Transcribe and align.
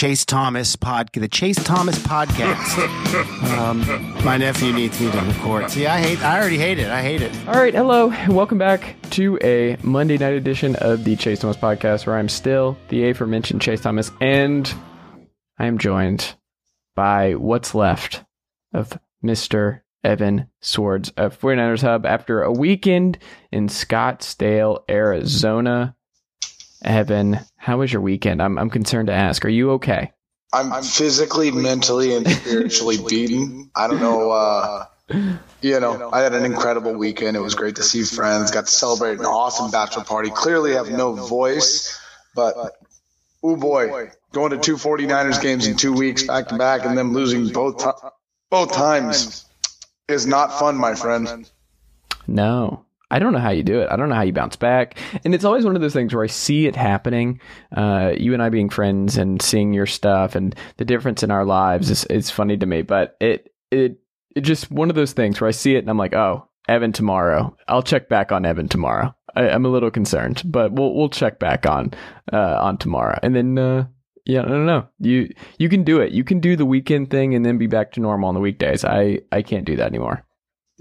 Chase 0.00 0.24
Thomas 0.24 0.76
pod, 0.76 1.10
the 1.12 1.28
Chase 1.28 1.62
Thomas 1.62 1.98
podcast. 1.98 3.58
um, 3.58 3.84
my 4.24 4.38
nephew 4.38 4.72
needs 4.72 4.98
me 4.98 5.10
to 5.10 5.20
record. 5.20 5.70
See, 5.70 5.86
I 5.86 6.00
hate. 6.00 6.24
I 6.24 6.38
already 6.40 6.56
hate 6.56 6.78
it. 6.78 6.88
I 6.88 7.02
hate 7.02 7.20
it. 7.20 7.30
All 7.46 7.52
right, 7.52 7.74
hello, 7.74 8.10
and 8.10 8.34
welcome 8.34 8.56
back 8.56 8.96
to 9.10 9.38
a 9.42 9.76
Monday 9.82 10.16
night 10.16 10.32
edition 10.32 10.74
of 10.76 11.04
the 11.04 11.16
Chase 11.16 11.40
Thomas 11.40 11.58
podcast, 11.58 12.06
where 12.06 12.16
I'm 12.16 12.30
still 12.30 12.78
the 12.88 13.10
aforementioned 13.10 13.60
Chase 13.60 13.82
Thomas, 13.82 14.10
and 14.22 14.72
I 15.58 15.66
am 15.66 15.76
joined 15.76 16.34
by 16.96 17.34
what's 17.34 17.74
left 17.74 18.24
of 18.72 18.98
Mister 19.20 19.84
Evan 20.02 20.48
Sowards 20.62 21.10
of 21.18 21.38
49ers 21.38 21.82
Hub 21.82 22.06
after 22.06 22.42
a 22.42 22.50
weekend 22.50 23.18
in 23.52 23.68
Scottsdale, 23.68 24.82
Arizona. 24.88 25.94
Evan, 26.82 27.40
how 27.56 27.78
was 27.78 27.92
your 27.92 28.02
weekend? 28.02 28.42
I'm 28.42 28.58
I'm 28.58 28.70
concerned 28.70 29.08
to 29.08 29.12
ask. 29.14 29.44
Are 29.44 29.50
you 29.50 29.72
okay? 29.72 30.12
I'm 30.52 30.82
physically, 30.82 31.50
mentally, 31.52 32.14
and 32.14 32.28
spiritually 32.28 32.98
beaten. 33.08 33.70
I 33.74 33.86
don't 33.86 34.00
know. 34.00 34.30
Uh, 34.30 34.86
you 35.60 35.78
know, 35.78 36.10
I 36.12 36.20
had 36.20 36.34
an 36.34 36.44
incredible 36.44 36.94
weekend. 36.94 37.36
It 37.36 37.40
was 37.40 37.54
great 37.54 37.76
to 37.76 37.82
see 37.82 38.02
friends. 38.02 38.50
Got 38.50 38.66
to 38.66 38.72
celebrate 38.72 39.18
an 39.18 39.26
awesome 39.26 39.70
bachelor 39.70 40.04
party. 40.04 40.30
Clearly, 40.30 40.72
have 40.72 40.90
no 40.90 41.12
voice, 41.12 42.00
but 42.34 42.54
oh 43.42 43.56
boy, 43.56 44.10
going 44.32 44.50
to 44.50 44.58
two 44.58 44.76
49ers 44.76 45.40
games 45.40 45.66
in 45.66 45.76
two 45.76 45.92
weeks 45.92 46.24
back 46.24 46.48
to 46.48 46.58
back, 46.58 46.84
and 46.84 46.98
then 46.98 47.12
losing 47.12 47.48
both 47.48 47.84
both 48.50 48.72
times 48.72 49.44
is 50.08 50.26
not 50.26 50.58
fun, 50.58 50.76
my 50.76 50.94
friend. 50.94 51.48
No, 52.26 52.84
I 53.10 53.18
don't 53.18 53.32
know 53.32 53.38
how 53.38 53.50
you 53.50 53.62
do 53.62 53.80
it. 53.80 53.88
I 53.90 53.96
don't 53.96 54.08
know 54.08 54.14
how 54.14 54.22
you 54.22 54.32
bounce 54.32 54.56
back. 54.56 54.98
And 55.24 55.34
it's 55.34 55.44
always 55.44 55.64
one 55.64 55.76
of 55.76 55.82
those 55.82 55.92
things 55.92 56.14
where 56.14 56.24
I 56.24 56.28
see 56.28 56.66
it 56.66 56.76
happening. 56.76 57.40
Uh, 57.76 58.12
you 58.16 58.34
and 58.34 58.42
I 58.42 58.48
being 58.48 58.70
friends 58.70 59.16
and 59.16 59.42
seeing 59.42 59.72
your 59.72 59.86
stuff 59.86 60.34
and 60.34 60.54
the 60.76 60.84
difference 60.84 61.22
in 61.22 61.30
our 61.30 61.44
lives 61.44 61.90
is, 61.90 62.04
is 62.06 62.30
funny 62.30 62.56
to 62.56 62.66
me. 62.66 62.82
But 62.82 63.16
it, 63.20 63.52
it, 63.70 63.98
it 64.36 64.42
just 64.42 64.70
one 64.70 64.90
of 64.90 64.96
those 64.96 65.12
things 65.12 65.40
where 65.40 65.48
I 65.48 65.52
see 65.52 65.74
it 65.74 65.80
and 65.80 65.90
I'm 65.90 65.98
like, 65.98 66.14
oh, 66.14 66.48
Evan 66.68 66.92
tomorrow. 66.92 67.56
I'll 67.66 67.82
check 67.82 68.08
back 68.08 68.30
on 68.30 68.46
Evan 68.46 68.68
tomorrow. 68.68 69.14
I, 69.34 69.48
am 69.48 69.64
a 69.64 69.68
little 69.68 69.90
concerned, 69.90 70.42
but 70.44 70.72
we'll 70.72 70.94
we'll 70.94 71.08
check 71.08 71.38
back 71.38 71.66
on 71.66 71.92
uh, 72.32 72.58
on 72.60 72.78
tomorrow. 72.78 73.18
And 73.22 73.34
then 73.34 73.58
uh, 73.58 73.86
yeah, 74.24 74.42
I 74.42 74.48
don't 74.48 74.66
know. 74.66 74.86
You 74.98 75.32
you 75.58 75.68
can 75.68 75.84
do 75.84 76.00
it. 76.00 76.12
You 76.12 76.24
can 76.24 76.40
do 76.40 76.56
the 76.56 76.66
weekend 76.66 77.10
thing 77.10 77.34
and 77.34 77.44
then 77.44 77.58
be 77.58 77.66
back 77.66 77.92
to 77.92 78.00
normal 78.00 78.28
on 78.28 78.34
the 78.34 78.40
weekdays. 78.40 78.84
I 78.84 79.20
I 79.32 79.42
can't 79.42 79.64
do 79.64 79.76
that 79.76 79.86
anymore. 79.86 80.24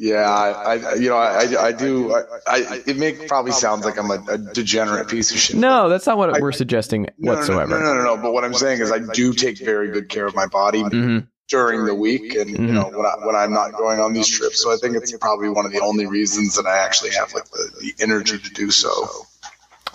Yeah, 0.01 0.29
I, 0.29 0.77
I, 0.77 0.93
you 0.93 1.09
know, 1.09 1.17
I, 1.17 1.61
I 1.61 1.71
do. 1.73 2.13
I, 2.15 2.21
I 2.47 2.81
it 2.87 2.95
may 2.95 3.11
probably 3.27 3.51
sounds 3.51 3.83
like 3.83 3.99
I'm 3.99 4.09
a, 4.09 4.23
a, 4.29 4.37
degenerate 4.37 5.09
piece 5.09 5.29
of 5.31 5.37
shit. 5.37 5.57
No, 5.57 5.89
that's 5.89 6.07
not 6.07 6.17
what 6.17 6.39
we're 6.39 6.53
suggesting 6.53 7.07
no, 7.17 7.33
whatsoever. 7.33 7.69
No 7.71 7.79
no, 7.79 7.93
no, 7.93 7.93
no, 7.95 8.15
no. 8.15 8.21
But 8.21 8.31
what 8.31 8.45
I'm 8.45 8.53
saying 8.53 8.79
is, 8.79 8.93
I 8.93 8.99
do 8.99 9.33
take 9.33 9.57
very 9.57 9.91
good 9.91 10.07
care 10.07 10.25
of 10.25 10.33
my 10.35 10.45
body 10.45 10.83
mm-hmm. 10.83 11.25
during 11.49 11.85
the 11.85 11.93
week, 11.93 12.33
and 12.33 12.49
mm-hmm. 12.49 12.65
you 12.67 12.71
know, 12.71 12.85
when 12.85 13.05
I 13.05 13.25
when 13.25 13.35
I'm 13.35 13.51
not 13.51 13.73
going 13.73 13.99
on 13.99 14.13
these 14.13 14.29
trips. 14.29 14.63
So 14.63 14.71
I 14.71 14.77
think 14.77 14.95
it's 14.95 15.11
probably 15.17 15.49
one 15.49 15.65
of 15.65 15.73
the 15.73 15.81
only 15.81 16.05
reasons 16.05 16.55
that 16.55 16.65
I 16.65 16.77
actually 16.77 17.11
have 17.11 17.33
like 17.33 17.49
the, 17.49 17.69
the 17.81 18.01
energy 18.01 18.39
to 18.39 18.49
do 18.51 18.71
so. 18.71 19.05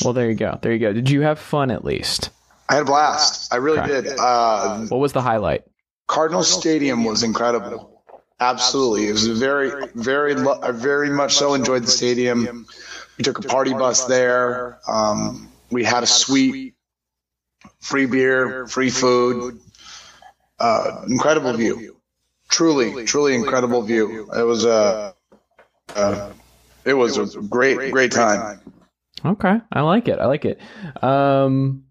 Well, 0.05 0.13
there 0.13 0.29
you 0.29 0.37
go. 0.37 0.59
There 0.61 0.75
you 0.75 0.81
go. 0.81 0.93
Did 0.93 1.09
you 1.09 1.23
have 1.23 1.39
fun 1.39 1.71
at 1.71 1.83
least? 1.83 2.29
I 2.69 2.75
had 2.75 2.83
a 2.83 2.85
blast. 2.85 3.55
I 3.55 3.57
really 3.57 3.79
okay. 3.79 4.03
did. 4.03 4.19
Uh, 4.19 4.81
what 4.89 4.99
was 4.99 5.15
the 5.15 5.23
highlight? 5.23 5.65
Cardinal 6.09 6.43
Stadium 6.43 7.05
was 7.05 7.23
incredible. 7.23 7.94
Absolutely, 8.41 9.09
it 9.09 9.13
was 9.13 9.27
very, 9.29 9.89
very, 9.95 10.35
I 10.35 10.73
very 10.73 11.11
much 11.11 11.37
so 11.37 11.55
enjoyed 11.55 11.85
the 11.85 11.91
stadium. 11.91 12.67
We 13.17 13.25
took 13.25 13.39
a 13.39 13.43
party 13.43 13.73
bus 13.73 14.05
there. 14.07 14.81
Um, 14.89 15.53
we 15.71 15.85
had 15.85 16.03
a 16.03 16.07
suite, 16.07 16.75
free 17.81 18.07
beer, 18.07 18.67
free 18.67 18.91
food, 18.91 19.61
uh, 20.59 21.05
incredible 21.09 21.53
view. 21.53 21.97
Truly, 22.49 23.05
truly 23.05 23.35
incredible 23.35 23.83
view. 23.83 24.29
It 24.37 24.43
was 24.43 24.65
a, 24.65 25.15
it 26.85 26.95
was 26.95 27.37
a 27.37 27.41
great, 27.41 27.93
great 27.93 28.13
time. 28.13 28.61
Okay, 29.25 29.61
I 29.73 29.81
like 29.81 30.09
it. 30.09 30.19
I 30.19 30.27
like 30.27 30.45
it. 30.45 30.61
Um, 31.03 31.84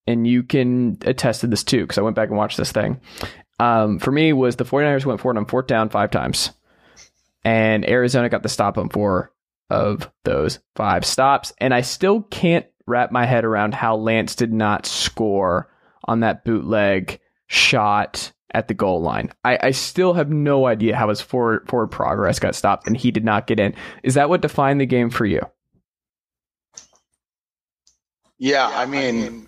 and 0.07 0.25
you 0.25 0.43
can 0.43 0.97
attest 1.01 1.41
to 1.41 1.47
this 1.47 1.63
too, 1.63 1.81
because 1.81 1.97
I 1.97 2.01
went 2.01 2.15
back 2.15 2.29
and 2.29 2.37
watched 2.37 2.57
this 2.57 2.71
thing. 2.71 2.99
Um, 3.59 3.99
for 3.99 4.11
me, 4.11 4.33
was 4.33 4.55
the 4.55 4.65
49ers 4.65 5.05
went 5.05 5.21
for 5.21 5.31
it 5.31 5.37
on 5.37 5.45
fourth 5.45 5.67
down 5.67 5.89
five 5.89 6.11
times, 6.11 6.51
and 7.43 7.87
Arizona 7.87 8.29
got 8.29 8.43
the 8.43 8.49
stop 8.49 8.77
on 8.77 8.89
four 8.89 9.31
of 9.69 10.09
those 10.23 10.59
five 10.75 11.05
stops. 11.05 11.53
And 11.59 11.73
I 11.73 11.81
still 11.81 12.21
can't 12.23 12.65
wrap 12.85 13.11
my 13.11 13.25
head 13.25 13.45
around 13.45 13.73
how 13.73 13.97
Lance 13.97 14.35
did 14.35 14.53
not 14.53 14.85
score 14.85 15.69
on 16.05 16.21
that 16.21 16.45
bootleg 16.45 17.19
shot 17.47 18.31
at 18.53 18.67
the 18.67 18.73
goal 18.73 19.01
line. 19.01 19.31
I, 19.43 19.59
I 19.61 19.71
still 19.71 20.13
have 20.13 20.29
no 20.29 20.67
idea 20.67 20.95
how 20.95 21.09
his 21.09 21.21
forward 21.21 21.67
forward 21.67 21.87
progress 21.87 22.39
got 22.39 22.55
stopped 22.55 22.87
and 22.87 22.95
he 22.95 23.11
did 23.11 23.25
not 23.25 23.47
get 23.47 23.59
in. 23.59 23.75
Is 24.03 24.13
that 24.13 24.29
what 24.29 24.41
defined 24.41 24.81
the 24.81 24.85
game 24.85 25.09
for 25.09 25.25
you? 25.25 25.41
Yeah, 28.39 28.67
I 28.67 28.85
mean, 28.85 29.47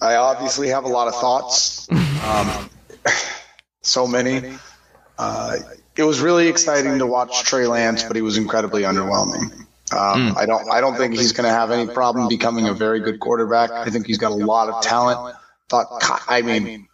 I 0.00 0.16
obviously 0.16 0.68
have 0.68 0.84
a 0.84 0.88
lot 0.88 1.08
of 1.08 1.14
thoughts. 1.14 1.88
Um, 2.24 2.70
so 3.82 4.06
many. 4.06 4.56
Uh, 5.18 5.56
it 5.96 6.04
was 6.04 6.20
really 6.20 6.48
exciting 6.48 6.98
to 6.98 7.06
watch 7.06 7.42
Trey 7.42 7.66
Lance, 7.66 8.02
but 8.02 8.16
he 8.16 8.22
was 8.22 8.38
incredibly 8.38 8.82
underwhelming. 8.82 9.52
Um, 9.92 10.30
mm. 10.30 10.36
I 10.36 10.46
don't. 10.46 10.70
I 10.70 10.80
don't 10.80 10.96
think 10.96 11.14
he's 11.14 11.32
going 11.32 11.44
to 11.44 11.54
have 11.54 11.70
any 11.70 11.92
problem 11.92 12.28
becoming 12.28 12.66
a 12.66 12.72
very 12.72 13.00
good 13.00 13.20
quarterback. 13.20 13.70
I 13.70 13.90
think 13.90 14.06
he's 14.06 14.18
got 14.18 14.32
a 14.32 14.36
lot 14.36 14.70
of 14.70 14.82
talent. 14.82 15.36
Thought. 15.68 15.86
I 16.28 16.40
mean, 16.40 16.88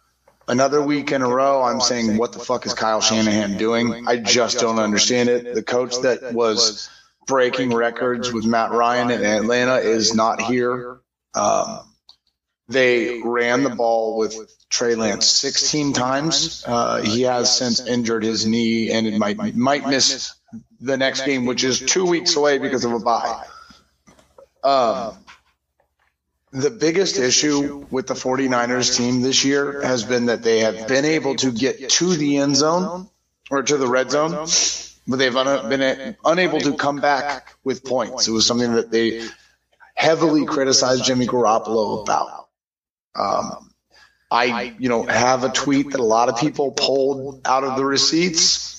Another 0.49 0.81
week 0.81 1.11
in 1.11 1.21
a 1.21 1.29
row, 1.29 1.61
I'm 1.61 1.79
saying, 1.79 2.17
what 2.17 2.33
the 2.33 2.39
fuck 2.39 2.65
is 2.65 2.73
Kyle 2.73 3.01
Shanahan 3.01 3.57
doing? 3.57 4.07
I 4.07 4.17
just 4.17 4.59
don't 4.59 4.79
understand 4.79 5.29
it. 5.29 5.53
The 5.53 5.61
coach 5.61 6.01
that 6.01 6.33
was 6.33 6.89
breaking 7.27 7.71
records 7.71 8.33
with 8.33 8.45
Matt 8.45 8.71
Ryan 8.71 9.11
in 9.11 9.23
Atlanta 9.23 9.75
is 9.75 10.15
not 10.15 10.41
here. 10.41 11.01
Um, 11.35 11.81
they 12.67 13.21
ran 13.23 13.63
the 13.63 13.69
ball 13.69 14.17
with 14.17 14.35
Trey 14.69 14.95
Lance 14.95 15.27
16 15.27 15.93
times. 15.93 16.63
Uh, 16.65 17.01
he 17.01 17.21
has 17.23 17.55
since 17.55 17.79
injured 17.79 18.23
his 18.23 18.47
knee 18.47 18.89
and 18.91 19.05
it 19.05 19.19
might 19.19 19.55
might 19.55 19.87
miss 19.87 20.33
the 20.79 20.97
next 20.97 21.25
game, 21.25 21.45
which 21.45 21.63
is 21.63 21.79
two 21.79 22.05
weeks 22.07 22.35
away 22.35 22.57
because 22.57 22.85
of 22.85 22.93
a 22.93 22.99
bye. 22.99 23.45
Um, 24.63 25.15
the 26.51 26.71
biggest 26.71 27.17
issue 27.17 27.85
with 27.91 28.07
the 28.07 28.13
49ers 28.13 28.97
team 28.97 29.21
this 29.21 29.45
year 29.45 29.81
has 29.81 30.03
been 30.03 30.27
that 30.27 30.41
they 30.41 30.59
have 30.59 30.87
been 30.87 31.05
able 31.05 31.35
to 31.35 31.51
get 31.51 31.89
to 31.89 32.15
the 32.15 32.37
end 32.37 32.55
zone 32.55 33.09
or 33.51 33.61
to 33.61 33.77
the 33.77 33.87
red 33.87 34.09
zone, 34.11 34.47
but 35.07 35.17
they've 35.17 35.35
un- 35.35 35.69
been 35.69 36.15
unable 36.25 36.59
to 36.59 36.75
come 36.75 36.99
back 36.99 37.55
with 37.63 37.83
points. 37.83 38.27
It 38.27 38.31
was 38.31 38.45
something 38.45 38.73
that 38.73 38.91
they 38.91 39.27
heavily 39.93 40.45
criticized 40.45 41.03
Jimmy 41.03 41.27
Garoppolo 41.27 42.01
about. 42.01 42.47
Um, 43.15 43.71
I, 44.31 44.75
you 44.77 44.89
know, 44.89 45.03
have 45.03 45.43
a 45.43 45.49
tweet 45.49 45.91
that 45.91 45.99
a 45.99 46.03
lot 46.03 46.29
of 46.29 46.37
people 46.39 46.71
pulled 46.71 47.41
out 47.45 47.63
of 47.63 47.75
the 47.77 47.85
receipts 47.85 48.78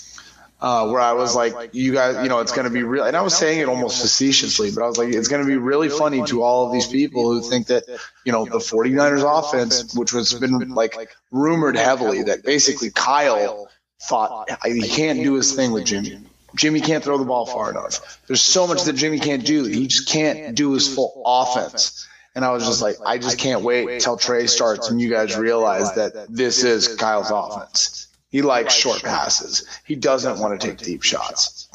uh, 0.60 0.88
where 0.88 1.00
I 1.00 1.12
was 1.12 1.34
like, 1.34 1.54
you 1.72 1.92
guys, 1.92 2.22
you 2.22 2.28
know, 2.28 2.40
it's 2.40 2.52
going 2.52 2.66
to 2.66 2.72
be 2.72 2.82
real. 2.82 3.04
And 3.04 3.16
I 3.16 3.22
was 3.22 3.36
saying 3.36 3.60
it 3.60 3.68
almost 3.68 4.00
facetiously, 4.00 4.70
but 4.70 4.82
I 4.82 4.86
was 4.86 4.98
like, 4.98 5.08
it's 5.08 5.28
going 5.28 5.42
to 5.42 5.48
be 5.48 5.56
really 5.56 5.88
funny 5.88 6.22
to 6.26 6.42
all 6.42 6.66
of 6.66 6.72
these 6.72 6.86
people 6.86 7.32
who 7.32 7.40
think 7.48 7.68
that, 7.68 7.84
you 8.24 8.32
know, 8.32 8.44
the 8.44 8.58
49ers 8.58 9.38
offense, 9.38 9.94
which 9.94 10.12
was 10.12 10.34
been 10.34 10.70
like 10.70 10.96
rumored 11.30 11.76
heavily 11.76 12.24
that 12.24 12.44
basically 12.44 12.90
Kyle 12.90 13.68
thought 14.02 14.50
he 14.64 14.82
can't 14.88 15.22
do 15.22 15.34
his 15.34 15.54
thing 15.54 15.72
with 15.72 15.84
Jimmy. 15.86 16.18
Jimmy 16.56 16.80
can't 16.80 17.04
throw 17.04 17.16
the 17.16 17.24
ball 17.24 17.46
far 17.46 17.70
enough. 17.70 18.20
There's 18.26 18.42
so 18.42 18.66
much 18.66 18.84
that 18.84 18.94
Jimmy 18.94 19.18
can't 19.20 19.44
do. 19.44 19.64
He 19.64 19.86
just 19.86 20.08
can't 20.08 20.54
do 20.54 20.72
his 20.72 20.92
full 20.92 21.22
offense. 21.24 22.06
And 22.34 22.44
I 22.44 22.50
was 22.50 22.66
just 22.66 22.82
like, 22.82 22.96
I 23.04 23.18
just 23.18 23.38
can't 23.38 23.62
wait 23.62 24.00
till 24.00 24.16
Trey 24.16 24.46
starts 24.46 24.90
and 24.90 25.00
you 25.00 25.10
guys 25.10 25.36
realize 25.36 25.94
that 25.94 26.26
this 26.28 26.64
is 26.64 26.96
Kyle's 26.96 27.30
offense. 27.30 28.08
He 28.30 28.42
likes 28.42 28.74
short 28.74 29.02
passes. 29.02 29.66
He 29.84 29.96
doesn't 29.96 30.38
want 30.38 30.60
to 30.60 30.66
take 30.66 30.78
deep 30.78 31.02
shots. 31.02 31.68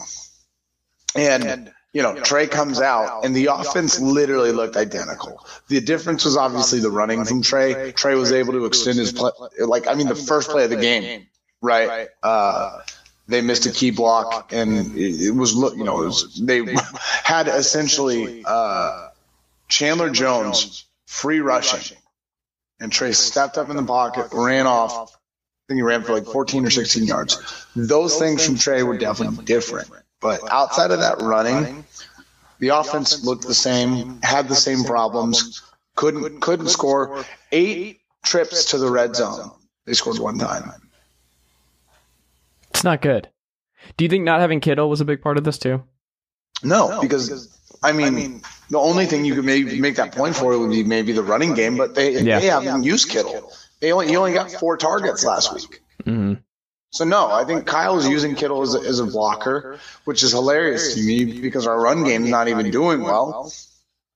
And 1.15 1.71
you 1.95 2.01
know, 2.01 2.13
Trey 2.19 2.47
comes 2.47 2.81
out 2.81 3.23
and 3.23 3.33
the 3.33 3.45
offense 3.45 4.01
literally 4.01 4.51
looked 4.51 4.75
identical. 4.75 5.45
The 5.69 5.79
difference 5.79 6.25
was 6.25 6.35
obviously 6.35 6.81
the 6.81 6.89
running 6.89 7.23
from 7.23 7.41
Trey. 7.41 7.93
Trey 7.93 8.15
was 8.15 8.33
able 8.33 8.51
to 8.53 8.65
extend 8.65 8.97
his 8.97 9.13
play. 9.13 9.31
Like, 9.59 9.87
I 9.87 9.93
mean, 9.95 10.07
the 10.07 10.15
first 10.15 10.49
play 10.49 10.65
of 10.65 10.69
the 10.69 10.75
game, 10.75 11.27
right? 11.61 12.09
Uh, 12.21 12.79
they 13.27 13.39
missed 13.41 13.65
a 13.65 13.71
key 13.71 13.91
block 13.91 14.51
and 14.51 14.97
it 14.97 15.33
was, 15.33 15.53
you 15.53 15.85
know, 15.85 16.03
it 16.03 16.07
was, 16.07 16.35
they 16.41 16.63
had 17.23 17.47
essentially 17.47 18.43
uh, 18.45 19.07
Chandler 19.69 20.09
Jones 20.09 20.85
free 21.05 21.39
rushing. 21.39 21.97
And 22.81 22.91
Trey 22.91 23.13
stepped 23.13 23.57
up 23.57 23.69
in 23.69 23.77
the 23.77 23.83
pocket, 23.83 24.27
ran 24.33 24.67
off, 24.67 25.17
I 25.65 25.73
think 25.73 25.79
he 25.79 25.81
ran 25.81 26.03
for 26.03 26.13
like 26.13 26.25
14 26.25 26.63
or 26.63 26.69
16 26.69 27.05
yards. 27.05 27.65
Those 27.75 28.19
things 28.19 28.45
from 28.45 28.55
Trey 28.55 28.83
were 28.83 28.99
definitely 28.99 29.45
different. 29.45 29.89
But 30.21 30.41
outside 30.51 30.91
of 30.91 30.99
that 30.99 31.23
running, 31.23 31.83
the 32.59 32.67
offense 32.69 33.23
looked 33.25 33.47
the 33.47 33.55
same, 33.55 34.21
had 34.21 34.47
the 34.47 34.55
same 34.55 34.83
problems, 34.83 35.63
couldn't 35.95 36.39
couldn't 36.41 36.67
score. 36.67 37.25
Eight 37.51 38.01
trips 38.23 38.65
to 38.71 38.77
the 38.77 38.91
red 38.91 39.15
zone. 39.15 39.49
They 39.85 39.93
scored 39.93 40.19
one 40.19 40.37
time. 40.37 40.71
It's 42.69 42.83
not 42.83 43.01
good. 43.01 43.29
Do 43.97 44.05
you 44.05 44.09
think 44.09 44.23
not 44.23 44.41
having 44.41 44.59
Kittle 44.59 44.89
was 44.89 45.01
a 45.01 45.05
big 45.05 45.21
part 45.23 45.37
of 45.37 45.45
this 45.45 45.57
too? 45.57 45.83
No, 46.61 47.01
because 47.01 47.57
I 47.81 47.91
mean, 47.91 48.41
the 48.69 48.77
only 48.79 49.07
thing 49.07 49.25
you 49.25 49.33
could 49.33 49.45
maybe 49.45 49.81
make 49.81 49.95
that 49.95 50.11
point 50.13 50.35
for 50.35 50.57
would 50.59 50.69
be 50.69 50.83
maybe 50.83 51.11
the 51.11 51.23
running 51.23 51.55
game, 51.55 51.75
but 51.75 51.95
they 51.95 52.19
Yeah. 52.21 52.39
they 52.39 52.47
haven't 52.47 52.83
used 52.83 53.09
Kittle. 53.09 53.51
They 53.85 53.91
only 53.91 54.07
he 54.07 54.17
only 54.17 54.33
got 54.33 54.51
four 54.51 54.77
targets 54.77 55.23
last 55.23 55.53
week. 55.53 55.79
hmm 56.03 56.33
So 56.89 57.05
no, 57.05 57.29
I 57.31 57.45
think 57.45 57.67
Kyle 57.67 57.99
is 57.99 58.07
using 58.07 58.33
Kittle 58.33 58.63
as 58.63 58.73
a, 58.73 58.79
as 58.79 58.97
a 58.97 59.05
blocker, 59.05 59.77
which 60.05 60.23
is 60.23 60.31
hilarious 60.31 60.95
to 60.95 61.03
me 61.03 61.39
because 61.39 61.67
our 61.67 61.79
run 61.79 62.03
game 62.03 62.23
is 62.23 62.31
not 62.31 62.47
even 62.47 62.71
doing 62.71 63.03
well. 63.03 63.53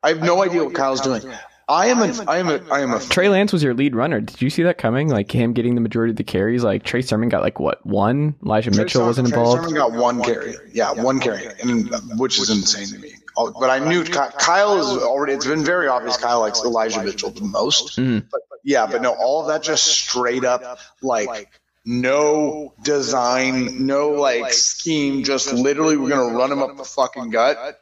I 0.02 0.10
have 0.10 0.24
no 0.24 0.42
idea 0.42 0.64
what 0.64 0.74
Kyle's 0.74 1.02
doing. 1.02 1.22
I 1.68 1.86
am 1.90 2.00
a 2.00 2.24
I 2.28 2.40
am 2.40 2.50
a 2.50 2.60
I 2.72 2.80
am 2.80 2.94
a 2.94 3.00
Trey 3.00 3.30
Lance 3.30 3.54
was 3.54 3.62
your 3.62 3.76
lead 3.76 3.94
runner. 3.94 4.22
Did 4.22 4.42
you 4.42 4.50
see 4.50 4.64
that 4.64 4.80
coming? 4.80 5.08
Like 5.08 5.32
him 5.32 5.54
getting 5.54 5.76
the 5.76 5.82
majority 5.82 6.10
of 6.10 6.18
the 6.18 6.24
carries. 6.24 6.64
Like 6.64 6.82
Trey 6.82 7.04
Sermon 7.04 7.30
got 7.30 7.44
like 7.44 7.60
what 7.60 7.86
one? 7.86 8.34
Elijah 8.44 8.72
Mitchell 8.72 9.06
wasn't 9.06 9.28
Trey 9.28 9.38
involved. 9.38 9.62
Sermon 9.66 9.76
got 9.76 9.92
one 9.92 10.24
carry. 10.24 10.56
Yeah, 10.74 10.94
one 10.94 11.20
carry, 11.20 11.46
and 11.62 11.92
which 12.18 12.40
is 12.40 12.50
insane 12.50 12.88
to 12.88 12.98
me. 12.98 13.14
Oh, 13.42 13.52
But 13.58 13.70
I 13.70 13.80
knew 13.80 14.04
Ky- 14.04 14.34
Kyle 14.38 14.78
is 14.78 15.02
already. 15.02 15.32
It's 15.34 15.46
been 15.46 15.64
very 15.64 15.88
obvious 15.88 16.18
Kyle 16.18 16.42
likes 16.42 16.62
Elijah 16.64 17.02
Mitchell 17.02 17.30
the 17.32 17.42
most. 17.42 17.98
Mhm. 17.98 18.26
But 18.30 18.42
yeah, 18.66 18.86
but 18.86 19.02
no, 19.02 19.14
all 19.14 19.42
of 19.42 19.48
that 19.48 19.64
just 19.64 19.86
straight 19.86 20.44
up 20.44 20.78
like 21.02 21.48
no 21.86 22.74
design, 22.84 23.86
no 23.88 24.10
like 24.10 24.52
scheme. 24.54 25.24
Just 25.24 25.54
literally, 25.54 25.96
we're 25.96 26.10
gonna 26.10 26.38
run 26.38 26.52
him 26.52 26.62
up 26.62 26.76
the 26.76 26.84
fucking 26.84 27.30
gut. 27.30 27.80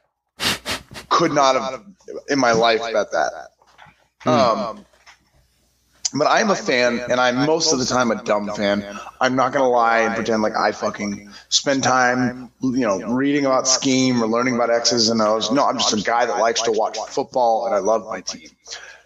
Could 1.10 1.34
not 1.34 1.56
have 1.56 1.84
in 2.30 2.38
my 2.38 2.52
life 2.52 2.82
bet 2.94 3.12
that. 3.12 3.50
Um, 4.26 4.86
but 6.14 6.26
I'm 6.28 6.50
a 6.50 6.56
fan, 6.56 7.00
and 7.00 7.20
I'm 7.20 7.46
most 7.46 7.74
of 7.74 7.80
the 7.80 7.86
time 7.86 8.12
a 8.12 8.24
dumb 8.24 8.48
fan. 8.54 9.00
I'm 9.20 9.36
not 9.36 9.52
gonna 9.52 9.68
lie 9.68 10.00
and 10.00 10.16
pretend 10.16 10.42
like 10.42 10.56
I 10.56 10.72
fucking 10.72 11.30
spend 11.50 11.84
time, 11.84 12.52
you 12.62 12.80
know, 12.80 13.14
reading 13.14 13.46
about 13.46 13.68
scheme 13.68 14.24
or 14.24 14.28
learning 14.28 14.56
about 14.56 14.70
X's 14.70 15.10
and 15.10 15.22
O's. 15.22 15.52
No, 15.52 15.66
I'm 15.66 15.78
just 15.78 15.94
a 15.94 16.02
guy 16.02 16.26
that 16.26 16.40
likes 16.40 16.62
to 16.64 16.72
watch 16.72 16.98
football, 16.98 17.66
and 17.66 17.76
I 17.76 17.80
love 17.80 18.06
my 18.08 18.22
team. 18.22 18.50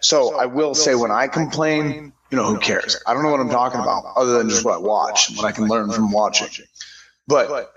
So 0.00 0.38
I 0.38 0.46
will 0.46 0.74
say, 0.74 0.94
when 0.94 1.10
I 1.10 1.28
complain, 1.28 2.12
you 2.30 2.36
know, 2.36 2.44
who 2.44 2.58
cares? 2.58 3.00
I 3.06 3.14
don't 3.14 3.22
know 3.22 3.30
what 3.30 3.40
I'm 3.40 3.50
talking 3.50 3.80
about, 3.80 4.04
other 4.16 4.38
than 4.38 4.48
just 4.48 4.64
what 4.64 4.74
I 4.74 4.78
watch 4.78 5.28
and 5.28 5.38
what 5.38 5.46
I 5.46 5.52
can 5.52 5.66
learn 5.66 5.90
from 5.90 6.12
watching. 6.12 6.66
But 7.26 7.72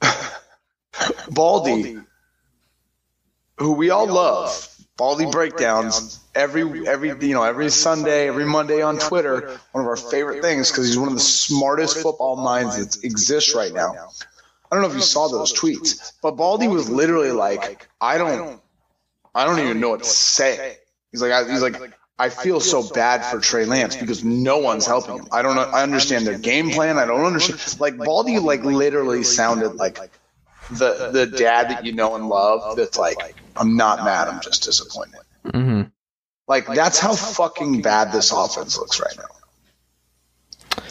Baldy, 1.30 1.98
who 3.58 3.72
we 3.72 3.90
all 3.90 4.06
love, 4.06 4.68
Baldy 4.96 5.26
breakdowns 5.26 6.20
every 6.38 6.86
every 6.86 7.08
you 7.28 7.34
know 7.34 7.42
every 7.42 7.68
Sunday, 7.70 8.28
every 8.28 8.44
Monday 8.46 8.82
on 8.82 8.98
Twitter. 8.98 9.58
One 9.72 9.84
of 9.84 9.88
our 9.88 9.96
favorite 9.96 10.42
things 10.42 10.70
because 10.70 10.86
he's 10.86 10.98
one 10.98 11.08
of 11.08 11.14
the 11.14 11.20
smartest 11.20 11.98
football 11.98 12.36
minds 12.36 12.76
that 12.76 13.04
exists 13.04 13.54
right 13.54 13.72
now. 13.72 13.94
I 14.70 14.74
don't 14.76 14.82
know 14.82 14.88
if 14.90 14.94
you 14.96 15.00
saw 15.02 15.28
those 15.28 15.52
tweets, 15.52 16.12
but 16.22 16.32
Baldy 16.32 16.68
was 16.68 16.88
literally 16.88 17.32
like, 17.32 17.88
"I 18.00 18.18
don't, 18.18 18.60
I 19.34 19.44
don't 19.44 19.60
even 19.60 19.80
know 19.80 19.90
what 19.90 20.00
to 20.00 20.08
say." 20.08 20.76
He's 21.10 21.22
like, 21.22 21.32
I, 21.32 21.50
"He's 21.50 21.62
like, 21.62 21.76
I 22.18 22.28
feel 22.28 22.60
so 22.60 22.82
bad 22.82 23.24
for 23.24 23.40
Trey 23.40 23.64
Lance 23.64 23.96
because 23.96 24.24
no 24.24 24.58
one's 24.58 24.86
helping 24.86 25.16
him. 25.16 25.26
I 25.32 25.42
don't 25.42 25.56
know. 25.56 25.62
I 25.62 25.82
understand 25.82 26.26
their 26.26 26.38
game 26.38 26.70
plan. 26.70 26.98
I 26.98 27.06
don't 27.06 27.24
understand. 27.24 27.80
Like 27.80 27.96
Baldy, 27.98 28.38
like 28.38 28.64
literally 28.64 29.22
sounded 29.24 29.74
like 29.76 29.98
the 30.70 31.10
the 31.12 31.26
dad 31.26 31.70
that 31.70 31.84
you 31.86 31.92
know 31.92 32.14
and 32.14 32.28
love. 32.28 32.76
That's 32.76 32.98
like, 32.98 33.36
I'm 33.56 33.76
not 33.76 34.04
mad. 34.04 34.28
I'm 34.28 34.40
just 34.40 34.64
disappointed. 34.64 35.20
hmm 35.54 35.82
Like 36.48 36.66
that's 36.66 36.98
how 36.98 37.14
fucking 37.14 37.82
bad 37.82 38.10
this 38.12 38.32
offense 38.32 38.78
looks 38.78 39.00
right 39.00 39.16
now. 39.16 40.82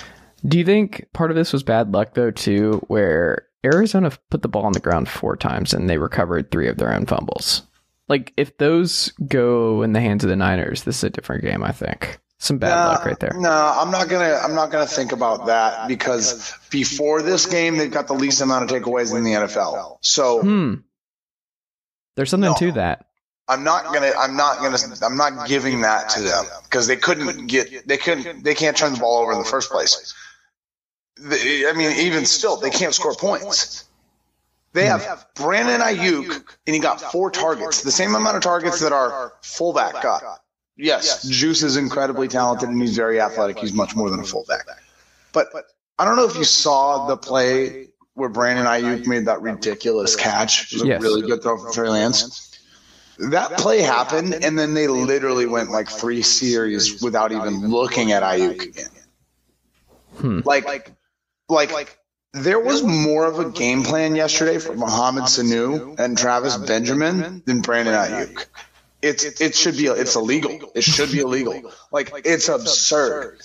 Do 0.45 0.57
you 0.57 0.63
think 0.65 1.07
part 1.13 1.31
of 1.31 1.35
this 1.35 1.51
was 1.51 1.63
bad 1.63 1.91
luck 1.93 2.13
though 2.13 2.31
too, 2.31 2.81
where 2.87 3.47
Arizona 3.65 4.11
put 4.29 4.43
the 4.43 4.47
ball 4.47 4.65
on 4.65 4.73
the 4.73 4.79
ground 4.79 5.09
four 5.09 5.35
times 5.35 5.73
and 5.73 5.89
they 5.89 5.97
recovered 5.97 6.51
three 6.51 6.67
of 6.67 6.77
their 6.77 6.93
own 6.93 7.05
fumbles? 7.05 7.63
Like 8.07 8.33
if 8.37 8.57
those 8.57 9.11
go 9.27 9.81
in 9.81 9.93
the 9.93 9.99
hands 9.99 10.23
of 10.23 10.29
the 10.29 10.35
Niners, 10.35 10.83
this 10.83 10.97
is 10.97 11.03
a 11.05 11.09
different 11.09 11.43
game. 11.43 11.63
I 11.63 11.71
think 11.71 12.19
some 12.37 12.59
bad 12.59 12.85
luck 12.85 13.03
right 13.05 13.19
there. 13.19 13.33
No, 13.35 13.49
I'm 13.49 13.89
not 13.91 14.07
gonna. 14.09 14.39
I'm 14.41 14.53
not 14.53 14.71
gonna 14.71 14.85
think 14.85 15.11
about 15.11 15.47
that 15.47 15.87
because 15.87 16.53
before 16.69 17.23
this 17.23 17.47
game, 17.47 17.77
they've 17.77 17.91
got 17.91 18.05
the 18.07 18.13
least 18.13 18.39
amount 18.41 18.69
of 18.71 18.81
takeaways 18.81 19.13
in 19.13 19.23
the 19.23 19.31
NFL. 19.33 19.97
So 20.01 20.41
Hmm. 20.41 20.73
There's 22.15 22.29
something 22.29 22.51
No. 22.51 22.55
to 22.57 22.71
that. 22.73 23.06
I'm 23.49 23.63
not 23.63 23.85
gonna. 23.93 24.11
I'm 24.17 24.35
not 24.35 24.57
gonna. 24.57 24.77
I'm 25.01 25.15
not 25.15 25.47
giving 25.47 25.81
that 25.81 26.09
to 26.09 26.21
them 26.21 26.45
because 26.63 26.87
they 26.87 26.97
couldn't 26.97 27.47
get. 27.47 27.87
They 27.87 27.97
couldn't. 27.97 28.43
They 28.43 28.53
can't 28.55 28.75
turn 28.75 28.93
the 28.93 28.99
ball 28.99 29.19
over 29.21 29.31
in 29.31 29.39
the 29.39 29.45
first 29.45 29.71
place. 29.71 30.13
They, 31.19 31.67
I 31.67 31.73
mean, 31.73 31.91
even 31.99 32.25
still, 32.25 32.57
they 32.57 32.69
can't 32.69 32.93
score 32.93 33.15
points. 33.15 33.85
They 34.73 34.85
have 34.85 35.25
Brandon 35.33 35.81
Aiyuk, 35.81 36.43
and 36.67 36.75
he 36.75 36.79
got 36.79 37.01
four 37.01 37.31
targets, 37.31 37.81
the 37.81 37.91
same 37.91 38.13
amount 38.13 38.35
of 38.37 38.43
targets 38.43 38.81
that 38.81 38.91
our 38.91 39.33
fullback 39.41 40.03
got. 40.03 40.41
Yes, 40.75 41.27
Juice 41.27 41.63
is 41.63 41.77
incredibly 41.77 42.27
talented 42.27 42.69
and 42.69 42.79
he's 42.79 42.95
very 42.95 43.19
athletic. 43.19 43.57
He's 43.57 43.73
much 43.73 43.95
more 43.95 44.11
than 44.11 44.19
a 44.19 44.23
fullback. 44.23 44.67
But 45.33 45.47
I 45.97 46.05
don't 46.05 46.15
know 46.17 46.25
if 46.27 46.35
you 46.35 46.43
saw 46.43 47.07
the 47.07 47.17
play 47.17 47.87
where 48.13 48.29
Brandon 48.29 48.65
Aiyuk 48.65 49.07
made 49.07 49.25
that 49.25 49.41
ridiculous 49.41 50.15
catch. 50.15 50.71
It 50.71 50.81
was 50.81 50.83
a 50.83 50.99
really 50.99 51.21
good 51.27 51.41
throw 51.41 51.57
from 51.57 51.73
Trey 51.73 51.89
Lance. 51.89 52.56
That 53.19 53.57
play 53.57 53.81
happened, 53.81 54.33
and 54.43 54.57
then 54.57 54.73
they 54.73 54.87
literally 54.87 55.47
went 55.47 55.71
like 55.71 55.89
three 55.89 56.21
series 56.21 57.01
without 57.01 57.31
even 57.31 57.67
looking 57.69 58.11
at 58.11 58.23
Aiyuk 58.23 58.61
again. 58.61 58.89
Hmm. 60.17 60.39
Like, 60.45 60.91
like 61.49 61.97
there 62.33 62.59
was 62.59 62.83
more 62.83 63.25
of 63.25 63.39
a 63.39 63.49
game 63.49 63.83
plan 63.83 64.15
yesterday 64.15 64.59
for 64.59 64.75
Mohamed 64.75 65.23
Sanu 65.23 65.97
and 65.99 66.17
Travis 66.17 66.57
Benjamin 66.57 67.41
than 67.45 67.61
Brandon 67.61 67.93
Aiyuk. 67.93 68.45
It's 69.01 69.41
it 69.41 69.55
should 69.55 69.77
be 69.77 69.87
it's 69.87 70.15
illegal. 70.15 70.71
It 70.75 70.83
should 70.83 71.11
be 71.11 71.19
illegal. 71.27 71.71
Like 71.91 72.11
it's 72.25 72.49
absurd. 72.49 73.39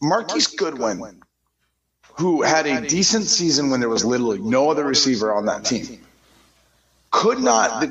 Marquise 0.00 0.48
Goodwin, 0.48 1.22
who 2.18 2.42
had 2.42 2.66
a 2.66 2.86
decent 2.86 3.24
season 3.24 3.70
when 3.70 3.80
there 3.80 3.88
was 3.88 4.04
literally 4.04 4.38
no 4.38 4.70
other 4.70 4.84
receiver 4.84 5.32
on 5.32 5.46
that 5.46 5.64
team, 5.64 6.00
could 7.10 7.40
not. 7.40 7.88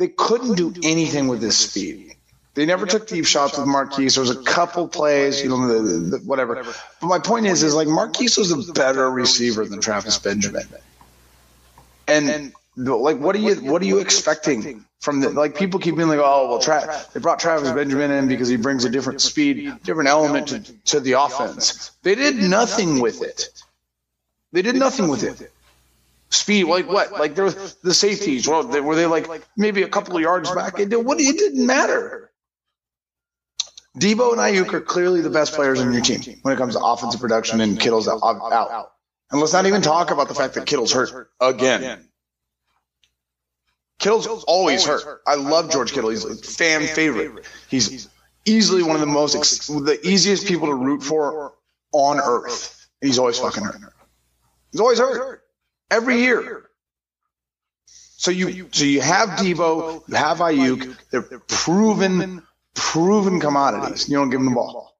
They 0.00 0.08
couldn't 0.08 0.54
do 0.54 0.72
anything 0.82 1.28
with 1.28 1.42
his 1.42 1.58
speed. 1.58 2.14
They 2.54 2.64
never 2.64 2.86
took 2.86 3.06
deep 3.06 3.26
shots 3.26 3.58
with 3.58 3.66
Marquise. 3.66 4.14
There 4.14 4.22
was 4.22 4.30
a 4.30 4.42
couple 4.44 4.88
plays, 4.88 5.42
you 5.42 5.50
know, 5.50 5.68
the, 5.68 5.82
the, 5.82 5.98
the, 5.98 6.18
whatever. 6.24 6.54
But 6.54 7.06
my 7.06 7.18
point 7.18 7.44
is, 7.44 7.62
is 7.62 7.74
like 7.74 7.86
Marquise 7.86 8.38
was 8.38 8.50
a 8.50 8.72
better 8.72 9.10
receiver 9.10 9.66
than 9.66 9.78
Travis 9.82 10.16
Benjamin. 10.16 10.62
And 12.08 12.54
like, 12.76 13.18
what 13.18 13.36
are 13.36 13.40
you, 13.40 13.56
what 13.56 13.82
are 13.82 13.84
you 13.84 13.98
expecting 13.98 14.86
from 15.00 15.20
the, 15.20 15.28
like 15.28 15.54
people 15.54 15.78
keep 15.78 15.96
being 15.96 16.08
like, 16.08 16.18
oh, 16.18 16.48
well, 16.48 16.60
Tra- 16.60 17.04
they 17.12 17.20
brought 17.20 17.38
Travis 17.38 17.70
Benjamin 17.70 18.10
in 18.10 18.26
because 18.26 18.48
he 18.48 18.56
brings 18.56 18.86
a 18.86 18.90
different 18.90 19.20
speed, 19.20 19.70
different 19.82 20.08
element 20.08 20.48
to, 20.48 20.72
to 20.86 21.00
the 21.00 21.12
offense. 21.12 21.90
They 22.04 22.14
did 22.14 22.36
nothing 22.36 23.00
with 23.00 23.20
it. 23.22 23.50
They 24.52 24.62
did 24.62 24.76
nothing 24.76 25.08
with 25.08 25.24
it. 25.24 25.52
Speed, 26.30 26.66
like 26.66 26.88
what? 26.88 27.10
Like 27.12 27.34
there 27.34 27.44
was 27.44 27.74
the 27.82 27.92
safeties. 27.92 28.46
Well, 28.46 28.62
they, 28.62 28.80
were 28.80 28.94
they 28.94 29.06
like 29.06 29.26
maybe 29.56 29.82
a 29.82 29.88
couple 29.88 30.14
of 30.14 30.22
yards 30.22 30.50
back? 30.54 30.78
It, 30.78 31.04
what, 31.04 31.20
it 31.20 31.36
didn't 31.36 31.66
matter. 31.66 32.30
Deebo 33.98 34.32
and 34.32 34.40
Aiyuk 34.40 34.72
are 34.72 34.80
clearly 34.80 35.22
the 35.22 35.30
best 35.30 35.54
players 35.54 35.80
on 35.80 35.92
your 35.92 36.02
team 36.02 36.38
when 36.42 36.54
it 36.54 36.56
comes 36.56 36.76
to 36.76 36.80
offensive 36.80 37.20
production 37.20 37.60
and 37.60 37.78
Kittle's 37.78 38.06
out. 38.06 38.92
And 39.32 39.40
let's 39.40 39.52
not 39.52 39.66
even 39.66 39.82
talk 39.82 40.12
about 40.12 40.28
the 40.28 40.34
fact 40.34 40.54
that 40.54 40.66
Kittle's 40.66 40.92
hurt 40.92 41.30
again. 41.40 42.08
Kittle's 43.98 44.28
always 44.44 44.86
hurt. 44.86 45.22
I 45.26 45.34
love 45.34 45.72
George 45.72 45.92
Kittle. 45.92 46.10
He's 46.10 46.24
a 46.24 46.36
fan 46.36 46.86
favorite. 46.86 47.44
He's 47.68 48.08
easily 48.44 48.84
one 48.84 48.94
of 48.94 49.00
the 49.00 49.06
most, 49.06 49.32
the 49.66 49.98
easiest 50.04 50.46
people 50.46 50.68
to 50.68 50.74
root 50.74 51.02
for 51.02 51.54
on 51.90 52.20
earth. 52.20 52.88
He's 53.00 53.18
always 53.18 53.40
fucking 53.40 53.64
hurt. 53.64 53.80
He's 54.70 54.80
always 54.80 55.00
hurt 55.00 55.42
every 55.90 56.20
year. 56.20 56.70
So 57.86 58.30
you 58.30 58.68
so 58.70 58.84
you 58.84 59.00
have 59.00 59.30
Deebo, 59.30 60.06
you 60.06 60.14
have 60.14 60.38
Aiyuk. 60.38 60.96
They're 61.10 61.22
proven 61.22 62.42
proven 62.74 63.40
commodities. 63.40 64.08
You 64.08 64.16
don't 64.16 64.30
give 64.30 64.40
them 64.40 64.50
the 64.50 64.54
ball. 64.54 64.96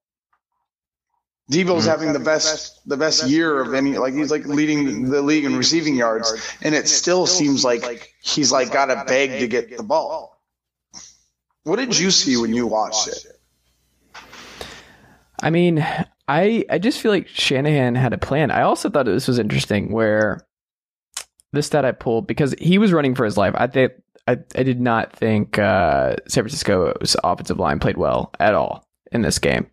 Deebo's 1.51 1.85
having 1.85 2.13
the 2.13 2.19
best 2.19 2.79
the 2.87 2.97
best 2.97 3.27
year 3.27 3.59
of 3.59 3.73
any 3.73 3.97
like 3.97 4.13
he's 4.13 4.31
like 4.31 4.45
leading 4.45 5.09
the 5.09 5.21
league 5.21 5.43
in 5.43 5.55
receiving 5.55 5.95
yards, 5.95 6.33
and 6.61 6.73
it 6.73 6.87
still 6.87 7.27
seems 7.27 7.63
like 7.63 8.13
he's 8.23 8.51
like 8.51 8.71
got 8.71 8.85
to 8.85 9.03
beg 9.05 9.39
to 9.39 9.47
get 9.47 9.75
the 9.75 9.83
ball. 9.83 10.41
What 11.63 11.75
did 11.75 11.99
you 11.99 12.09
see 12.09 12.37
when 12.37 12.53
you 12.53 12.67
watched 12.67 13.07
it? 13.07 13.25
I 15.43 15.49
mean, 15.49 15.85
I 16.27 16.65
I 16.69 16.79
just 16.79 17.01
feel 17.01 17.11
like 17.11 17.27
Shanahan 17.27 17.95
had 17.95 18.13
a 18.13 18.17
plan. 18.17 18.49
I 18.49 18.61
also 18.61 18.89
thought 18.89 19.05
this 19.05 19.27
was 19.27 19.37
interesting 19.37 19.91
where 19.91 20.47
this 21.53 21.67
stat 21.67 21.85
I 21.85 21.91
pulled 21.91 22.27
because 22.27 22.55
he 22.59 22.77
was 22.77 22.93
running 22.93 23.15
for 23.15 23.25
his 23.25 23.37
life. 23.37 23.53
I 23.57 23.67
think 23.67 23.93
I, 24.27 24.37
I 24.55 24.63
did 24.63 24.79
not 24.79 25.13
think 25.13 25.57
uh, 25.57 26.15
San 26.27 26.43
Francisco's 26.43 27.15
offensive 27.23 27.59
line 27.59 27.79
played 27.79 27.97
well 27.97 28.31
at 28.39 28.53
all 28.53 28.85
in 29.11 29.21
this 29.21 29.39
game. 29.39 29.67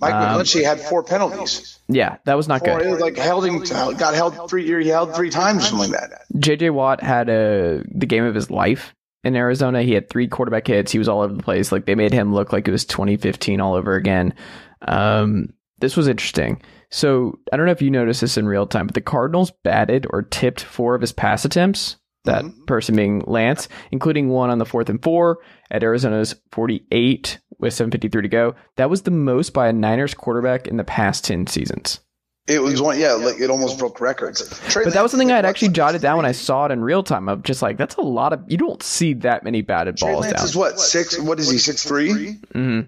Mike 0.00 0.14
um, 0.14 0.44
had 0.64 0.80
four 0.80 1.04
penalties. 1.04 1.78
Yeah, 1.88 2.16
that 2.24 2.36
was 2.36 2.48
not 2.48 2.64
four, 2.64 2.80
good. 2.80 3.00
Like 3.00 3.16
held 3.16 3.46
him, 3.46 3.60
got 3.60 4.14
held 4.14 4.50
three. 4.50 4.66
He 4.66 4.88
held 4.88 5.14
three 5.14 5.30
times, 5.30 5.68
something 5.68 5.92
like 5.92 6.00
that. 6.00 6.22
JJ 6.34 6.72
Watt 6.72 7.00
had 7.00 7.28
a 7.28 7.84
the 7.88 8.06
game 8.06 8.24
of 8.24 8.34
his 8.34 8.50
life 8.50 8.94
in 9.22 9.36
Arizona. 9.36 9.82
He 9.82 9.92
had 9.92 10.08
three 10.08 10.26
quarterback 10.26 10.66
hits. 10.66 10.90
He 10.90 10.98
was 10.98 11.08
all 11.08 11.20
over 11.20 11.32
the 11.32 11.42
place. 11.42 11.70
Like 11.70 11.86
they 11.86 11.94
made 11.94 12.12
him 12.12 12.34
look 12.34 12.52
like 12.52 12.66
it 12.66 12.72
was 12.72 12.84
2015 12.84 13.60
all 13.60 13.74
over 13.74 13.94
again. 13.94 14.34
Um, 14.82 15.52
this 15.82 15.96
was 15.96 16.08
interesting. 16.08 16.62
So 16.90 17.38
I 17.52 17.56
don't 17.56 17.66
know 17.66 17.72
if 17.72 17.82
you 17.82 17.90
noticed 17.90 18.20
this 18.20 18.38
in 18.38 18.46
real 18.46 18.66
time, 18.66 18.86
but 18.86 18.94
the 18.94 19.00
Cardinals 19.00 19.50
batted 19.64 20.06
or 20.10 20.22
tipped 20.22 20.62
four 20.62 20.94
of 20.94 21.00
his 21.00 21.12
pass 21.12 21.44
attempts. 21.44 21.96
That 22.24 22.44
mm-hmm. 22.44 22.64
person 22.66 22.94
being 22.94 23.24
Lance, 23.26 23.68
including 23.90 24.28
one 24.28 24.48
on 24.48 24.58
the 24.58 24.64
fourth 24.64 24.88
and 24.88 25.02
four 25.02 25.40
at 25.72 25.82
Arizona's 25.82 26.36
48 26.52 27.40
with 27.58 27.74
7:53 27.74 28.22
to 28.22 28.28
go. 28.28 28.54
That 28.76 28.90
was 28.90 29.02
the 29.02 29.10
most 29.10 29.52
by 29.52 29.66
a 29.66 29.72
Niners 29.72 30.14
quarterback 30.14 30.68
in 30.68 30.76
the 30.76 30.84
past 30.84 31.24
10 31.24 31.48
seasons. 31.48 31.98
It 32.46 32.60
was 32.60 32.80
one, 32.80 33.00
yeah, 33.00 33.14
like 33.14 33.40
it 33.40 33.50
almost 33.50 33.80
broke 33.80 34.00
records. 34.00 34.56
Trey 34.68 34.84
but 34.84 34.94
that 34.94 35.02
was 35.02 35.10
something 35.10 35.32
I 35.32 35.36
had 35.36 35.44
actually 35.44 35.70
jotted 35.70 36.00
down 36.00 36.18
when 36.18 36.26
I 36.26 36.32
saw 36.32 36.66
it 36.66 36.70
in 36.70 36.80
real 36.80 37.02
time. 37.02 37.28
Of 37.28 37.42
just 37.42 37.60
like 37.60 37.76
that's 37.76 37.96
a 37.96 38.02
lot 38.02 38.32
of 38.32 38.44
you 38.46 38.56
don't 38.56 38.82
see 38.84 39.14
that 39.14 39.42
many 39.42 39.62
batted 39.62 39.96
balls 39.98 40.22
Lance 40.22 40.36
down. 40.36 40.44
Is 40.44 40.54
what 40.54 40.78
six? 40.78 41.18
What 41.18 41.40
is 41.40 41.50
he? 41.50 41.58
Six 41.58 41.82
three? 41.82 42.38
Mm-hmm. 42.54 42.82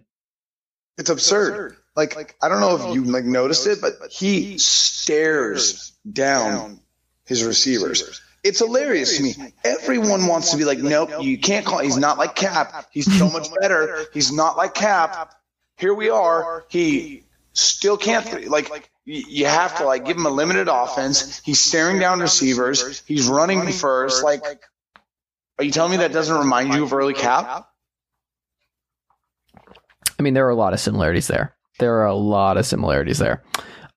It's 0.99 1.11
absurd. 1.11 1.77
Like 1.97 2.17
like 2.17 2.35
I 2.43 2.49
don't 2.49 2.61
know 2.61 2.77
if 2.77 2.95
you 2.95 3.05
like 3.05 3.25
noticed 3.25 3.67
it, 3.67 3.81
but 3.81 3.93
he 4.11 4.59
stares 4.59 5.93
down 6.11 6.81
his 7.25 7.45
receivers. 7.45 8.21
It's 8.43 8.59
hilarious 8.59 9.17
to 9.17 9.23
me. 9.23 9.35
Everyone 9.65 10.27
wants 10.27 10.51
to 10.51 10.59
be 10.59 10.65
like, 10.65 10.79
nope, 10.79 11.11
you 11.21 11.39
can't 11.39 11.65
call. 11.65 11.79
He's 11.79 11.97
not 11.97 12.19
like 12.19 12.35
Cap. 12.35 12.89
He's 12.91 13.19
so 13.19 13.31
much 13.31 13.49
better. 13.61 14.05
He's 14.13 14.33
not 14.33 14.57
like 14.57 14.75
Cap. 14.75 15.35
Here 15.79 15.95
we 15.95 16.11
are. 16.11 16.65
He 16.69 17.25
still 17.55 17.97
can't. 17.97 18.49
Like 18.49 18.91
you 19.05 19.47
have 19.47 19.79
to 19.79 19.85
like 19.85 20.05
give 20.05 20.17
him 20.17 20.27
a 20.27 20.31
limited 20.31 20.69
offense. 20.69 21.41
He's 21.45 21.61
staring 21.61 21.99
down 21.99 22.21
receivers. 22.21 23.03
He's 23.07 23.29
running 23.29 23.71
first. 23.73 24.23
Like, 24.25 24.43
are 25.59 25.65
you 25.65 25.71
telling 25.71 25.93
me 25.93 25.99
that 25.99 26.13
doesn't 26.13 26.37
remind 26.37 26.75
you 26.75 26.85
of 26.85 26.93
early 26.93 27.15
Cap? 27.15 27.69
I 30.19 30.23
mean, 30.23 30.35
there 30.35 30.47
are 30.47 30.51
a 30.51 30.55
lot 30.55 30.73
of 30.73 30.81
similarities 30.81 31.29
there. 31.29 31.55
There 31.79 31.97
are 31.97 32.07
a 32.07 32.15
lot 32.15 32.57
of 32.57 32.67
similarities 32.67 33.19
there. 33.19 33.43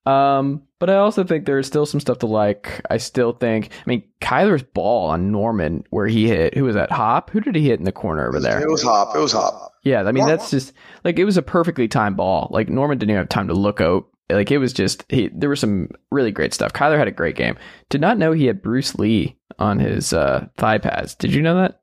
Um, 0.06 0.62
but 0.78 0.88
I 0.88 0.96
also 0.96 1.22
think 1.22 1.44
there's 1.44 1.66
still 1.66 1.84
some 1.84 2.00
stuff 2.00 2.18
to 2.18 2.26
like. 2.26 2.80
I 2.88 2.96
still 2.96 3.32
think, 3.32 3.70
I 3.72 3.82
mean, 3.86 4.02
Kyler's 4.20 4.62
ball 4.62 5.10
on 5.10 5.30
Norman, 5.32 5.84
where 5.90 6.06
he 6.06 6.28
hit, 6.28 6.54
who 6.54 6.64
was 6.64 6.76
that? 6.76 6.90
Hop? 6.90 7.30
Who 7.30 7.40
did 7.40 7.54
he 7.56 7.68
hit 7.68 7.78
in 7.78 7.84
the 7.84 7.92
corner 7.92 8.26
over 8.26 8.40
there? 8.40 8.60
It 8.60 8.70
was 8.70 8.82
Hop. 8.82 9.14
It 9.14 9.18
was 9.18 9.32
Hop. 9.32 9.72
Yeah, 9.82 10.02
I 10.04 10.12
mean, 10.12 10.26
that's 10.26 10.50
just 10.50 10.72
like 11.04 11.18
it 11.18 11.24
was 11.24 11.36
a 11.36 11.42
perfectly 11.42 11.88
timed 11.88 12.16
ball. 12.16 12.48
Like 12.50 12.68
Norman 12.68 12.98
didn't 12.98 13.10
even 13.10 13.20
have 13.20 13.28
time 13.28 13.48
to 13.48 13.54
look 13.54 13.80
out. 13.80 14.06
Like 14.30 14.50
it 14.50 14.58
was 14.58 14.72
just 14.72 15.04
he. 15.08 15.30
There 15.32 15.48
was 15.48 15.60
some 15.60 15.88
really 16.10 16.30
great 16.30 16.52
stuff. 16.52 16.72
Kyler 16.72 16.98
had 16.98 17.08
a 17.08 17.12
great 17.12 17.36
game. 17.36 17.56
Did 17.88 18.00
not 18.00 18.18
know 18.18 18.32
he 18.32 18.46
had 18.46 18.62
Bruce 18.62 18.94
Lee 18.96 19.36
on 19.58 19.78
his 19.78 20.12
uh, 20.12 20.46
thigh 20.56 20.78
pads. 20.78 21.14
Did 21.14 21.32
you 21.32 21.42
know 21.42 21.56
that? 21.56 21.80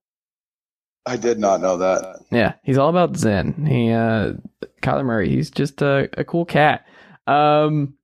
I 1.06 1.18
did 1.18 1.40
not 1.40 1.62
know 1.62 1.78
that. 1.78 2.22
Yeah, 2.32 2.54
he's 2.64 2.78
all 2.78 2.90
about 2.90 3.16
Zen. 3.16 3.66
He, 3.66 3.92
uh, 3.92 4.34
Kyler 4.82 5.06
Murray, 5.06 5.30
he's 5.30 5.52
just 5.52 5.82
a, 5.82 6.10
a 6.18 6.24
cool 6.24 6.46
cat. 6.46 6.86
Um, 7.28 7.96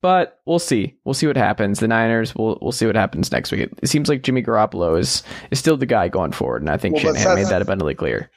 but 0.00 0.40
we'll 0.46 0.60
see. 0.60 0.96
We'll 1.04 1.14
see 1.14 1.26
what 1.26 1.36
happens. 1.36 1.80
The 1.80 1.88
Niners. 1.88 2.34
We'll 2.34 2.58
we'll 2.62 2.72
see 2.72 2.86
what 2.86 2.94
happens 2.94 3.32
next 3.32 3.50
week. 3.50 3.62
It, 3.62 3.78
it 3.82 3.88
seems 3.88 4.08
like 4.08 4.22
Jimmy 4.22 4.42
Garoppolo 4.42 4.98
is 4.98 5.22
is 5.50 5.58
still 5.58 5.76
the 5.76 5.86
guy 5.86 6.08
going 6.08 6.32
forward, 6.32 6.62
and 6.62 6.70
I 6.70 6.76
think 6.76 6.94
well, 6.94 7.02
Shanahan 7.02 7.34
made 7.34 7.46
that 7.46 7.62
abundantly 7.62 7.94
clear. 7.94 8.30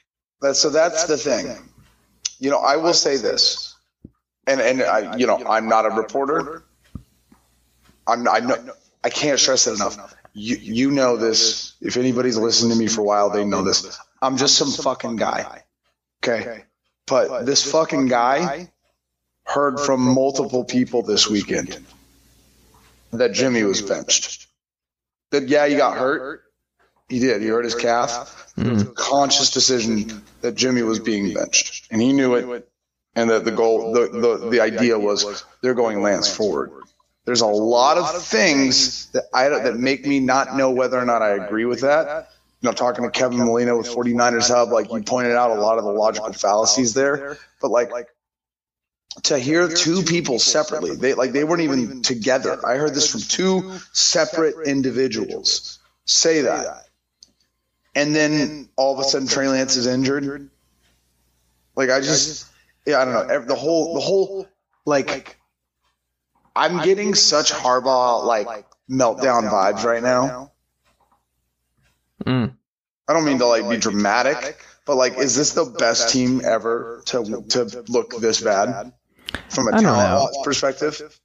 so 0.53 0.69
that's 0.69 1.05
the 1.05 1.17
thing. 1.17 1.55
You 2.39 2.49
know, 2.49 2.59
I 2.59 2.75
will 2.77 2.93
say 2.93 3.17
this, 3.17 3.75
and 4.47 4.59
and 4.61 4.81
I, 4.81 5.15
you 5.17 5.27
know, 5.27 5.43
I'm 5.47 5.67
not 5.67 5.85
a 5.85 5.89
reporter. 5.89 6.63
I'm 8.07 8.27
I 8.27 8.39
know 8.39 8.57
I 9.03 9.09
can't 9.09 9.39
stress 9.39 9.67
it 9.67 9.75
enough. 9.75 10.15
You 10.33 10.57
you 10.57 10.91
know 10.91 11.17
this. 11.17 11.73
If 11.81 11.97
anybody's 11.97 12.37
listened 12.37 12.71
to 12.71 12.77
me 12.77 12.87
for 12.87 13.01
a 13.01 13.03
while, 13.03 13.29
they 13.29 13.45
know 13.45 13.63
this. 13.63 13.99
I'm 14.21 14.37
just 14.37 14.55
some 14.55 14.71
fucking 14.71 15.15
guy. 15.15 15.63
Okay, 16.23 16.63
but 17.07 17.45
this 17.45 17.69
fucking 17.69 18.07
guy 18.07 18.69
heard 19.43 19.79
from 19.79 20.01
multiple 20.01 20.63
people 20.63 21.01
this 21.01 21.27
weekend 21.29 21.77
that 23.11 23.33
Jimmy 23.33 23.63
was 23.63 23.81
benched. 23.81 24.47
That 25.31 25.47
yeah, 25.47 25.67
he 25.67 25.75
got 25.75 25.97
hurt. 25.97 26.43
He 27.07 27.19
did. 27.19 27.41
He 27.41 27.47
hurt 27.47 27.63
his 27.63 27.75
calf. 27.75 28.53
It 28.57 28.67
was 28.67 28.83
a 28.83 28.85
conscious 28.85 29.51
decision 29.51 30.23
that 30.41 30.55
Jimmy 30.55 30.83
was 30.83 30.99
being 30.99 31.33
benched, 31.33 31.87
and 31.91 32.01
he 32.01 32.13
knew 32.13 32.35
it. 32.35 32.69
And 33.15 33.31
that 33.31 33.43
the 33.43 33.51
goal, 33.51 33.91
the, 33.91 34.07
the 34.07 34.49
the 34.49 34.61
idea 34.61 34.97
was 34.97 35.43
they're 35.61 35.73
going 35.73 36.01
Lance 36.01 36.33
forward. 36.33 36.71
There's 37.29 37.41
a 37.41 37.45
lot 37.45 37.99
of 37.99 38.23
things 38.23 39.05
that 39.11 39.25
I 39.31 39.49
that 39.49 39.77
make 39.77 40.03
me 40.03 40.19
not 40.19 40.55
know 40.55 40.71
whether 40.71 40.97
or 40.97 41.05
not 41.05 41.21
I 41.21 41.35
agree 41.35 41.65
with 41.65 41.81
that. 41.81 42.31
You 42.61 42.69
know, 42.69 42.73
talking 42.73 43.03
to 43.03 43.11
Kevin 43.11 43.37
Molina 43.37 43.77
with 43.77 43.85
49ers 43.85 44.47
Hub, 44.47 44.69
like 44.69 44.91
you 44.91 45.03
pointed 45.03 45.33
out 45.33 45.51
a 45.51 45.61
lot 45.61 45.77
of 45.77 45.83
the 45.83 45.91
logical 45.91 46.33
fallacies 46.33 46.95
there. 46.95 47.37
But 47.61 47.69
like 47.69 47.91
to 49.25 49.37
hear 49.37 49.69
two 49.69 50.01
people 50.01 50.39
separately. 50.39 50.95
They 50.95 51.13
like 51.13 51.31
they 51.31 51.43
weren't 51.43 51.61
even 51.61 52.01
together. 52.01 52.59
I 52.65 52.77
heard 52.77 52.95
this 52.95 53.11
from 53.11 53.21
two 53.21 53.77
separate 53.93 54.67
individuals 54.67 55.77
say 56.05 56.41
that. 56.41 56.87
And 57.93 58.15
then 58.15 58.69
all 58.75 58.91
of 58.95 58.99
a 58.99 59.03
sudden 59.03 59.27
Trey 59.27 59.49
Lance 59.49 59.75
is 59.75 59.85
injured. 59.85 60.49
Like 61.75 61.91
I 61.91 61.99
just 61.99 62.47
yeah, 62.87 62.99
I 62.99 63.05
don't 63.05 63.27
know. 63.27 63.45
The 63.45 63.53
whole 63.53 63.93
the 63.93 63.99
whole 63.99 64.47
like 64.83 65.38
I'm 66.55 66.81
getting 66.83 67.15
such 67.15 67.51
Harbaugh 67.51 68.25
like 68.25 68.47
meltdown 68.89 69.49
vibes 69.49 69.83
right 69.83 70.03
now. 70.03 70.51
Mm. 72.25 72.55
I 73.07 73.13
don't 73.13 73.25
mean 73.25 73.39
to 73.39 73.45
like 73.45 73.69
be 73.69 73.77
dramatic, 73.77 74.57
but 74.85 74.95
like, 74.95 75.17
is 75.17 75.35
this 75.35 75.53
the 75.53 75.65
best 75.65 76.09
team 76.09 76.41
ever 76.43 77.01
to 77.07 77.43
to 77.49 77.83
look 77.87 78.19
this 78.19 78.41
bad? 78.41 78.93
from 79.49 79.67
a 79.67 79.71
talent 79.79 80.35
perspective? 80.43 81.19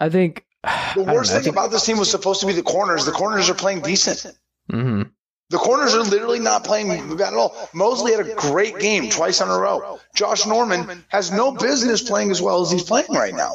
I 0.00 0.08
think 0.08 0.44
the 0.94 1.02
worst 1.02 1.32
thing 1.32 1.48
about 1.48 1.70
this 1.70 1.84
team 1.84 1.98
was 1.98 2.10
supposed 2.10 2.40
to 2.40 2.46
be 2.46 2.52
the 2.52 2.62
corners. 2.62 3.06
The 3.06 3.12
corners 3.12 3.50
are 3.50 3.54
playing 3.54 3.82
decent. 3.82 4.36
Mm-hmm. 4.70 5.02
The 5.50 5.58
corners 5.58 5.94
are 5.94 6.02
literally 6.02 6.40
not 6.40 6.64
playing 6.64 7.16
bad 7.16 7.32
at 7.32 7.34
all. 7.34 7.54
Moseley 7.74 8.12
had 8.12 8.26
a 8.26 8.34
great 8.34 8.78
game 8.78 9.10
twice 9.10 9.40
in 9.40 9.48
a 9.48 9.56
row. 9.56 10.00
Josh 10.14 10.46
Norman 10.46 11.04
has 11.08 11.30
no 11.30 11.52
business 11.52 12.02
playing 12.02 12.30
as 12.30 12.40
well 12.40 12.62
as 12.62 12.70
he's 12.70 12.82
playing 12.82 13.12
right 13.12 13.34
now. 13.34 13.54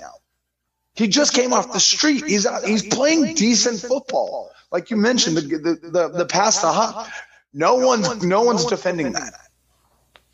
He 1.00 1.08
just 1.08 1.34
came 1.34 1.53
off 1.53 1.72
the 1.72 1.79
street. 1.79 2.25
He's 2.27 2.46
he's 2.65 2.86
playing 2.86 3.36
decent 3.36 3.79
football. 3.79 4.51
Like 4.70 4.91
you 4.91 4.98
mentioned, 4.98 5.38
the 5.38 5.41
the 5.41 5.89
the, 5.89 6.08
the 6.10 6.25
pass 6.25 6.60
to. 6.60 7.08
No 7.53 7.75
one's 7.75 8.22
no 8.22 8.41
one's 8.41 8.65
defending 8.65 9.13
that. 9.13 9.34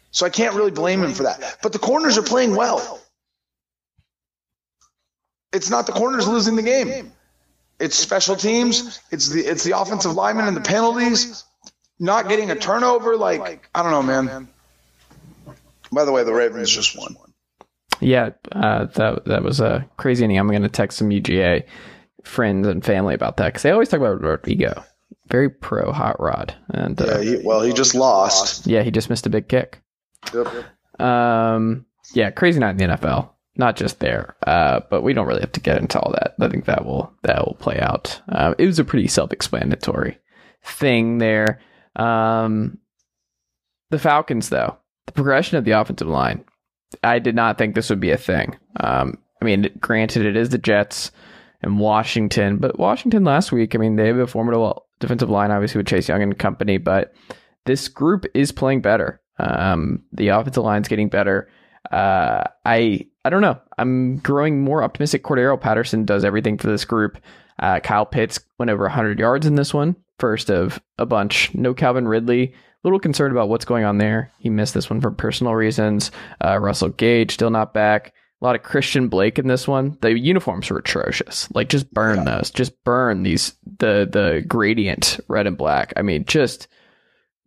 So 0.10 0.26
I 0.26 0.32
can't 0.32 0.56
really 0.56 0.72
blame 0.72 1.04
him 1.04 1.14
for 1.14 1.24
that. 1.24 1.60
But 1.62 1.72
the 1.72 1.78
corners 1.78 2.18
are 2.18 2.24
playing 2.24 2.56
well. 2.56 3.00
It's 5.54 5.70
not 5.70 5.86
the 5.86 5.92
corners 5.92 6.28
losing 6.28 6.56
the 6.56 6.64
game. 6.64 7.12
It's 7.80 7.96
special 7.96 8.36
teams. 8.36 9.00
It's 9.12 9.30
the 9.30 9.42
it's 9.42 9.64
the 9.64 9.78
offensive 9.80 10.16
linemen 10.16 10.48
and 10.48 10.58
the 10.58 10.62
penalties. 10.62 11.44
Not 12.00 12.28
getting 12.28 12.50
a 12.50 12.56
turnover. 12.56 13.16
Like 13.18 13.70
I 13.76 13.84
don't 13.84 13.92
know, 13.92 14.02
man. 14.02 14.48
By 15.92 16.06
the 16.06 16.12
way, 16.12 16.24
the 16.24 16.34
Ravens 16.34 16.72
just 16.72 16.98
won. 16.98 17.16
Yeah, 18.02 18.32
uh, 18.52 18.86
that 18.86 19.26
that 19.26 19.44
was 19.44 19.60
a 19.60 19.88
crazy 19.98 20.24
inning. 20.26 20.38
I'm 20.38 20.48
going 20.50 20.62
to 20.62 20.70
text 20.70 20.98
some 20.98 21.10
UGA 21.10 21.64
friends 22.24 22.68
and 22.68 22.84
family 22.84 23.14
about 23.14 23.38
that 23.38 23.48
because 23.48 23.62
they 23.64 23.72
always 23.72 23.90
talk 23.90 24.00
about 24.00 24.22
Rodrigo. 24.22 24.84
Very 25.30 25.50
pro 25.50 25.92
hot 25.92 26.20
rod, 26.20 26.54
and 26.70 27.00
uh, 27.02 27.20
Yeah, 27.20 27.38
he, 27.38 27.38
well, 27.44 27.62
he 27.62 27.74
just 27.74 27.96
lost. 27.96 28.68
yeah, 28.68 28.84
he 28.84 28.92
just 28.92 29.10
missed 29.10 29.26
a 29.26 29.30
big 29.30 29.48
kick. 29.48 29.82
Yep. 30.34 31.02
Um, 31.02 31.86
yeah, 32.14 32.30
crazy 32.32 32.60
night 32.60 32.72
in 32.72 32.78
the 32.78 32.96
NFL. 32.98 33.30
Not 33.58 33.76
just 33.78 34.00
there, 34.02 34.36
uh, 34.46 34.82
but 34.90 35.02
we 35.02 35.14
don't 35.14 35.28
really 35.28 35.40
have 35.40 35.54
to 35.54 35.62
get 35.62 35.78
into 35.78 36.00
all 36.00 36.12
that. 36.12 36.36
I 36.42 36.50
think 36.50 36.66
that 36.66 36.86
will 36.86 37.14
that 37.24 37.46
will 37.46 37.56
play 37.56 37.80
out. 37.80 38.22
Uh, 38.30 38.54
it 38.58 38.66
was 38.66 38.80
a 38.80 38.84
pretty 38.84 39.08
self-explanatory 39.08 40.18
thing 40.64 41.20
there. 41.20 41.62
Um, 41.96 42.80
the 43.92 44.00
Falcons, 44.00 44.50
though, 44.50 44.78
the 45.06 45.14
progression 45.14 45.58
of 45.58 45.64
the 45.64 45.72
offensive 45.72 46.08
line, 46.08 46.44
I 47.04 47.20
did 47.20 47.36
not 47.36 47.58
think 47.58 47.76
this 47.76 47.90
would 47.90 48.00
be 48.00 48.12
a 48.12 48.18
thing. 48.18 48.58
Um, 48.80 49.18
I 49.42 49.46
mean, 49.46 49.70
granted, 49.80 50.26
it 50.26 50.36
is 50.36 50.50
the 50.50 50.58
Jets 50.58 51.12
and 51.62 51.80
Washington, 51.80 52.58
but 52.58 52.80
Washington 52.80 53.24
last 53.24 53.52
week, 53.52 53.76
I 53.76 53.78
mean, 53.78 53.96
they 53.96 54.08
have 54.08 54.18
a 54.18 54.28
formidable 54.28 54.86
defensive 55.00 55.30
line, 55.30 55.52
obviously 55.52 55.80
with 55.80 55.88
Chase 55.88 56.08
Young 56.10 56.24
and 56.24 56.38
company, 56.38 56.78
but 56.78 57.14
this 57.66 57.88
group 57.88 58.26
is 58.34 58.52
playing 58.52 58.82
better. 58.82 59.22
Um, 59.38 60.04
the 60.14 60.30
offensive 60.30 60.64
line's 60.64 60.88
getting 60.88 61.10
better. 61.10 61.50
Uh, 61.92 62.44
I 62.64 63.08
I 63.24 63.30
don't 63.30 63.42
know. 63.42 63.60
I'm 63.78 64.18
growing 64.18 64.62
more 64.64 64.84
optimistic. 64.84 65.24
Cordarrelle 65.24 65.60
Patterson 65.60 66.06
does 66.06 66.24
everything 66.24 66.58
for 66.58 66.68
this 66.68 66.86
group. 66.86 67.18
Uh, 67.60 67.80
Kyle 67.80 68.06
Pitts 68.06 68.40
went 68.58 68.70
over 68.72 68.84
100 68.84 69.20
yards 69.20 69.46
in 69.46 69.56
this 69.56 69.74
one, 69.74 69.96
first 70.20 70.50
of 70.50 70.80
a 70.98 71.06
bunch. 71.06 71.54
No 71.54 71.74
Calvin 71.74 72.08
Ridley. 72.08 72.54
Little 72.86 73.00
concerned 73.00 73.34
about 73.34 73.50
what's 73.50 73.66
going 73.66 73.84
on 73.84 73.98
there. 73.98 74.32
He 74.40 74.50
missed 74.50 74.74
this 74.76 74.90
one 74.90 75.02
for 75.02 75.12
personal 75.12 75.56
reasons. 75.56 76.12
Uh, 76.44 76.58
Russell 76.60 76.90
Gage 76.90 77.34
still 77.34 77.50
not 77.50 77.74
back. 77.74 78.14
A 78.42 78.46
lot 78.46 78.56
of 78.56 78.62
Christian 78.64 79.08
Blake 79.08 79.40
in 79.40 79.48
this 79.48 79.68
one. 79.68 79.98
The 80.02 80.18
uniforms 80.18 80.70
were 80.70 80.78
atrocious. 80.78 81.50
Like 81.56 81.68
just 81.68 81.92
burn 81.94 82.18
Yeah. 82.20 82.38
those. 82.38 82.52
Just 82.52 82.84
burn 82.84 83.24
these 83.24 83.56
the 83.80 84.08
the 84.10 84.46
gradient 84.48 85.20
red 85.28 85.48
and 85.48 85.58
black. 85.58 85.94
I 85.98 86.04
mean, 86.04 86.26
just 86.26 86.68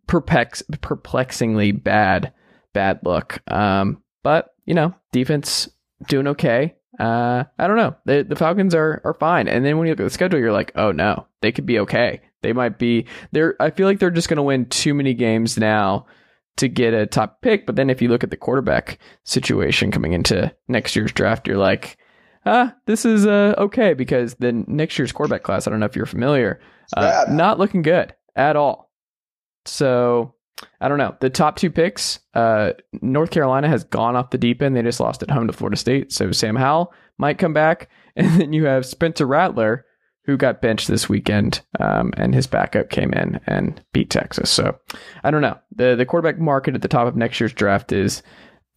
perplex 0.07 0.61
perplexingly 0.81 1.71
bad 1.71 2.33
bad 2.73 2.99
look. 3.03 3.39
Um, 3.49 4.03
but 4.23 4.53
you 4.65 4.73
know, 4.73 4.93
defense 5.13 5.69
doing 6.07 6.27
okay. 6.27 6.75
Uh, 6.99 7.45
I 7.57 7.67
don't 7.67 7.77
know. 7.77 7.95
The 8.05 8.23
the 8.27 8.35
Falcons 8.35 8.75
are 8.75 9.01
are 9.05 9.13
fine. 9.13 9.47
And 9.47 9.63
then 9.63 9.77
when 9.77 9.87
you 9.87 9.93
look 9.93 10.01
at 10.01 10.03
the 10.03 10.09
schedule, 10.09 10.39
you're 10.39 10.51
like, 10.51 10.73
oh 10.75 10.91
no, 10.91 11.27
they 11.41 11.51
could 11.53 11.65
be 11.65 11.79
okay. 11.79 12.19
They 12.41 12.53
might 12.53 12.79
be. 12.79 13.05
They're. 13.31 13.55
I 13.59 13.69
feel 13.69 13.87
like 13.87 13.99
they're 13.99 14.11
just 14.11 14.29
going 14.29 14.37
to 14.37 14.43
win 14.43 14.65
too 14.65 14.93
many 14.93 15.13
games 15.13 15.57
now 15.57 16.05
to 16.57 16.67
get 16.67 16.93
a 16.93 17.05
top 17.05 17.41
pick. 17.41 17.65
But 17.65 17.75
then 17.75 17.89
if 17.89 18.01
you 18.01 18.09
look 18.09 18.23
at 18.23 18.31
the 18.31 18.37
quarterback 18.37 18.99
situation 19.23 19.91
coming 19.91 20.13
into 20.13 20.53
next 20.67 20.95
year's 20.95 21.11
draft, 21.11 21.47
you're 21.47 21.57
like, 21.57 21.97
ah, 22.45 22.75
this 22.85 23.05
is 23.05 23.25
uh, 23.25 23.55
okay 23.57 23.93
because 23.93 24.35
the 24.35 24.51
next 24.67 24.97
year's 24.97 25.11
quarterback 25.11 25.43
class. 25.43 25.67
I 25.67 25.71
don't 25.71 25.79
know 25.79 25.85
if 25.85 25.95
you're 25.95 26.05
familiar. 26.05 26.59
Uh, 26.95 27.25
not 27.29 27.59
looking 27.59 27.81
good 27.81 28.13
at 28.35 28.55
all. 28.55 28.91
So 29.65 30.33
I 30.81 30.87
don't 30.87 30.97
know. 30.97 31.15
The 31.19 31.29
top 31.29 31.55
two 31.57 31.69
picks, 31.69 32.19
uh, 32.33 32.73
North 33.01 33.31
Carolina 33.31 33.67
has 33.67 33.83
gone 33.83 34.15
off 34.15 34.31
the 34.31 34.37
deep 34.37 34.61
end. 34.61 34.75
They 34.75 34.81
just 34.81 34.99
lost 34.99 35.23
at 35.23 35.31
home 35.31 35.47
to 35.47 35.53
Florida 35.53 35.77
State. 35.77 36.11
So 36.11 36.31
Sam 36.31 36.55
Howell 36.55 36.93
might 37.17 37.37
come 37.37 37.53
back. 37.53 37.89
And 38.15 38.41
then 38.41 38.51
you 38.51 38.65
have 38.65 38.85
Spencer 38.85 39.25
Rattler, 39.25 39.85
who 40.25 40.37
got 40.37 40.61
benched 40.61 40.87
this 40.87 41.09
weekend, 41.09 41.61
um, 41.79 42.13
and 42.17 42.35
his 42.35 42.47
backup 42.47 42.89
came 42.89 43.13
in 43.13 43.39
and 43.47 43.83
beat 43.93 44.09
Texas. 44.09 44.49
So 44.49 44.77
I 45.23 45.31
don't 45.31 45.41
know. 45.41 45.57
The 45.75 45.95
the 45.95 46.05
quarterback 46.05 46.39
market 46.39 46.75
at 46.75 46.81
the 46.81 46.87
top 46.87 47.07
of 47.07 47.15
next 47.15 47.39
year's 47.39 47.53
draft 47.53 47.91
is 47.91 48.21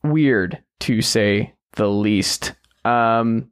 weird 0.02 0.62
to 0.80 1.02
say 1.02 1.54
the 1.72 1.88
least. 1.88 2.54
Um, 2.84 3.50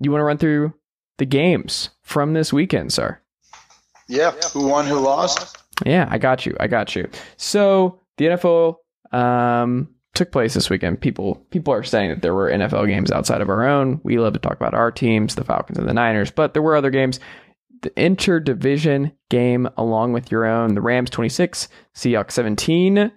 you 0.00 0.10
want 0.10 0.20
to 0.20 0.24
run 0.24 0.38
through 0.38 0.74
the 1.18 1.26
games 1.26 1.90
from 2.02 2.34
this 2.34 2.52
weekend, 2.52 2.92
sir? 2.92 3.20
Yeah. 4.08 4.32
Who 4.52 4.68
won? 4.68 4.86
Who 4.86 4.98
lost? 4.98 5.58
Yeah, 5.84 6.08
I 6.10 6.18
got 6.18 6.46
you. 6.46 6.56
I 6.60 6.66
got 6.66 6.94
you. 6.96 7.08
So 7.36 8.00
the 8.16 8.26
NFL 8.26 8.76
um, 9.12 9.88
took 10.16 10.32
place 10.32 10.54
this 10.54 10.70
weekend. 10.70 11.00
People 11.00 11.36
people 11.50 11.72
are 11.72 11.84
saying 11.84 12.10
that 12.10 12.22
there 12.22 12.34
were 12.34 12.50
NFL 12.50 12.88
games 12.88 13.12
outside 13.12 13.40
of 13.40 13.48
our 13.48 13.66
own. 13.66 14.00
We 14.02 14.18
love 14.18 14.32
to 14.32 14.38
talk 14.38 14.54
about 14.54 14.74
our 14.74 14.90
teams, 14.90 15.34
the 15.34 15.44
Falcons 15.44 15.78
and 15.78 15.88
the 15.88 15.94
Niners, 15.94 16.30
but 16.30 16.52
there 16.52 16.62
were 16.62 16.76
other 16.76 16.90
games. 16.90 17.20
The 17.82 17.90
interdivision 17.90 19.12
game 19.30 19.68
along 19.76 20.14
with 20.14 20.30
your 20.32 20.46
own, 20.46 20.74
the 20.74 20.80
Rams 20.80 21.10
26, 21.10 21.68
Seahawks 21.94 22.32
17. 22.32 23.12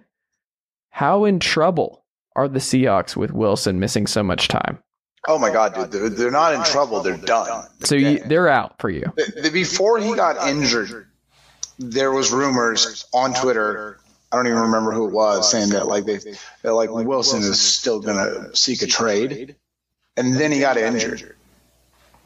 How 0.89 1.23
in 1.23 1.39
trouble 1.39 2.03
are 2.35 2.47
the 2.47 2.59
Seahawks 2.59 3.15
with 3.15 3.31
Wilson 3.31 3.79
missing 3.79 4.05
so 4.05 4.21
much 4.21 4.49
time? 4.49 4.79
Oh 5.27 5.39
my 5.39 5.51
God, 5.51 5.73
dude! 5.73 5.91
They're, 5.91 6.09
they're 6.09 6.31
not 6.31 6.53
in 6.53 6.63
trouble. 6.63 7.01
They're 7.01 7.17
done. 7.17 7.65
So 7.83 7.95
you, 7.95 8.19
they're 8.25 8.49
out 8.49 8.79
for 8.79 8.89
you. 8.89 9.11
Before 9.51 9.99
he 9.99 10.15
got 10.15 10.47
injured, 10.47 11.07
there 11.77 12.11
was 12.11 12.31
rumors 12.31 13.05
on 13.13 13.33
Twitter. 13.33 13.98
I 14.31 14.35
don't 14.35 14.47
even 14.47 14.59
remember 14.59 14.91
who 14.91 15.07
it 15.07 15.13
was 15.13 15.49
saying 15.49 15.69
that 15.69 15.87
like 15.87 16.05
they, 16.05 16.19
that 16.61 16.73
like 16.73 16.91
Wilson 16.91 17.41
is 17.41 17.59
still 17.59 17.99
gonna 17.99 18.55
seek 18.55 18.81
a 18.81 18.87
trade, 18.87 19.55
and 20.15 20.35
then 20.35 20.51
he 20.51 20.59
got 20.59 20.77
injured. 20.77 21.35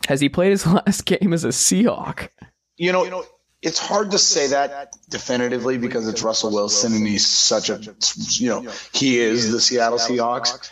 Has 0.07 0.19
he 0.19 0.29
played 0.29 0.51
his 0.51 0.65
last 0.67 1.05
game 1.05 1.33
as 1.33 1.45
a 1.45 1.49
Seahawk? 1.49 2.29
You 2.77 2.91
know, 2.91 3.25
it's 3.61 3.79
hard 3.79 4.11
to 4.11 4.19
say 4.19 4.47
that 4.47 4.93
definitively 5.09 5.77
because 5.77 6.07
it's 6.07 6.21
Russell 6.21 6.51
Wilson 6.51 6.93
and 6.93 7.07
he's 7.07 7.25
such 7.25 7.69
a, 7.69 7.79
you 8.27 8.49
know, 8.49 8.69
he 8.91 9.19
is 9.19 9.51
the 9.51 9.61
Seattle 9.61 9.97
Seahawks. 9.97 10.69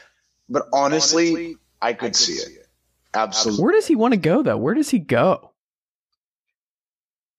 But 0.50 0.68
honestly, 0.74 1.56
I 1.82 1.94
could 1.94 2.16
see 2.16 2.34
it. 2.34 2.68
Absolutely. 3.14 3.64
Where 3.64 3.74
does 3.74 3.88
he 3.88 3.96
want 3.96 4.14
to 4.14 4.20
go 4.20 4.44
though? 4.44 4.58
Where 4.58 4.74
does 4.74 4.90
he 4.90 5.00
go? 5.00 5.52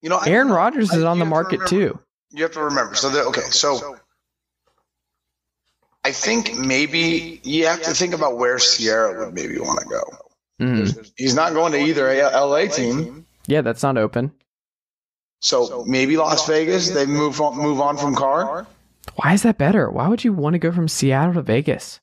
You 0.01 0.09
know, 0.09 0.19
Aaron. 0.19 0.49
Rodgers 0.49 0.93
is 0.93 1.05
on 1.05 1.19
the 1.19 1.25
you 1.25 1.33
have 1.33 1.49
to 1.49 1.59
market 1.59 1.69
too. 1.69 1.99
You 2.33 2.43
have 2.45 2.53
to 2.53 2.63
remember. 2.65 2.95
So, 2.95 3.11
the, 3.11 3.25
okay, 3.27 3.43
so 3.51 3.97
I 6.05 6.13
think 6.13 6.55
maybe 6.57 7.41
you 7.45 7.67
have 7.67 7.83
to 7.83 7.91
think 7.93 8.15
about 8.15 8.37
where 8.39 8.59
Ciara 8.59 9.25
would 9.27 9.35
maybe 9.35 9.59
want 9.59 9.81
to 9.81 9.87
go. 9.89 10.03
Mhm. 10.61 11.11
He's 11.17 11.35
not 11.35 11.53
going 11.55 11.73
to 11.73 11.79
either 11.79 12.09
a- 12.09 12.31
LA 12.47 12.67
team. 12.69 13.27
Yeah, 13.47 13.63
that's 13.63 13.83
not 13.83 13.97
open. 13.97 14.33
So 15.41 15.85
maybe 15.87 16.17
Las 16.17 16.47
Vegas. 16.47 16.91
They 16.91 17.07
move 17.07 17.41
on, 17.41 17.57
move 17.57 17.81
on 17.81 17.97
from 17.97 18.15
Carr. 18.15 18.67
Why 19.17 19.33
is 19.35 19.43
that 19.43 19.59
better? 19.59 19.91
Why 19.91 20.09
would 20.09 20.23
you 20.25 20.33
want 20.33 20.55
to 20.55 20.59
go 20.59 20.71
from 20.73 20.89
Seattle 20.89 21.35
to 21.35 21.43
Vegas? 21.43 22.01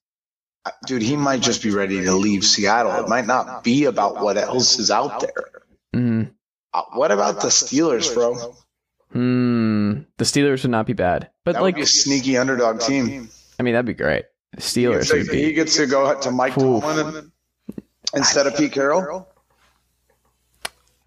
Dude, 0.86 1.02
he 1.02 1.16
might 1.16 1.40
just 1.42 1.64
be 1.64 1.72
ready 1.72 2.04
to 2.04 2.14
leave 2.14 2.44
Seattle. 2.46 2.92
It 3.04 3.08
might 3.08 3.26
not 3.26 3.64
be 3.64 3.86
about 3.86 4.22
what 4.22 4.38
else 4.38 4.78
is 4.78 4.92
out 4.92 5.22
there. 5.22 5.62
Mm. 5.96 6.32
Uh, 6.74 6.82
what 6.94 7.12
about 7.12 7.42
the 7.42 7.48
Steelers, 7.48 8.14
bro? 8.14 8.56
Hmm. 9.12 10.02
The 10.18 10.24
Steelers 10.26 10.62
would 10.64 10.72
not 10.72 10.86
be 10.86 10.94
bad, 10.94 11.30
but 11.44 11.54
That 11.54 11.62
would 11.62 11.68
like, 11.68 11.76
be 11.76 11.82
a 11.82 11.86
sneaky 11.88 12.38
underdog 12.38 12.80
team. 12.80 13.30
I 13.60 13.64
mean, 13.64 13.74
that'd 13.74 13.86
be 13.86 13.94
great. 13.94 14.26
The 14.54 14.62
He 14.62 14.68
Steelers 14.86 14.98
gets, 15.00 15.14
would 15.14 15.26
to, 15.30 15.36
he 15.38 15.54
gets 15.54 15.76
to 15.78 15.88
go 15.88 16.20
to 16.20 16.32
Mike 16.32 16.58
Oof. 16.58 16.84
Tomlin 16.84 17.16
and- 17.16 17.32
instead 18.14 18.46
of 18.48 18.56
Pete 18.56 18.72
Carroll. 18.72 19.28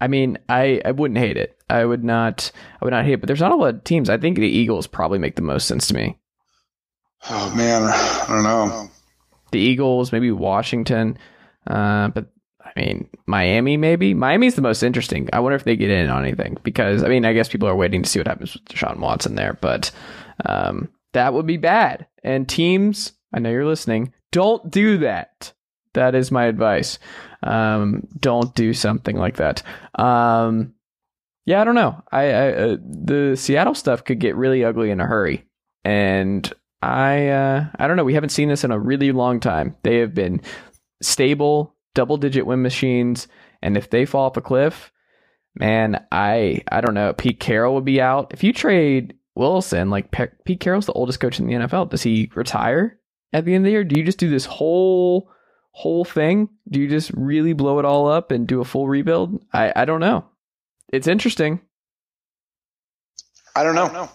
I 0.01 0.07
mean, 0.07 0.37
I 0.49 0.81
I 0.83 0.91
wouldn't 0.91 1.17
hate 1.17 1.37
it. 1.37 1.57
I 1.69 1.85
would 1.85 2.03
not. 2.03 2.51
I 2.81 2.85
would 2.85 2.91
not 2.91 3.05
hate 3.05 3.13
it. 3.13 3.21
But 3.21 3.27
there's 3.27 3.39
not 3.39 3.53
a 3.53 3.55
lot 3.55 3.73
of 3.75 3.83
teams. 3.85 4.09
I 4.09 4.17
think 4.17 4.37
the 4.37 4.47
Eagles 4.47 4.85
probably 4.85 5.17
make 5.17 5.35
the 5.37 5.41
most 5.41 5.65
sense 5.65 5.87
to 5.87 5.93
me. 5.93 6.17
Oh 7.29 7.53
man, 7.55 7.83
I 7.83 8.25
don't 8.27 8.43
know. 8.43 8.89
The 9.51 9.59
Eagles, 9.59 10.11
maybe 10.11 10.29
Washington, 10.31 11.17
uh, 11.67 12.09
but 12.09 12.27
I 12.75 12.81
mean 12.81 13.09
Miami. 13.27 13.77
Maybe 13.77 14.13
Miami's 14.13 14.55
the 14.55 14.61
most 14.61 14.83
interesting. 14.83 15.29
I 15.33 15.39
wonder 15.39 15.55
if 15.55 15.63
they 15.63 15.75
get 15.75 15.89
in 15.89 16.09
on 16.09 16.23
anything 16.23 16.57
because 16.63 17.03
I 17.03 17.07
mean 17.07 17.25
I 17.25 17.33
guess 17.33 17.49
people 17.49 17.67
are 17.67 17.75
waiting 17.75 18.03
to 18.03 18.09
see 18.09 18.19
what 18.19 18.27
happens 18.27 18.53
with 18.53 18.65
Deshaun 18.65 18.99
Watson 18.99 19.35
there, 19.35 19.57
but 19.61 19.91
um, 20.45 20.89
that 21.13 21.33
would 21.33 21.45
be 21.45 21.57
bad. 21.57 22.07
And 22.23 22.49
teams, 22.49 23.13
I 23.33 23.39
know 23.39 23.51
you're 23.51 23.65
listening. 23.65 24.13
Don't 24.31 24.71
do 24.71 24.97
that. 24.99 25.53
That 25.93 26.15
is 26.15 26.31
my 26.31 26.45
advice. 26.45 26.97
Um, 27.43 28.07
don't 28.19 28.55
do 28.55 28.73
something 28.73 29.15
like 29.17 29.35
that. 29.37 29.61
Um, 29.95 30.73
Yeah, 31.45 31.61
I 31.61 31.65
don't 31.65 31.75
know. 31.75 32.01
I, 32.11 32.23
I 32.31 32.51
uh, 32.53 32.77
the 32.81 33.35
Seattle 33.35 33.75
stuff 33.75 34.03
could 34.03 34.19
get 34.19 34.35
really 34.35 34.63
ugly 34.63 34.89
in 34.89 35.01
a 35.01 35.05
hurry, 35.05 35.45
and 35.83 36.51
I 36.81 37.27
uh, 37.27 37.65
I 37.77 37.87
don't 37.87 37.97
know. 37.97 38.05
We 38.05 38.13
haven't 38.15 38.29
seen 38.29 38.49
this 38.49 38.63
in 38.63 38.71
a 38.71 38.79
really 38.79 39.11
long 39.11 39.39
time. 39.39 39.75
They 39.83 39.97
have 39.97 40.15
been 40.15 40.41
stable, 41.01 41.75
double 41.93 42.17
digit 42.17 42.45
win 42.45 42.61
machines, 42.61 43.27
and 43.61 43.77
if 43.77 43.89
they 43.89 44.05
fall 44.05 44.25
off 44.25 44.37
a 44.37 44.41
cliff, 44.41 44.91
man, 45.55 46.05
I 46.11 46.61
I 46.71 46.81
don't 46.81 46.93
know. 46.93 47.13
Pete 47.13 47.39
Carroll 47.39 47.75
would 47.75 47.85
be 47.85 48.01
out. 48.01 48.33
If 48.33 48.43
you 48.43 48.53
trade 48.53 49.15
Wilson, 49.35 49.89
like 49.89 50.11
Pe- 50.11 50.27
Pete 50.45 50.59
Carroll's 50.59 50.85
the 50.85 50.93
oldest 50.93 51.19
coach 51.19 51.39
in 51.39 51.47
the 51.47 51.53
NFL, 51.53 51.89
does 51.89 52.03
he 52.03 52.29
retire 52.35 52.99
at 53.31 53.45
the 53.45 53.55
end 53.55 53.63
of 53.63 53.65
the 53.65 53.71
year? 53.71 53.83
Do 53.83 53.99
you 53.99 54.05
just 54.05 54.19
do 54.19 54.29
this 54.29 54.45
whole 54.45 55.29
whole 55.71 56.05
thing? 56.05 56.49
Do 56.69 56.79
you 56.79 56.87
just 56.87 57.11
really 57.15 57.53
blow 57.53 57.79
it 57.79 57.85
all 57.85 58.07
up 58.07 58.31
and 58.31 58.47
do 58.47 58.61
a 58.61 58.65
full 58.65 58.87
rebuild? 58.87 59.43
I 59.53 59.73
I 59.75 59.85
don't 59.85 59.99
know. 60.01 60.25
It's 60.91 61.07
interesting. 61.07 61.61
I 63.55 63.63
don't 63.63 63.75
know. 63.75 64.09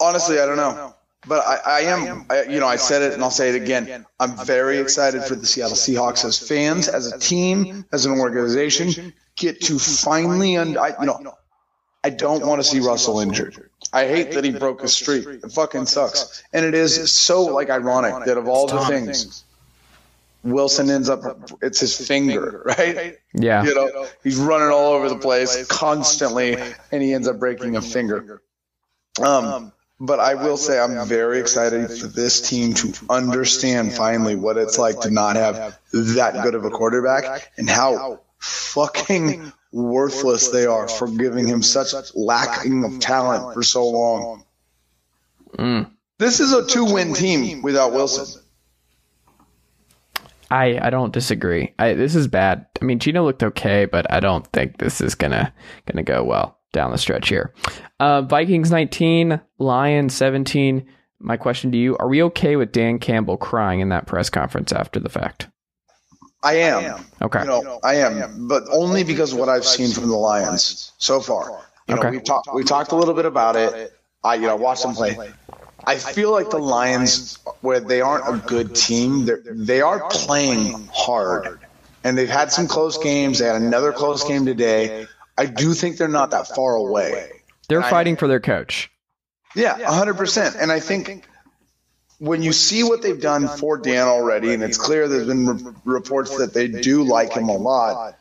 Honestly, 0.00 0.40
I 0.40 0.46
don't 0.46 0.56
know. 0.56 0.94
But 1.26 1.46
I, 1.46 1.60
I 1.64 1.80
am, 1.82 2.24
I, 2.30 2.42
you 2.44 2.60
know, 2.60 2.66
I 2.66 2.76
said 2.76 3.02
it 3.02 3.12
and 3.12 3.22
I'll 3.22 3.30
say 3.30 3.50
it 3.50 3.62
again. 3.62 4.06
I'm 4.18 4.36
very 4.46 4.78
excited 4.78 5.22
for 5.24 5.34
the 5.34 5.46
Seattle 5.46 5.76
Seahawks 5.76 6.24
as 6.24 6.38
fans, 6.38 6.88
as 6.88 7.12
a 7.12 7.18
team, 7.18 7.84
as 7.92 8.06
an 8.06 8.18
organization, 8.18 9.12
get 9.36 9.60
to 9.62 9.78
finally, 9.78 10.54
and 10.56 10.78
I, 10.78 10.94
you 10.98 11.06
know, 11.06 11.34
I 12.02 12.10
don't 12.10 12.46
want 12.46 12.62
to 12.62 12.66
see 12.66 12.80
Russell 12.80 13.20
injured. 13.20 13.68
I 13.92 14.06
hate 14.06 14.32
that 14.32 14.44
he 14.44 14.52
broke 14.52 14.80
his 14.80 14.94
streak. 14.94 15.26
It 15.26 15.52
fucking 15.52 15.86
sucks. 15.86 16.42
And 16.52 16.64
it 16.64 16.74
is 16.74 17.12
so 17.12 17.42
like 17.42 17.68
ironic 17.68 18.24
that 18.24 18.38
of 18.38 18.48
all 18.48 18.66
the 18.66 18.80
things, 18.86 19.44
Wilson 20.42 20.88
ends 20.88 21.10
up, 21.10 21.50
it's 21.60 21.80
his 21.80 21.94
finger, 22.06 22.62
right? 22.78 23.18
Yeah. 23.34 23.62
You 23.64 23.74
know, 23.74 24.06
he's 24.22 24.36
running 24.36 24.68
all 24.68 24.94
over 24.94 25.10
the 25.10 25.18
place 25.18 25.66
constantly, 25.66 26.56
and 26.90 27.02
he 27.02 27.12
ends 27.12 27.28
up 27.28 27.38
breaking 27.38 27.76
a 27.76 27.82
finger. 27.82 28.42
Um, 29.22 29.72
but 30.00 30.18
I 30.18 30.34
will 30.34 30.56
say 30.56 30.80
I'm 30.80 31.06
very 31.06 31.38
excited 31.40 31.90
for 31.90 32.06
this 32.06 32.40
team 32.48 32.72
to 32.74 32.94
understand 33.10 33.92
finally 33.92 34.34
what 34.34 34.56
it's 34.56 34.78
like 34.78 35.00
to 35.00 35.10
not 35.10 35.36
have 35.36 35.78
that 35.92 36.42
good 36.42 36.54
of 36.54 36.64
a 36.64 36.70
quarterback 36.70 37.52
and 37.58 37.68
how 37.68 38.20
fucking 38.38 39.52
worthless 39.72 40.48
they 40.48 40.64
are 40.64 40.88
for 40.88 41.06
giving 41.06 41.46
him 41.46 41.62
such 41.62 41.92
lacking 42.14 42.82
of 42.84 42.98
talent 42.98 43.52
for 43.52 43.62
so 43.62 43.88
long. 43.88 44.44
Mm. 45.58 45.90
This 46.16 46.40
is 46.40 46.54
a 46.54 46.66
two-win 46.66 47.12
team 47.12 47.60
without 47.60 47.92
Wilson. 47.92 48.42
I, 50.50 50.78
I 50.80 50.90
don't 50.90 51.12
disagree. 51.12 51.74
I, 51.78 51.92
this 51.92 52.14
is 52.14 52.26
bad. 52.26 52.66
I 52.80 52.84
mean, 52.84 52.98
Geno 52.98 53.22
looked 53.22 53.42
okay, 53.42 53.84
but 53.84 54.10
I 54.12 54.18
don't 54.20 54.46
think 54.48 54.78
this 54.78 55.00
is 55.00 55.14
gonna 55.14 55.52
gonna 55.86 56.02
go 56.02 56.24
well 56.24 56.59
down 56.72 56.90
the 56.90 56.98
stretch 56.98 57.28
here. 57.28 57.52
Uh, 57.98 58.22
Vikings 58.22 58.70
19, 58.70 59.40
Lions 59.58 60.14
17. 60.14 60.86
My 61.18 61.36
question 61.36 61.70
to 61.72 61.78
you: 61.78 61.96
Are 61.98 62.08
we 62.08 62.22
okay 62.24 62.56
with 62.56 62.72
Dan 62.72 62.98
Campbell 62.98 63.36
crying 63.36 63.80
in 63.80 63.90
that 63.90 64.06
press 64.06 64.30
conference 64.30 64.72
after 64.72 64.98
the 65.00 65.10
fact? 65.10 65.48
I 66.42 66.54
am. 66.54 67.04
Okay. 67.20 67.40
You 67.40 67.46
know, 67.46 67.80
I 67.84 67.96
am, 67.96 68.48
but 68.48 68.62
only 68.72 69.04
because 69.04 69.32
of 69.34 69.38
what 69.38 69.50
I've 69.50 69.64
seen 69.66 69.92
from 69.92 70.08
the 70.08 70.16
Lions 70.16 70.92
so 70.96 71.20
far. 71.20 71.66
You 71.86 71.96
know, 71.96 72.00
Okay. 72.00 72.10
we 72.12 72.20
talked 72.20 72.48
we 72.54 72.64
talked 72.64 72.92
a 72.92 72.96
little 72.96 73.14
bit 73.14 73.26
about 73.26 73.56
it. 73.56 73.92
I 74.24 74.36
you 74.36 74.46
know 74.46 74.56
watched 74.56 74.82
them 74.82 74.94
play. 74.94 75.32
I 75.84 75.96
feel 75.96 76.30
like 76.30 76.50
the 76.50 76.58
Lions, 76.58 77.38
where 77.62 77.80
they 77.80 78.00
aren't 78.02 78.28
a 78.28 78.46
good 78.46 78.74
team, 78.76 79.24
they're, 79.24 79.42
they 79.46 79.80
are 79.80 80.08
playing 80.10 80.88
hard, 80.92 81.58
and 82.04 82.16
they've 82.16 82.28
had 82.28 82.52
some 82.52 82.66
close 82.66 82.96
games. 82.98 83.38
They 83.38 83.46
had 83.46 83.56
another 83.56 83.92
close 83.92 84.22
game 84.26 84.44
today. 84.46 85.06
I 85.36 85.46
do 85.46 85.74
think 85.74 85.96
they're 85.96 86.08
not 86.08 86.32
that 86.32 86.48
far 86.48 86.74
away. 86.76 87.30
They're 87.68 87.82
I- 87.82 87.90
fighting 87.90 88.16
for 88.16 88.26
their 88.28 88.40
coach. 88.40 88.90
Yeah, 89.56 89.78
hundred 89.90 90.14
percent. 90.14 90.56
And 90.60 90.70
I 90.70 90.78
think 90.78 91.26
when 92.18 92.42
you 92.42 92.52
see 92.52 92.84
what 92.84 93.02
they've 93.02 93.20
done 93.20 93.48
for 93.48 93.78
Dan 93.78 94.06
already, 94.06 94.52
and 94.54 94.62
it's 94.62 94.78
clear 94.78 95.08
there's 95.08 95.26
been 95.26 95.46
re- 95.46 95.72
reports 95.84 96.36
that 96.38 96.52
they 96.54 96.68
do 96.68 97.02
like 97.02 97.32
him 97.32 97.48
a 97.48 97.56
lot. 97.56 98.16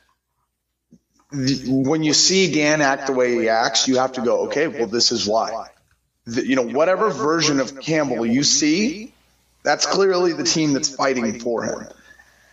the- 1.32 1.66
When 1.68 2.02
you 2.04 2.14
see 2.16 2.52
Dan 2.52 2.82
act 2.82 3.06
the 3.06 3.14
way 3.14 3.34
he 3.38 3.50
acts, 3.50 3.88
you 3.88 3.98
have 3.98 4.14
to 4.14 4.22
go, 4.22 4.48
okay, 4.48 4.68
well, 4.68 4.88
this 4.88 5.12
is 5.12 5.28
why. 5.28 5.68
The- 6.26 6.44
you 6.48 6.56
know, 6.56 6.64
whatever 6.64 7.12
version 7.12 7.60
of 7.60 7.80
Campbell 7.80 8.26
you 8.26 8.44
see, 8.44 9.14
that's 9.62 9.86
clearly 9.86 10.34
the 10.34 10.44
team 10.44 10.74
that's 10.74 10.90
fighting 10.90 11.40
for 11.40 11.64
him. 11.64 11.88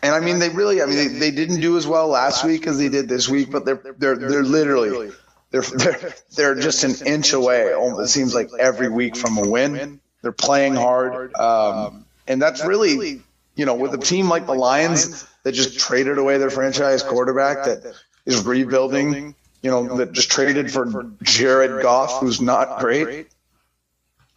And 0.06 0.14
I 0.14 0.20
mean, 0.20 0.38
they 0.38 0.50
really, 0.50 0.80
I 0.80 0.86
mean, 0.86 0.94
they, 0.94 1.08
they 1.08 1.30
didn't 1.32 1.60
do 1.60 1.76
as 1.76 1.84
well 1.84 2.06
last 2.06 2.44
week 2.44 2.68
as 2.68 2.78
they 2.78 2.88
did 2.88 3.08
this 3.08 3.28
week, 3.28 3.50
but 3.50 3.64
they're 3.64 3.82
they're 3.98 4.16
they're 4.16 4.44
literally 4.44 5.10
they're 5.50 5.62
they're 5.62 6.14
they're 6.36 6.54
just 6.54 6.84
an 6.84 7.04
inch 7.08 7.32
away. 7.32 7.62
It 7.72 8.06
seems 8.06 8.32
like 8.32 8.50
every 8.56 8.88
week 8.88 9.16
from 9.16 9.36
a 9.36 9.48
win. 9.48 10.00
They're 10.22 10.30
playing 10.30 10.76
hard, 10.76 11.34
um, 11.34 12.04
and 12.28 12.40
that's 12.40 12.64
really, 12.64 13.20
you 13.56 13.66
know, 13.66 13.74
with 13.74 13.94
a 13.94 13.98
team 13.98 14.28
like 14.28 14.46
the 14.46 14.54
Lions 14.54 15.26
that 15.42 15.52
just 15.52 15.76
traded 15.76 16.18
away 16.18 16.38
their 16.38 16.50
franchise 16.50 17.02
quarterback 17.02 17.64
that 17.64 17.92
is 18.26 18.44
rebuilding. 18.46 19.34
You 19.62 19.70
know, 19.72 19.96
that 19.96 20.12
just 20.12 20.30
traded 20.30 20.70
for 20.70 21.10
Jared 21.22 21.82
Goff, 21.82 22.20
who's 22.20 22.40
not 22.40 22.78
great. 22.78 23.26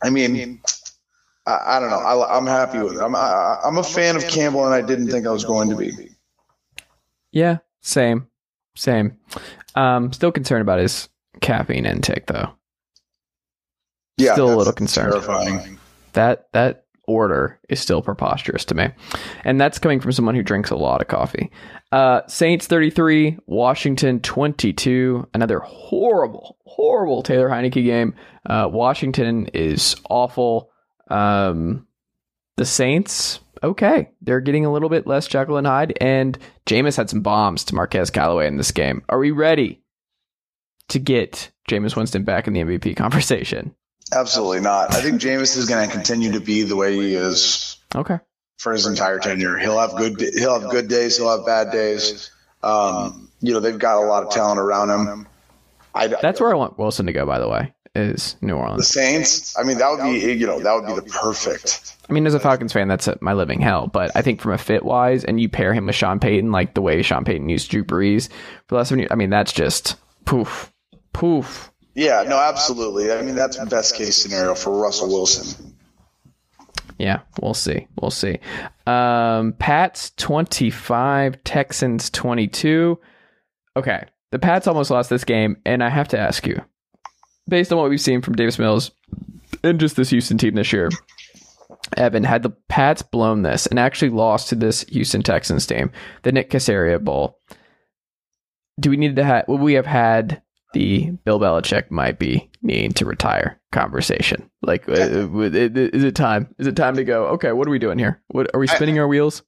I 0.01 0.09
mean, 0.09 0.61
I, 1.49 1.77
I 1.77 1.79
don't 1.79 1.89
know. 1.89 1.97
I, 1.99 2.37
I'm 2.37 2.45
happy 2.45 2.79
with 2.79 2.93
it. 2.93 2.99
I'm 3.01 3.15
I, 3.15 3.59
I'm 3.63 3.77
a 3.77 3.83
fan 3.83 4.15
of 4.15 4.27
Campbell, 4.27 4.65
and 4.65 4.73
I 4.73 4.81
didn't 4.81 5.09
think 5.09 5.25
I 5.25 5.31
was 5.31 5.45
going 5.45 5.69
to 5.69 5.75
be. 5.75 5.91
Yeah, 7.31 7.57
same, 7.81 8.27
same. 8.75 9.17
Um, 9.75 10.11
still 10.13 10.31
concerned 10.31 10.61
about 10.61 10.79
his 10.79 11.09
caffeine 11.41 11.85
intake 11.85 12.27
though. 12.27 12.51
Yeah, 14.17 14.33
Still 14.33 14.53
a 14.53 14.57
little 14.57 14.73
concerned. 14.73 15.13
Terrifying. 15.13 15.79
That 16.13 16.47
that 16.53 16.85
order 17.07 17.59
is 17.69 17.79
still 17.79 18.01
preposterous 18.01 18.65
to 18.65 18.75
me, 18.75 18.89
and 19.43 19.59
that's 19.59 19.79
coming 19.79 19.99
from 19.99 20.11
someone 20.11 20.35
who 20.35 20.43
drinks 20.43 20.69
a 20.69 20.75
lot 20.75 21.01
of 21.01 21.07
coffee. 21.07 21.51
Uh, 21.91 22.21
Saints 22.27 22.67
thirty 22.67 22.89
three, 22.89 23.37
Washington 23.45 24.19
twenty 24.19 24.73
two. 24.73 25.27
Another 25.33 25.59
horrible, 25.59 26.57
horrible 26.65 27.23
Taylor 27.23 27.49
Heinicke 27.49 27.83
game. 27.85 28.13
Uh, 28.45 28.67
Washington 28.71 29.47
is 29.53 29.95
awful. 30.09 30.69
Um, 31.09 31.87
the 32.57 32.65
Saints, 32.65 33.39
okay, 33.63 34.09
they're 34.21 34.41
getting 34.41 34.65
a 34.65 34.71
little 34.71 34.89
bit 34.89 35.07
less 35.07 35.27
Jekyll 35.27 35.57
and 35.57 35.67
Hyde, 35.67 35.97
and 36.01 36.37
Jameis 36.65 36.97
had 36.97 37.09
some 37.09 37.21
bombs 37.21 37.63
to 37.65 37.75
Marquez 37.75 38.09
Callaway 38.09 38.47
in 38.47 38.57
this 38.57 38.71
game. 38.71 39.03
Are 39.09 39.19
we 39.19 39.31
ready 39.31 39.81
to 40.89 40.99
get 40.99 41.51
Jameis 41.69 41.95
Winston 41.95 42.23
back 42.23 42.47
in 42.47 42.53
the 42.53 42.61
MVP 42.61 42.95
conversation? 42.97 43.73
Absolutely 44.11 44.59
not. 44.59 44.93
I 44.93 45.01
think 45.01 45.21
Jameis 45.21 45.55
is 45.55 45.67
going 45.67 45.87
to 45.87 45.93
continue 45.95 46.31
to 46.33 46.39
be 46.39 46.63
the 46.63 46.75
way 46.75 46.95
he 46.95 47.13
is 47.15 47.77
Okay. 47.95 48.17
for 48.57 48.73
his 48.73 48.87
entire 48.87 49.19
tenure. 49.19 49.57
He'll 49.59 49.77
have 49.79 49.95
good. 49.95 50.19
He'll 50.35 50.59
have 50.59 50.69
good 50.71 50.87
days. 50.87 51.17
He'll 51.17 51.29
have 51.37 51.45
bad 51.45 51.71
days. 51.71 52.31
Um, 52.63 53.29
you 53.39 53.53
know, 53.53 53.59
they've 53.59 53.77
got 53.77 53.97
a 54.03 54.05
lot 54.07 54.23
of 54.23 54.31
talent 54.31 54.59
around 54.59 54.89
him. 54.89 55.27
I, 55.93 56.07
That's 56.07 56.41
where 56.41 56.51
I 56.51 56.55
want 56.55 56.77
Wilson 56.79 57.05
to 57.05 57.13
go, 57.13 57.25
by 57.25 57.39
the 57.39 57.47
way, 57.47 57.73
is 57.99 58.35
New 58.41 58.55
the 58.77 58.83
Saints. 58.83 59.57
I 59.57 59.63
mean, 59.63 59.77
that 59.77 59.89
would 59.89 60.03
be 60.03 60.19
you 60.33 60.47
know 60.47 60.59
that 60.59 60.73
would 60.73 60.87
be 60.87 60.93
the 60.93 61.01
perfect. 61.09 61.95
I 62.09 62.13
mean, 62.13 62.25
as 62.25 62.33
a 62.33 62.39
Falcons 62.39 62.73
fan, 62.73 62.87
that's 62.87 63.07
my 63.21 63.33
living 63.33 63.61
hell. 63.61 63.87
But 63.87 64.11
I 64.15 64.21
think 64.21 64.41
from 64.41 64.53
a 64.53 64.57
fit 64.57 64.83
wise, 64.83 65.23
and 65.23 65.39
you 65.39 65.47
pair 65.47 65.73
him 65.73 65.85
with 65.85 65.95
Sean 65.95 66.19
Payton, 66.19 66.51
like 66.51 66.73
the 66.73 66.81
way 66.81 67.01
Sean 67.01 67.23
Payton 67.23 67.49
used 67.49 67.69
Drew 67.69 67.83
Brees 67.83 68.29
for 68.29 68.69
the 68.69 68.75
last 68.75 68.89
seven 68.89 68.99
years, 68.99 69.11
I 69.11 69.15
mean, 69.15 69.29
that's 69.29 69.53
just 69.53 69.95
poof, 70.25 70.71
poof. 71.13 71.71
Yeah, 71.93 72.23
no, 72.27 72.37
absolutely. 72.37 73.11
I 73.11 73.21
mean, 73.21 73.35
that's 73.35 73.63
best 73.65 73.95
case 73.95 74.17
scenario 74.17 74.55
for 74.55 74.71
Russell 74.71 75.09
Wilson. 75.09 75.75
Yeah, 76.97 77.21
we'll 77.41 77.53
see. 77.53 77.87
We'll 77.99 78.11
see. 78.11 78.39
Um, 78.85 79.53
Pats 79.53 80.11
25, 80.17 81.43
Texans 81.43 82.09
22. 82.09 82.99
Okay. 83.77 84.05
The 84.31 84.39
Pats 84.39 84.67
almost 84.67 84.91
lost 84.91 85.09
this 85.09 85.23
game, 85.23 85.57
and 85.65 85.83
I 85.83 85.89
have 85.89 86.09
to 86.09 86.19
ask 86.19 86.45
you, 86.45 86.61
based 87.49 87.71
on 87.71 87.77
what 87.79 87.89
we've 87.89 87.99
seen 88.01 88.21
from 88.21 88.35
Davis 88.35 88.59
Mills 88.59 88.91
and 89.63 89.79
just 89.79 89.95
this 89.95 90.09
Houston 90.11 90.37
team 90.37 90.55
this 90.55 90.71
year, 90.71 90.89
Evan, 91.97 92.23
had 92.23 92.43
the 92.43 92.51
Pats 92.69 93.01
blown 93.01 93.41
this 93.41 93.65
and 93.65 93.79
actually 93.79 94.09
lost 94.09 94.49
to 94.49 94.55
this 94.55 94.83
Houston 94.85 95.23
Texans 95.23 95.65
team, 95.65 95.91
the 96.23 96.31
Nick 96.31 96.49
Caserio 96.49 97.03
Bowl, 97.03 97.37
do 98.79 98.89
we 98.89 98.97
need 98.97 99.15
to 99.15 99.23
have, 99.23 99.45
would 99.47 99.59
we 99.61 99.73
have 99.73 99.85
had 99.85 100.41
the 100.73 101.11
Bill 101.25 101.39
Belichick 101.39 101.89
might 101.89 102.19
be 102.19 102.49
needing 102.61 102.93
to 102.93 103.05
retire 103.05 103.59
conversation? 103.71 104.49
Like, 104.61 104.87
uh, 104.87 105.27
would- 105.31 105.55
is 105.55 106.03
it 106.03 106.15
time? 106.15 106.53
Is 106.59 106.67
it 106.67 106.75
time 106.75 106.95
to 106.95 107.03
go? 107.03 107.25
Okay, 107.29 107.51
what 107.51 107.67
are 107.67 107.71
we 107.71 107.79
doing 107.79 107.97
here? 107.99 108.21
What 108.27 108.53
are 108.53 108.59
we 108.59 108.67
spinning 108.67 108.99
our 108.99 109.07
wheels? 109.07 109.41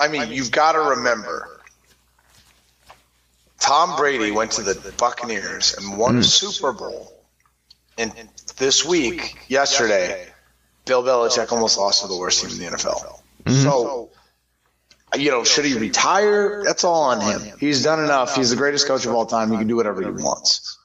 I 0.00 0.08
mean, 0.08 0.30
you've 0.30 0.50
got 0.52 0.72
to 0.72 0.80
remember, 0.80 1.60
Tom 3.60 3.96
Brady 3.96 4.30
went 4.30 4.52
to 4.52 4.62
the 4.62 4.92
Buccaneers 4.96 5.74
and 5.76 5.98
won 5.98 6.18
a 6.18 6.22
Super 6.22 6.72
Bowl. 6.72 7.12
And 7.98 8.12
this 8.56 8.84
week, 8.84 9.36
yesterday, 9.48 10.28
Bill 10.86 11.02
Belichick 11.02 11.50
almost 11.52 11.76
lost 11.76 12.02
to 12.02 12.08
the 12.08 12.16
worst 12.16 12.42
team 12.42 12.52
in 12.52 12.72
the 12.72 12.76
NFL. 12.76 13.20
So, 13.48 14.10
you 15.16 15.30
know, 15.30 15.42
should 15.44 15.64
he 15.64 15.74
retire? 15.76 16.62
That's 16.64 16.84
all 16.84 17.02
on 17.04 17.20
him. 17.20 17.58
He's 17.58 17.82
done 17.82 18.02
enough. 18.02 18.36
He's 18.36 18.50
the 18.50 18.56
greatest 18.56 18.86
coach 18.86 19.04
of 19.04 19.12
all 19.14 19.26
time. 19.26 19.50
He 19.50 19.56
can 19.58 19.66
do 19.66 19.76
whatever 19.76 20.00
he 20.00 20.10
wants. 20.10 20.78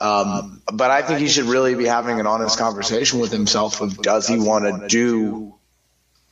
Um, 0.00 0.62
but 0.72 0.90
I 0.90 1.02
think 1.02 1.20
he 1.20 1.28
should 1.28 1.44
really 1.44 1.76
be 1.76 1.84
having 1.84 2.18
an 2.18 2.26
honest 2.26 2.58
conversation 2.58 3.20
with 3.20 3.30
himself 3.30 3.80
of 3.80 3.96
does 4.02 4.26
he 4.26 4.36
want 4.36 4.64
to 4.64 4.88
do 4.88 5.54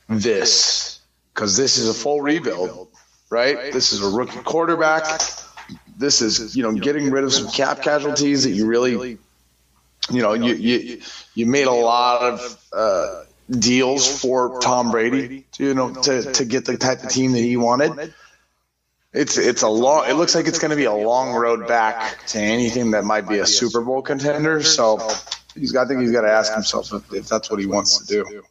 this? 0.09 0.99
Because 1.33 1.55
this 1.55 1.77
is 1.77 1.87
a 1.87 1.93
full 1.93 2.19
rebuild, 2.19 2.89
right? 3.29 3.71
This 3.71 3.93
is 3.93 4.03
a 4.03 4.09
rookie 4.09 4.39
quarterback. 4.39 5.21
This 5.97 6.21
is, 6.21 6.53
you 6.55 6.63
know, 6.63 6.73
getting 6.73 7.11
rid 7.11 7.23
of 7.23 7.31
some 7.31 7.49
cap 7.49 7.81
casualties 7.81 8.43
that 8.43 8.49
you 8.51 8.65
really, 8.65 9.17
you 10.09 10.21
know, 10.21 10.33
you 10.33 10.55
you, 10.55 11.01
you 11.35 11.45
made 11.45 11.67
a 11.67 11.71
lot 11.71 12.21
of 12.21 12.57
uh, 12.73 13.23
deals 13.49 14.21
for 14.21 14.59
Tom 14.61 14.91
Brady, 14.91 15.45
to, 15.53 15.63
you 15.63 15.73
know, 15.73 15.93
to, 15.93 16.33
to 16.33 16.45
get 16.45 16.65
the 16.65 16.77
type 16.77 17.03
of 17.03 17.09
team 17.09 17.33
that 17.33 17.39
he 17.39 17.57
wanted. 17.57 18.13
It's 19.13 19.37
it's 19.37 19.61
a 19.61 19.67
long. 19.67 20.09
It 20.09 20.13
looks 20.13 20.35
like 20.35 20.47
it's 20.47 20.59
going 20.59 20.71
to 20.71 20.77
be 20.77 20.85
a 20.85 20.93
long 20.93 21.33
road 21.33 21.67
back 21.67 22.25
to 22.27 22.39
anything 22.39 22.91
that 22.91 23.03
might 23.03 23.27
be 23.27 23.39
a 23.39 23.45
Super 23.45 23.81
Bowl 23.81 24.01
contender. 24.01 24.63
So 24.63 24.99
he's. 25.53 25.75
I 25.75 25.85
think 25.85 25.99
he's 25.99 26.13
got 26.13 26.21
to 26.21 26.31
ask 26.31 26.53
himself 26.53 26.93
if, 26.93 27.13
if 27.13 27.27
that's 27.27 27.51
what 27.51 27.59
he 27.59 27.65
wants 27.65 27.99
to 27.99 28.05
do. 28.05 28.43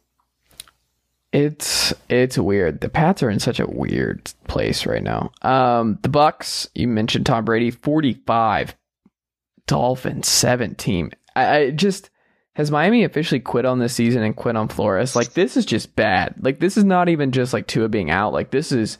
It's 1.31 1.93
it's 2.09 2.37
weird. 2.37 2.81
The 2.81 2.89
Pats 2.89 3.23
are 3.23 3.29
in 3.29 3.39
such 3.39 3.59
a 3.59 3.65
weird 3.65 4.31
place 4.47 4.85
right 4.85 5.01
now. 5.01 5.31
Um, 5.41 5.97
the 6.03 6.09
Bucks. 6.09 6.69
You 6.75 6.87
mentioned 6.87 7.25
Tom 7.25 7.43
Brady, 7.43 7.71
forty-five. 7.71 8.75
Dolphins, 9.67 10.27
seventeen. 10.27 11.11
I, 11.35 11.57
I 11.57 11.71
just 11.71 12.09
has 12.53 12.71
Miami 12.71 13.03
officially 13.03 13.39
quit 13.39 13.65
on 13.65 13.79
this 13.79 13.93
season 13.93 14.23
and 14.23 14.35
quit 14.35 14.55
on 14.55 14.67
Flores? 14.67 15.15
Like 15.15 15.33
this 15.33 15.55
is 15.55 15.65
just 15.65 15.95
bad. 15.95 16.35
Like 16.41 16.59
this 16.59 16.77
is 16.77 16.83
not 16.83 17.09
even 17.09 17.31
just 17.31 17.53
like 17.53 17.67
Tua 17.67 17.89
being 17.89 18.11
out. 18.11 18.33
Like 18.33 18.51
this 18.51 18.71
is 18.71 18.97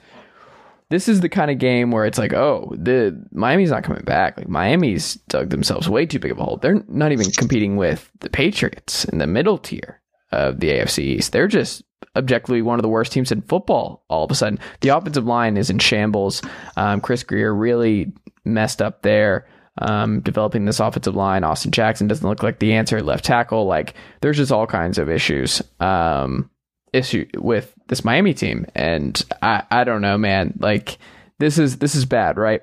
this 0.90 1.08
is 1.08 1.22
the 1.22 1.30
kind 1.30 1.50
of 1.50 1.58
game 1.58 1.92
where 1.92 2.06
it's 2.06 2.18
like, 2.18 2.34
oh, 2.34 2.74
the 2.78 3.18
Miami's 3.32 3.72
not 3.72 3.84
coming 3.84 4.04
back. 4.04 4.38
Like 4.38 4.50
Miami's 4.50 5.16
dug 5.30 5.50
themselves 5.50 5.88
way 5.88 6.06
too 6.06 6.20
big 6.20 6.32
of 6.32 6.40
a 6.40 6.44
hole. 6.44 6.58
They're 6.58 6.84
not 6.88 7.14
even 7.14 7.32
competing 7.32 7.78
with 7.78 8.12
the 8.20 8.30
Patriots 8.30 9.06
in 9.06 9.18
the 9.18 9.28
middle 9.28 9.58
tier 9.58 10.02
of 10.32 10.60
the 10.60 10.70
AFC 10.70 11.00
East. 11.00 11.32
They're 11.32 11.48
just 11.48 11.84
objectively 12.16 12.62
one 12.62 12.78
of 12.78 12.84
the 12.84 12.90
worst 12.90 13.12
teams 13.12 13.32
in 13.32 13.42
football. 13.44 14.04
All 14.10 14.26
of 14.26 14.32
a 14.32 14.36
sudden, 14.36 14.60
the 14.82 14.90
offensive 14.90 15.26
line 15.26 15.56
is 15.56 15.70
in 15.70 15.80
shambles. 15.80 16.42
Um, 16.76 17.00
Chris 17.00 17.24
Grier 17.24 17.54
really 17.54 18.12
messed 18.44 18.82
up 18.82 19.02
there. 19.02 19.48
Um, 19.78 20.20
developing 20.20 20.66
this 20.66 20.82
offensive 20.82 21.16
line, 21.16 21.44
Austin 21.44 21.72
Jackson 21.72 22.08
doesn't 22.08 22.28
look 22.28 22.44
like 22.44 22.60
the 22.60 22.74
answer 22.74 22.98
at 22.98 23.06
left 23.06 23.24
tackle. 23.24 23.66
Like 23.66 23.94
there's 24.20 24.38
just 24.38 24.52
all 24.52 24.68
kinds 24.68 24.98
of 24.98 25.10
issues. 25.10 25.62
Um, 25.80 26.50
issue 26.94 27.26
with 27.36 27.74
this 27.88 28.04
Miami 28.04 28.34
team, 28.34 28.66
and 28.76 29.24
I 29.42 29.64
I 29.72 29.84
don't 29.84 30.02
know, 30.02 30.18
man. 30.18 30.56
Like 30.60 30.98
this 31.40 31.58
is 31.58 31.78
this 31.78 31.96
is 31.96 32.06
bad, 32.06 32.38
right? 32.38 32.62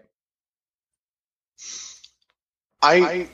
I. 2.82 3.28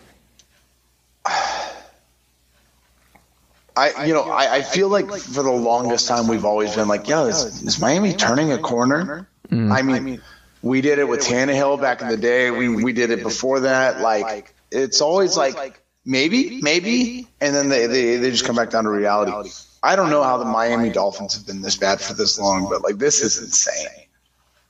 I, 3.77 4.05
you 4.05 4.15
know, 4.15 4.23
I, 4.23 4.57
I 4.57 4.63
feel 4.63 4.89
like 4.89 5.11
for 5.11 5.43
the 5.43 5.51
longest 5.51 6.07
time 6.07 6.29
we've 6.29 6.45
always 6.45 6.77
been 6.77 6.87
like, 6.87 7.09
yo, 7.09 7.27
is, 7.27 7.61
is 7.61 7.81
Miami 7.81 8.13
turning 8.13 8.53
a 8.53 8.59
corner? 8.59 9.29
Mm. 9.51 9.73
I 9.73 9.83
mean, 9.83 10.23
we 10.64 10.81
did 10.81 10.98
it 10.98 11.07
with 11.07 11.20
Tannehill 11.20 11.79
back 11.81 12.00
in 12.00 12.09
the 12.09 12.16
day. 12.16 12.50
We 12.50 12.68
we 12.83 12.92
did 12.92 13.11
it 13.11 13.22
before 13.22 13.61
that. 13.61 14.00
Like, 14.00 14.55
it's 14.70 15.03
always 15.03 15.37
like 15.37 15.83
maybe, 16.07 16.61
maybe, 16.62 17.29
and 17.40 17.55
then 17.55 17.68
they, 17.68 17.87
they, 17.87 18.16
they 18.16 18.31
just 18.31 18.46
come 18.46 18.57
back 18.57 18.70
down 18.70 18.85
to 18.85 18.90
reality. 18.90 19.50
I 19.83 19.94
don't 19.94 20.09
know 20.09 20.22
how 20.22 20.38
the 20.38 20.46
Miami 20.46 20.88
Dolphins 20.88 21.35
have 21.35 21.46
been 21.46 21.61
this 21.61 21.77
bad 21.77 22.00
for 22.00 22.14
this 22.14 22.38
long, 22.38 22.66
but 22.70 22.83
like 22.83 22.96
this 22.96 23.20
is 23.20 23.38
insane. 23.38 24.07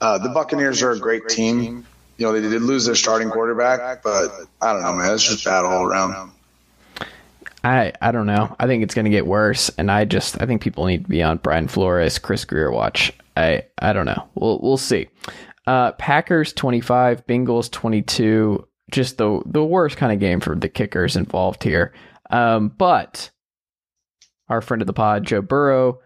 Uh, 0.00 0.18
the 0.18 0.30
Buccaneers 0.30 0.83
are 0.83 0.90
a 0.90 0.98
great 0.98 1.28
team. 1.28 1.87
You 2.16 2.26
know, 2.26 2.33
they 2.33 2.40
did 2.40 2.62
lose 2.62 2.87
their 2.87 2.96
starting 2.96 3.30
quarterback, 3.30 4.02
but 4.02 4.33
I 4.61 4.72
don't 4.72 4.83
know, 4.83 4.92
man. 4.94 5.14
It's 5.14 5.22
just 5.22 5.44
bad 5.44 5.64
all 5.64 5.85
around. 5.85 6.33
I 7.62 7.92
I 8.02 8.11
don't 8.11 8.26
know. 8.26 8.54
I 8.59 8.66
think 8.66 8.83
it's 8.83 8.94
going 8.94 9.04
to 9.04 9.12
get 9.12 9.28
worse, 9.28 9.70
and 9.78 9.92
I 9.92 10.04
just 10.07 10.42
I 10.42 10.46
think 10.46 10.61
people 10.61 10.87
need 10.87 11.04
to 11.04 11.09
be 11.09 11.22
on 11.22 11.38
Brian 11.38 11.68
Flores, 11.68 12.18
Chris 12.18 12.44
Grier 12.44 12.72
watch. 12.72 13.12
I 13.37 13.62
I 13.78 13.92
don't 13.92 14.07
know. 14.07 14.28
We'll 14.35 14.59
we'll 14.61 14.76
see. 14.76 15.09
Uh, 15.66 15.92
Packers 15.92 16.53
twenty 16.53 16.81
five, 16.81 17.27
Bengals 17.27 17.70
twenty 17.70 18.03
two. 18.03 18.66
Just 18.90 19.16
the 19.18 19.42
the 19.46 19.64
worst 19.64 19.96
kind 19.96 20.12
of 20.12 20.20
game 20.20 20.40
for 20.40 20.55
the 20.55 20.68
kickers 20.68 21.16
involved 21.16 21.62
here. 21.62 21.94
Um, 22.31 22.68
but 22.68 23.31
our 24.48 24.61
friend 24.61 24.83
of 24.83 24.87
the 24.87 24.92
pod, 24.92 25.24
Joe 25.24 25.42
Burrow. 25.42 26.00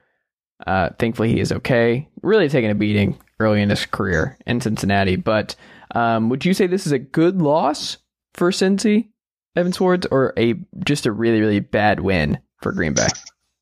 Uh, 0.66 0.90
thankfully, 0.99 1.33
he 1.33 1.40
is 1.40 1.53
okay. 1.53 2.09
Really 2.23 2.49
taking 2.49 2.71
a 2.71 2.75
beating 2.75 3.18
early 3.40 3.62
in 3.62 3.71
his 3.71 3.87
career 3.87 4.38
in 4.47 4.61
Cincinnati. 4.61 5.16
But 5.16 5.55
um, 5.94 6.29
would 6.29 6.44
you 6.44 6.55
say 6.55 6.66
this 6.66 6.87
is 6.87 6.92
a 6.92 6.99
good 6.99 7.40
loss 7.40 7.99
for 8.35 8.51
Cincy, 8.51 9.09
Evan 9.57 9.73
Sowards, 9.73 10.07
or 10.11 10.33
a 10.37 10.55
just 10.85 11.07
a 11.07 11.12
really 11.12 11.40
really 11.40 11.61
bad 11.61 12.01
win 12.01 12.38
for 12.62 12.73
Green 12.73 12.94
Bay? 12.94 13.09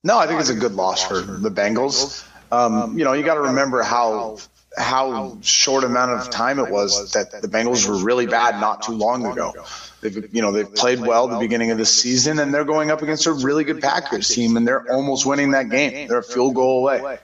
No, 0.05 0.19
I 0.19 0.27
think 0.27 0.41
it's 0.41 0.51
a 0.51 0.55
good 0.55 0.75
loss 0.75 1.03
for 1.03 1.21
the 1.21 1.51
Bengals. 1.51 2.27
Um, 2.53 2.97
you 2.97 3.05
know, 3.05 3.13
you 3.13 3.25
got 3.25 3.35
to 3.35 3.41
remember 3.41 3.83
how 3.83 4.39
how 4.77 5.39
short 5.41 5.85
amount 5.85 6.13
of 6.13 6.31
time 6.31 6.59
it 6.59 6.71
was 6.71 7.13
that 7.13 7.31
the 7.43 7.49
Bengals 7.49 7.89
were 7.89 7.97
really 8.05 8.27
bad 8.27 8.61
not 8.61 8.83
too 8.83 8.93
long 8.93 9.25
ago. 9.27 9.53
They've 10.01 10.35
you 10.35 10.43
know 10.43 10.53
they've 10.53 10.73
played 10.75 11.01
well 11.01 11.29
the 11.29 11.39
beginning 11.39 11.71
of 11.71 11.79
the 11.79 11.87
season, 11.87 12.39
and 12.39 12.53
they're 12.53 12.65
going 12.65 12.91
up 12.91 13.03
against 13.03 13.27
a 13.27 13.33
really 13.33 13.65
good 13.65 13.81
Packers 13.81 14.29
team, 14.29 14.57
and 14.57 14.67
they're 14.67 14.93
almost 14.93 15.25
winning 15.27 15.53
that 15.53 15.71
game. 15.71 16.09
They're 16.09 16.19
a 16.19 16.23
field 16.23 16.55
goal 16.55 16.89
away. 16.89 17.19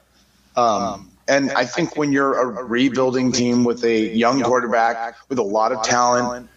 Um, 0.57 1.11
and 1.29 1.53
I 1.53 1.65
think 1.65 1.97
when 1.97 2.13
you're 2.13 2.59
a 2.59 2.65
rebuilding 2.65 3.33
team 3.33 3.65
with 3.65 3.85
a 3.85 4.15
young 4.15 4.43
quarterback 4.43 5.17
with 5.29 5.39
a 5.39 5.43
lot 5.43 5.73
of 5.73 5.83
talent, 5.83 6.49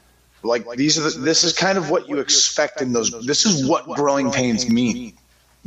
like 0.44 0.70
these 0.72 0.98
are 0.98 1.10
the, 1.10 1.20
this 1.20 1.44
is 1.44 1.54
kind 1.54 1.78
of 1.78 1.90
what 1.90 2.08
you 2.10 2.20
expect 2.20 2.82
in 2.82 2.94
those. 2.94 3.12
This 3.26 3.46
is 3.46 3.68
what 3.68 3.86
growing 3.86 4.32
pains 4.32 4.70
mean. 4.70 5.14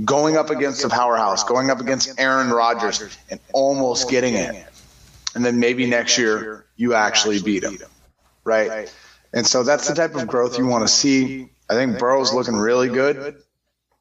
Going 0.04 0.36
up 0.36 0.50
against 0.50 0.84
a 0.84 0.88
powerhouse, 0.88 1.42
going 1.42 1.70
up 1.70 1.80
against 1.80 2.20
Aaron 2.20 2.50
Rodgers, 2.50 3.18
and 3.30 3.40
almost 3.52 4.08
getting 4.08 4.34
it, 4.34 4.64
and 5.38 5.44
then 5.44 5.61
maybe 5.61 5.87
next 5.87 6.18
year 6.18 6.66
you 6.74 6.94
actually 6.94 7.40
beat 7.40 7.62
him, 7.62 7.79
right? 8.42 8.92
And 9.33 9.46
so 9.46 9.62
that's 9.62 9.87
the 9.87 9.94
type 9.94 10.16
of 10.16 10.27
growth 10.27 10.59
you 10.59 10.66
want 10.66 10.83
to 10.83 10.92
see. 10.92 11.48
I 11.70 11.74
think 11.74 11.96
Burrow's 11.96 12.35
looking 12.35 12.57
really 12.57 12.88
good. 12.88 13.40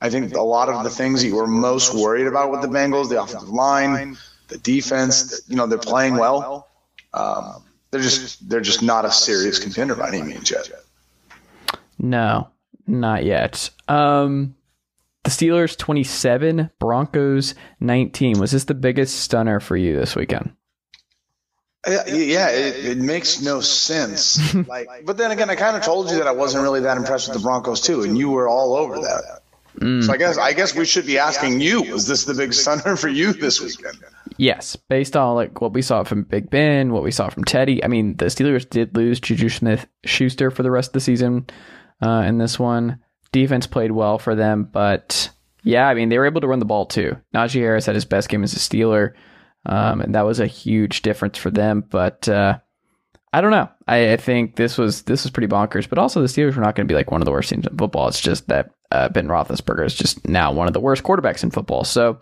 I 0.01 0.09
think 0.09 0.33
a 0.33 0.41
lot 0.41 0.67
of 0.67 0.83
the 0.83 0.89
things 0.89 1.23
you 1.23 1.35
were 1.35 1.45
most 1.45 1.93
worried 1.93 2.25
about 2.25 2.49
with 2.49 2.63
the 2.63 2.67
Bengals, 2.67 3.09
the 3.09 3.21
offensive 3.21 3.49
line, 3.49 4.17
the 4.47 4.57
defense, 4.57 5.41
you 5.47 5.55
know, 5.55 5.67
they're 5.67 5.77
playing 5.77 6.17
well. 6.17 6.69
Um, 7.13 7.63
they're 7.91 8.01
just 8.01 8.49
they're 8.49 8.59
just 8.59 8.81
not 8.81 9.05
a 9.05 9.11
serious 9.11 9.59
contender 9.59 9.93
by 9.93 10.07
any 10.07 10.23
means 10.23 10.49
yet. 10.49 10.71
No, 11.99 12.49
not 12.87 13.25
yet. 13.25 13.69
Um, 13.87 14.55
the 15.23 15.29
Steelers 15.29 15.77
27, 15.77 16.71
Broncos 16.79 17.53
19. 17.79 18.39
Was 18.39 18.53
this 18.53 18.63
the 18.63 18.73
biggest 18.73 19.19
stunner 19.19 19.59
for 19.59 19.77
you 19.77 19.99
this 19.99 20.15
weekend? 20.15 20.55
Yeah, 21.87 22.49
it, 22.49 22.85
it, 22.85 22.97
makes 22.97 23.41
no 23.41 23.61
sense. 23.61 24.53
like, 24.67 24.87
but 25.05 25.17
then 25.17 25.31
again, 25.31 25.49
I 25.49 25.55
kind 25.55 25.77
of 25.77 25.83
told 25.83 26.09
you 26.09 26.17
that 26.17 26.27
I 26.27 26.31
wasn't 26.31 26.63
really 26.63 26.81
that 26.81 26.97
impressed 26.97 27.29
with 27.29 27.37
the 27.37 27.43
Broncos 27.43 27.81
too, 27.81 28.03
and 28.03 28.17
you 28.17 28.29
were 28.29 28.47
all 28.47 28.75
over 28.75 28.99
that. 28.99 29.41
Mm. 29.79 30.03
So 30.03 30.11
I 30.11 30.17
guess 30.17 30.37
I 30.37 30.53
guess 30.53 30.75
we 30.75 30.85
should 30.85 31.05
be 31.05 31.17
asking 31.19 31.61
you: 31.61 31.83
Was 31.91 32.07
this 32.07 32.25
the 32.25 32.33
big 32.33 32.53
stunner 32.53 32.95
for 32.95 33.07
you 33.07 33.33
this 33.33 33.61
weekend? 33.61 34.03
Yes, 34.37 34.75
based 34.75 35.15
on 35.15 35.35
like 35.35 35.61
what 35.61 35.73
we 35.73 35.81
saw 35.81 36.03
from 36.03 36.23
Big 36.23 36.49
Ben, 36.49 36.91
what 36.91 37.03
we 37.03 37.11
saw 37.11 37.29
from 37.29 37.43
Teddy. 37.43 37.83
I 37.83 37.87
mean, 37.87 38.17
the 38.17 38.25
Steelers 38.25 38.69
did 38.69 38.95
lose 38.95 39.19
Juju 39.19 39.49
Smith 39.49 39.87
Schuster 40.05 40.51
for 40.51 40.63
the 40.63 40.71
rest 40.71 40.89
of 40.89 40.93
the 40.93 40.99
season 40.99 41.47
uh, 42.01 42.23
in 42.25 42.37
this 42.37 42.59
one. 42.59 42.99
Defense 43.31 43.67
played 43.67 43.91
well 43.91 44.19
for 44.19 44.35
them, 44.35 44.67
but 44.71 45.29
yeah, 45.63 45.87
I 45.87 45.93
mean 45.93 46.09
they 46.09 46.17
were 46.17 46.25
able 46.25 46.41
to 46.41 46.47
run 46.47 46.59
the 46.59 46.65
ball 46.65 46.85
too. 46.85 47.17
Najee 47.35 47.59
Harris 47.59 47.85
had 47.85 47.95
his 47.95 48.05
best 48.05 48.29
game 48.29 48.43
as 48.43 48.53
a 48.53 48.59
Steeler. 48.59 49.13
Um, 49.67 50.01
and 50.01 50.15
that 50.15 50.25
was 50.25 50.39
a 50.39 50.47
huge 50.47 51.01
difference 51.01 51.37
for 51.37 51.51
them. 51.51 51.83
But 51.87 52.27
uh, 52.27 52.57
I 53.33 53.41
don't 53.41 53.51
know. 53.51 53.69
I, 53.87 54.13
I, 54.13 54.17
think 54.17 54.55
this 54.55 54.77
was 54.77 55.03
this 55.03 55.23
was 55.23 55.31
pretty 55.31 55.47
bonkers. 55.47 55.87
But 55.87 55.99
also, 55.99 56.21
the 56.21 56.27
Steelers 56.27 56.55
were 56.55 56.63
not 56.63 56.75
going 56.75 56.87
to 56.87 56.91
be 56.91 56.95
like 56.95 57.11
one 57.11 57.21
of 57.21 57.25
the 57.25 57.31
worst 57.31 57.49
teams 57.49 57.67
in 57.67 57.77
football. 57.77 58.07
It's 58.07 58.21
just 58.21 58.47
that 58.47 58.71
uh, 58.91 59.09
Ben 59.09 59.27
Roethlisberger 59.27 59.85
is 59.85 59.93
just 59.93 60.27
now 60.27 60.51
one 60.53 60.67
of 60.67 60.73
the 60.73 60.79
worst 60.79 61.03
quarterbacks 61.03 61.43
in 61.43 61.51
football. 61.51 61.83
So 61.83 62.19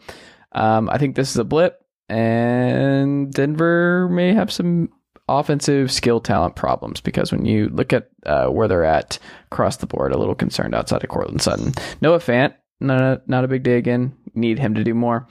um, 0.53 0.89
I 0.89 0.97
think 0.97 1.15
this 1.15 1.29
is 1.29 1.38
a 1.38 1.43
blip, 1.43 1.79
and 2.10 3.31
Denver 3.31 4.10
may 4.10 4.34
have 4.34 4.51
some 4.51 4.89
offensive 5.27 5.91
skill 5.91 6.19
talent 6.19 6.55
problems 6.55 7.01
because 7.01 7.31
when 7.31 7.45
you 7.45 7.69
look 7.69 7.93
at 7.93 8.10
uh, 8.25 8.47
where 8.47 8.67
they're 8.67 8.84
at 8.84 9.19
across 9.51 9.77
the 9.77 9.88
board, 9.88 10.12
a 10.12 10.17
little 10.17 10.36
concerned 10.36 10.73
outside 10.73 11.03
of 11.03 11.10
Courtland 11.10 11.41
Sutton. 11.41 11.73
Noah 12.01 12.19
Fant, 12.19 12.55
not 12.79 13.01
a, 13.01 13.21
not 13.27 13.43
a 13.43 13.47
big 13.47 13.63
day 13.63 13.77
again. 13.77 14.15
Need 14.34 14.60
him 14.60 14.75
to 14.75 14.84
do 14.84 14.93
more. 14.93 15.27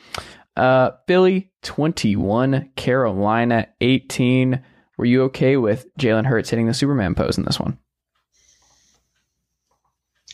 Uh, 0.56 0.92
Philly 1.06 1.50
21, 1.64 2.70
Carolina 2.76 3.66
18. 3.80 4.62
Were 4.96 5.04
you 5.04 5.22
okay 5.24 5.56
with 5.56 5.92
Jalen 5.96 6.26
Hurts 6.26 6.50
hitting 6.50 6.66
the 6.66 6.74
Superman 6.74 7.14
pose 7.14 7.36
in 7.36 7.44
this 7.44 7.58
one? 7.58 7.78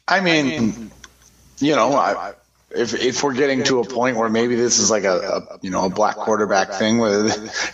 I 0.07 0.21
mean, 0.21 0.91
you 1.59 1.77
know, 1.77 1.95
I 1.95 2.35
if 2.71 2.95
if 2.95 3.23
we're 3.23 3.35
getting 3.35 3.65
to 3.65 3.81
a 3.81 3.85
point 3.85 4.17
where 4.17 4.29
maybe 4.29 4.55
this 4.55 4.79
is 4.79 4.91
like 4.91 5.05
a, 5.05 5.17
a 5.17 5.59
you 5.61 5.71
know 5.71 5.85
a 5.85 5.91
black 5.91 6.17
quarterback 6.17 6.73
thing 6.73 6.99
where 6.99 7.27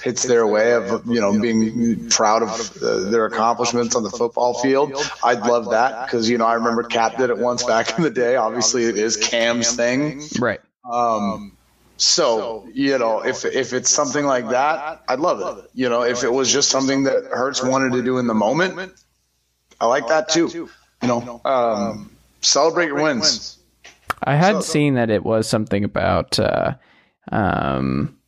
it's 0.04 0.22
their 0.24 0.46
way 0.46 0.72
of 0.72 1.06
you 1.06 1.20
know 1.20 1.38
being 1.38 2.08
proud 2.08 2.42
of 2.42 2.82
uh, 2.82 3.10
their 3.10 3.26
accomplishments 3.26 3.94
on 3.94 4.02
the 4.02 4.10
football 4.10 4.54
field, 4.54 4.92
I'd 5.22 5.40
love 5.40 5.70
that 5.70 6.06
because 6.06 6.30
you 6.30 6.38
know 6.38 6.46
I 6.46 6.54
remember 6.54 6.82
Cap 6.82 7.18
did 7.18 7.30
it 7.30 7.38
once 7.38 7.62
back 7.64 7.96
in 7.98 8.04
the 8.04 8.10
day. 8.10 8.36
Obviously, 8.36 8.84
it 8.84 8.96
is 8.96 9.16
Cam's 9.16 9.74
thing, 9.74 10.22
right? 10.38 10.60
Um, 10.90 11.56
so 11.96 12.68
you 12.72 12.98
know 12.98 13.20
if 13.20 13.44
if 13.44 13.72
it's 13.72 13.90
something 13.90 14.24
like 14.24 14.48
that, 14.50 15.02
I'd 15.08 15.20
love 15.20 15.58
it. 15.58 15.70
You 15.74 15.88
know, 15.88 16.02
if 16.02 16.24
it 16.24 16.32
was 16.32 16.52
just 16.52 16.68
something 16.70 17.04
that 17.04 17.24
Hurts 17.24 17.62
wanted 17.62 17.92
to 17.92 18.02
do 18.02 18.18
in 18.18 18.26
the 18.26 18.34
moment, 18.34 18.92
I 19.80 19.86
like 19.86 20.08
that 20.08 20.28
too. 20.28 20.68
You 21.02 21.08
know, 21.08 21.40
um, 21.44 22.10
celebrate 22.40 22.86
your 22.86 23.02
wins. 23.02 23.58
I 24.22 24.34
had 24.34 24.56
so, 24.56 24.60
seen 24.60 24.94
that 24.94 25.10
it 25.10 25.24
was 25.24 25.48
something 25.48 25.84
about 25.84 26.38
uh, 26.38 26.74
um, 27.32 28.18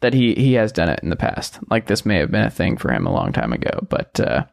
that 0.00 0.14
he 0.14 0.34
he 0.34 0.54
has 0.54 0.72
done 0.72 0.88
it 0.88 1.00
in 1.02 1.10
the 1.10 1.16
past. 1.16 1.58
Like 1.70 1.86
this 1.86 2.04
may 2.04 2.16
have 2.18 2.30
been 2.30 2.44
a 2.44 2.50
thing 2.50 2.76
for 2.76 2.92
him 2.92 3.06
a 3.06 3.12
long 3.12 3.32
time 3.32 3.52
ago, 3.52 3.86
but 3.88 4.18
uh, 4.20 4.44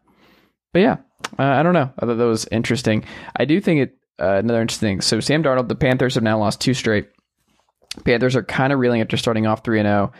but 0.71 0.79
yeah, 0.79 0.97
uh, 1.37 1.43
I 1.43 1.63
don't 1.63 1.73
know. 1.73 1.91
I 1.99 2.05
thought 2.05 2.17
that 2.17 2.25
was 2.25 2.47
interesting. 2.51 3.03
I 3.35 3.45
do 3.45 3.59
think 3.59 3.81
it 3.81 3.97
uh, 4.19 4.37
another 4.37 4.61
interesting. 4.61 4.97
Thing. 4.97 5.01
So 5.01 5.19
Sam 5.19 5.43
Darnold, 5.43 5.67
the 5.67 5.75
Panthers 5.75 6.15
have 6.15 6.23
now 6.23 6.39
lost 6.39 6.61
two 6.61 6.73
straight. 6.73 7.09
Panthers 8.05 8.35
are 8.35 8.43
kind 8.43 8.71
of 8.71 8.79
reeling 8.79 9.01
after 9.01 9.17
starting 9.17 9.47
off 9.47 9.63
three 9.63 9.79
and 9.79 9.87
zero. 9.87 10.11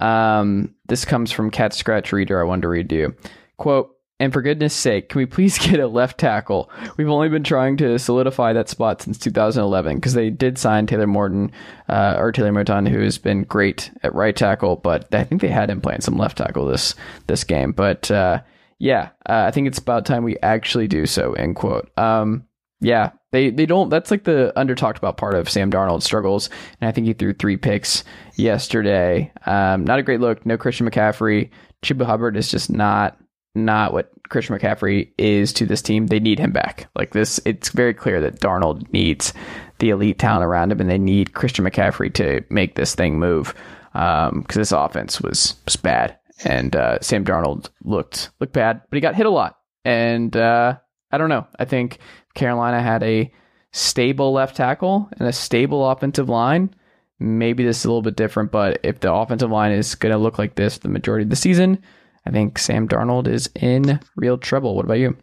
Oh. 0.00 0.06
Um, 0.06 0.74
this 0.86 1.04
comes 1.04 1.32
from 1.32 1.50
Cat 1.50 1.74
Scratch 1.74 2.12
Reader. 2.12 2.40
I 2.40 2.44
wanted 2.44 2.62
to 2.62 2.68
read 2.68 2.92
you. 2.92 3.14
Quote, 3.56 3.90
and 4.20 4.32
for 4.32 4.42
goodness 4.42 4.74
sake, 4.74 5.08
can 5.08 5.20
we 5.20 5.26
please 5.26 5.58
get 5.68 5.80
a 5.80 5.86
left 5.86 6.18
tackle? 6.18 6.70
We've 6.96 7.08
only 7.08 7.28
been 7.28 7.44
trying 7.44 7.76
to 7.78 7.98
solidify 7.98 8.52
that 8.52 8.68
spot 8.68 9.02
since 9.02 9.18
2011 9.18 9.96
because 9.96 10.14
they 10.14 10.30
did 10.30 10.58
sign 10.58 10.86
Taylor 10.86 11.06
Morton 11.06 11.52
uh, 11.88 12.16
or 12.18 12.32
Taylor 12.32 12.52
Moton, 12.52 12.88
who 12.88 13.00
has 13.00 13.18
been 13.18 13.44
great 13.44 13.90
at 14.02 14.14
right 14.14 14.34
tackle, 14.34 14.76
but 14.76 15.12
I 15.14 15.24
think 15.24 15.40
they 15.40 15.48
had 15.48 15.70
him 15.70 15.80
playing 15.80 16.00
some 16.00 16.16
left 16.16 16.38
tackle 16.38 16.66
this 16.66 16.94
this 17.26 17.44
game. 17.44 17.72
But 17.72 18.10
uh, 18.10 18.40
yeah, 18.78 19.10
uh, 19.26 19.44
I 19.46 19.50
think 19.50 19.68
it's 19.68 19.78
about 19.78 20.06
time 20.06 20.24
we 20.24 20.38
actually 20.38 20.88
do 20.88 21.06
so. 21.06 21.34
End 21.34 21.56
quote. 21.56 21.90
Um, 21.96 22.44
yeah, 22.80 23.10
they 23.30 23.50
they 23.50 23.66
don't. 23.66 23.90
That's 23.90 24.10
like 24.10 24.24
the 24.24 24.52
under 24.58 24.74
talked 24.74 24.98
about 24.98 25.16
part 25.16 25.34
of 25.34 25.50
Sam 25.50 25.70
Darnold's 25.70 26.04
struggles, 26.04 26.48
and 26.80 26.88
I 26.88 26.92
think 26.92 27.06
he 27.06 27.12
threw 27.12 27.34
three 27.34 27.56
picks 27.56 28.04
yesterday. 28.36 29.32
Um, 29.44 29.84
not 29.84 29.98
a 29.98 30.02
great 30.02 30.20
look. 30.20 30.46
No 30.46 30.56
Christian 30.56 30.88
McCaffrey. 30.88 31.50
Chuba 31.84 32.06
Hubbard 32.06 32.36
is 32.36 32.50
just 32.50 32.70
not 32.70 33.18
not 33.54 33.92
what 33.92 34.10
Christian 34.28 34.56
McCaffrey 34.56 35.12
is 35.18 35.52
to 35.54 35.66
this 35.66 35.82
team. 35.82 36.06
They 36.06 36.20
need 36.20 36.38
him 36.38 36.52
back. 36.52 36.88
Like 36.94 37.12
this, 37.12 37.40
it's 37.44 37.70
very 37.70 37.94
clear 37.94 38.20
that 38.20 38.40
Darnold 38.40 38.90
needs 38.92 39.32
the 39.78 39.90
elite 39.90 40.18
talent 40.18 40.44
around 40.44 40.72
him, 40.72 40.80
and 40.80 40.90
they 40.90 40.98
need 40.98 41.34
Christian 41.34 41.64
McCaffrey 41.64 42.12
to 42.14 42.44
make 42.50 42.74
this 42.74 42.94
thing 42.94 43.18
move. 43.18 43.54
Because 43.92 44.32
um, 44.32 44.44
this 44.46 44.72
offense 44.72 45.20
was, 45.20 45.56
was 45.64 45.76
bad, 45.76 46.18
and 46.44 46.76
uh, 46.76 46.98
Sam 47.00 47.24
Darnold 47.24 47.70
looked 47.82 48.30
looked 48.40 48.52
bad, 48.52 48.82
but 48.88 48.96
he 48.96 49.00
got 49.00 49.14
hit 49.14 49.26
a 49.26 49.30
lot. 49.30 49.58
And 49.84 50.36
uh, 50.36 50.76
I 51.10 51.18
don't 51.18 51.30
know. 51.30 51.46
I 51.58 51.64
think 51.64 51.98
Carolina 52.34 52.80
had 52.80 53.02
a 53.02 53.32
stable 53.72 54.32
left 54.32 54.56
tackle 54.56 55.08
and 55.18 55.28
a 55.28 55.32
stable 55.32 55.88
offensive 55.88 56.28
line. 56.28 56.74
Maybe 57.20 57.64
this 57.64 57.80
is 57.80 57.84
a 57.84 57.88
little 57.88 58.02
bit 58.02 58.16
different, 58.16 58.52
but 58.52 58.80
if 58.84 59.00
the 59.00 59.12
offensive 59.12 59.50
line 59.50 59.72
is 59.72 59.94
going 59.94 60.12
to 60.12 60.18
look 60.18 60.38
like 60.38 60.54
this 60.54 60.78
the 60.78 60.88
majority 60.88 61.24
of 61.24 61.30
the 61.30 61.36
season, 61.36 61.82
I 62.24 62.30
think 62.30 62.58
Sam 62.58 62.88
Darnold 62.88 63.26
is 63.26 63.50
in 63.56 64.00
real 64.16 64.38
trouble. 64.38 64.76
What 64.76 64.84
about 64.84 64.98
you? 64.98 65.16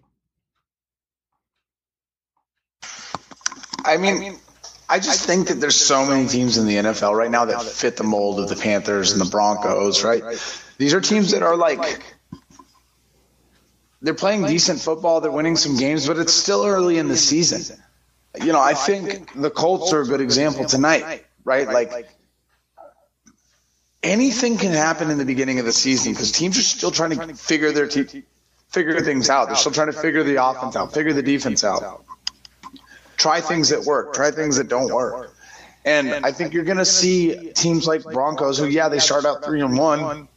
I 3.86 3.98
mean, 3.98 4.38
I 4.90 5.00
just 5.00 5.26
think 5.26 5.48
that 5.48 5.56
there's 5.56 5.76
so 5.76 6.06
many 6.06 6.28
teams 6.28 6.58
in 6.58 6.66
the 6.66 6.76
NFL 6.76 7.16
right 7.16 7.30
now 7.32 7.46
that 7.46 7.62
fit 7.64 7.98
the 7.98 8.04
mold 8.04 8.40
of 8.40 8.50
the 8.50 8.56
Panthers 8.56 9.12
and 9.12 9.22
the 9.22 9.30
Broncos, 9.30 10.04
right? 10.04 10.24
These 10.78 10.94
are 10.94 11.02
teams 11.02 11.32
that 11.32 11.44
are 11.44 11.56
like 11.56 12.15
they're 14.06 14.14
playing 14.14 14.46
decent 14.46 14.80
football, 14.80 15.20
they're 15.20 15.32
winning 15.32 15.56
some 15.56 15.78
games, 15.78 16.08
but 16.08 16.18
it's 16.18 16.34
still 16.34 16.64
early 16.64 17.00
in 17.00 17.08
the 17.08 17.18
season. 17.18 17.76
You 18.40 18.54
know, 18.54 18.62
I 18.62 18.76
think 18.76 19.34
the 19.34 19.50
Colts 19.50 19.94
are 19.94 20.02
a 20.02 20.06
good 20.06 20.22
example 20.22 20.66
tonight, 20.66 21.26
right? 21.44 21.68
Like 21.68 22.08
anything 24.04 24.58
can 24.58 24.72
happen 24.74 25.10
in 25.10 25.18
the 25.18 25.26
beginning 25.26 25.58
of 25.60 25.66
the 25.66 25.72
season 25.72 26.14
because 26.14 26.32
teams 26.32 26.58
are 26.60 26.62
still 26.62 26.92
trying 26.92 27.18
to 27.18 27.34
figure 27.34 27.72
their 27.72 27.88
te- 27.88 28.24
figure 28.70 29.02
things 29.02 29.30
out. 29.30 29.48
They're 29.48 29.56
still 29.56 29.72
trying 29.72 29.92
to 29.92 30.00
figure 30.00 30.24
the 30.24 30.44
offense 30.44 30.76
out, 30.76 30.94
figure 30.94 31.14
the 31.14 31.24
defense 31.24 31.64
out. 31.64 32.06
Try 33.18 33.42
things 33.42 33.70
that 33.70 33.86
work, 33.86 34.14
try 34.14 34.30
things 34.30 34.58
that 34.58 34.68
don't 34.68 34.94
work. 34.94 35.34
And 35.84 36.14
I 36.14 36.32
think 36.32 36.54
you're 36.54 36.64
going 36.64 36.78
to 36.78 36.86
see 36.86 37.52
teams 37.54 37.88
like 37.88 38.04
Broncos 38.04 38.60
who 38.60 38.68
yeah, 38.68 38.90
they 38.90 39.00
start 39.00 39.26
out 39.26 39.44
3 39.44 39.62
and 39.62 39.78
1, 39.78 40.28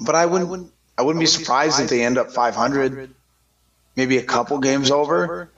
but 0.00 0.14
I 0.14 0.24
wouldn't 0.24 0.72
I 0.98 1.02
wouldn't 1.02 1.20
be 1.20 1.26
surprised 1.26 1.80
if 1.80 1.90
they 1.90 2.04
end 2.04 2.18
up 2.18 2.30
500, 2.30 3.10
maybe 3.96 4.18
a 4.18 4.22
couple 4.22 4.58
games 4.58 4.90
over. 4.90 5.50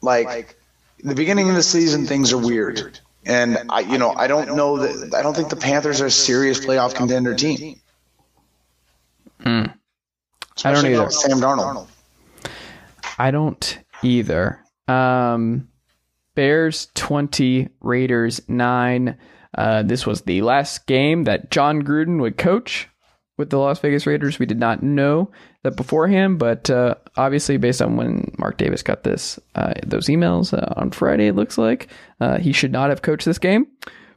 Like 0.00 0.56
the 1.02 1.14
beginning 1.14 1.48
of 1.48 1.56
the 1.56 1.62
season 1.62 2.06
things 2.06 2.32
are 2.32 2.38
weird. 2.38 3.00
And 3.24 3.58
I, 3.68 3.80
you 3.80 3.98
know, 3.98 4.12
I 4.14 4.26
don't 4.26 4.56
know 4.56 4.78
that 4.78 5.14
I 5.14 5.22
don't 5.22 5.34
think 5.34 5.50
the 5.50 5.56
Panthers 5.56 6.00
are 6.00 6.06
a 6.06 6.10
serious 6.10 6.64
playoff 6.64 6.94
contender 6.94 7.34
team. 7.34 7.80
Hmm. 9.40 9.64
I 10.64 10.72
don't 10.72 10.86
either. 10.86 11.10
Sam 11.10 11.40
Darnold. 11.40 11.88
I 13.18 13.30
don't 13.30 13.78
either. 14.02 14.64
Um, 14.86 15.68
Bears 16.34 16.88
twenty, 16.94 17.68
Raiders 17.80 18.40
nine. 18.48 19.18
Uh, 19.56 19.82
this 19.82 20.06
was 20.06 20.22
the 20.22 20.42
last 20.42 20.86
game 20.86 21.24
that 21.24 21.50
Jon 21.50 21.82
Gruden 21.82 22.20
would 22.20 22.38
coach 22.38 22.88
with 23.38 23.50
the 23.50 23.56
Las 23.56 23.78
Vegas 23.78 24.06
Raiders. 24.06 24.38
We 24.38 24.44
did 24.44 24.58
not 24.58 24.82
know 24.82 25.30
that 25.62 25.76
beforehand, 25.76 26.38
but 26.38 26.68
uh, 26.68 26.96
obviously, 27.16 27.56
based 27.56 27.80
on 27.80 27.96
when 27.96 28.34
Mark 28.36 28.58
Davis 28.58 28.82
got 28.82 29.04
this 29.04 29.38
uh, 29.54 29.72
those 29.86 30.08
emails 30.08 30.52
uh, 30.52 30.74
on 30.76 30.90
Friday, 30.90 31.28
it 31.28 31.36
looks 31.36 31.56
like 31.56 31.88
uh, 32.20 32.38
he 32.38 32.52
should 32.52 32.72
not 32.72 32.90
have 32.90 33.02
coached 33.02 33.24
this 33.24 33.38
game. 33.38 33.66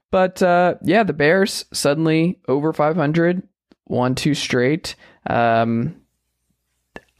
But 0.10 0.42
uh, 0.42 0.76
yeah, 0.84 1.04
the 1.04 1.14
Bears 1.14 1.64
suddenly 1.72 2.40
over 2.50 2.74
500, 2.74 3.44
won 3.88 4.16
two 4.16 4.34
straight. 4.34 4.96
Um, 5.28 5.96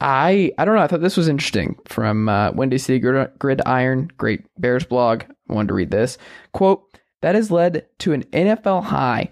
I 0.00 0.52
I 0.58 0.64
don't 0.64 0.74
know. 0.74 0.82
I 0.82 0.88
thought 0.88 1.00
this 1.00 1.16
was 1.16 1.28
interesting 1.28 1.78
from 1.86 2.28
uh, 2.28 2.50
Windy 2.52 2.78
City 2.78 2.98
Grid, 2.98 3.30
Gridiron, 3.38 4.10
great 4.18 4.44
Bears 4.58 4.84
blog. 4.84 5.22
I 5.48 5.54
wanted 5.54 5.68
to 5.68 5.74
read 5.74 5.90
this 5.90 6.18
quote. 6.52 6.84
That 7.22 7.36
has 7.36 7.52
led 7.52 7.86
to 8.00 8.12
an 8.12 8.24
NFL 8.24 8.82
high 8.82 9.30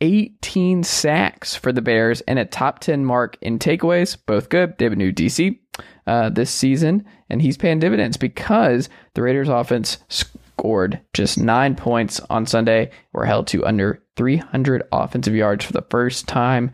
18 0.00 0.82
sacks 0.82 1.54
for 1.54 1.72
the 1.72 1.82
Bears 1.82 2.20
and 2.22 2.38
a 2.38 2.44
top 2.44 2.80
10 2.80 3.04
mark 3.04 3.36
in 3.40 3.58
takeaways. 3.58 4.16
Both 4.26 4.48
good. 4.48 4.76
They 4.78 4.84
have 4.84 4.92
a 4.92 4.96
new 4.96 5.12
DC 5.12 5.58
uh, 6.06 6.30
this 6.30 6.50
season, 6.50 7.04
and 7.30 7.40
he's 7.40 7.56
paying 7.56 7.78
dividends 7.78 8.16
because 8.16 8.88
the 9.14 9.22
Raiders 9.22 9.48
offense 9.48 9.98
scored 10.08 11.00
just 11.12 11.38
nine 11.38 11.74
points 11.74 12.20
on 12.30 12.46
Sunday, 12.46 12.90
were 13.12 13.26
held 13.26 13.46
to 13.48 13.64
under 13.64 14.02
300 14.16 14.82
offensive 14.92 15.34
yards 15.34 15.64
for 15.64 15.72
the 15.72 15.84
first 15.90 16.26
time 16.26 16.70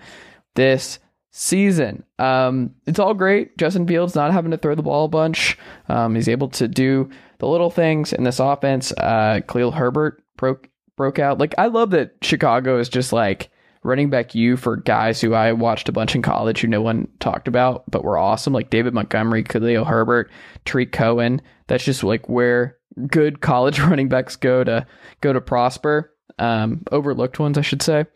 this 0.54 0.98
season. 1.30 2.04
Um, 2.18 2.74
it's 2.86 2.98
all 2.98 3.14
great. 3.14 3.56
Justin 3.56 3.86
Fields 3.86 4.14
not 4.14 4.32
having 4.32 4.50
to 4.50 4.58
throw 4.58 4.74
the 4.74 4.82
ball 4.82 5.06
a 5.06 5.08
bunch. 5.08 5.58
Um, 5.88 6.14
he's 6.14 6.28
able 6.28 6.48
to 6.50 6.68
do 6.68 7.10
the 7.38 7.48
little 7.48 7.70
things 7.70 8.12
in 8.12 8.24
this 8.24 8.38
offense. 8.38 8.92
Uh, 8.92 9.40
Khalil 9.48 9.72
Herbert 9.72 10.22
broke 10.36 10.68
broke 10.96 11.18
out. 11.18 11.38
Like 11.38 11.54
I 11.58 11.66
love 11.66 11.90
that 11.90 12.14
Chicago 12.22 12.78
is 12.78 12.88
just 12.88 13.12
like 13.12 13.50
running 13.82 14.10
back 14.10 14.34
you 14.34 14.56
for 14.56 14.76
guys 14.76 15.20
who 15.20 15.34
I 15.34 15.52
watched 15.52 15.88
a 15.88 15.92
bunch 15.92 16.14
in 16.14 16.22
college 16.22 16.60
who 16.60 16.68
no 16.68 16.80
one 16.80 17.08
talked 17.18 17.48
about, 17.48 17.84
but 17.90 18.04
were 18.04 18.18
awesome, 18.18 18.52
like 18.52 18.70
David 18.70 18.94
Montgomery, 18.94 19.42
Khalil 19.42 19.84
Herbert, 19.84 20.30
Tarik 20.64 20.92
Cohen. 20.92 21.42
That's 21.66 21.84
just 21.84 22.04
like 22.04 22.28
where 22.28 22.76
good 23.08 23.40
college 23.40 23.80
running 23.80 24.08
backs 24.08 24.36
go 24.36 24.64
to 24.64 24.86
go 25.20 25.32
to 25.32 25.40
prosper. 25.40 26.12
Um, 26.38 26.82
overlooked 26.90 27.38
ones, 27.38 27.58
I 27.58 27.60
should 27.60 27.82
say. 27.82 28.06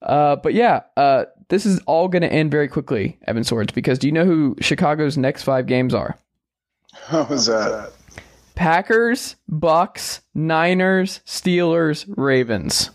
Uh, 0.00 0.36
but 0.36 0.54
yeah, 0.54 0.82
uh, 0.96 1.24
this 1.48 1.66
is 1.66 1.80
all 1.80 2.08
going 2.08 2.22
to 2.22 2.32
end 2.32 2.50
very 2.50 2.68
quickly, 2.68 3.18
Evan 3.26 3.44
Sowards, 3.44 3.72
because 3.72 3.98
do 3.98 4.06
you 4.06 4.12
know 4.12 4.24
who 4.24 4.56
Chicago's 4.60 5.18
next 5.18 5.42
five 5.42 5.66
games 5.66 5.94
are? 5.94 6.16
How 6.92 7.24
was 7.24 7.46
that? 7.46 7.92
Packers, 8.54 9.36
Bucks, 9.48 10.20
Niners, 10.34 11.20
Steelers, 11.26 12.04
Ravens. 12.16 12.90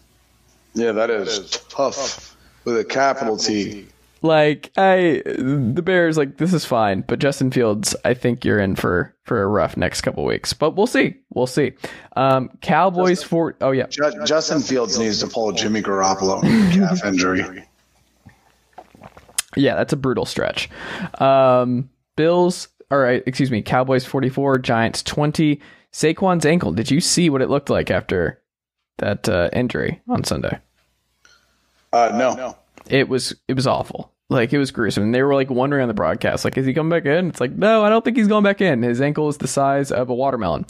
Yeah, 0.73 0.91
that 0.93 1.09
is 1.09 1.51
tough 1.69 2.35
with 2.63 2.77
a 2.77 2.85
capital 2.85 3.37
T. 3.37 3.87
Like 4.21 4.71
I, 4.75 5.21
the 5.25 5.81
Bears, 5.83 6.17
like 6.17 6.37
this 6.37 6.53
is 6.53 6.65
fine, 6.65 7.01
but 7.07 7.19
Justin 7.19 7.51
Fields, 7.51 7.95
I 8.03 8.13
think 8.13 8.43
you're 8.43 8.59
in 8.59 8.75
for 8.75 9.15
for 9.23 9.41
a 9.41 9.47
rough 9.47 9.77
next 9.77 10.01
couple 10.01 10.25
weeks. 10.25 10.51
But 10.51 10.71
we'll 10.71 10.87
see, 10.87 11.15
we'll 11.33 11.47
see. 11.47 11.71
Um, 12.17 12.49
Cowboys 12.61 13.19
Justin, 13.19 13.29
for 13.29 13.55
oh 13.61 13.71
yeah, 13.71 13.87
Justin 14.25 14.59
Fields 14.59 14.99
needs 14.99 15.19
to 15.19 15.27
pull 15.27 15.53
Jimmy 15.53 15.81
Garoppolo 15.81 16.41
calf 16.73 17.05
injury. 17.05 17.63
Yeah, 19.55 19.75
that's 19.75 19.93
a 19.93 19.97
brutal 19.97 20.25
stretch. 20.25 20.69
Um, 21.19 21.89
Bills 22.17 22.67
all 22.91 22.97
right, 22.97 23.23
excuse 23.25 23.51
me, 23.51 23.61
Cowboys 23.61 24.05
44, 24.05 24.59
Giants 24.59 25.03
20. 25.03 25.59
Saquon's 25.91 26.45
ankle. 26.45 26.71
Did 26.71 26.91
you 26.91 27.01
see 27.01 27.29
what 27.29 27.41
it 27.41 27.49
looked 27.49 27.69
like 27.69 27.89
after 27.89 28.41
that 28.97 29.27
uh, 29.27 29.49
injury 29.53 30.01
on 30.07 30.23
Sunday? 30.23 30.59
Uh, 31.91 32.11
no. 32.13 32.55
It 32.87 33.09
was 33.09 33.35
it 33.47 33.53
was 33.53 33.67
awful. 33.67 34.11
Like 34.29 34.53
it 34.53 34.59
was 34.59 34.69
gruesome. 34.69 35.03
And 35.03 35.15
they 35.15 35.23
were 35.23 35.33
like 35.33 35.49
wondering 35.49 35.81
on 35.81 35.87
the 35.87 35.95
broadcast, 35.95 36.45
like, 36.45 36.57
is 36.57 36.65
he 36.65 36.73
coming 36.73 36.91
back 36.91 37.05
in? 37.05 37.29
It's 37.29 37.41
like, 37.41 37.51
no, 37.51 37.83
I 37.83 37.89
don't 37.89 38.05
think 38.05 38.15
he's 38.15 38.27
going 38.27 38.43
back 38.43 38.61
in. 38.61 38.83
His 38.83 39.01
ankle 39.01 39.27
is 39.29 39.37
the 39.37 39.47
size 39.47 39.91
of 39.91 40.09
a 40.09 40.13
watermelon. 40.13 40.67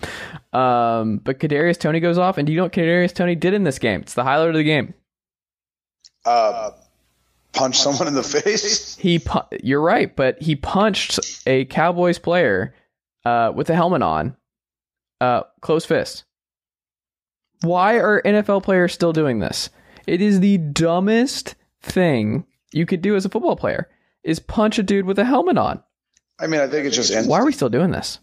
Um, 0.53 1.17
but 1.17 1.39
Kadarius 1.39 1.78
Toney 1.78 1.99
goes 1.99 2.17
off, 2.17 2.38
and 2.38 2.47
do 2.47 2.53
you 2.53 2.57
know 2.57 2.63
what 2.63 2.72
Kadarius 2.72 3.13
Toney 3.13 3.36
did 3.36 3.53
in 3.53 3.65
this 3.65 3.78
game? 3.78 3.99
It's 4.01 4.13
the 4.13 4.24
highlight 4.24 4.49
of 4.49 4.55
the 4.55 4.63
game. 4.63 4.93
Uh, 6.24 6.72
punch 7.54 7.78
someone 7.78 8.08
in 8.08 8.14
the 8.14 8.24
face. 8.24 8.95
He, 8.97 9.20
pu- 9.20 9.47
you're 9.64 9.82
right, 9.82 10.16
but 10.16 10.41
he 10.41 10.56
punched 10.56 11.20
a 11.45 11.66
Cowboys 11.66 12.20
player 12.20 12.74
uh, 13.26 13.52
with 13.54 13.70
a 13.70 13.76
helmet 13.76 14.02
on, 14.02 14.36
uh, 15.22 15.43
close 15.62 15.86
fist. 15.86 16.26
Why 17.62 18.00
are 18.00 18.22
NFL 18.22 18.64
players 18.64 18.93
still 18.93 19.14
doing 19.14 19.39
this? 19.39 19.70
It 20.08 20.22
is 20.22 20.39
the 20.39 20.58
dumbest 20.58 21.56
thing 21.82 22.45
you 22.72 22.86
could 22.86 23.02
do 23.02 23.16
as 23.16 23.26
a 23.26 23.30
football 23.30 23.56
player 23.56 23.89
is 24.24 24.39
punch 24.39 24.80
a 24.80 24.84
dude 24.84 25.06
with 25.06 25.20
a 25.20 25.26
helmet 25.26 25.58
on. 25.58 25.84
I 26.39 26.47
mean, 26.47 26.62
I 26.62 26.68
think 26.68 26.86
it's 26.86 26.95
just. 26.95 27.28
Why 27.28 27.39
are 27.39 27.45
we 27.45 27.52
still 27.52 27.70
doing 27.70 27.91
this? 27.91 28.20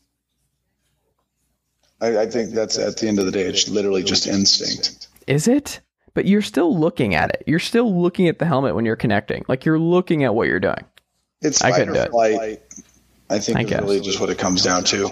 I, 2.01 2.18
I 2.22 2.27
think 2.27 2.51
that's 2.51 2.79
at 2.79 2.97
the 2.99 3.09
end 3.09 3.18
of 3.18 3.27
the 3.27 3.33
day, 3.33 3.43
it's 3.43 3.68
literally 3.68 4.03
just 4.03 4.27
instinct. 4.27 5.09
Is 5.27 5.49
it? 5.49 5.81
But 6.17 6.25
you're 6.25 6.41
still 6.41 6.75
looking 6.75 7.14
at 7.14 7.29
it. 7.29 7.45
You're 7.47 7.59
still 7.59 7.95
looking 7.95 8.27
at 8.27 8.39
the 8.39 8.47
helmet 8.47 8.75
when 8.75 8.87
you're 8.87 8.97
connecting. 8.97 9.45
Like 9.49 9.67
you're 9.67 9.79
looking 9.79 10.25
at 10.25 10.35
what 10.35 10.49
you're 10.49 10.59
doing. 10.59 10.83
It's 11.43 11.61
I 11.62 11.73
couldn't 11.73 11.93
do 11.93 12.01
it. 12.01 12.11
flight. 12.11 12.62
I 13.29 13.39
think 13.39 13.59
I 13.59 13.61
is 13.61 13.71
really 13.83 14.01
just 14.01 14.19
what 14.19 14.31
it 14.31 14.39
comes 14.39 14.62
down 14.62 14.85
to. 14.85 15.09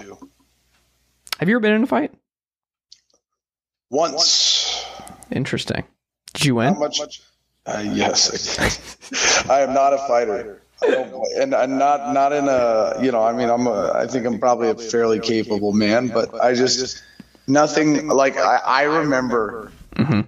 Have 1.39 1.47
you 1.47 1.53
ever 1.53 1.59
been 1.59 1.73
in 1.73 1.83
a 1.83 1.85
fight? 1.85 2.11
Once, 3.91 4.83
Interesting. 5.29 5.83
Did 6.33 6.45
you 6.45 6.55
win? 6.55 6.79
much? 6.79 7.21
Uh, 7.67 7.83
yes, 7.85 9.45
I 9.47 9.61
am 9.61 9.75
not 9.75 9.93
a 9.93 9.99
fighter. 10.07 10.63
I 10.81 10.87
don't, 10.87 11.23
and 11.37 11.53
I'm 11.53 11.77
not 11.77 12.13
not 12.15 12.33
in 12.33 12.47
a 12.47 12.95
you 12.99 13.11
know. 13.11 13.21
I 13.21 13.31
mean, 13.31 13.51
I'm 13.51 13.67
a. 13.67 13.91
I 13.93 14.07
think 14.07 14.25
I'm 14.25 14.39
probably 14.39 14.69
a 14.69 14.75
fairly 14.75 15.19
capable 15.19 15.71
man, 15.71 16.07
but 16.07 16.33
I 16.33 16.55
just 16.55 17.03
nothing 17.45 18.07
like 18.07 18.37
I, 18.37 18.57
I 18.65 18.83
remember. 18.85 19.71
hmm 19.95 20.21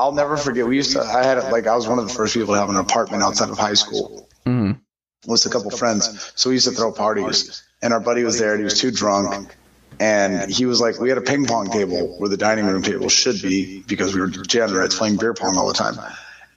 I'll 0.00 0.12
never 0.12 0.36
forget. 0.36 0.66
We 0.66 0.76
used 0.76 0.92
to. 0.92 1.02
I 1.02 1.22
had 1.22 1.38
like 1.52 1.66
I 1.66 1.76
was 1.76 1.86
one 1.86 1.98
of 1.98 2.08
the 2.08 2.14
first 2.14 2.34
people 2.34 2.54
to 2.54 2.60
have 2.60 2.70
an 2.70 2.76
apartment 2.76 3.22
outside 3.22 3.50
of 3.50 3.58
high 3.58 3.74
school. 3.74 4.28
hmm 4.46 4.72
with 5.26 5.44
a 5.44 5.50
couple 5.50 5.70
friends. 5.70 6.32
So 6.34 6.48
we 6.48 6.56
used 6.56 6.66
to 6.68 6.74
throw 6.74 6.92
parties, 6.92 7.62
and 7.82 7.92
our 7.92 8.00
buddy 8.00 8.24
was 8.24 8.38
there, 8.38 8.52
and 8.52 8.60
he 8.60 8.64
was 8.64 8.80
too 8.80 8.90
drunk. 8.90 9.54
And 9.98 10.50
he 10.50 10.64
was 10.64 10.80
like, 10.80 10.98
we 10.98 11.10
had 11.10 11.18
a 11.18 11.20
ping 11.20 11.44
pong 11.44 11.68
table 11.68 12.16
where 12.18 12.30
the 12.30 12.38
dining 12.38 12.64
room 12.64 12.82
table 12.82 13.10
should 13.10 13.42
be 13.42 13.80
because 13.86 14.14
we 14.14 14.20
were 14.22 14.28
degenerates 14.28 14.96
playing 14.96 15.16
beer 15.18 15.34
pong 15.34 15.58
all 15.58 15.68
the 15.68 15.74
time. 15.74 15.98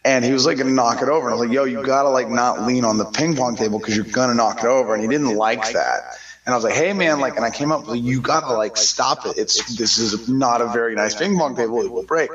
And 0.05 0.23
he 0.23 0.31
was 0.31 0.45
like, 0.45 0.57
gonna 0.57 0.71
knock 0.71 1.01
it 1.01 1.09
over. 1.09 1.27
And 1.27 1.35
I 1.35 1.37
was 1.37 1.47
like, 1.47 1.53
yo, 1.53 1.65
you 1.65 1.83
gotta 1.83 2.09
like 2.09 2.29
not 2.29 2.65
lean 2.65 2.85
on 2.85 2.97
the 2.97 3.05
ping 3.05 3.35
pong 3.35 3.57
table 3.57 3.79
because 3.79 3.97
you're 3.97 4.05
gonna 4.05 4.33
knock 4.33 4.59
it 4.59 4.67
over. 4.67 4.93
And 4.93 5.03
he 5.03 5.09
didn't 5.09 5.35
like 5.35 5.73
that. 5.73 6.17
And 6.45 6.53
I 6.53 6.57
was 6.57 6.63
like, 6.63 6.73
hey 6.73 6.93
man, 6.93 7.19
like, 7.19 7.35
and 7.35 7.45
I 7.45 7.51
came 7.51 7.71
up, 7.71 7.87
like, 7.87 8.01
you 8.01 8.21
gotta 8.21 8.53
like 8.53 8.77
stop 8.77 9.25
it. 9.25 9.37
It's 9.37 9.75
this 9.75 9.97
is 9.97 10.29
not 10.29 10.61
a 10.61 10.67
very 10.67 10.95
nice 10.95 11.15
ping 11.15 11.37
pong 11.37 11.55
table. 11.57 11.81
It 11.81 11.91
will 11.91 12.03
break. 12.03 12.29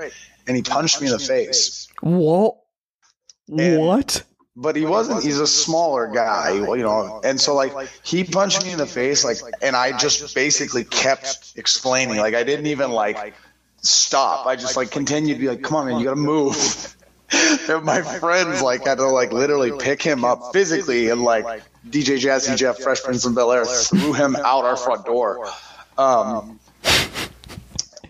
And 0.49 0.57
he 0.57 0.63
punched 0.63 1.01
me 1.01 1.07
in 1.07 1.13
the 1.13 1.19
face. 1.19 1.87
What? 2.01 2.57
And- 3.49 3.79
What? 3.81 4.25
but 4.61 4.75
he 4.75 4.85
wasn't 4.85 5.23
he's 5.23 5.39
a 5.39 5.47
smaller 5.47 6.09
guy 6.09 6.51
you 6.51 6.79
know. 6.79 7.21
and 7.23 7.41
so 7.41 7.55
like 7.55 7.73
he 8.03 8.25
punched 8.25 8.65
me 8.65 8.73
in 8.73 8.79
the 8.79 8.87
face 8.87 9.23
like 9.25 9.39
and 9.63 9.77
i 9.77 9.97
just 9.97 10.35
basically 10.35 10.83
kept 10.83 11.53
explaining. 11.55 12.17
Like 12.19 12.35
i 12.35 12.43
didn't 12.43 12.67
even 12.67 12.91
like 12.91 13.35
stop. 13.83 14.47
I 14.47 14.57
just 14.57 14.77
like 14.77 14.91
continued 14.91 15.35
to 15.37 15.41
be 15.41 15.49
like 15.49 15.63
come 15.63 15.77
on 15.77 15.87
man 15.87 15.99
you 16.01 16.05
gotta 16.07 16.17
move. 16.35 16.57
and 17.33 17.85
my 17.85 18.03
friends 18.03 18.61
like 18.61 18.85
had 18.85 18.97
to 18.99 19.07
like 19.07 19.33
literally 19.33 19.71
pick 19.79 20.03
him 20.03 20.25
up 20.25 20.53
physically 20.53 21.09
and 21.11 21.23
like 21.23 21.45
dj 21.89 22.19
jazzy 22.19 22.57
jeff 22.57 22.79
fresh 22.81 23.01
prince 23.05 23.25
of 23.27 23.37
bel 23.37 23.53
air 23.53 23.65
threw 23.65 24.13
him 24.13 24.35
out 24.35 24.65
our 24.65 24.77
front 24.77 25.07
door. 25.07 25.49
um 25.99 26.59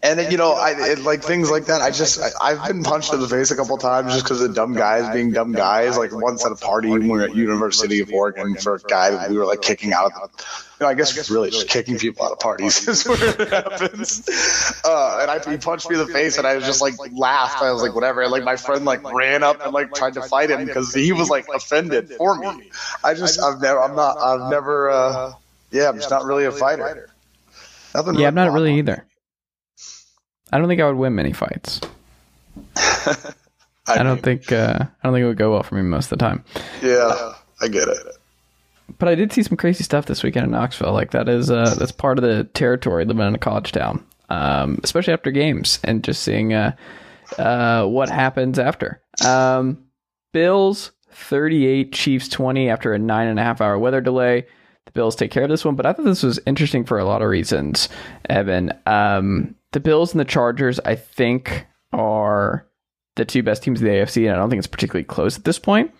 and 0.03 0.19
then, 0.19 0.31
you 0.31 0.39
know, 0.39 0.53
I 0.53 0.93
it, 0.93 1.01
like 1.01 1.23
things 1.23 1.51
like 1.51 1.67
that. 1.67 1.81
I 1.81 1.91
just 1.91 2.21
I, 2.21 2.31
I've 2.41 2.67
been 2.67 2.83
punched 2.83 3.13
in 3.13 3.21
the 3.21 3.29
face 3.29 3.51
a 3.51 3.57
couple 3.57 3.77
times 3.79 4.13
just 4.13 4.25
because 4.25 4.41
of 4.41 4.55
dumb 4.55 4.75
guys 4.75 5.13
being 5.13 5.33
dumb 5.33 5.53
guys. 5.53 5.97
Like 5.97 6.13
once 6.13 6.45
at 6.45 6.53
a 6.53 6.57
party 6.57 6.89
when 6.89 7.03
we 7.03 7.09
were 7.09 7.23
at 7.23 7.35
University 7.35 8.01
of 8.01 8.13
Oregon 8.13 8.57
for 8.57 8.77
a 8.77 8.81
guy 8.81 9.11
that 9.11 9.31
we 9.31 9.39
were 9.39 9.47
like 9.47 9.63
kicking 9.63 9.93
out 9.93 10.13
of. 10.13 10.13
The, 10.33 10.45
you 10.81 10.85
know, 10.85 10.91
I 10.91 10.95
guess 10.95 11.17
it's 11.17 11.31
really 11.31 11.51
just 11.51 11.69
kicking 11.69 11.99
people 11.99 12.27
out 12.27 12.33
of 12.33 12.39
parties 12.39 12.87
is 12.89 13.07
where 13.07 13.41
it 13.41 13.49
happens. 13.49 14.29
Uh, 14.85 15.19
and 15.21 15.31
I 15.31 15.51
he 15.51 15.59
punched 15.59 15.91
me 15.91 15.99
in 15.99 16.07
the 16.07 16.13
face, 16.13 16.39
and 16.39 16.47
I 16.47 16.55
was 16.55 16.65
just 16.65 16.81
like 16.81 16.95
laughed. 17.13 17.61
I 17.61 17.73
was 17.73 17.83
like 17.83 17.95
whatever. 17.95 18.23
And 18.23 18.31
like 18.31 18.45
my 18.45 18.57
friend 18.57 18.85
like 18.85 19.03
ran 19.13 19.43
up 19.43 19.63
and 19.63 19.73
like 19.73 19.93
tried 19.93 20.15
to 20.15 20.23
fight 20.23 20.51
him 20.51 20.65
because 20.65 20.95
he 20.95 21.13
was 21.13 21.29
like 21.29 21.47
offended 21.53 22.11
for 22.11 22.37
me. 22.37 22.71
I 23.05 23.15
just 23.15 23.41
I've 23.41 23.61
never 23.61 23.83
I'm 23.83 23.97
not 23.97 24.19
I've 24.19 24.51
never 24.51 24.91
uh, 24.91 25.33
yeah 25.71 25.89
I'm 25.89 25.97
just 25.97 26.11
not 26.11 26.25
really 26.25 26.45
a 26.45 26.53
fighter. 26.53 27.11
Nothing 27.95 28.15
Yeah, 28.15 28.29
I'm 28.29 28.35
not 28.35 28.53
really 28.53 28.71
really 28.71 28.79
either. 28.79 29.05
I 30.53 30.59
don't 30.59 30.69
think 30.69 30.81
I 30.81 30.87
would 30.87 30.97
win 30.97 31.15
many 31.15 31.33
fights. 31.33 31.81
I 33.87 34.03
don't 34.03 34.23
think 34.23 34.53
uh, 34.53 34.79
I 34.81 35.07
don't 35.07 35.15
think 35.15 35.25
it 35.25 35.29
would 35.29 35.39
go 35.39 35.53
well 35.53 35.63
for 35.63 35.75
me 35.75 35.83
most 35.83 36.13
of 36.13 36.19
the 36.19 36.25
time. 36.25 36.45
Yeah, 36.83 37.35
I 37.61 37.69
get 37.69 37.89
it. 37.89 38.07
But 38.99 39.09
I 39.09 39.15
did 39.15 39.33
see 39.33 39.43
some 39.43 39.57
crazy 39.57 39.85
stuff 39.85 40.07
this 40.07 40.23
weekend 40.23 40.45
in 40.45 40.51
Knoxville. 40.51 40.93
Like 40.93 41.11
that 41.13 41.29
is 41.29 41.51
uh, 41.51 41.75
that's 41.79 41.93
part 41.93 42.19
of 42.19 42.25
the 42.25 42.45
territory 42.45 43.05
living 43.05 43.27
in 43.27 43.35
a 43.35 43.39
college 43.39 43.73
town, 43.73 44.05
um, 44.29 44.81
especially 44.83 45.13
after 45.13 45.31
games 45.31 45.79
and 45.85 46.03
just 46.05 46.23
seeing 46.23 46.55
uh, 46.55 46.75
uh, 47.39 47.85
what 47.87 48.09
happens 48.09 48.59
after. 48.59 49.01
Um, 49.25 49.85
Bills 50.33 50.93
38, 51.13 51.93
Chiefs 51.93 52.29
20 52.29 52.71
after 52.71 52.93
a 52.93 52.99
nine 52.99 53.29
and 53.29 53.39
a 53.39 53.43
half 53.43 53.61
hour 53.61 53.79
weather 53.79 54.01
delay. 54.01 54.47
The 54.87 54.93
Bills 54.93 55.17
take 55.17 55.31
care 55.31 55.43
of 55.43 55.51
this 55.51 55.65
one, 55.65 55.75
but 55.75 55.85
I 55.85 55.93
thought 55.93 56.05
this 56.05 56.23
was 56.23 56.41
interesting 56.47 56.85
for 56.85 56.99
a 56.99 57.05
lot 57.05 57.21
of 57.21 57.29
reasons, 57.29 57.89
Evan. 58.31 58.73
Um, 58.87 59.55
the 59.73 59.81
Bills 59.81 60.13
and 60.13 60.21
the 60.21 60.25
Chargers, 60.25 60.81
I 60.81 60.95
think, 60.95 61.67
are 61.93 62.67
the 63.17 63.25
two 63.25 63.43
best 63.43 63.63
teams 63.63 63.81
of 63.81 63.85
the 63.85 63.91
AFC, 63.91 64.25
and 64.25 64.35
I 64.35 64.37
don't 64.37 64.49
think 64.49 64.59
it's 64.59 64.67
particularly 64.67 65.05
close 65.05 65.37
at 65.37 65.45
this 65.45 65.59
point 65.59 65.93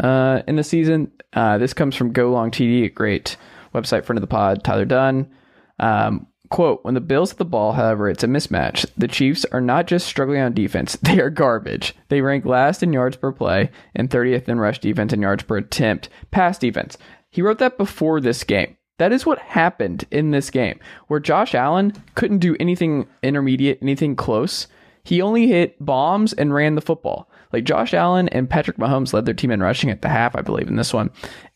uh, 0.00 0.42
in 0.46 0.56
the 0.56 0.62
season. 0.62 1.10
Uh, 1.32 1.58
this 1.58 1.72
comes 1.72 1.96
from 1.96 2.12
Go 2.12 2.30
Long 2.30 2.50
TD, 2.50 2.84
a 2.84 2.88
great 2.88 3.36
website 3.74 4.04
friend 4.04 4.18
of 4.18 4.20
the 4.20 4.26
pod, 4.26 4.62
Tyler 4.62 4.84
Dunne. 4.84 5.30
Um, 5.78 6.26
quote, 6.50 6.84
when 6.84 6.94
the 6.94 7.00
Bills 7.00 7.30
have 7.30 7.38
the 7.38 7.44
ball, 7.44 7.72
however, 7.72 8.08
it's 8.08 8.22
a 8.22 8.28
mismatch. 8.28 8.86
The 8.96 9.08
Chiefs 9.08 9.44
are 9.46 9.60
not 9.60 9.86
just 9.86 10.06
struggling 10.06 10.40
on 10.40 10.52
defense, 10.52 10.96
they 11.02 11.20
are 11.20 11.30
garbage. 11.30 11.94
They 12.08 12.20
rank 12.20 12.44
last 12.44 12.82
in 12.82 12.92
yards 12.92 13.16
per 13.16 13.32
play 13.32 13.70
and 13.94 14.10
30th 14.10 14.48
in 14.48 14.60
rush 14.60 14.78
defense 14.78 15.12
and 15.12 15.22
yards 15.22 15.42
per 15.42 15.56
attempt, 15.56 16.08
pass 16.30 16.58
defense. 16.58 16.98
He 17.30 17.42
wrote 17.42 17.58
that 17.58 17.76
before 17.76 18.20
this 18.20 18.44
game. 18.44 18.77
That 18.98 19.12
is 19.12 19.24
what 19.24 19.38
happened 19.38 20.04
in 20.10 20.32
this 20.32 20.50
game, 20.50 20.78
where 21.06 21.20
Josh 21.20 21.54
Allen 21.54 21.92
couldn't 22.14 22.38
do 22.38 22.56
anything 22.60 23.06
intermediate, 23.22 23.78
anything 23.80 24.16
close. 24.16 24.66
He 25.04 25.22
only 25.22 25.46
hit 25.46 25.76
bombs 25.84 26.32
and 26.32 26.52
ran 26.52 26.74
the 26.74 26.80
football. 26.80 27.30
Like 27.52 27.64
Josh 27.64 27.94
Allen 27.94 28.28
and 28.28 28.50
Patrick 28.50 28.76
Mahomes 28.76 29.12
led 29.12 29.24
their 29.24 29.34
team 29.34 29.50
in 29.50 29.60
rushing 29.60 29.90
at 29.90 30.02
the 30.02 30.08
half, 30.08 30.36
I 30.36 30.42
believe, 30.42 30.68
in 30.68 30.76
this 30.76 30.92
one. 30.92 31.10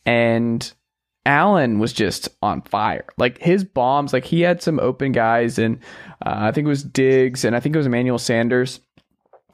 And 0.07 0.73
Allen 1.27 1.79
was 1.79 1.93
just 1.93 2.29
on 2.43 2.63
fire. 2.63 3.05
Like 3.19 3.39
his 3.39 3.65
bombs, 3.65 4.13
like 4.13 4.25
he 4.25 4.41
had 4.41 4.63
some 4.63 4.81
open 4.81 5.13
guys, 5.13 5.59
and 5.59 5.79
uh, 6.25 6.35
I 6.37 6.53
think 6.53 6.67
it 6.67 6.69
was 6.69 6.83
Diggs, 6.83 7.45
and 7.45 7.55
I 7.55 7.61
think 7.61 7.75
it 7.75 7.79
was 7.79 7.87
Emmanuel 7.87 8.19
Sanders. 8.19 8.81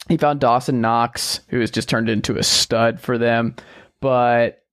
He 0.08 0.16
found 0.16 0.40
Dawson 0.40 0.80
Knox, 0.80 1.40
who 1.48 1.60
has 1.60 1.70
just 1.70 1.88
turned 1.88 2.08
into 2.08 2.38
a 2.38 2.42
stud 2.42 3.00
for 3.00 3.18
them, 3.18 3.56
but 4.00 4.64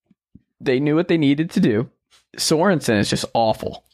they 0.62 0.80
knew 0.80 0.96
what 0.96 1.08
they 1.08 1.18
needed 1.18 1.50
to 1.52 1.60
do. 1.60 1.90
Sorensen 2.38 3.00
is 3.00 3.10
just 3.10 3.26
awful. 3.34 3.86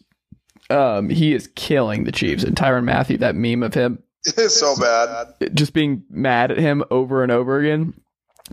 Um, 0.69 1.09
he 1.09 1.33
is 1.33 1.49
killing 1.55 2.05
the 2.05 2.11
Chiefs. 2.11 2.43
And 2.43 2.55
Tyrann 2.55 2.85
Mathieu, 2.85 3.17
that 3.17 3.35
meme 3.35 3.63
of 3.63 3.73
him 3.73 4.01
It's 4.25 4.59
so 4.59 4.75
bad. 4.79 5.33
just 5.53 5.73
being 5.73 6.03
mad 6.09 6.51
at 6.51 6.57
him 6.57 6.83
over 6.91 7.23
and 7.23 7.31
over 7.31 7.59
again. 7.59 7.93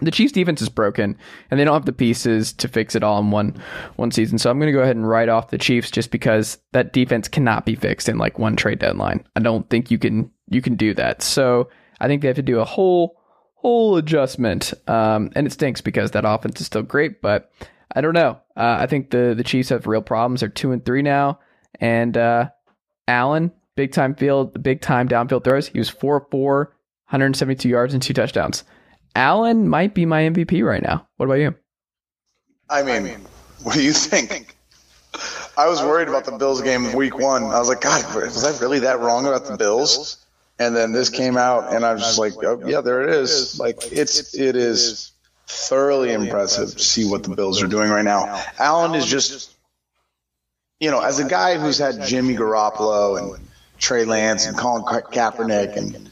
The 0.01 0.11
Chiefs 0.11 0.33
defense 0.33 0.63
is 0.63 0.69
broken 0.69 1.17
and 1.51 1.59
they 1.59 1.65
don't 1.65 1.75
have 1.75 1.85
the 1.85 1.93
pieces 1.93 2.53
to 2.55 2.69
fix 2.69 2.95
it 2.95 3.03
all 3.03 3.19
in 3.21 3.31
one 3.31 3.61
one 3.97 4.11
season. 4.13 4.39
So 4.39 4.49
I'm 4.51 4.59
going 4.59 4.73
to 4.73 4.77
go 4.77 4.83
ahead 4.83 4.97
and 4.97 5.09
write 5.09 5.29
off 5.29 5.51
the 5.51 5.59
Chiefs 5.59 5.91
just 5.91 6.11
because 6.11 6.59
that 6.73 6.93
defense 6.93 7.27
cannot 7.27 7.67
be 7.67 7.75
fixed 7.75 8.09
in 8.09 8.17
like 8.17 8.39
one 8.39 8.55
trade 8.55 8.79
deadline. 8.79 9.25
I 9.35 9.41
don't 9.41 9.69
think 9.71 9.91
you 9.91 9.99
can 9.99 10.31
you 10.49 10.63
can 10.63 10.77
do 10.77 10.95
that. 10.95 11.23
So 11.23 11.69
I 12.01 12.07
think 12.07 12.23
they 12.23 12.29
have 12.29 12.37
to 12.37 12.43
do 12.43 12.61
a 12.61 12.65
whole 12.65 13.17
whole 13.55 13.97
adjustment. 13.97 14.73
Um, 14.87 15.31
and 15.35 15.47
it 15.47 15.53
stinks 15.53 15.81
because 15.81 16.13
that 16.13 16.25
offense 16.25 16.61
is 16.61 16.67
still 16.67 16.83
great, 16.83 17.21
but 17.21 17.51
I 17.93 18.01
don't 18.01 18.15
know. 18.15 18.39
Uh, 18.59 18.77
I 18.81 18.87
think 18.87 19.11
the 19.11 19.35
the 19.37 19.45
Chiefs 19.45 19.69
have 19.69 19.87
real 19.87 20.03
problems. 20.03 20.41
They're 20.41 20.49
two 20.49 20.73
and 20.73 20.85
three 20.85 21.03
now, 21.03 21.39
and 21.81 22.17
uh, 22.17 22.51
Allen, 23.07 23.53
big 23.77 23.93
time 23.93 24.17
field, 24.17 24.61
big 24.61 24.81
time 24.81 25.09
downfield 25.09 25.45
throws. 25.45 25.69
He 25.69 25.79
was 25.79 25.89
4 25.89 26.27
4, 26.31 26.59
172 26.65 27.69
yards 27.69 27.95
and 27.95 28.03
two 28.03 28.13
touchdowns. 28.13 28.65
Allen 29.15 29.69
might 29.69 29.95
be 29.95 30.05
my 30.05 30.23
MVP 30.23 30.65
right 30.65 30.83
now. 30.83 31.07
What 31.17 31.27
about 31.27 31.37
you? 31.37 31.55
I 32.69 32.83
mean, 32.83 33.21
what 33.63 33.75
do 33.75 33.83
you 33.83 33.93
think? 33.93 34.57
I 35.57 35.69
was 35.69 35.81
worried 35.81 36.09
about 36.09 36.25
the 36.25 36.33
Bills 36.33 36.61
game 36.61 36.93
week 36.93 37.17
one. 37.17 37.45
I 37.45 37.59
was 37.59 37.69
like, 37.69 37.81
God, 37.81 38.05
was 38.15 38.45
I 38.45 38.61
really 38.61 38.81
that 38.81 38.99
wrong 38.99 39.27
about 39.27 39.47
the 39.47 39.57
Bills? 39.57 40.25
And 40.59 40.75
then 40.75 40.91
this 40.91 41.09
came 41.09 41.37
out, 41.37 41.73
and 41.73 41.85
I 41.85 41.95
was 41.95 42.03
just 42.03 42.19
like, 42.19 42.35
oh, 42.43 42.61
yeah, 42.67 42.81
there 42.81 43.03
it 43.03 43.11
is. 43.11 43.61
Like 43.61 43.79
it's 43.93 44.35
it 44.35 44.57
is 44.57 45.13
thoroughly 45.49 46.13
impressive 46.13 46.73
to 46.73 46.79
see 46.79 47.09
what 47.09 47.23
the 47.23 47.35
Bills 47.35 47.63
are 47.63 47.67
doing 47.67 47.91
right 47.91 48.05
now. 48.05 48.45
Allen 48.59 48.95
is 48.95 49.07
just, 49.07 49.55
you 50.79 50.91
know, 50.91 51.01
as 51.01 51.19
a 51.19 51.29
guy 51.29 51.59
who's 51.59 51.79
had 51.79 52.03
Jimmy 52.07 52.35
Garoppolo 52.35 53.19
and 53.19 53.49
Trey 53.79 54.05
Lance 54.05 54.47
and 54.47 54.57
Colin 54.57 54.83
Kaepernick 54.85 55.77
and 55.77 56.11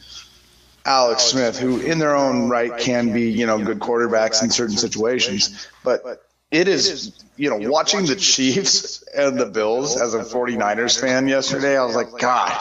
Alex 0.84 1.24
Smith, 1.24 1.58
who 1.58 1.80
in 1.80 1.98
their 1.98 2.14
own 2.14 2.48
right 2.48 2.78
can 2.78 3.12
be, 3.12 3.30
you 3.30 3.46
know, 3.46 3.62
good 3.62 3.80
quarterbacks 3.80 4.42
in 4.42 4.50
certain 4.50 4.76
situations, 4.76 5.68
but 5.84 6.24
it 6.50 6.68
is, 6.68 7.24
you 7.36 7.50
know, 7.50 7.70
watching 7.70 8.06
the 8.06 8.16
Chiefs 8.16 9.02
and 9.08 9.38
the 9.38 9.46
Bills 9.46 10.00
as 10.00 10.14
a 10.14 10.20
49ers 10.20 10.98
fan 10.98 11.26
yesterday, 11.28 11.76
I 11.76 11.84
was 11.84 11.96
like, 11.96 12.12
God, 12.18 12.56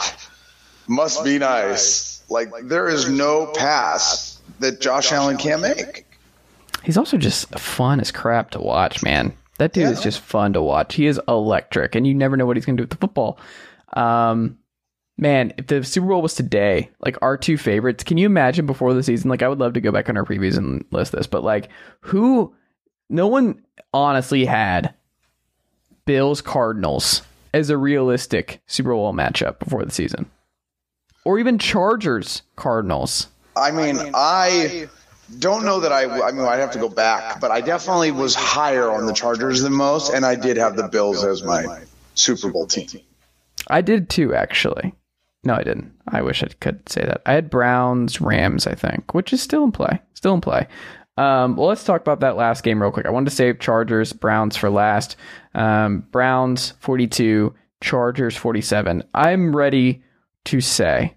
must 0.88 1.24
be 1.24 1.38
nice. 1.38 2.22
Like, 2.28 2.50
there 2.64 2.88
is 2.88 3.08
no 3.08 3.46
pass 3.46 4.40
that 4.58 4.80
Josh 4.80 5.12
Allen 5.12 5.36
can't 5.36 5.62
make. 5.62 6.05
He's 6.86 6.96
also 6.96 7.18
just 7.18 7.48
fun 7.58 7.98
as 7.98 8.12
crap 8.12 8.52
to 8.52 8.60
watch, 8.60 9.02
man. 9.02 9.32
That 9.58 9.72
dude 9.72 9.90
is 9.90 10.00
just 10.00 10.20
fun 10.20 10.52
to 10.52 10.62
watch. 10.62 10.94
He 10.94 11.06
is 11.06 11.20
electric, 11.26 11.96
and 11.96 12.06
you 12.06 12.14
never 12.14 12.36
know 12.36 12.46
what 12.46 12.56
he's 12.56 12.64
going 12.64 12.76
to 12.76 12.80
do 12.80 12.84
with 12.84 12.90
the 12.90 12.96
football. 12.96 13.40
Um, 13.94 14.58
man, 15.18 15.52
if 15.58 15.66
the 15.66 15.82
Super 15.82 16.06
Bowl 16.06 16.22
was 16.22 16.34
today, 16.34 16.90
like 17.00 17.18
our 17.22 17.36
two 17.36 17.58
favorites, 17.58 18.04
can 18.04 18.18
you 18.18 18.26
imagine 18.26 18.66
before 18.66 18.94
the 18.94 19.02
season? 19.02 19.28
Like, 19.28 19.42
I 19.42 19.48
would 19.48 19.58
love 19.58 19.72
to 19.72 19.80
go 19.80 19.90
back 19.90 20.08
on 20.08 20.16
our 20.16 20.24
previews 20.24 20.56
and 20.56 20.84
list 20.92 21.10
this, 21.10 21.26
but 21.26 21.42
like, 21.42 21.70
who? 22.02 22.54
No 23.10 23.26
one 23.26 23.64
honestly 23.92 24.44
had 24.44 24.94
Bills 26.04 26.40
Cardinals 26.40 27.22
as 27.52 27.68
a 27.68 27.76
realistic 27.76 28.60
Super 28.68 28.90
Bowl 28.90 29.12
matchup 29.12 29.58
before 29.58 29.84
the 29.84 29.90
season, 29.90 30.30
or 31.24 31.40
even 31.40 31.58
Chargers 31.58 32.42
Cardinals. 32.54 33.26
I 33.56 33.72
mean, 33.72 33.98
I 34.14 34.86
don't 35.38 35.64
know 35.64 35.80
that 35.80 35.92
I. 35.92 36.04
I 36.04 36.32
mean, 36.32 36.44
I'd 36.44 36.60
have 36.60 36.72
to 36.72 36.78
go 36.78 36.88
back, 36.88 37.40
but 37.40 37.50
I 37.50 37.60
definitely 37.60 38.10
was 38.10 38.34
higher 38.34 38.90
on 38.90 39.06
the 39.06 39.12
Chargers 39.12 39.62
than 39.62 39.72
most, 39.72 40.12
and 40.12 40.24
I 40.24 40.34
did 40.34 40.56
have 40.56 40.76
the 40.76 40.88
Bills 40.88 41.24
as 41.24 41.42
my 41.42 41.82
Super 42.14 42.50
Bowl 42.50 42.66
team. 42.66 42.88
I 43.68 43.80
did 43.80 44.08
too, 44.08 44.34
actually. 44.34 44.94
No, 45.44 45.54
I 45.54 45.62
didn't. 45.62 45.92
I 46.08 46.22
wish 46.22 46.42
I 46.42 46.48
could 46.60 46.88
say 46.88 47.02
that. 47.02 47.22
I 47.26 47.32
had 47.32 47.50
Browns, 47.50 48.20
Rams, 48.20 48.66
I 48.66 48.74
think, 48.74 49.14
which 49.14 49.32
is 49.32 49.42
still 49.42 49.64
in 49.64 49.72
play. 49.72 50.00
Still 50.14 50.34
in 50.34 50.40
play. 50.40 50.66
Um, 51.18 51.56
well, 51.56 51.68
let's 51.68 51.84
talk 51.84 52.00
about 52.00 52.20
that 52.20 52.36
last 52.36 52.62
game 52.62 52.82
real 52.82 52.90
quick. 52.90 53.06
I 53.06 53.10
wanted 53.10 53.30
to 53.30 53.36
save 53.36 53.58
Chargers, 53.58 54.12
Browns 54.12 54.56
for 54.56 54.68
last. 54.68 55.16
Um, 55.54 56.00
Browns 56.10 56.74
42, 56.80 57.54
Chargers 57.80 58.36
47. 58.36 59.02
I'm 59.14 59.54
ready 59.56 60.02
to 60.46 60.60
say, 60.60 61.16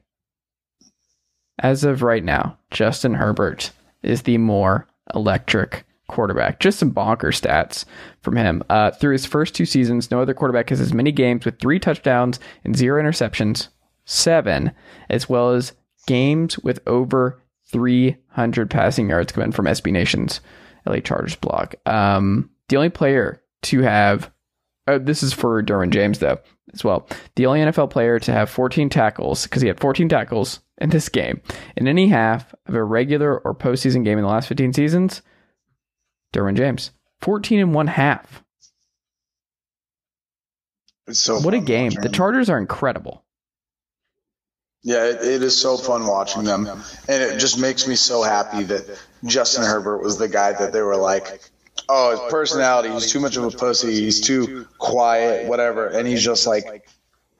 as 1.59 1.83
of 1.83 2.01
right 2.01 2.23
now, 2.23 2.57
Justin 2.71 3.15
Herbert 3.15 3.71
is 4.03 4.23
the 4.23 4.37
more 4.37 4.87
electric 5.13 5.85
quarterback. 6.07 6.59
Just 6.59 6.79
some 6.79 6.89
bonker 6.89 7.29
stats 7.29 7.85
from 8.21 8.35
him. 8.35 8.63
Uh, 8.69 8.91
through 8.91 9.13
his 9.13 9.25
first 9.25 9.55
two 9.55 9.65
seasons, 9.65 10.11
no 10.11 10.21
other 10.21 10.33
quarterback 10.33 10.69
has 10.69 10.81
as 10.81 10.93
many 10.93 11.11
games 11.11 11.45
with 11.45 11.59
three 11.59 11.79
touchdowns 11.79 12.39
and 12.65 12.75
zero 12.75 13.01
interceptions, 13.01 13.69
seven, 14.05 14.71
as 15.09 15.29
well 15.29 15.51
as 15.51 15.73
games 16.07 16.59
with 16.59 16.79
over 16.87 17.41
300 17.67 18.69
passing 18.69 19.09
yards 19.09 19.31
coming 19.31 19.51
from 19.51 19.65
SB 19.65 19.91
Nation's 19.91 20.41
LA 20.85 20.97
Chargers 20.99 21.35
blog. 21.35 21.75
Um, 21.85 22.49
the 22.67 22.77
only 22.77 22.89
player 22.89 23.41
to 23.63 23.81
have, 23.81 24.31
uh, 24.87 24.97
this 24.97 25.23
is 25.23 25.33
for 25.33 25.61
Derwin 25.61 25.91
James 25.91 26.19
though, 26.19 26.39
as 26.73 26.83
well. 26.83 27.07
The 27.35 27.45
only 27.45 27.59
NFL 27.59 27.91
player 27.91 28.19
to 28.19 28.31
have 28.31 28.49
14 28.49 28.89
tackles, 28.89 29.43
because 29.43 29.61
he 29.61 29.67
had 29.67 29.79
14 29.79 30.09
tackles 30.09 30.59
in 30.79 30.89
this 30.89 31.09
game, 31.09 31.41
in 31.75 31.87
any 31.87 32.07
half 32.07 32.53
of 32.65 32.73
a 32.73 32.83
regular 32.83 33.37
or 33.39 33.53
postseason 33.53 34.03
game 34.03 34.17
in 34.17 34.23
the 34.23 34.29
last 34.29 34.47
15 34.47 34.73
seasons, 34.73 35.21
Derwin 36.33 36.55
James. 36.55 36.91
14 37.21 37.59
and 37.59 37.73
one 37.73 37.87
half. 37.87 38.43
It's 41.07 41.19
so 41.19 41.39
What 41.39 41.53
a 41.53 41.59
game. 41.59 41.91
The. 41.91 42.09
Chargers 42.09 42.49
are 42.49 42.57
incredible. 42.57 43.25
Yeah, 44.83 45.05
it, 45.05 45.21
it 45.21 45.43
is 45.43 45.59
so 45.59 45.75
fun 45.75 46.07
watching 46.07 46.45
them, 46.45 46.65
and 46.65 47.23
it 47.23 47.37
just 47.39 47.59
makes 47.59 47.85
me 47.85 47.95
so 47.95 48.23
happy 48.23 48.63
that 48.63 48.85
Justin 49.25 49.65
Herbert 49.65 50.01
was 50.01 50.17
the 50.17 50.29
guy 50.29 50.53
that 50.53 50.71
they 50.71 50.81
were 50.81 50.95
like, 50.95 51.41
oh, 51.89 52.11
his 52.11 52.31
personality, 52.31 52.89
he's 52.89 53.11
too 53.11 53.19
much 53.19 53.35
of 53.35 53.43
a 53.43 53.51
pussy, 53.51 53.91
he's 53.91 54.21
too 54.21 54.65
quiet, 54.77 55.47
whatever, 55.49 55.87
and 55.87 56.07
he's 56.07 56.23
just 56.23 56.47
like, 56.47 56.87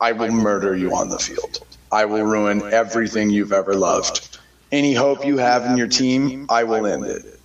I 0.02 0.12
will 0.12 0.32
murder 0.32 0.76
you 0.76 0.94
on 0.94 1.08
the 1.08 1.20
field. 1.20 1.66
I 1.92 2.06
will 2.06 2.24
ruin 2.24 2.62
everything 2.74 3.30
you've 3.30 3.54
ever 3.54 3.76
loved. 3.76 4.38
Any 4.72 4.94
hope 4.94 5.26
you 5.26 5.38
have 5.38 5.66
in 5.66 5.78
your 5.78 5.88
team, 5.88 6.46
I 6.50 6.64
will 6.64 6.86
end 6.86 7.06
it. 7.06 7.40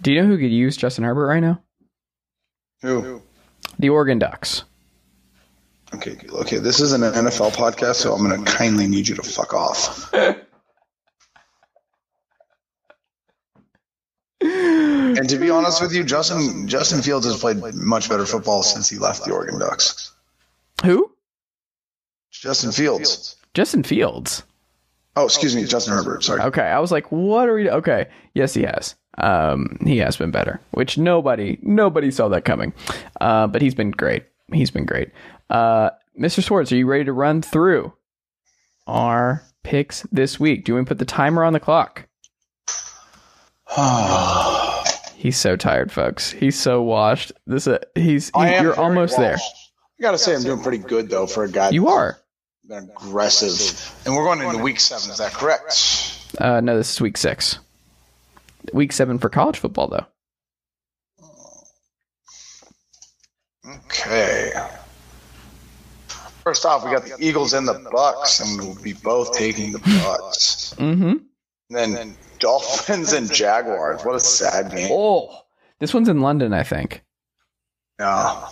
Do 0.00 0.12
you 0.12 0.22
know 0.22 0.26
who 0.28 0.38
could 0.38 0.52
use 0.52 0.76
Justin 0.76 1.04
Herbert 1.04 1.26
right 1.26 1.40
now? 1.40 1.60
Who? 2.82 3.22
The 3.78 3.88
Oregon 3.88 4.18
Ducks. 4.18 4.64
Okay, 5.94 6.18
okay. 6.30 6.58
This 6.58 6.80
is 6.80 6.92
an 6.92 7.02
NFL 7.02 7.52
podcast, 7.52 7.96
so 7.96 8.14
I'm 8.14 8.26
going 8.26 8.44
to 8.44 8.50
kindly 8.50 8.86
need 8.86 9.08
you 9.08 9.14
to 9.16 9.22
fuck 9.22 9.54
off. 9.54 10.12
And 15.16 15.28
to 15.28 15.38
be 15.38 15.48
honest 15.48 15.80
with 15.80 15.94
you, 15.94 16.04
Justin 16.04 16.66
Justin 16.66 17.00
Fields 17.00 17.24
has 17.26 17.38
played 17.38 17.58
much 17.74 18.08
better 18.08 18.26
football 18.26 18.62
since 18.62 18.88
he 18.88 18.98
left 18.98 19.24
the 19.24 19.32
Oregon 19.32 19.58
Ducks. 19.58 20.12
Justin 22.44 22.72
Fields. 22.72 23.36
Justin 23.54 23.82
Fields. 23.82 24.42
Oh, 25.16 25.24
excuse 25.24 25.56
me, 25.56 25.64
Justin 25.64 25.94
Herbert. 25.94 26.22
Sorry. 26.22 26.42
Okay, 26.42 26.60
I 26.60 26.78
was 26.78 26.92
like, 26.92 27.10
what 27.10 27.48
are 27.48 27.54
we? 27.54 27.70
Okay, 27.70 28.06
yes, 28.34 28.52
he 28.52 28.64
has. 28.64 28.96
Um, 29.16 29.78
he 29.82 29.96
has 29.98 30.18
been 30.18 30.30
better, 30.30 30.60
which 30.72 30.98
nobody, 30.98 31.58
nobody 31.62 32.10
saw 32.10 32.28
that 32.28 32.44
coming. 32.44 32.74
Uh, 33.18 33.46
but 33.46 33.62
he's 33.62 33.74
been 33.74 33.92
great. 33.92 34.24
He's 34.52 34.70
been 34.70 34.84
great. 34.84 35.08
Uh, 35.48 35.88
Mr. 36.20 36.42
Sowards, 36.42 36.70
are 36.70 36.76
you 36.76 36.86
ready 36.86 37.04
to 37.04 37.14
run 37.14 37.40
through 37.40 37.94
our 38.86 39.42
picks 39.62 40.02
this 40.12 40.38
week? 40.38 40.66
Do 40.66 40.72
you 40.72 40.76
want 40.76 40.86
to 40.88 40.90
put 40.90 40.98
the 40.98 41.06
timer 41.06 41.44
on 41.44 41.54
the 41.54 41.60
clock? 41.60 42.06
He's 45.16 45.38
so 45.38 45.56
tired, 45.56 45.90
folks. 45.90 46.30
He's 46.30 46.60
so 46.60 46.82
washed. 46.82 47.32
This, 47.46 47.66
uh, 47.66 47.78
he's, 47.94 48.30
I 48.34 48.52
am 48.52 48.64
you're 48.64 48.78
almost 48.78 49.16
there. 49.16 49.32
washed. 49.32 49.72
I 49.98 50.02
gotta 50.02 50.18
say, 50.18 50.34
I'm 50.34 50.42
doing 50.42 50.60
pretty 50.62 50.76
good 50.76 51.08
though 51.08 51.26
for 51.26 51.44
a 51.44 51.50
guy. 51.50 51.70
You 51.70 51.88
are. 51.88 52.18
That's 52.68 52.86
aggressive, 52.86 54.06
and 54.06 54.14
we're 54.14 54.24
going 54.24 54.40
into 54.40 54.62
week 54.62 54.80
seven. 54.80 55.10
Is 55.10 55.18
that 55.18 55.32
correct? 55.32 56.32
Uh, 56.38 56.60
no, 56.60 56.76
this 56.76 56.92
is 56.92 57.00
week 57.00 57.16
six. 57.16 57.58
Week 58.72 58.92
seven 58.92 59.18
for 59.18 59.28
college 59.28 59.58
football, 59.58 59.88
though. 59.88 60.06
Okay. 63.86 64.52
First 66.42 66.66
off, 66.66 66.84
we 66.84 66.90
got 66.90 67.04
the 67.04 67.16
Eagles 67.18 67.54
and 67.54 67.66
the 67.66 67.88
Bucks, 67.90 68.40
and 68.40 68.60
we'll 68.60 68.82
be 68.82 68.92
both 68.92 69.36
taking 69.36 69.72
the 69.72 69.78
Bucks. 69.78 70.74
Mm-hmm. 70.78 71.76
And 71.76 71.96
then 71.96 72.16
Dolphins 72.38 73.14
and 73.14 73.32
Jaguars. 73.32 74.04
What 74.04 74.14
a 74.14 74.20
sad 74.20 74.70
game. 74.70 74.90
Oh, 74.92 75.34
this 75.80 75.94
one's 75.94 76.08
in 76.08 76.20
London, 76.20 76.52
I 76.52 76.62
think. 76.62 77.02
Yeah. 77.98 78.48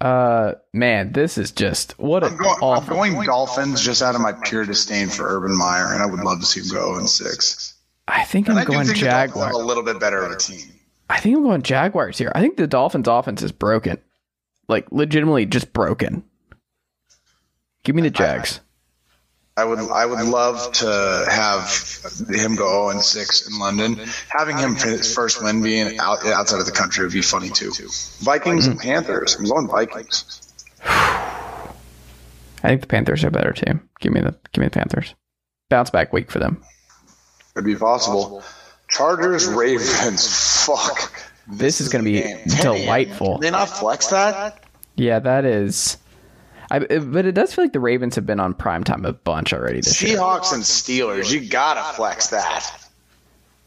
Uh, 0.00 0.52
man, 0.72 1.12
this 1.12 1.38
is 1.38 1.52
just 1.52 1.98
what 1.98 2.22
a 2.22 2.26
I'm 2.26 2.36
going, 2.36 2.56
I'm 2.62 2.86
going 2.86 3.26
Dolphins 3.26 3.80
just 3.80 4.02
out 4.02 4.14
of 4.14 4.20
my 4.20 4.32
pure 4.44 4.64
disdain 4.64 5.08
for 5.08 5.26
Urban 5.26 5.56
Meyer, 5.56 5.92
and 5.92 6.02
I 6.02 6.06
would 6.06 6.20
love 6.20 6.40
to 6.40 6.46
see 6.46 6.60
him 6.60 6.68
go 6.68 6.98
in 6.98 7.06
six. 7.06 7.74
I 8.06 8.24
think 8.24 8.48
And 8.48 8.58
I'm 8.58 8.62
I 8.62 8.64
going 8.66 8.86
think 8.86 8.98
Jaguars. 8.98 9.54
a 9.54 9.58
little 9.58 9.82
bit 9.82 9.98
better 9.98 10.22
of 10.22 10.30
a 10.32 10.36
team. 10.36 10.68
I 11.08 11.18
think 11.18 11.36
I'm 11.36 11.42
going 11.42 11.62
Jaguars 11.62 12.18
here. 12.18 12.30
I 12.34 12.40
think 12.40 12.56
the 12.56 12.66
Dolphins' 12.66 13.08
offense 13.08 13.42
is 13.42 13.52
broken, 13.52 13.98
like 14.68 14.90
legitimately 14.92 15.46
just 15.46 15.72
broken. 15.72 16.24
Give 17.84 17.94
me 17.96 18.02
the 18.02 18.10
Jags. 18.10 18.60
I 19.58 19.64
would 19.64 19.78
I 19.78 20.04
would 20.04 20.20
love 20.26 20.70
to 20.74 21.24
have 21.30 21.64
him 22.28 22.56
go 22.56 22.66
0 22.66 22.90
and 22.90 23.02
6 23.02 23.48
in 23.48 23.58
London. 23.58 23.98
Having 24.28 24.58
him 24.58 24.76
for 24.76 24.88
his 24.88 25.14
first 25.14 25.42
win 25.42 25.62
being 25.62 25.98
out, 25.98 26.24
outside 26.26 26.60
of 26.60 26.66
the 26.66 26.72
country 26.72 27.04
would 27.04 27.12
be 27.14 27.22
funny 27.22 27.48
too. 27.48 27.72
Vikings 28.20 28.66
and 28.66 28.78
Panthers. 28.78 29.34
I'm 29.36 29.46
going 29.46 29.66
Vikings. 29.66 30.52
I 30.84 31.70
think 32.62 32.82
the 32.82 32.86
Panthers 32.86 33.24
are 33.24 33.28
a 33.28 33.30
better 33.30 33.52
team. 33.52 33.88
Give 34.00 34.12
me 34.12 34.20
the 34.20 34.34
give 34.52 34.60
me 34.60 34.66
the 34.66 34.78
Panthers. 34.78 35.14
Bounce 35.70 35.88
back 35.88 36.12
week 36.12 36.30
for 36.30 36.38
them. 36.38 36.62
It'd 37.54 37.64
be 37.64 37.76
possible. 37.76 38.42
Chargers 38.90 39.46
Ravens. 39.46 40.66
Fuck. 40.66 41.12
This 41.48 41.80
is 41.80 41.88
going 41.88 42.04
to 42.04 42.10
be 42.10 42.20
game. 42.20 42.38
delightful. 42.60 43.38
Did 43.38 43.46
they 43.46 43.50
not 43.52 43.70
flex 43.70 44.08
that? 44.08 44.64
Yeah, 44.96 45.18
that 45.20 45.44
is. 45.46 45.96
I, 46.76 46.98
but 46.98 47.26
it 47.26 47.32
does 47.32 47.54
feel 47.54 47.64
like 47.64 47.72
the 47.72 47.80
Ravens 47.80 48.14
have 48.16 48.26
been 48.26 48.40
on 48.40 48.54
prime 48.54 48.84
time 48.84 49.04
a 49.04 49.12
bunch 49.12 49.52
already 49.52 49.80
this 49.80 50.00
year. 50.02 50.18
Seahawks 50.18 50.52
and 50.52 50.62
Steelers. 50.62 51.30
You 51.30 51.48
gotta 51.48 51.94
flex 51.94 52.28
that. 52.28 52.88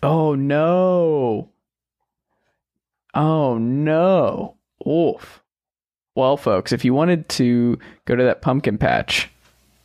Oh 0.04 0.36
no. 0.36 1.50
Oh 3.14 3.58
no. 3.58 4.56
Oof. 4.88 5.42
Well, 6.16 6.38
folks, 6.38 6.72
if 6.72 6.84
you 6.84 6.94
wanted 6.94 7.28
to 7.30 7.78
go 8.06 8.16
to 8.16 8.24
that 8.24 8.42
pumpkin 8.42 8.78
patch 8.78 9.30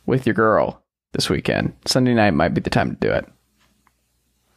with 0.05 0.25
your 0.25 0.35
girl 0.35 0.83
this 1.13 1.29
weekend, 1.29 1.73
Sunday 1.85 2.13
night 2.13 2.33
might 2.33 2.53
be 2.53 2.61
the 2.61 2.69
time 2.69 2.91
to 2.91 3.07
do 3.07 3.11
it. 3.11 3.25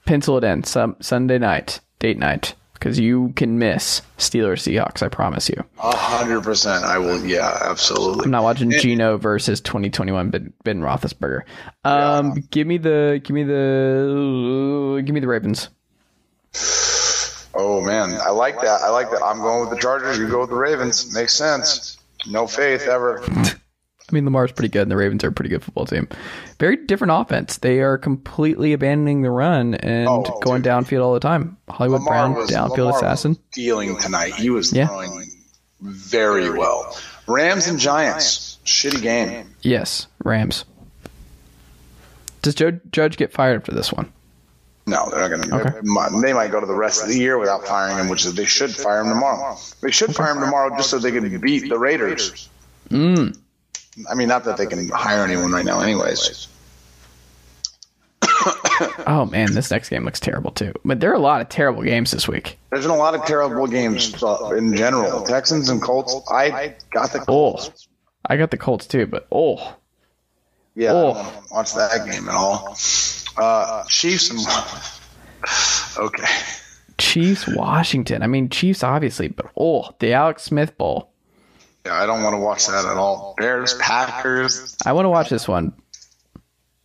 Pencil 0.07 0.39
it 0.39 0.45
in. 0.45 0.65
Some 0.65 0.97
Sunday 1.01 1.39
night, 1.39 1.81
date 1.99 2.19
night, 2.19 2.55
because 2.79 2.99
you 2.99 3.33
can 3.37 3.59
miss 3.59 4.03
Steelers 4.19 4.63
Seahawks. 4.63 5.03
I 5.03 5.09
promise 5.09 5.49
you. 5.49 5.63
A 5.83 5.97
hundred 5.97 6.43
percent. 6.43 6.85
I 6.85 6.99
will. 6.99 7.25
Yeah, 7.25 7.59
absolutely. 7.63 8.25
I'm 8.25 8.31
not 8.31 8.43
watching 8.45 8.71
Geno 8.71 9.17
versus 9.17 9.61
2021 9.61 10.31
Ben, 10.31 10.53
ben 10.65 10.81
Roethlisberger. 10.81 11.43
Um, 11.85 12.27
Yeah. 12.37 12.43
give 12.51 12.67
me 12.67 12.79
the, 12.79 13.21
give 13.23 13.35
me 13.35 13.43
the, 13.45 15.03
give 15.05 15.15
me 15.15 15.21
the 15.21 15.29
Ravens. 15.29 15.69
Oh 17.55 17.81
man, 17.81 18.15
I 18.21 18.31
like 18.31 18.61
that. 18.61 18.81
I 18.83 18.91
like 18.91 19.11
that. 19.11 19.23
I'm 19.25 19.39
going 19.39 19.61
with 19.61 19.71
the 19.71 19.81
Chargers. 19.83 20.19
You 20.19 20.29
go 20.29 20.41
with 20.41 20.51
the 20.51 20.57
Ravens. 20.57 21.13
Makes 21.15 21.35
sense. 21.35 21.97
No 22.27 22.47
faith 22.47 22.83
ever. 22.89 23.23
I 24.11 24.15
mean, 24.15 24.25
Lamar's 24.25 24.53
pretty 24.53 24.71
good, 24.71 24.83
and 24.83 24.91
the 24.91 24.97
Ravens 24.97 25.23
are 25.23 25.29
a 25.29 25.33
pretty 25.33 25.51
good 25.51 25.63
football 25.63 25.85
team. 25.85 26.09
Very 26.59 26.77
different 26.87 27.13
offense. 27.13 27.59
They 27.59 27.81
are 27.81 27.99
completely 27.99 28.73
abandoning 28.73 29.21
the 29.23 29.31
run 29.31 29.75
and 29.75 30.09
Oh, 30.09 30.23
going 30.43 30.63
downfield 30.63 31.03
all 31.05 31.13
the 31.13 31.21
time. 31.21 31.59
Hollywood 31.69 32.05
Brown, 32.07 32.35
downfield 32.47 32.79
Lamar 32.79 32.97
assassin. 32.97 33.31
Was 33.33 33.39
dealing 33.53 33.99
tonight. 33.99 34.35
He 34.35 34.49
was 34.49 34.73
Yeah. 34.73 34.87
throwing 34.87 35.31
very 35.83 36.51
well. 36.51 36.97
Rams 37.27 37.67
and 37.67 37.79
Giants. 37.79 38.57
Shitty 38.65 39.03
game. 39.03 39.51
Yes, 39.63 40.07
Rams. 40.25 40.65
Does 42.43 42.55
Joe 42.55 42.79
Judge 42.93 43.17
get 43.17 43.33
fired 43.33 43.57
after 43.61 43.73
this 43.73 43.93
one? 43.93 44.11
No, 44.87 45.11
they're 45.11 45.21
not 45.21 45.29
going 45.29 45.43
to. 45.43 45.55
Okay. 45.55 45.71
They, 45.71 45.81
might, 45.83 46.11
they 46.23 46.33
might 46.33 46.51
go 46.51 46.61
to 46.61 46.67
the 46.67 46.75
rest 46.75 47.03
of 47.03 47.09
the 47.09 47.19
year 47.19 47.37
without 47.39 47.67
firing 47.67 47.99
him, 47.99 48.09
which 48.09 48.25
is 48.25 48.35
they 48.35 48.47
should 48.47 48.71
fire 48.71 49.01
him 49.03 49.09
tomorrow. 49.11 49.57
They 49.83 49.91
should 49.91 50.15
fire 50.15 50.33
him 50.33 50.41
tomorrow 50.41 50.75
just 50.79 50.89
so 50.89 50.99
they 50.99 51.11
can 51.13 51.39
beat 51.41 51.69
the 51.69 51.79
Raiders. 51.79 52.49
Mm. 52.89 53.37
I 54.11 54.15
mean, 54.15 54.29
not 54.29 54.45
that 54.45 54.57
they 54.57 54.67
can 54.67 54.89
hire 54.89 55.25
anyone 55.25 55.53
right 55.53 55.65
now, 55.65 55.81
anyways. 55.81 56.49
Oh 59.07 59.25
man, 59.27 59.53
this 59.55 59.71
next 59.71 59.89
game 59.89 60.05
looks 60.05 60.21
terrible 60.21 60.53
too. 60.53 60.73
But 60.85 61.01
there 61.01 61.11
are 61.11 61.15
a 61.15 61.19
lot 61.19 61.41
of 61.41 61.49
terrible 61.49 61.83
games 61.83 62.11
this 62.13 62.29
week. 62.29 62.59
There's 62.71 62.85
been 62.85 62.91
a 62.93 62.97
lot 62.97 63.15
of 63.15 63.25
terrible 63.25 63.67
games 63.67 64.23
uh, 64.23 64.51
in 64.57 64.77
general. 64.77 65.23
Texans 65.23 65.69
and 65.69 65.83
Colts. 65.83 66.15
I 66.31 66.75
got 66.93 67.13
the 67.13 67.21
Oh, 67.23 67.25
Colts. 67.25 67.89
I 68.27 68.37
got 68.37 68.51
the 68.53 68.57
Colts 68.57 68.87
too, 68.87 69.07
but 69.07 69.27
oh, 69.33 69.75
Yeah, 70.75 70.93
Oh. 70.93 71.11
I 71.11 71.15
don't 71.15 71.25
wanna 71.27 71.43
watch 71.51 71.75
that 71.75 72.07
game 72.09 72.29
at 72.29 72.35
all. 72.35 72.77
Uh, 73.37 73.85
Chiefs 73.89 74.31
and 74.31 74.41
okay. 76.07 76.29
Chiefs 76.99 77.49
Washington. 77.49 78.23
I 78.23 78.27
mean 78.29 78.49
Chiefs 78.49 78.85
obviously, 78.85 79.29
but 79.29 79.47
oh, 79.57 79.91
the 79.99 80.13
Alex 80.13 80.45
Smith 80.45 80.77
Bowl. 80.79 81.11
Yeah, 81.87 81.95
I 81.95 82.07
don't 82.07 82.23
want 82.23 82.35
to 82.35 82.39
watch 82.39 82.67
that 82.67 82.85
at 82.85 82.97
all. 82.97 83.35
Bears, 83.39 83.75
Packers. 83.75 84.77
I 84.85 84.93
want 84.93 85.07
to 85.07 85.11
watch 85.11 85.29
this 85.31 85.49
one. 85.49 85.73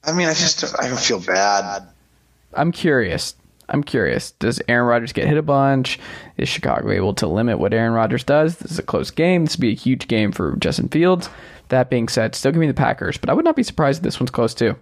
I 0.04 0.12
mean, 0.12 0.28
I 0.28 0.34
just 0.34 0.64
I 0.80 0.88
don't 0.88 1.00
feel 1.00 1.20
bad. 1.20 1.88
I'm 2.54 2.72
curious. 2.72 3.36
I'm 3.70 3.84
curious. 3.84 4.32
Does 4.32 4.62
Aaron 4.68 4.88
Rodgers 4.88 5.14
get 5.14 5.28
hit 5.28 5.38
a 5.38 5.42
bunch? 5.42 6.00
Is 6.38 6.50
Chicago 6.50 6.92
able 6.92 7.14
to 7.16 7.28
limit 7.28 7.60
what 7.60 7.74
Aaron 7.74 7.94
Rodgers 7.94 8.24
does? 8.24 8.58
This 8.58 8.72
is 8.72 8.80
a 8.80 8.84
close 8.84 9.10
game. 9.10 9.46
This 9.46 9.56
would 9.56 9.62
be 9.62 9.72
a 9.72 9.76
huge 9.76 10.08
game 10.08 10.32
for 10.32 10.56
Justin 10.58 10.90
Fields. 10.90 11.30
That 11.70 11.90
being 11.90 12.08
said, 12.08 12.36
still 12.36 12.52
give 12.52 12.60
me 12.60 12.68
the 12.68 12.74
Packers, 12.74 13.18
but 13.18 13.30
I 13.30 13.34
would 13.34 13.46
not 13.46 13.56
be 13.56 13.64
surprised 13.64 14.00
if 14.00 14.04
this 14.04 14.20
one's 14.20 14.32
close 14.32 14.54
too. 14.54 14.76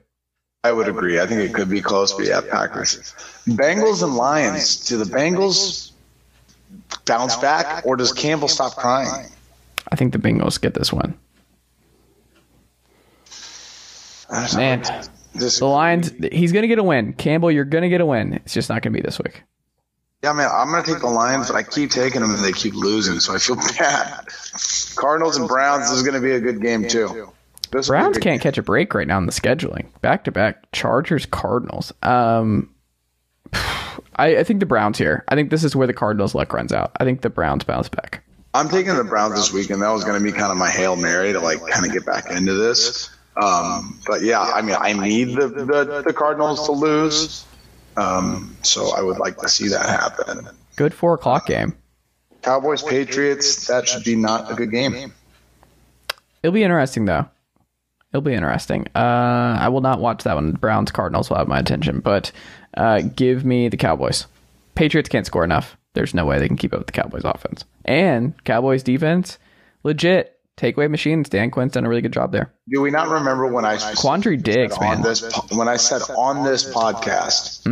I 0.63 0.71
would 0.71 0.87
agree. 0.87 1.19
I 1.19 1.25
think 1.25 1.41
it 1.41 1.53
could 1.53 1.69
be 1.69 1.81
close, 1.81 2.13
but 2.13 2.25
yeah, 2.25 2.41
Packers. 2.41 2.97
Bengals 3.47 4.03
and 4.03 4.15
Lions. 4.15 4.87
Do 4.87 4.97
the 4.97 5.05
Bengals 5.05 5.91
bounce 7.05 7.35
back, 7.37 7.85
or 7.85 7.95
does 7.95 8.11
Campbell 8.11 8.47
stop 8.47 8.75
crying? 8.75 9.27
I 9.91 9.95
think 9.95 10.13
the 10.13 10.19
Bengals 10.19 10.59
get 10.59 10.73
this 10.73 10.91
one. 10.93 11.17
I 14.29 14.47
don't 14.47 14.53
know. 14.53 14.59
Man, 14.59 14.81
This, 15.33 15.59
the 15.59 15.65
Lions, 15.65 16.11
he's 16.31 16.51
going 16.51 16.61
to 16.63 16.67
get 16.67 16.79
a 16.79 16.83
win. 16.83 17.13
Campbell, 17.13 17.51
you're 17.51 17.65
going 17.65 17.83
to 17.83 17.89
get 17.89 18.01
a 18.01 18.05
win. 18.05 18.33
It's 18.33 18.53
just 18.53 18.69
not 18.69 18.81
going 18.81 18.93
to 18.93 18.99
be 18.99 19.03
this 19.03 19.19
week. 19.19 19.43
yeah, 20.23 20.33
man, 20.33 20.49
I'm 20.53 20.69
gonna 20.69 20.83
take 20.83 20.99
the 20.99 21.07
Lions, 21.07 21.47
but 21.47 21.55
I 21.55 21.63
keep 21.63 21.89
taking 21.89 22.21
them 22.21 22.31
and 22.31 22.43
they 22.43 22.51
keep 22.51 22.73
losing, 22.75 23.19
so 23.19 23.33
I 23.33 23.37
feel 23.39 23.55
bad. 23.79 24.27
Cardinals 24.95 25.35
and 25.37 25.47
Browns 25.47 25.89
is 25.89 26.03
gonna 26.03 26.21
be 26.21 26.31
a 26.31 26.39
good 26.39 26.61
game 26.61 26.87
too. 26.87 27.31
This 27.71 27.89
will 27.89 27.95
be 27.95 27.97
a 27.97 28.01
Browns 28.01 28.17
can't 28.19 28.41
catch 28.41 28.57
a 28.57 28.61
break 28.63 28.93
right 28.93 29.07
now 29.07 29.17
in 29.17 29.25
the 29.25 29.31
scheduling. 29.31 29.87
Back 30.01 30.25
to 30.25 30.31
back 30.31 30.71
Chargers, 30.73 31.25
Cardinals. 31.25 31.91
Um, 32.03 32.69
I, 33.53 34.37
I 34.37 34.43
think 34.43 34.59
the 34.59 34.65
Browns 34.67 34.97
here. 34.97 35.23
I 35.27 35.35
think 35.35 35.49
this 35.49 35.63
is 35.63 35.75
where 35.75 35.87
the 35.87 35.93
Cardinals' 35.93 36.35
luck 36.35 36.53
runs 36.53 36.71
out. 36.71 36.91
I 36.99 37.03
think 37.03 37.21
the 37.21 37.29
Browns 37.29 37.63
bounce 37.63 37.89
back. 37.89 38.23
I'm 38.53 38.69
taking 38.69 38.95
the 38.95 39.03
Browns 39.03 39.35
this 39.35 39.53
week, 39.53 39.69
and 39.69 39.81
that 39.81 39.89
was 39.89 40.03
going 40.03 40.21
to 40.21 40.23
be 40.23 40.31
kind 40.31 40.51
of 40.51 40.57
my 40.57 40.69
hail 40.69 40.95
mary 40.95 41.31
to 41.33 41.39
like 41.39 41.65
kind 41.67 41.85
of 41.85 41.93
get 41.93 42.05
back 42.05 42.29
into 42.29 42.53
this. 42.53 43.09
Um, 43.41 43.99
but 44.05 44.21
yeah, 44.23 44.41
I 44.41 44.61
mean, 44.61 44.75
I 44.77 44.93
need 44.93 45.35
the, 45.35 45.47
the, 45.47 46.03
the 46.05 46.13
Cardinals 46.13 46.65
to 46.65 46.73
lose, 46.73 47.45
um, 47.95 48.57
so 48.61 48.93
I 48.95 49.01
would 49.01 49.19
like 49.19 49.37
to 49.37 49.47
see 49.47 49.69
that 49.69 49.85
happen. 49.85 50.49
Good 50.75 50.93
four 50.93 51.13
o'clock 51.13 51.47
game. 51.47 51.75
Cowboys 52.41 52.83
Patriots, 52.83 53.67
that 53.67 53.87
should 53.87 54.03
be 54.03 54.15
not 54.15 54.51
a 54.51 54.55
good 54.55 54.71
game. 54.71 55.13
It'll 56.43 56.53
be 56.53 56.63
interesting 56.63 57.05
though. 57.05 57.29
It'll 58.11 58.21
be 58.21 58.33
interesting. 58.33 58.87
Uh, 58.93 59.57
I 59.59 59.69
will 59.69 59.81
not 59.81 60.01
watch 60.01 60.23
that 60.23 60.35
one. 60.35 60.51
Browns 60.51 60.91
Cardinals 60.91 61.29
will 61.29 61.37
have 61.37 61.47
my 61.47 61.59
attention, 61.59 62.01
but 62.01 62.31
uh, 62.75 63.01
give 63.01 63.45
me 63.45 63.69
the 63.69 63.77
Cowboys. 63.77 64.27
Patriots 64.75 65.07
can't 65.07 65.25
score 65.25 65.45
enough. 65.45 65.77
There's 65.93 66.13
no 66.13 66.25
way 66.25 66.39
they 66.39 66.47
can 66.47 66.57
keep 66.57 66.73
up 66.73 66.79
with 66.79 66.87
the 66.87 66.93
Cowboys 66.93 67.23
offense 67.25 67.65
and 67.85 68.41
Cowboys 68.45 68.83
defense. 68.83 69.37
Legit 69.83 70.39
takeaway 70.57 70.89
machines. 70.89 71.27
Dan 71.27 71.51
Quinn's 71.51 71.73
done 71.73 71.85
a 71.85 71.89
really 71.89 72.01
good 72.01 72.13
job 72.13 72.31
there. 72.31 72.53
Do 72.69 72.81
we 72.81 72.91
not 72.91 73.09
remember 73.09 73.47
when 73.47 73.65
I 73.65 73.75
Quandre 73.77 74.41
Diggs, 74.41 74.75
said 74.75 74.83
on 74.83 74.93
man. 74.95 75.01
this 75.01 75.51
when 75.51 75.67
I 75.67 75.77
said 75.77 76.01
on 76.15 76.43
this 76.43 76.71
podcast, 76.71 77.65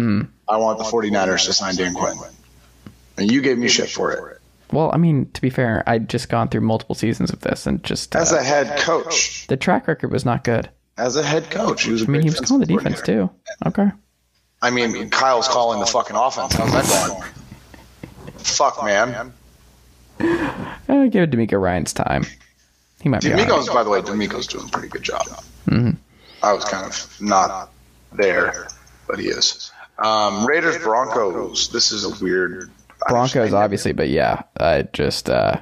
I 0.48 0.58
want 0.58 0.80
the 0.80 0.84
49ers 0.86 1.46
to 1.46 1.54
sign 1.54 1.76
Dan 1.76 1.94
Quinn, 1.94 2.18
and 3.18 3.32
you 3.32 3.42
gave 3.42 3.58
me 3.58 3.68
shit 3.68 3.90
for 3.90 4.12
it. 4.12 4.36
Well, 4.72 4.92
I 4.94 4.98
mean, 4.98 5.30
to 5.34 5.42
be 5.42 5.50
fair, 5.50 5.84
I'd 5.88 6.10
just 6.10 6.30
gone 6.30 6.48
through 6.50 6.62
multiple 6.62 6.94
seasons 6.96 7.32
of 7.32 7.40
this, 7.40 7.66
and 7.66 7.84
just 7.84 8.16
As 8.16 8.32
uh, 8.34 8.38
a 8.38 8.44
head 8.44 8.80
coach, 8.80 9.48
the 9.48 9.58
track 9.58 9.88
record 9.88 10.12
was 10.12 10.26
not 10.26 10.44
good. 10.44 10.70
as 10.98 11.16
a 11.16 11.24
head 11.24 11.50
coach, 11.50 11.84
he 11.84 11.92
was. 11.92 12.02
a 12.02 12.06
I 12.06 12.08
mean, 12.10 12.22
he 12.24 12.30
was 12.30 12.40
calling 12.42 12.62
the 12.62 12.76
defense 12.76 13.02
too. 13.02 13.30
Okay. 13.66 13.90
I 14.62 14.70
mean, 14.72 15.10
Kyle's 15.10 15.48
calling 15.48 15.80
the 15.80 15.86
fucking 15.86 16.16
offense. 16.16 16.54
How's 16.54 16.72
that 16.74 17.08
going? 17.08 17.24
Fuck, 18.44 18.84
man. 18.84 19.34
Uh, 20.90 21.06
give 21.06 21.24
it 21.24 21.30
DeMeco 21.32 21.62
Ryans 21.62 21.94
time. 21.94 22.26
He 23.02 23.08
might 23.10 23.22
be. 23.22 23.32
all 23.32 23.38
right. 23.38 23.48
DeMeco's, 23.48 23.70
by 23.70 23.84
the 23.84 23.90
way, 23.90 24.02
DeMeco's 24.02 24.48
doing 24.48 24.66
a 24.66 24.70
pretty 24.70 24.88
good 24.90 25.04
job. 25.04 25.26
I 25.72 26.52
was 26.52 26.66
kind 26.66 26.86
of 26.86 27.22
not 27.22 27.72
there, 28.12 28.68
but 29.08 29.20
he 29.20 29.28
is. 29.28 29.72
Um, 30.00 30.46
Raiders 30.46 30.78
Broncos. 30.80 31.70
This 31.70 31.92
is 31.92 32.04
a 32.06 32.24
weird. 32.24 32.72
Broncos, 33.08 33.54
obviously, 33.54 33.92
but 33.94 34.10
yeah, 34.10 34.42
I 34.60 34.82
just 34.94 35.30
uh, 35.30 35.62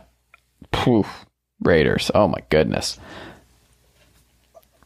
poof, 0.71 1.25
Raiders. 1.61 2.09
Oh 2.15 2.27
my 2.27 2.39
goodness. 2.49 2.97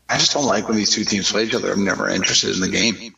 I 0.09 0.17
just 0.17 0.33
don't 0.33 0.45
like 0.45 0.67
when 0.67 0.75
these 0.75 0.89
two 0.89 1.05
teams 1.05 1.31
play 1.31 1.43
each 1.45 1.55
other. 1.55 1.71
I'm 1.71 1.85
never 1.85 2.09
interested 2.09 2.55
in 2.55 2.61
the 2.61 2.67
game. 2.67 3.13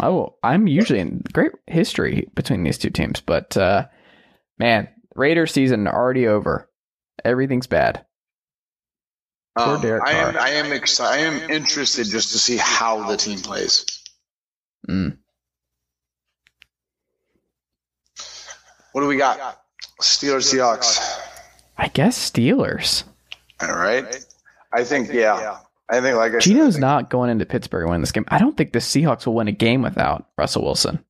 Oh, 0.00 0.34
I'm 0.42 0.66
usually 0.66 1.00
in 1.00 1.22
great 1.32 1.52
history 1.66 2.28
between 2.34 2.62
these 2.62 2.78
two 2.78 2.90
teams, 2.90 3.20
but 3.20 3.56
uh, 3.56 3.86
man, 4.58 4.88
Raider 5.14 5.46
season 5.46 5.86
already 5.86 6.26
over. 6.26 6.68
Everything's 7.24 7.66
bad. 7.66 8.04
Poor 9.56 9.76
Um, 9.76 9.82
Derek 9.82 10.02
I 10.04 10.12
am. 10.12 10.36
I 10.36 10.48
am 10.50 10.72
excited. 10.72 11.20
I 11.20 11.26
am 11.26 11.50
interested 11.50 12.06
just 12.08 12.32
to 12.32 12.38
see 12.38 12.56
how 12.56 13.06
the 13.08 13.16
team 13.16 13.38
plays. 13.38 13.86
Mm. 14.88 15.16
What 18.92 19.00
do 19.00 19.06
we 19.08 19.16
got? 19.16 19.60
Steelers, 20.00 20.52
Seahawks. 20.52 21.18
I 21.78 21.88
guess 21.88 22.30
Steelers. 22.30 23.04
All 23.60 23.74
right. 23.74 24.04
I 24.72 24.84
think. 24.84 25.12
Yeah. 25.12 25.58
I 25.88 26.00
think. 26.00 26.16
Like 26.16 26.30
I 26.32 26.34
said, 26.34 26.42
Geno's 26.42 26.74
think- 26.74 26.80
not 26.80 27.10
going 27.10 27.30
into 27.30 27.46
Pittsburgh 27.46 27.86
winning 27.86 28.00
this 28.02 28.12
game. 28.12 28.24
I 28.28 28.38
don't 28.38 28.56
think 28.56 28.72
the 28.72 28.78
Seahawks 28.80 29.26
will 29.26 29.34
win 29.34 29.48
a 29.48 29.52
game 29.52 29.82
without 29.82 30.26
Russell 30.38 30.64
Wilson. 30.64 31.04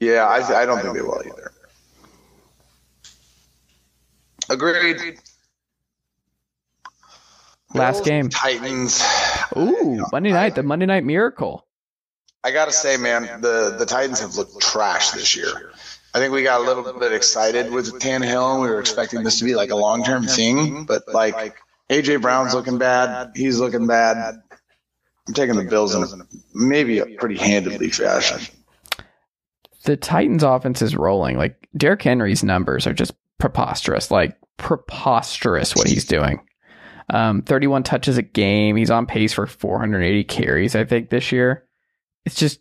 Yeah, 0.00 0.24
I, 0.26 0.62
I 0.62 0.66
don't 0.66 0.80
think 0.80 0.94
they 0.94 1.02
will 1.02 1.20
either. 1.26 1.52
Agreed. 4.48 5.18
Last 7.74 7.96
Bills, 7.96 8.08
game. 8.08 8.28
Titans. 8.28 9.02
Ooh, 9.56 10.04
Monday 10.10 10.32
night, 10.32 10.54
the 10.54 10.62
Monday 10.62 10.86
night 10.86 11.04
miracle. 11.04 11.66
I 12.42 12.50
gotta 12.50 12.72
say, 12.72 12.96
man, 12.96 13.40
the 13.42 13.76
the 13.78 13.84
Titans 13.84 14.20
have 14.20 14.36
looked 14.36 14.58
trash 14.60 15.10
this 15.10 15.36
year. 15.36 15.72
I 16.14 16.18
think 16.18 16.32
we 16.32 16.42
got 16.42 16.60
a 16.60 16.64
little 16.64 16.98
bit 16.98 17.12
excited 17.12 17.70
with 17.70 17.92
Tannehill, 18.00 18.54
and 18.54 18.62
we 18.62 18.68
were 18.68 18.80
expecting 18.80 19.22
this 19.22 19.38
to 19.40 19.44
be 19.44 19.54
like 19.54 19.70
a 19.70 19.76
long 19.76 20.02
term 20.02 20.24
thing. 20.24 20.84
But 20.84 21.02
like 21.12 21.56
AJ 21.90 22.22
Brown's 22.22 22.54
looking 22.54 22.78
bad, 22.78 23.32
he's 23.34 23.60
looking 23.60 23.86
bad. 23.86 24.40
I'm 25.26 25.34
taking 25.34 25.56
the 25.56 25.64
Bills 25.64 25.94
in 25.94 26.02
a, 26.02 26.24
maybe 26.54 27.00
a 27.00 27.06
pretty 27.18 27.36
handedly 27.36 27.90
fashion. 27.90 28.40
The 29.84 29.98
Titans 29.98 30.42
offense 30.42 30.80
is 30.80 30.96
rolling. 30.96 31.36
Like 31.36 31.68
Derrick 31.76 32.02
Henry's 32.02 32.42
numbers 32.42 32.86
are 32.86 32.94
just 32.94 33.12
preposterous. 33.38 34.10
Like 34.10 34.36
preposterous 34.56 35.74
what 35.74 35.88
he's 35.88 36.04
doing. 36.04 36.40
Um, 37.10 37.42
31 37.42 37.84
touches 37.84 38.18
a 38.18 38.22
game. 38.22 38.76
He's 38.76 38.90
on 38.90 39.06
pace 39.06 39.32
for 39.32 39.46
480 39.46 40.24
carries, 40.24 40.76
I 40.76 40.84
think, 40.84 41.08
this 41.10 41.32
year. 41.32 41.64
It's 42.26 42.34
just, 42.34 42.60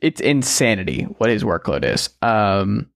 it's 0.00 0.20
insanity 0.20 1.02
what 1.18 1.30
his 1.30 1.42
workload 1.42 1.84
is. 1.84 2.10
Um, 2.22 2.90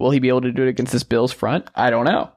will 0.00 0.10
he 0.10 0.18
be 0.18 0.28
able 0.28 0.40
to 0.42 0.52
do 0.52 0.64
it 0.64 0.68
against 0.68 0.92
this 0.92 1.04
Bills 1.04 1.32
front? 1.32 1.70
I 1.74 1.90
don't 1.90 2.06
know. 2.06 2.32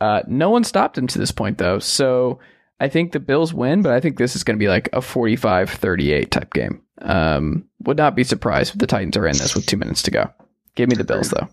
Uh, 0.00 0.22
no 0.26 0.48
one 0.48 0.64
stopped 0.64 0.96
him 0.96 1.06
to 1.08 1.18
this 1.18 1.30
point, 1.30 1.58
though. 1.58 1.78
So 1.78 2.38
I 2.78 2.88
think 2.88 3.12
the 3.12 3.20
Bills 3.20 3.52
win, 3.52 3.82
but 3.82 3.92
I 3.92 4.00
think 4.00 4.16
this 4.16 4.34
is 4.34 4.44
going 4.44 4.58
to 4.58 4.62
be 4.62 4.68
like 4.68 4.88
a 4.94 5.02
45 5.02 5.68
38 5.68 6.30
type 6.30 6.54
game. 6.54 6.80
Um, 7.02 7.66
would 7.84 7.98
not 7.98 8.16
be 8.16 8.24
surprised 8.24 8.72
if 8.72 8.78
the 8.78 8.86
Titans 8.86 9.16
are 9.16 9.26
in 9.26 9.36
this 9.36 9.54
with 9.54 9.66
two 9.66 9.76
minutes 9.76 10.02
to 10.02 10.10
go. 10.10 10.30
Give 10.74 10.88
me 10.88 10.96
the 10.96 11.04
Bills, 11.04 11.30
though. 11.30 11.48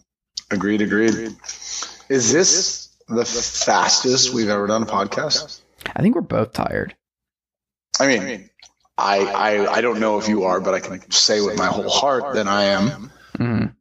Agreed, 0.50 0.82
agreed. 0.82 1.14
Is 2.10 2.32
this 2.32 2.96
the 3.08 3.26
fastest 3.26 4.34
we've 4.34 4.50
ever 4.50 4.68
done 4.68 4.84
a 4.84 4.86
podcast? 4.86 5.62
I 5.96 6.02
think 6.02 6.16
we're 6.16 6.22
both 6.22 6.54
tired. 6.54 6.96
I 8.00 8.08
mean, 8.08 8.50
I, 8.98 9.20
I 9.20 9.74
I 9.76 9.82
don't 9.82 10.00
know 10.00 10.18
if 10.20 10.28
you 10.28 10.44
are, 10.44 10.60
but 10.60 10.74
I 10.74 10.80
can 10.80 11.12
say 11.12 11.42
with 11.42 11.58
my 11.58 11.68
whole 11.68 11.90
heart 11.90 12.36
that 12.36 12.48
I 12.48 12.66
am. 12.66 13.12
Mm. 13.38 13.76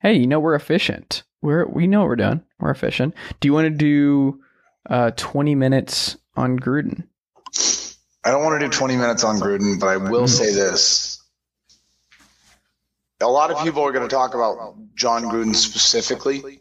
Hey, 0.00 0.14
you 0.14 0.26
know 0.26 0.40
we're 0.40 0.54
efficient. 0.54 1.22
We're 1.40 1.66
we 1.66 1.86
know 1.86 2.00
what 2.00 2.08
we're 2.08 2.16
doing. 2.16 2.42
We're 2.58 2.70
efficient. 2.70 3.14
Do 3.40 3.48
you 3.48 3.52
want 3.52 3.66
to 3.66 3.70
do 3.70 4.40
uh, 4.88 5.10
twenty 5.16 5.54
minutes 5.54 6.16
on 6.36 6.58
Gruden? 6.58 7.04
I 8.24 8.30
don't 8.30 8.44
want 8.44 8.60
to 8.60 8.66
do 8.66 8.70
20 8.70 8.96
minutes 8.96 9.24
on 9.24 9.38
Gruden, 9.38 9.80
but 9.80 9.88
I 9.88 9.96
will 9.96 10.28
say 10.28 10.54
this. 10.54 11.11
A 13.22 13.28
lot 13.28 13.50
of 13.50 13.62
people 13.62 13.82
are 13.82 13.92
going 13.92 14.08
to 14.08 14.14
talk 14.14 14.34
about 14.34 14.74
Jon 14.94 15.24
Gruden 15.24 15.54
specifically. 15.54 16.60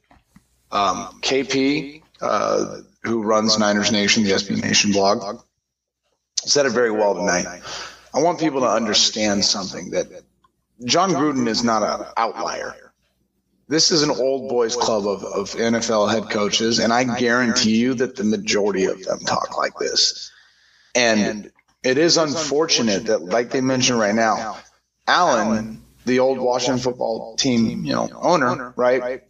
Um, 0.71 1.19
KP, 1.21 2.01
uh, 2.21 2.77
who 3.03 3.23
runs 3.23 3.59
Niners 3.59 3.91
Nation, 3.91 4.23
the 4.23 4.31
SB 4.31 4.61
Nation 4.61 4.91
blog, 4.91 5.41
said 6.45 6.65
it 6.65 6.71
very 6.71 6.91
well 6.91 7.15
tonight. 7.15 7.61
I 8.13 8.21
want 8.21 8.39
people 8.39 8.61
to 8.61 8.69
understand 8.69 9.43
something 9.43 9.91
that 9.91 10.07
Jon 10.85 11.11
Gruden 11.11 11.47
is 11.47 11.63
not 11.63 11.83
an 11.83 12.05
outlier. 12.15 12.75
This 13.67 13.91
is 13.91 14.03
an 14.03 14.11
old 14.11 14.49
boys 14.49 14.75
club 14.75 15.07
of, 15.07 15.23
of 15.23 15.51
NFL 15.51 16.11
head 16.11 16.29
coaches, 16.29 16.79
and 16.79 16.91
I 16.91 17.17
guarantee 17.17 17.77
you 17.77 17.93
that 17.95 18.15
the 18.15 18.23
majority 18.23 18.85
of 18.85 19.01
them 19.03 19.19
talk 19.19 19.57
like 19.57 19.73
this. 19.79 20.31
And 20.93 21.51
it 21.83 21.97
is 21.97 22.17
unfortunate 22.17 23.05
that, 23.05 23.23
like 23.23 23.51
they 23.51 23.61
mentioned 23.61 23.97
right 23.97 24.13
now, 24.13 24.57
Allen, 25.07 25.80
the 26.05 26.19
old 26.19 26.39
Washington 26.39 26.79
football 26.81 27.35
team, 27.35 27.85
you 27.85 27.93
know, 27.93 28.09
owner, 28.21 28.73
right? 28.75 29.23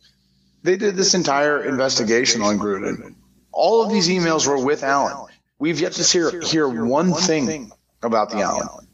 They 0.64 0.78
did 0.78 0.96
this 0.96 1.14
entire 1.14 1.64
investigation 1.64 2.42
on 2.42 2.60
Gruden. 2.60 3.16
All 3.52 3.84
of 3.84 3.92
these 3.92 4.08
emails 4.10 4.48
were 4.48 4.64
with 4.64 4.84
Allen. 4.84 5.28
We've 5.60 5.80
yet 5.80 5.94
to 5.94 6.04
hear 6.04 6.42
hear 6.42 6.68
one 6.68 7.14
thing 7.14 7.72
about 8.02 8.30
the 8.30 8.42
Allen, 8.42 8.88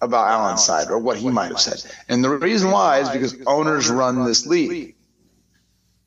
about 0.00 0.28
Allen's 0.28 0.64
side 0.64 0.90
or 0.90 0.98
what 0.98 1.16
he 1.16 1.28
might 1.28 1.48
have 1.48 1.60
said. 1.60 1.92
And 2.08 2.24
the 2.24 2.30
reason 2.30 2.70
why 2.70 3.00
is 3.00 3.10
because 3.10 3.36
owners 3.46 3.90
run 3.90 4.24
this 4.24 4.46
league. 4.46 4.96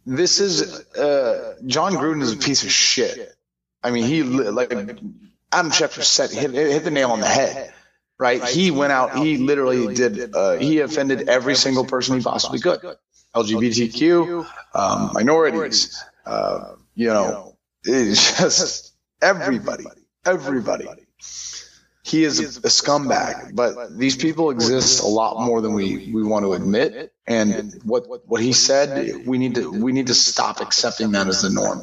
This 0.06 0.40
is 0.40 0.80
uh, 0.96 1.56
Jon 1.66 1.94
Gruden 1.94 2.24
is 2.24 2.34
a 2.34 2.38
piece 2.38 2.64
of 2.64 2.72
shit. 2.72 3.36
I 3.84 3.92
mean, 3.92 4.04
he 4.04 4.24
like 4.24 4.72
Adam 4.72 5.72
Schefter 5.72 6.04
said 6.04 6.32
hit, 6.32 6.52
hit 6.52 6.84
the 6.84 6.92
nail 6.92 7.12
on 7.12 7.20
the 7.20 7.28
head. 7.28 7.74
Right? 8.22 8.44
He 8.44 8.70
went 8.70 8.92
out. 8.92 9.18
He 9.18 9.38
literally 9.38 9.96
did. 9.96 10.36
Uh, 10.36 10.58
he 10.58 10.82
offended 10.82 11.28
every 11.28 11.56
single 11.56 11.86
person 11.86 12.18
he 12.18 12.24
possibly 12.24 12.60
could. 12.60 12.80
LGBTQ, 13.34 14.46
um, 14.76 15.10
minorities. 15.12 16.04
Uh, 16.24 16.76
you 16.94 17.08
know, 17.08 17.58
it's 17.84 18.38
just 18.38 18.94
everybody, 19.24 19.86
everybody. 20.24 20.88
He 22.04 22.24
is 22.24 22.40
a 22.58 22.70
scumbag, 22.70 23.56
but 23.56 23.98
these 23.98 24.16
people 24.16 24.52
exist 24.52 25.02
a 25.02 25.08
lot 25.08 25.44
more 25.44 25.60
than 25.62 25.74
we, 25.74 26.12
we 26.14 26.22
want 26.22 26.46
to 26.46 26.54
admit. 26.54 27.12
And 27.26 27.82
what 27.84 28.06
what 28.30 28.40
he 28.40 28.54
said, 28.54 29.26
we 29.26 29.40
need 29.40 29.56
to 29.56 29.72
we 29.72 29.94
need 29.94 30.08
to 30.08 30.14
stop 30.14 30.62
accepting 30.62 31.14
that 31.14 31.28
as 31.28 31.42
the 31.42 31.50
norm. 31.50 31.82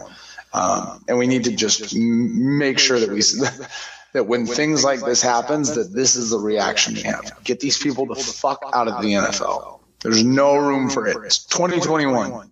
Um, 0.53 1.05
and 1.09 1.19
we 1.19 1.27
need 1.27 1.45
to 1.45 1.57
just 1.57 1.97
make 1.97 2.79
sure 2.79 3.01
that 3.01 3.11
we 3.11 3.23
that 4.13 4.27
when 4.27 4.47
things 4.47 4.85
like 4.85 5.01
this 5.01 5.23
happens, 5.23 5.75
that 5.75 5.93
this 5.93 6.17
is 6.17 6.31
the 6.31 6.39
reaction 6.39 6.97
you 6.97 7.05
have. 7.05 7.33
Get 7.45 7.61
these 7.61 7.79
people 7.79 8.07
the 8.07 8.15
fuck 8.15 8.63
out 8.73 8.89
of 8.89 9.03
the 9.03 9.13
NFL. 9.13 9.81
There's 10.01 10.25
no 10.25 10.57
room 10.57 10.89
for 10.89 11.07
it. 11.07 11.17
It's 11.25 11.45
2021. 11.45 12.51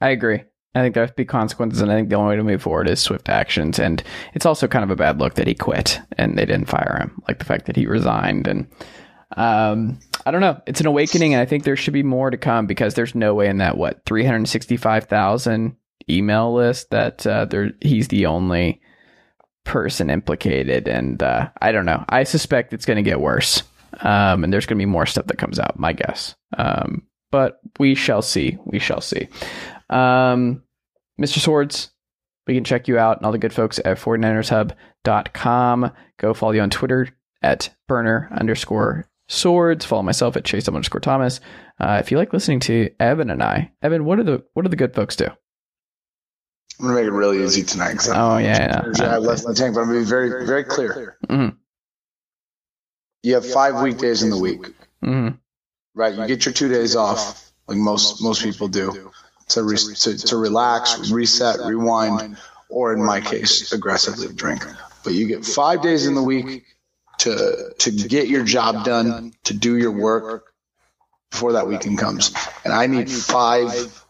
I 0.00 0.08
agree. 0.10 0.42
I 0.74 0.80
think 0.80 0.94
there's 0.94 1.10
be 1.12 1.24
consequences, 1.24 1.80
and 1.80 1.90
I 1.90 1.94
think 1.94 2.10
the 2.10 2.16
only 2.16 2.30
way 2.30 2.36
to 2.36 2.44
move 2.44 2.60
forward 2.60 2.88
is 2.88 3.00
swift 3.00 3.30
actions. 3.30 3.78
And 3.78 4.02
it's 4.34 4.44
also 4.44 4.68
kind 4.68 4.84
of 4.84 4.90
a 4.90 4.96
bad 4.96 5.18
look 5.18 5.34
that 5.34 5.46
he 5.46 5.54
quit 5.54 6.00
and 6.18 6.36
they 6.36 6.44
didn't 6.44 6.68
fire 6.68 6.98
him, 7.00 7.22
like 7.26 7.38
the 7.38 7.46
fact 7.46 7.64
that 7.66 7.76
he 7.76 7.86
resigned. 7.86 8.46
And 8.46 8.66
um, 9.38 9.98
I 10.26 10.30
don't 10.30 10.42
know. 10.42 10.60
It's 10.66 10.80
an 10.80 10.86
awakening, 10.86 11.32
and 11.32 11.40
I 11.40 11.46
think 11.46 11.64
there 11.64 11.76
should 11.76 11.94
be 11.94 12.02
more 12.02 12.30
to 12.30 12.36
come 12.36 12.66
because 12.66 12.92
there's 12.92 13.14
no 13.14 13.32
way 13.34 13.48
in 13.48 13.56
that 13.58 13.78
what 13.78 14.04
365,000 14.04 15.76
email 16.10 16.54
list 16.54 16.90
that 16.90 17.26
uh, 17.26 17.46
there 17.46 17.72
he's 17.80 18.08
the 18.08 18.26
only 18.26 18.80
person 19.66 20.08
implicated, 20.08 20.88
and 20.88 21.22
uh, 21.22 21.50
I 21.60 21.72
don't 21.72 21.84
know. 21.84 22.04
I 22.08 22.24
suspect 22.24 22.72
it's 22.72 22.86
going 22.86 22.96
to 22.96 23.02
get 23.02 23.20
worse, 23.20 23.62
um, 24.00 24.42
and 24.42 24.52
there's 24.52 24.64
going 24.64 24.78
to 24.78 24.82
be 24.82 24.90
more 24.90 25.04
stuff 25.04 25.26
that 25.26 25.38
comes 25.38 25.58
out. 25.58 25.78
My 25.78 25.92
guess, 25.92 26.34
um, 26.56 27.02
but 27.30 27.60
we 27.78 27.94
shall 27.94 28.22
see. 28.22 28.56
We 28.64 28.78
shall 28.78 29.02
see. 29.02 29.28
Um, 29.90 30.62
Mr. 31.20 31.38
Sowards, 31.38 31.90
we 32.46 32.54
can 32.54 32.64
check 32.64 32.88
you 32.88 32.98
out 32.98 33.18
and 33.18 33.26
all 33.26 33.32
the 33.32 33.38
good 33.38 33.52
folks 33.52 33.78
at 33.78 33.98
49ershub.com. 33.98 35.92
Go 36.18 36.34
follow 36.34 36.52
you 36.52 36.60
on 36.62 36.70
Twitter 36.70 37.08
at 37.42 37.70
burner 37.88 38.28
underscore 38.32 39.08
sowards. 39.28 39.84
Follow 39.84 40.02
myself 40.02 40.36
at 40.36 40.44
chase 40.44 40.68
underscore 40.68 41.00
Thomas. 41.00 41.40
Uh, 41.80 41.98
if 42.00 42.10
you 42.10 42.18
like 42.18 42.32
listening 42.32 42.60
to 42.60 42.90
Evan 43.00 43.30
and 43.30 43.42
I, 43.42 43.72
Evan, 43.82 44.04
what 44.04 44.18
are 44.18 44.24
the 44.24 44.44
what 44.54 44.62
do 44.62 44.68
the 44.68 44.76
good 44.76 44.94
folks 44.94 45.16
do? 45.16 45.28
I'm 46.78 46.86
gonna 46.86 47.00
make 47.00 47.06
it 47.06 47.12
really 47.12 47.42
easy 47.42 47.62
tonight. 47.62 48.06
oh 48.08 48.36
yeah, 48.36 48.90
yeah. 48.96 49.06
I 49.06 49.12
have 49.12 49.22
less 49.22 49.44
in 49.44 49.48
the 49.50 49.54
tank, 49.54 49.74
but 49.74 49.80
I'm 49.80 49.86
gonna 49.86 50.00
be 50.00 50.04
very, 50.04 50.46
very 50.46 50.64
clear. 50.64 51.16
Mm-hmm. 51.26 51.56
You 53.22 53.34
have 53.34 53.46
five 53.46 53.80
weekdays 53.82 54.22
in 54.22 54.30
the 54.30 54.38
week, 54.38 54.62
mm-hmm. 55.02 55.36
right? 55.94 56.14
You 56.14 56.26
get 56.26 56.44
your 56.44 56.52
two 56.52 56.68
days 56.68 56.94
off, 56.94 57.50
like 57.66 57.78
most 57.78 58.22
most 58.22 58.42
people 58.42 58.68
do, 58.68 59.10
to 59.48 59.62
re- 59.62 59.76
to, 59.76 60.18
to 60.18 60.36
relax, 60.36 61.10
reset, 61.10 61.60
rewind, 61.60 62.36
or 62.68 62.92
in 62.92 63.02
my 63.02 63.20
case, 63.20 63.72
aggressively 63.72 64.28
drink. 64.34 64.64
But 65.02 65.14
you 65.14 65.26
get 65.28 65.46
five 65.46 65.82
days 65.82 66.06
in 66.06 66.14
the 66.14 66.22
week 66.22 66.64
to 67.18 67.72
to 67.78 67.90
get 67.90 68.28
your 68.28 68.44
job 68.44 68.84
done, 68.84 69.32
to 69.44 69.54
do 69.54 69.76
your 69.78 69.92
work 69.92 70.52
before 71.30 71.52
that 71.54 71.66
weekend 71.66 71.98
comes, 71.98 72.34
and 72.64 72.74
I 72.74 72.86
need 72.86 73.10
five 73.10 74.04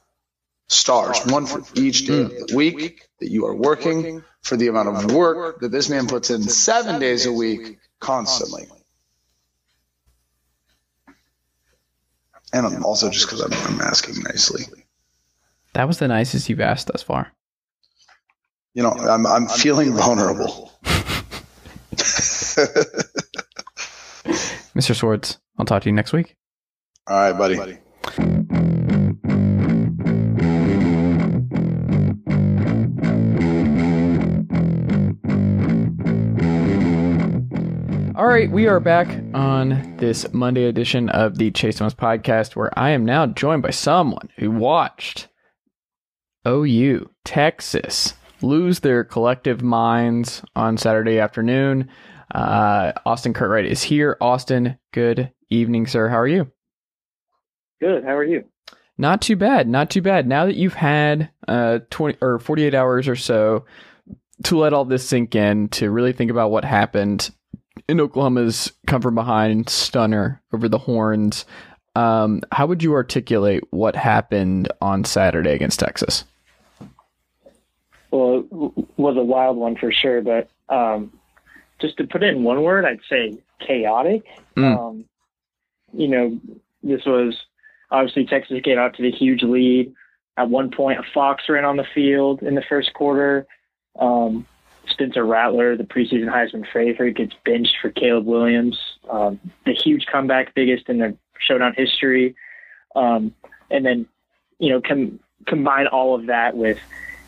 stars, 0.69 1.25
one 1.27 1.47
for 1.47 1.63
each 1.75 2.07
day 2.07 2.23
of 2.23 2.49
the 2.49 2.57
week 2.57 3.09
that 3.21 3.31
you 3.31 3.47
are 3.47 3.55
working, 3.55 4.23
for 4.43 4.57
the 4.57 4.69
amount 4.69 4.89
of 4.89 5.13
work 5.13 5.61
that 5.61 5.71
this 5.71 5.89
man 5.89 6.07
puts 6.07 6.31
in 6.31 6.43
seven 6.43 7.01
days 7.01 7.27
a 7.27 7.33
week 7.33 7.79
constantly. 8.01 8.67
And 12.53 12.67
I'm 12.67 12.85
also 12.85 13.11
just 13.11 13.27
because 13.27 13.41
I'm, 13.41 13.53
I'm 13.53 13.81
asking 13.81 14.23
nicely. 14.23 14.65
That 15.75 15.87
was 15.87 15.99
the 15.99 16.09
nicest 16.09 16.49
you've 16.49 16.61
asked 16.61 16.87
thus 16.87 17.03
far. 17.03 17.33
You 18.73 18.83
know, 18.83 18.91
I'm 18.91 19.27
I'm 19.27 19.49
feeling 19.49 19.95
vulnerable. 19.95 20.73
Mr. 24.77 24.95
Sowards, 24.95 25.39
I'll 25.59 25.67
talk 25.67 25.83
to 25.83 25.89
you 25.89 25.95
next 25.95 26.13
week. 26.13 26.37
All 27.07 27.33
right, 27.33 27.57
buddy. 27.59 28.76
All 38.17 38.27
right, 38.27 38.51
we 38.51 38.67
are 38.67 38.81
back 38.81 39.09
on 39.35 39.95
this 39.99 40.33
Monday 40.33 40.65
edition 40.65 41.11
of 41.11 41.37
the 41.37 41.51
Chase 41.51 41.77
Thomas 41.77 41.93
podcast, 41.93 42.57
where 42.57 42.71
I 42.79 42.93
am 42.93 43.05
now 43.05 43.27
joined 43.27 43.63
by 43.63 43.73
someone 43.73 44.31
who 44.39 44.51
watched 44.51 45.29
OU, 46.49 47.11
Texas, 47.27 48.15
lose 48.41 48.81
their 48.81 49.05
collective 49.05 49.61
minds 49.61 50.41
on 50.57 50.79
Saturday 50.79 51.19
afternoon. 51.19 51.91
Uh, 52.35 52.93
Austin 53.05 53.35
Curtright 53.35 53.67
is 53.67 53.83
here. 53.83 54.17
Austin, 54.23 54.79
good 54.95 55.31
evening, 55.51 55.87
sir. 55.87 56.09
How 56.09 56.21
are 56.21 56.27
you? 56.27 56.51
Good. 57.83 58.03
How 58.03 58.17
are 58.17 58.25
you? 58.25 58.45
Not 58.97 59.21
too 59.21 59.37
bad. 59.37 59.69
Not 59.69 59.91
too 59.91 60.01
bad. 60.01 60.27
Now 60.27 60.47
that 60.47 60.57
you've 60.57 60.73
had 60.73 61.29
uh, 61.47 61.81
20 61.91 62.17
or 62.23 62.39
48 62.39 62.75
hours 62.75 63.09
or 63.09 63.17
so 63.17 63.67
to 64.45 64.57
let 64.57 64.73
all 64.73 64.87
this 64.87 65.07
sink 65.07 65.35
in, 65.35 65.69
to 65.69 65.91
really 65.91 66.15
think 66.15 66.31
about 66.31 66.51
what 66.51 66.65
happened 66.65 67.31
in 67.89 68.01
Oklahoma's 68.01 68.73
come 68.87 69.03
from 69.03 69.15
behind 69.15 69.69
stunner 69.69 70.43
over 70.53 70.69
the 70.69 70.79
horns. 70.79 71.45
Um, 71.95 72.43
how 72.53 72.67
would 72.67 72.83
you 72.83 72.93
articulate 72.93 73.65
what 73.71 73.97
happened 73.97 74.71
on 74.81 75.05
Saturday 75.05 75.53
against 75.53 75.81
Texas? 75.81 76.25
Well, 78.11 78.39
it 78.39 78.89
was 78.97 79.17
a 79.17 79.23
wild 79.23 79.57
one 79.57 79.77
for 79.77 79.93
sure, 79.93 80.21
but 80.23 80.49
um, 80.69 81.13
just 81.81 81.97
to 81.99 82.07
put 82.07 82.23
it 82.23 82.35
in 82.35 82.45
one 82.45 82.63
word, 82.63 82.85
I'd 82.85 83.01
say 83.09 83.39
chaotic. 83.67 84.25
Mm. 84.57 84.79
Um, 84.79 85.05
you 85.93 86.09
know, 86.09 86.41
this 86.83 87.05
was 87.07 87.37
obviously 87.91 88.27
Texas 88.27 88.61
getting 88.63 88.79
out 88.79 88.95
to 88.97 89.03
the 89.03 89.11
huge 89.11 89.43
lead. 89.43 89.93
At 90.37 90.51
one 90.51 90.71
point, 90.71 90.99
a 90.99 91.03
Fox 91.15 91.45
ran 91.49 91.65
on 91.65 91.77
the 91.77 91.87
field 91.95 92.43
in 92.43 92.55
the 92.55 92.65
first 92.69 92.93
quarter. 92.93 93.47
Um, 93.99 94.47
Spencer 94.89 95.25
Rattler, 95.25 95.77
the 95.77 95.85
preseason 95.85 96.29
Heisman 96.29 96.65
favorite, 96.73 97.17
gets 97.17 97.35
benched 97.45 97.77
for 97.81 97.91
Caleb 97.91 98.27
Williams. 98.27 98.79
Um, 99.11 99.41
the 99.65 99.73
huge 99.73 100.07
comeback, 100.07 100.55
biggest 100.55 100.89
in 100.89 100.99
the 100.99 101.17
showdown 101.39 101.75
history. 101.77 102.35
Um, 102.95 103.35
and 103.71 103.85
then, 103.85 104.07
you 104.59 104.71
know, 104.71 104.81
com- 104.81 105.21
combine 105.47 105.87
all 105.87 106.15
of 106.15 106.27
that 106.27 106.57
with 106.57 106.79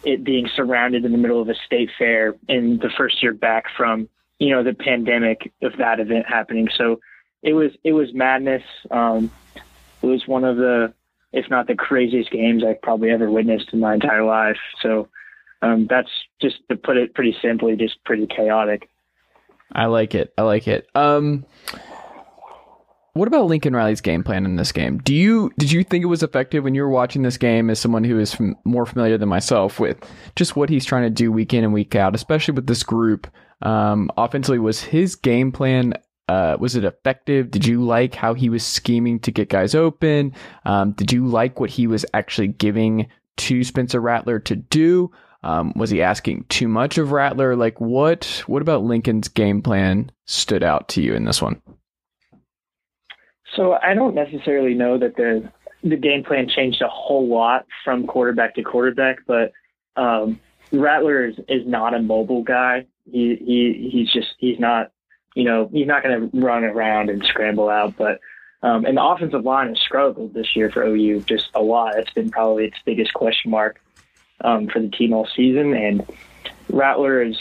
it 0.05 0.25
being 0.25 0.49
surrounded 0.55 1.05
in 1.05 1.13
the 1.13 1.19
middle 1.19 1.43
of 1.43 1.49
a 1.49 1.55
state 1.55 1.91
fair 1.99 2.35
in 2.49 2.79
the 2.79 2.91
first 2.97 3.23
year 3.23 3.33
back 3.33 3.65
from, 3.77 4.09
you 4.39 4.51
know, 4.51 4.63
the 4.63 4.75
pandemic 4.75 5.53
of 5.63 5.77
that 5.79 6.01
event 6.01 6.27
happening. 6.27 6.69
So 6.77 7.01
it 7.43 7.53
was, 7.53 7.73
it 7.85 7.93
was 7.93 8.15
madness. 8.15 8.63
Um, 8.91 9.31
it 10.03 10.07
was 10.07 10.27
one 10.27 10.45
of 10.45 10.57
the, 10.57 10.95
if 11.33 11.51
not 11.51 11.67
the 11.67 11.75
craziest 11.75 12.31
games 12.31 12.65
I've 12.65 12.81
probably 12.81 13.11
ever 13.11 13.31
witnessed 13.31 13.73
in 13.73 13.81
my 13.81 13.95
entire 13.95 14.25
life. 14.25 14.59
So, 14.81 15.09
um, 15.63 15.87
that's 15.89 16.11
just 16.41 16.57
to 16.71 16.77
put 16.77 16.97
it 16.97 17.15
pretty 17.15 17.37
simply, 17.43 17.77
just 17.77 18.03
pretty 18.05 18.27
chaotic. 18.27 18.89
I 19.73 19.87
like 19.87 20.15
it. 20.15 20.33
I 20.39 20.43
like 20.43 20.67
it. 20.67 20.89
Um, 20.95 21.45
what 23.13 23.29
about 23.29 23.47
Lincoln 23.47 23.75
Riley's 23.75 24.01
game 24.01 24.23
plan 24.23 24.45
in 24.45 24.57
this 24.57 24.73
game? 24.73 24.99
Do 24.99 25.15
you 25.15 25.51
did 25.59 25.73
you 25.73 25.83
think 25.83 26.03
it 26.03 26.07
was 26.07 26.23
effective 26.23 26.65
when 26.65 26.75
you 26.75 26.83
were 26.83 26.89
watching 26.89 27.23
this 27.23 27.37
game 27.37 27.69
as 27.69 27.79
someone 27.79 28.05
who 28.05 28.19
is 28.19 28.35
fam- 28.35 28.57
more 28.65 28.87
familiar 28.87 29.19
than 29.19 29.29
myself 29.29 29.81
with 29.81 29.99
just 30.37 30.57
what 30.57 30.71
he's 30.71 30.85
trying 30.85 31.03
to 31.03 31.11
do 31.11 31.33
week 31.33 31.53
in 31.53 31.65
and 31.65 31.73
week 31.73 31.95
out, 31.95 32.15
especially 32.15 32.55
with 32.55 32.67
this 32.67 32.83
group? 32.83 33.27
Um, 33.61 34.11
offensively, 34.17 34.61
was 34.61 34.81
his 34.81 35.17
game 35.17 35.51
plan 35.51 35.95
uh, 36.29 36.57
was 36.61 36.77
it 36.77 36.85
effective? 36.85 37.51
Did 37.51 37.67
you 37.67 37.83
like 37.83 38.15
how 38.15 38.35
he 38.35 38.51
was 38.51 38.65
scheming 38.65 39.19
to 39.21 39.33
get 39.33 39.49
guys 39.49 39.75
open? 39.75 40.35
Um, 40.65 40.93
did 40.93 41.11
you 41.11 41.27
like 41.27 41.59
what 41.59 41.71
he 41.71 41.87
was 41.87 42.05
actually 42.13 42.49
giving 42.49 43.09
to 43.39 43.65
Spencer 43.65 44.01
Rattler 44.01 44.39
to 44.41 44.57
do? 44.57 45.11
Um, 45.43 45.73
was 45.77 45.91
he 45.91 46.03
asking 46.03 46.47
too 46.49 46.69
much 46.69 46.99
of 46.99 47.13
Rattler? 47.13 47.55
Like 47.55 47.81
what? 47.81 48.43
What 48.47 48.63
about 48.63 48.85
Lincoln's 48.85 49.29
game 49.29 49.63
plan 49.63 50.11
stood 50.27 50.63
out 50.63 50.89
to 50.91 51.03
you 51.03 51.15
in 51.15 51.25
this 51.25 51.41
one? 51.41 51.61
So 53.55 53.73
I 53.75 53.95
don't 53.95 54.15
necessarily 54.15 54.75
know 54.75 54.99
that 54.99 55.17
the 55.17 55.51
the 55.83 55.97
game 55.97 56.25
plan 56.25 56.49
changed 56.49 56.83
a 56.83 56.89
whole 56.89 57.29
lot 57.29 57.67
from 57.85 58.07
quarterback 58.07 58.55
to 58.57 58.63
quarterback, 58.63 59.19
but 59.27 59.53
um, 59.97 60.41
Rattler 60.73 61.27
is, 61.27 61.37
is 61.49 61.67
not 61.67 61.95
a 61.95 62.03
mobile 62.03 62.43
guy. 62.43 62.87
He 63.11 63.37
he 63.37 63.91
he's 63.91 64.13
just 64.13 64.35
he's 64.39 64.59
not 64.59 64.91
you 65.35 65.45
know 65.45 65.71
he's 65.73 65.87
not 65.87 66.03
going 66.03 66.31
to 66.31 66.41
run 66.41 66.65
around 66.65 67.11
and 67.11 67.25
scramble 67.25 67.69
out. 67.69 67.97
But 67.97 68.21
um, 68.63 68.85
and 68.85 68.97
the 68.97 69.05
offensive 69.05 69.45
line 69.45 69.69
has 69.69 69.79
struggled 69.79 70.35
this 70.35 70.57
year 70.57 70.71
for 70.71 70.83
OU 70.83 71.21
just 71.21 71.49
a 71.55 71.63
lot. 71.63 71.97
It's 71.97 72.13
been 72.13 72.31
probably 72.31 72.65
its 72.67 72.79
biggest 72.85 73.15
question 73.15 73.53
mark 73.53 73.81
um, 74.43 74.69
for 74.69 74.81
the 74.81 74.89
team 74.89 75.13
all 75.13 75.29
season. 75.35 75.75
And 75.75 76.07
Rattler 76.71 77.23
is 77.23 77.37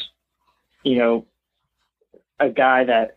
you 0.84 0.98
know 0.98 1.26
a 2.40 2.50
guy 2.50 2.84
that 2.84 3.16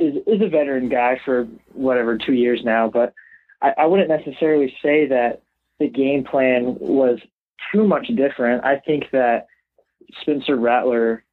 is 0.00 0.16
is 0.26 0.40
a 0.42 0.48
veteran 0.48 0.88
guy 0.88 1.20
for 1.24 1.44
whatever 1.72 2.18
two 2.18 2.34
years 2.34 2.62
now, 2.64 2.88
but 2.88 3.14
I, 3.62 3.74
I 3.78 3.86
wouldn't 3.86 4.08
necessarily 4.08 4.74
say 4.82 5.06
that 5.06 5.42
the 5.78 5.88
game 5.88 6.24
plan 6.24 6.76
was 6.78 7.18
too 7.72 7.86
much 7.86 8.08
different. 8.14 8.64
I 8.64 8.78
think 8.78 9.10
that 9.12 9.46
Spencer 10.20 10.56
Rattler 10.56 11.24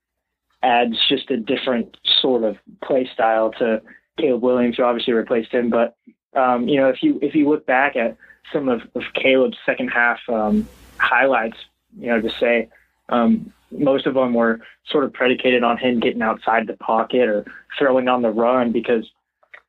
adds 0.63 0.95
just 1.09 1.29
a 1.31 1.37
different 1.37 1.97
sort 2.21 2.43
of 2.43 2.57
play 2.83 3.09
style 3.13 3.51
to 3.59 3.81
Caleb 4.17 4.43
Williams, 4.43 4.77
who 4.77 4.83
obviously 4.83 5.13
replaced 5.13 5.51
him. 5.51 5.69
But 5.69 5.95
um, 6.35 6.67
you 6.67 6.79
know, 6.79 6.89
if 6.89 7.03
you 7.03 7.19
if 7.21 7.35
you 7.35 7.49
look 7.49 7.65
back 7.65 7.95
at 7.95 8.17
some 8.53 8.69
of, 8.69 8.81
of 8.95 9.03
Caleb's 9.13 9.57
second 9.65 9.89
half 9.89 10.19
um, 10.29 10.67
highlights, 11.01 11.57
you 11.99 12.07
know, 12.07 12.21
to 12.21 12.29
say 12.39 12.69
um, 13.09 13.51
most 13.71 14.05
of 14.05 14.13
them 14.13 14.33
were 14.33 14.59
sort 14.89 15.03
of 15.03 15.13
predicated 15.13 15.63
on 15.63 15.77
him 15.77 15.99
getting 15.99 16.21
outside 16.21 16.67
the 16.67 16.77
pocket 16.77 17.27
or 17.27 17.45
throwing 17.77 18.07
on 18.07 18.21
the 18.21 18.29
run 18.29 18.71
because 18.71 19.09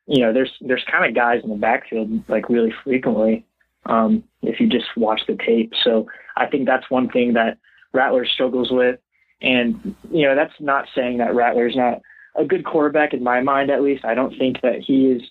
you 0.05 0.21
know 0.21 0.33
there's 0.33 0.51
there's 0.61 0.83
kind 0.89 1.05
of 1.05 1.15
guys 1.15 1.41
in 1.43 1.49
the 1.49 1.55
backfield 1.55 2.09
like 2.27 2.49
really 2.49 2.73
frequently 2.83 3.45
um, 3.85 4.23
if 4.41 4.59
you 4.59 4.67
just 4.67 4.95
watch 4.95 5.21
the 5.27 5.35
tape. 5.35 5.73
So 5.83 6.07
I 6.35 6.47
think 6.47 6.65
that's 6.65 6.89
one 6.89 7.09
thing 7.09 7.33
that 7.33 7.57
Rattler 7.93 8.25
struggles 8.25 8.71
with, 8.71 8.99
and 9.41 9.95
you 10.11 10.27
know 10.27 10.35
that's 10.35 10.53
not 10.59 10.87
saying 10.95 11.17
that 11.17 11.35
Rattler's 11.35 11.75
not 11.75 12.01
a 12.35 12.45
good 12.45 12.65
quarterback 12.65 13.13
in 13.13 13.23
my 13.23 13.41
mind 13.41 13.69
at 13.69 13.83
least. 13.83 14.05
I 14.05 14.15
don't 14.15 14.37
think 14.37 14.61
that 14.61 14.79
he 14.79 15.07
is 15.07 15.21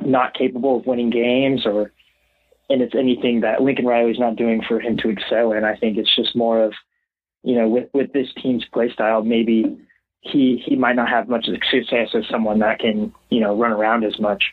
not 0.00 0.34
capable 0.34 0.76
of 0.76 0.86
winning 0.86 1.10
games 1.10 1.66
or 1.66 1.92
and 2.70 2.82
it's 2.82 2.94
anything 2.94 3.40
that 3.40 3.62
Lincoln 3.62 3.86
Riley's 3.86 4.18
not 4.18 4.36
doing 4.36 4.62
for 4.66 4.80
him 4.80 4.96
to 4.98 5.08
excel 5.08 5.52
in. 5.52 5.64
I 5.64 5.76
think 5.76 5.96
it's 5.96 6.14
just 6.14 6.36
more 6.36 6.62
of 6.62 6.74
you 7.42 7.54
know, 7.54 7.68
with, 7.68 7.88
with 7.92 8.12
this 8.12 8.28
team's 8.42 8.64
play 8.72 8.90
style, 8.92 9.22
maybe 9.22 9.78
he 10.20 10.62
he 10.64 10.76
might 10.76 10.96
not 10.96 11.08
have 11.08 11.28
much 11.28 11.46
success 11.46 12.08
as 12.14 12.24
someone 12.30 12.58
that 12.58 12.80
can, 12.80 13.14
you 13.30 13.40
know, 13.40 13.56
run 13.56 13.72
around 13.72 14.04
as 14.04 14.18
much. 14.18 14.44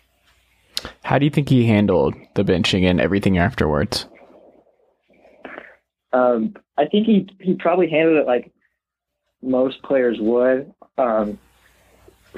How 1.04 1.18
do 1.18 1.26
you 1.26 1.32
think 1.32 1.50
he 1.50 1.66
handled 1.66 2.14
the 2.36 2.44
benching 2.44 2.86
and 2.90 3.02
everything 3.02 3.38
afterwards? 3.38 4.06
Um, 6.14 6.56
I 6.78 6.86
think 6.86 7.08
he 7.08 7.28
he 7.40 7.56
probably 7.56 7.90
handled 7.90 8.18
it 8.18 8.28
like 8.28 8.52
most 9.42 9.82
players 9.82 10.18
would. 10.20 10.72
Um, 10.98 11.40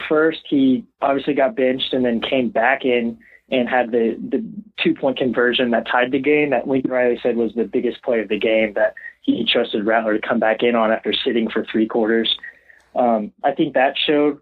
first, 0.07 0.39
he 0.49 0.85
obviously 1.01 1.33
got 1.33 1.55
benched 1.55 1.93
and 1.93 2.05
then 2.05 2.21
came 2.21 2.49
back 2.49 2.85
in 2.85 3.19
and 3.51 3.67
had 3.67 3.91
the 3.91 4.15
the 4.29 4.43
two 4.83 4.93
point 4.93 5.17
conversion 5.17 5.71
that 5.71 5.87
tied 5.87 6.11
the 6.11 6.19
game 6.19 6.51
that 6.51 6.67
Lincoln 6.67 6.91
Riley 6.91 7.19
said 7.21 7.35
was 7.35 7.53
the 7.55 7.63
biggest 7.63 8.01
play 8.03 8.19
of 8.19 8.29
the 8.29 8.39
game 8.39 8.73
that 8.73 8.93
he 9.21 9.45
trusted 9.45 9.85
Rattler 9.85 10.17
to 10.17 10.27
come 10.27 10.39
back 10.39 10.63
in 10.63 10.75
on 10.75 10.91
after 10.91 11.13
sitting 11.13 11.49
for 11.49 11.65
three 11.65 11.87
quarters. 11.87 12.37
Um, 12.95 13.31
I 13.43 13.51
think 13.51 13.73
that 13.73 13.95
showed 13.97 14.39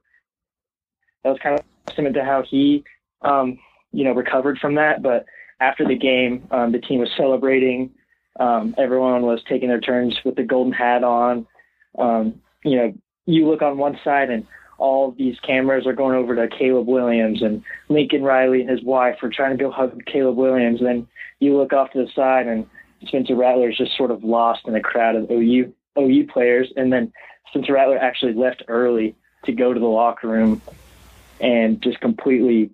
that 1.24 1.30
was 1.32 1.40
kind 1.42 1.60
of 1.60 1.66
testament 1.86 2.16
to 2.16 2.24
how 2.24 2.44
he 2.44 2.84
um, 3.22 3.60
you 3.92 4.04
know 4.04 4.14
recovered 4.14 4.60
from 4.60 4.76
that. 4.76 5.02
But 5.02 5.26
after 5.60 5.88
the 5.88 5.98
game, 5.98 6.48
um, 6.52 6.72
the 6.72 6.80
team 6.80 7.00
was 7.00 7.10
celebrating. 7.18 7.92
Um, 8.40 8.76
everyone 8.78 9.22
was 9.22 9.42
taking 9.48 9.70
their 9.70 9.80
turns 9.80 10.18
with 10.26 10.36
the 10.36 10.44
golden 10.44 10.74
hat 10.74 11.04
on. 11.04 11.48
Um, 11.98 12.42
you 12.64 12.76
know, 12.76 12.94
you 13.26 13.48
look 13.48 13.62
on 13.62 13.78
one 13.78 13.98
side 14.04 14.30
and 14.30 14.46
all 14.78 15.12
these 15.12 15.40
cameras 15.40 15.88
are 15.88 15.94
going 15.94 16.16
over 16.16 16.36
to 16.36 16.48
Caleb 16.56 16.88
Williams 16.88 17.42
and 17.42 17.64
Lincoln 17.90 18.24
Riley 18.24 18.62
and 18.62 18.70
his 18.70 18.84
wife 18.84 19.18
are 19.24 19.30
trying 19.30 19.58
to 19.58 19.64
go 19.64 19.72
hug 19.72 20.04
Caleb 20.06 20.36
Williams. 20.36 20.82
Then 20.82 21.08
you 21.40 21.58
look 21.58 21.74
off 21.74 21.92
to 21.92 22.04
the 22.04 22.12
side 22.12 22.48
and 22.48 22.68
Spencer 23.06 23.36
Rattler 23.36 23.70
is 23.70 23.78
just 23.78 23.96
sort 23.96 24.12
of 24.12 24.24
lost 24.24 24.68
in 24.68 24.76
a 24.76 24.82
crowd 24.82 25.16
of 25.16 25.30
OU 25.32 25.74
OU 25.98 26.28
players. 26.28 26.72
And 26.76 26.92
then 26.92 27.14
Spencer 27.50 27.74
Rattler 27.74 27.98
actually 27.98 28.34
left 28.34 28.64
early 28.68 29.16
to 29.46 29.52
go 29.52 29.74
to 29.74 29.80
the 29.80 29.86
locker 29.86 30.28
room 30.28 30.62
and 31.40 31.82
just 31.82 32.00
completely, 32.02 32.72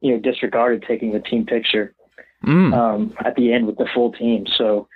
you 0.00 0.12
know, 0.12 0.18
disregarded 0.18 0.84
taking 0.86 1.12
the 1.12 1.20
team 1.20 1.46
picture 1.46 1.94
Mm. 2.44 2.72
um, 2.72 3.14
at 3.22 3.36
the 3.36 3.52
end 3.52 3.66
with 3.66 3.76
the 3.76 3.86
full 3.92 4.12
team. 4.12 4.46
So, 4.56 4.88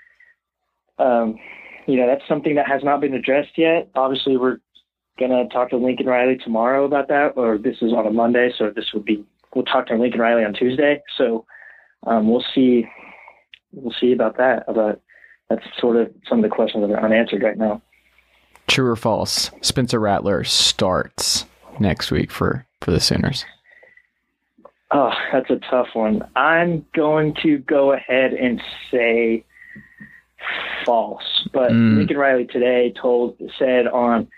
um, 0.99 1.39
you 1.87 1.97
know, 1.97 2.07
that's 2.07 2.27
something 2.27 2.55
that 2.55 2.67
has 2.67 2.83
not 2.83 3.03
been 3.03 3.13
addressed 3.13 3.59
yet. 3.59 3.91
Obviously, 3.95 4.39
we're 4.39 4.61
gonna 5.19 5.49
talk 5.49 5.71
to 5.71 5.77
Lincoln 5.77 6.07
Riley 6.07 6.37
tomorrow 6.37 6.85
about 6.85 7.09
that, 7.09 7.33
or 7.37 7.59
this 7.59 7.77
is 7.83 7.93
on 7.93 8.07
a 8.07 8.11
Monday, 8.11 8.53
so 8.57 8.71
this 8.75 8.93
would 8.93 9.05
be 9.05 9.25
we'll 9.55 9.65
talk 9.65 9.87
to 9.89 9.97
Lincoln 9.97 10.21
Riley 10.21 10.45
on 10.45 10.53
Tuesday. 10.53 11.03
So 11.17 11.47
um, 12.07 12.29
we'll 12.29 12.45
see 12.55 12.87
we'll 13.73 13.95
see 14.01 14.13
about 14.13 14.37
that. 14.39 14.65
About 14.69 15.01
that's 15.49 15.65
sort 15.79 15.97
of 15.97 16.11
some 16.29 16.39
of 16.39 16.51
the 16.51 16.55
questions 16.55 16.87
that 16.87 16.95
are 16.95 17.05
unanswered 17.05 17.43
right 17.43 17.59
now. 17.59 17.81
True 18.67 18.91
or 18.91 18.97
false? 18.97 19.51
Spencer 19.61 20.01
Rattler 20.01 20.43
starts 20.45 21.45
next 21.79 22.11
week 22.11 22.31
for 22.31 22.67
for 22.81 22.91
the 22.91 23.01
Sooners. 23.01 23.45
Oh, 24.91 25.13
that's 25.33 25.51
a 25.51 25.59
tough 25.71 25.89
one. 25.95 26.23
I'm 26.37 26.85
going 26.95 27.35
to 27.43 27.59
go 27.59 27.93
ahead 27.93 28.33
and 28.33 28.63
say 28.91 29.45
false. 30.85 31.49
But 31.53 31.73
Mm. 31.73 31.97
Lincoln 31.97 32.17
Riley 32.17 32.47
today 32.47 32.93
told 33.01 33.37
said 33.59 33.87
on 33.89 34.29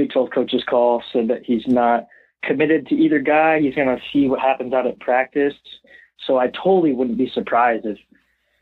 Big 0.00 0.10
12 0.12 0.30
coaches 0.30 0.64
call 0.66 1.02
said 1.12 1.28
that 1.28 1.42
he's 1.44 1.66
not 1.66 2.06
committed 2.42 2.86
to 2.86 2.94
either 2.94 3.18
guy. 3.18 3.60
He's 3.60 3.74
going 3.74 3.94
to 3.94 4.02
see 4.10 4.28
what 4.28 4.40
happens 4.40 4.72
out 4.72 4.86
at 4.86 4.98
practice. 4.98 5.52
So 6.26 6.38
I 6.38 6.46
totally 6.48 6.94
wouldn't 6.94 7.18
be 7.18 7.30
surprised 7.34 7.84
if 7.84 7.98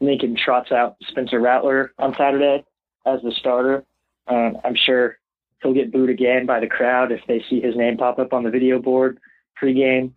Lincoln 0.00 0.36
trots 0.36 0.72
out 0.72 0.96
Spencer 1.08 1.38
Rattler 1.38 1.92
on 1.96 2.12
Saturday 2.18 2.64
as 3.06 3.20
the 3.22 3.30
starter. 3.38 3.84
Uh, 4.26 4.50
I'm 4.64 4.74
sure 4.74 5.18
he'll 5.62 5.74
get 5.74 5.92
booed 5.92 6.10
again 6.10 6.44
by 6.44 6.58
the 6.58 6.66
crowd 6.66 7.12
if 7.12 7.20
they 7.28 7.40
see 7.48 7.60
his 7.60 7.76
name 7.76 7.96
pop 7.96 8.18
up 8.18 8.32
on 8.32 8.42
the 8.42 8.50
video 8.50 8.80
board 8.80 9.20
pregame. 9.62 10.12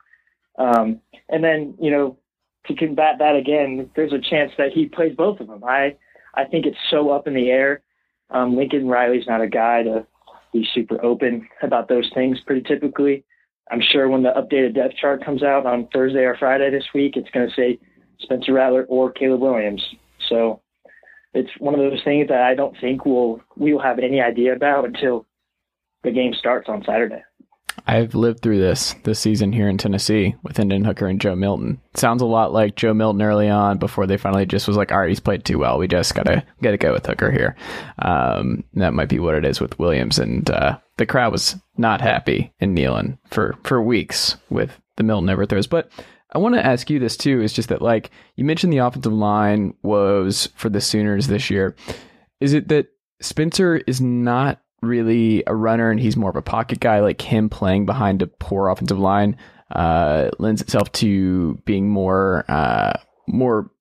Um, 0.57 1.01
and 1.29 1.43
then, 1.43 1.75
you 1.79 1.91
know, 1.91 2.17
to 2.65 2.75
combat 2.75 3.17
that 3.19 3.35
again, 3.35 3.91
there's 3.95 4.13
a 4.13 4.19
chance 4.19 4.51
that 4.57 4.71
he 4.73 4.87
plays 4.87 5.15
both 5.15 5.39
of 5.39 5.47
them. 5.47 5.63
I, 5.63 5.97
I 6.33 6.45
think 6.45 6.65
it's 6.65 6.77
so 6.89 7.11
up 7.11 7.27
in 7.27 7.35
the 7.35 7.51
air 7.51 7.83
Um, 8.31 8.55
Lincoln 8.57 8.87
Riley's 8.87 9.27
not 9.27 9.41
a 9.41 9.47
guy 9.47 9.83
to 9.83 10.07
be 10.53 10.67
super 10.73 11.03
open 11.03 11.47
about 11.61 11.87
those 11.87 12.09
things 12.13 12.39
pretty 12.45 12.61
typically. 12.61 13.23
I'm 13.71 13.81
sure 13.81 14.09
when 14.09 14.23
the 14.23 14.31
updated 14.31 14.75
depth 14.75 14.95
chart 14.95 15.23
comes 15.23 15.43
out 15.43 15.65
on 15.65 15.87
Thursday 15.93 16.23
or 16.23 16.35
Friday 16.37 16.69
this 16.71 16.87
week, 16.93 17.15
it's 17.15 17.29
going 17.29 17.47
to 17.47 17.55
say 17.55 17.79
Spencer 18.19 18.53
Rattler 18.53 18.85
or 18.89 19.11
Caleb 19.11 19.41
Williams. 19.41 19.81
So 20.27 20.61
it's 21.33 21.49
one 21.59 21.73
of 21.73 21.79
those 21.79 22.03
things 22.03 22.27
that 22.27 22.41
I 22.41 22.55
don't 22.55 22.75
think 22.81 23.05
we'll 23.05 23.41
we 23.55 23.73
will 23.73 23.81
have 23.81 23.99
any 23.99 24.21
idea 24.21 24.53
about 24.53 24.85
until 24.85 25.25
the 26.03 26.11
game 26.11 26.33
starts 26.33 26.67
on 26.67 26.83
Saturday. 26.83 27.23
I've 27.87 28.15
lived 28.15 28.41
through 28.41 28.59
this 28.59 28.95
this 29.03 29.19
season 29.19 29.51
here 29.51 29.67
in 29.67 29.77
Tennessee 29.77 30.35
with 30.43 30.57
Hendon 30.57 30.83
Hooker 30.83 31.07
and 31.07 31.19
Joe 31.19 31.35
Milton. 31.35 31.81
Sounds 31.95 32.21
a 32.21 32.25
lot 32.25 32.53
like 32.53 32.75
Joe 32.75 32.93
Milton 32.93 33.21
early 33.21 33.49
on 33.49 33.77
before 33.77 34.07
they 34.07 34.17
finally 34.17 34.45
just 34.45 34.67
was 34.67 34.77
like, 34.77 34.91
all 34.91 34.99
right, 34.99 35.09
he's 35.09 35.19
played 35.19 35.45
too 35.45 35.57
well. 35.57 35.77
We 35.77 35.87
just 35.87 36.15
gotta 36.15 36.43
gotta 36.61 36.77
go 36.77 36.93
with 36.93 37.05
Hooker 37.05 37.31
here. 37.31 37.55
Um, 37.99 38.63
that 38.73 38.93
might 38.93 39.09
be 39.09 39.19
what 39.19 39.35
it 39.35 39.45
is 39.45 39.59
with 39.59 39.77
Williams, 39.79 40.19
and 40.19 40.49
uh, 40.49 40.77
the 40.97 41.05
crowd 41.05 41.31
was 41.31 41.55
not 41.77 42.01
happy 42.01 42.53
in 42.59 42.75
Neyland 42.75 43.17
for 43.29 43.55
for 43.63 43.81
weeks 43.81 44.37
with 44.49 44.79
the 44.97 45.03
Milton 45.03 45.29
overthrows. 45.29 45.67
But 45.67 45.91
I 46.33 46.37
want 46.37 46.55
to 46.55 46.65
ask 46.65 46.89
you 46.89 46.99
this 46.99 47.17
too. 47.17 47.41
Is 47.41 47.53
just 47.53 47.69
that 47.69 47.81
like 47.81 48.11
you 48.35 48.45
mentioned 48.45 48.71
the 48.71 48.79
offensive 48.79 49.13
line 49.13 49.73
was 49.83 50.49
for 50.55 50.69
the 50.69 50.81
Sooners 50.81 51.27
this 51.27 51.49
year. 51.49 51.75
Is 52.39 52.53
it 52.53 52.67
that 52.69 52.87
Spencer 53.21 53.77
is 53.87 54.01
not 54.01 54.59
really 54.81 55.43
a 55.47 55.55
runner 55.55 55.91
and 55.91 55.99
he's 55.99 56.17
more 56.17 56.29
of 56.29 56.35
a 56.35 56.41
pocket 56.41 56.79
guy, 56.79 56.99
like 56.99 57.21
him 57.21 57.49
playing 57.49 57.85
behind 57.85 58.21
a 58.21 58.27
poor 58.27 58.69
offensive 58.69 58.99
line 58.99 59.37
uh, 59.71 60.29
lends 60.39 60.61
itself 60.61 60.91
to 60.91 61.55
being 61.65 61.89
more 61.89 62.45
uh, 62.49 62.93
more 63.27 63.71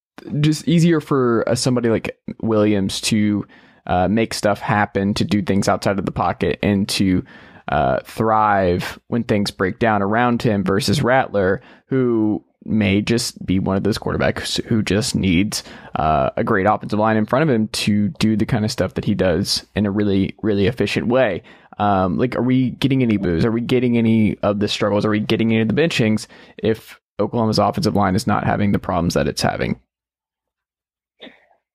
just 0.41 0.69
easier 0.69 1.01
for 1.01 1.49
uh, 1.49 1.55
somebody 1.55 1.89
like 1.89 2.19
Williams 2.43 3.01
to 3.01 3.47
uh, 3.87 4.07
make 4.09 4.35
stuff 4.35 4.61
happen, 4.61 5.15
to 5.15 5.25
do 5.25 5.43
things 5.43 5.69
outside 5.69 5.99
of 5.99 6.07
the 6.07 6.13
pocket, 6.13 6.59
and 6.63 6.89
to 6.91 7.25
uh, 7.69 8.01
thrive 8.05 8.99
when 9.09 9.25
things 9.25 9.51
break 9.51 9.79
down 9.79 10.03
around 10.03 10.43
him 10.43 10.63
versus 10.63 11.03
Rattler, 11.03 11.63
who 11.87 12.45
may 12.65 13.01
just 13.01 13.45
be 13.45 13.59
one 13.59 13.77
of 13.77 13.85
those 13.85 13.99
quarterbacks 13.99 14.63
who 14.65 14.83
just 14.83 15.15
needs 15.15 15.63
uh, 15.97 16.31
a 16.37 16.45
great 16.45 16.67
offensive 16.67 16.99
line 16.99 17.17
in 17.17 17.27
front 17.27 17.43
of 17.43 17.55
him 17.55 17.69
to 17.69 18.09
do 18.19 18.37
the 18.37 18.47
kind 18.47 18.65
of 18.65 18.71
stuff 18.71 18.95
that 18.95 19.05
he 19.05 19.15
does 19.15 19.67
in 19.75 19.87
a 19.87 19.91
really, 19.91 20.35
really 20.43 20.67
efficient 20.67 21.09
way. 21.09 21.43
Um, 21.79 22.19
like, 22.19 22.37
are 22.37 22.43
we 22.43 22.71
getting 22.71 23.03
any 23.03 23.17
boos? 23.17 23.45
Are 23.45 23.51
we 23.51 23.63
getting 23.63 23.97
any 23.97 24.37
of 24.39 24.61
the 24.61 24.69
struggles? 24.69 25.07
Are 25.07 25.11
we 25.11 25.21
getting 25.21 25.53
any 25.53 25.63
of 25.63 25.69
the 25.69 25.75
benchings 25.75 26.27
if 26.59 27.01
Oklahoma's 27.19 27.59
offensive 27.59 27.97
line 27.97 28.15
is 28.15 28.27
not 28.27 28.45
having 28.45 28.73
the 28.73 28.79
problems 28.79 29.15
that 29.15 29.27
it's 29.27 29.41
having? 29.43 29.81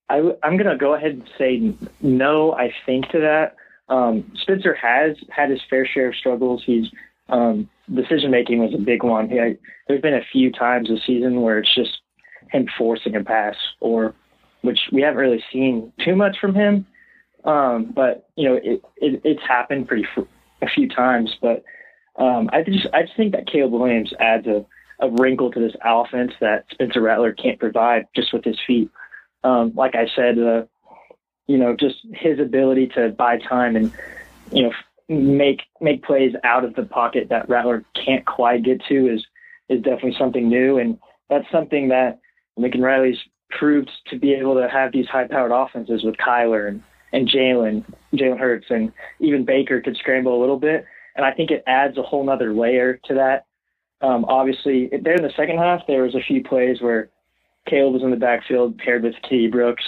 I, 0.07 0.17
am 0.17 0.57
going 0.57 0.65
to 0.65 0.77
go 0.77 0.93
ahead 0.93 1.11
and 1.11 1.29
say 1.37 1.73
no, 2.01 2.53
I 2.53 2.71
think 2.85 3.09
to 3.09 3.19
that. 3.19 3.55
Um, 3.89 4.31
Spencer 4.35 4.75
has 4.75 5.17
had 5.29 5.49
his 5.49 5.61
fair 5.69 5.87
share 5.87 6.09
of 6.09 6.15
struggles. 6.15 6.63
He's 6.65 6.85
um, 7.29 7.69
decision 7.93 8.31
making 8.31 8.59
was 8.59 8.73
a 8.73 8.81
big 8.81 9.03
one. 9.03 9.29
He, 9.29 9.55
there's 9.87 10.01
been 10.01 10.13
a 10.13 10.25
few 10.31 10.51
times 10.51 10.89
this 10.89 11.01
season 11.05 11.41
where 11.41 11.59
it's 11.59 11.73
just 11.73 11.99
him 12.51 12.67
forcing 12.77 13.15
a 13.15 13.23
pass, 13.23 13.55
or 13.79 14.13
which 14.61 14.79
we 14.91 15.01
haven't 15.01 15.19
really 15.19 15.43
seen 15.51 15.91
too 16.03 16.15
much 16.15 16.37
from 16.39 16.55
him. 16.55 16.85
Um, 17.43 17.91
but 17.95 18.29
you 18.35 18.49
know, 18.49 18.55
it, 18.55 18.81
it, 18.97 19.21
it's 19.23 19.43
happened 19.47 19.87
pretty 19.87 20.05
a 20.61 20.67
few 20.67 20.89
times. 20.89 21.35
But 21.41 21.63
um, 22.17 22.49
I 22.51 22.63
just 22.63 22.87
I 22.93 23.03
just 23.03 23.15
think 23.15 23.33
that 23.33 23.47
Caleb 23.47 23.73
Williams 23.73 24.13
adds 24.19 24.47
a, 24.47 24.65
a 24.99 25.09
wrinkle 25.09 25.51
to 25.51 25.59
this 25.59 25.75
offense 25.83 26.31
that 26.41 26.65
Spencer 26.71 27.01
Rattler 27.01 27.33
can't 27.33 27.59
provide 27.59 28.07
just 28.15 28.33
with 28.33 28.43
his 28.43 28.57
feet. 28.65 28.89
Um, 29.43 29.73
like 29.75 29.93
I 29.95 30.07
said, 30.15 30.39
uh, 30.39 30.63
you 31.47 31.57
know, 31.57 31.75
just 31.75 31.97
his 32.13 32.39
ability 32.39 32.87
to 32.95 33.09
buy 33.09 33.37
time 33.37 33.75
and 33.75 33.91
you 34.51 34.63
know 34.63 34.71
make 35.07 35.61
make 35.81 36.03
plays 36.03 36.33
out 36.43 36.63
of 36.63 36.73
the 36.75 36.83
pocket 36.83 37.27
that 37.29 37.47
Rattler 37.47 37.83
can't 38.05 38.25
quite 38.25 38.63
get 38.63 38.81
to 38.89 39.13
is 39.13 39.25
is 39.69 39.81
definitely 39.81 40.15
something 40.17 40.47
new, 40.47 40.77
and 40.77 40.97
that's 41.29 41.49
something 41.51 41.87
that 41.89 42.19
Lincoln 42.57 42.81
Riley's 42.81 43.17
proved 43.51 43.89
to 44.07 44.19
be 44.19 44.33
able 44.33 44.55
to 44.55 44.67
have 44.69 44.91
these 44.91 45.07
high 45.07 45.27
powered 45.27 45.51
offenses 45.51 46.03
with 46.03 46.15
Kyler 46.17 46.67
and 46.67 46.81
and 47.13 47.29
Jalen 47.29 47.83
Jalen 48.13 48.39
Hurts 48.39 48.65
and 48.69 48.91
even 49.19 49.45
Baker 49.45 49.81
could 49.81 49.97
scramble 49.97 50.37
a 50.37 50.41
little 50.41 50.59
bit, 50.59 50.85
and 51.15 51.25
I 51.25 51.31
think 51.31 51.51
it 51.51 51.63
adds 51.67 51.97
a 51.97 52.03
whole 52.03 52.23
nother 52.23 52.53
layer 52.53 52.99
to 53.05 53.13
that. 53.13 53.45
Um, 54.05 54.25
obviously, 54.25 54.89
there 55.01 55.15
in 55.15 55.23
the 55.23 55.31
second 55.37 55.57
half, 55.57 55.81
there 55.87 56.03
was 56.03 56.15
a 56.15 56.23
few 56.27 56.43
plays 56.43 56.81
where 56.81 57.09
Caleb 57.67 57.93
was 57.93 58.03
in 58.03 58.11
the 58.11 58.17
backfield 58.17 58.77
paired 58.77 59.03
with 59.03 59.15
Kennedy 59.21 59.47
Brooks, 59.47 59.83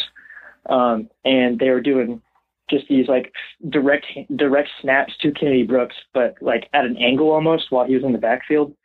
um, 0.69 1.09
and 1.25 1.59
they 1.59 1.69
were 1.69 1.81
doing 1.81 2.21
just 2.69 2.87
these 2.87 3.07
like 3.07 3.33
direct 3.69 4.05
direct 4.35 4.69
snaps 4.81 5.13
to 5.21 5.31
Kennedy 5.31 5.63
Brooks, 5.63 5.95
but 6.13 6.35
like 6.41 6.69
at 6.73 6.85
an 6.85 6.97
angle 6.97 7.31
almost 7.31 7.71
while 7.71 7.85
he 7.85 7.95
was 7.95 8.03
in 8.03 8.11
the 8.11 8.17
backfield. 8.17 8.75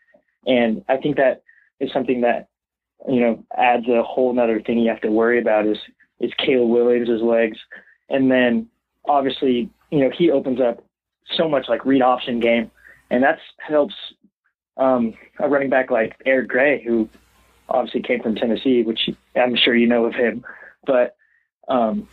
And 0.46 0.84
I 0.88 0.96
think 0.96 1.16
that 1.16 1.42
is 1.80 1.92
something 1.92 2.20
that 2.22 2.48
you 3.08 3.20
know 3.20 3.44
adds 3.56 3.88
a 3.88 4.02
whole 4.02 4.38
other 4.38 4.60
thing 4.60 4.78
you 4.78 4.90
have 4.90 5.00
to 5.02 5.10
worry 5.10 5.38
about 5.40 5.66
is 5.66 5.78
is 6.20 6.32
Caleb 6.38 6.70
Williams' 6.70 7.22
legs, 7.22 7.58
and 8.08 8.30
then 8.30 8.68
obviously 9.06 9.70
you 9.90 10.00
know 10.00 10.10
he 10.16 10.30
opens 10.30 10.60
up 10.60 10.84
so 11.36 11.48
much 11.48 11.68
like 11.68 11.84
read 11.84 12.02
option 12.02 12.40
game, 12.40 12.70
and 13.10 13.22
that's 13.22 13.40
helps 13.58 13.94
um, 14.76 15.14
a 15.38 15.48
running 15.48 15.70
back 15.70 15.90
like 15.90 16.16
Eric 16.24 16.48
Gray 16.48 16.82
who 16.82 17.08
obviously 17.68 18.02
came 18.02 18.22
from 18.22 18.34
Tennessee, 18.34 18.82
which 18.82 19.08
I'm 19.34 19.56
sure 19.56 19.74
you 19.74 19.86
know 19.86 20.04
of 20.04 20.14
him, 20.14 20.44
but 20.86 21.16
um, 21.68 22.08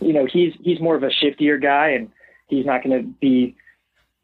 you 0.00 0.12
know, 0.12 0.26
he's 0.30 0.52
he's 0.62 0.80
more 0.80 0.96
of 0.96 1.02
a 1.02 1.10
shiftier 1.10 1.60
guy, 1.60 1.90
and 1.90 2.10
he's 2.48 2.66
not 2.66 2.82
going 2.82 3.02
to 3.02 3.08
be, 3.20 3.56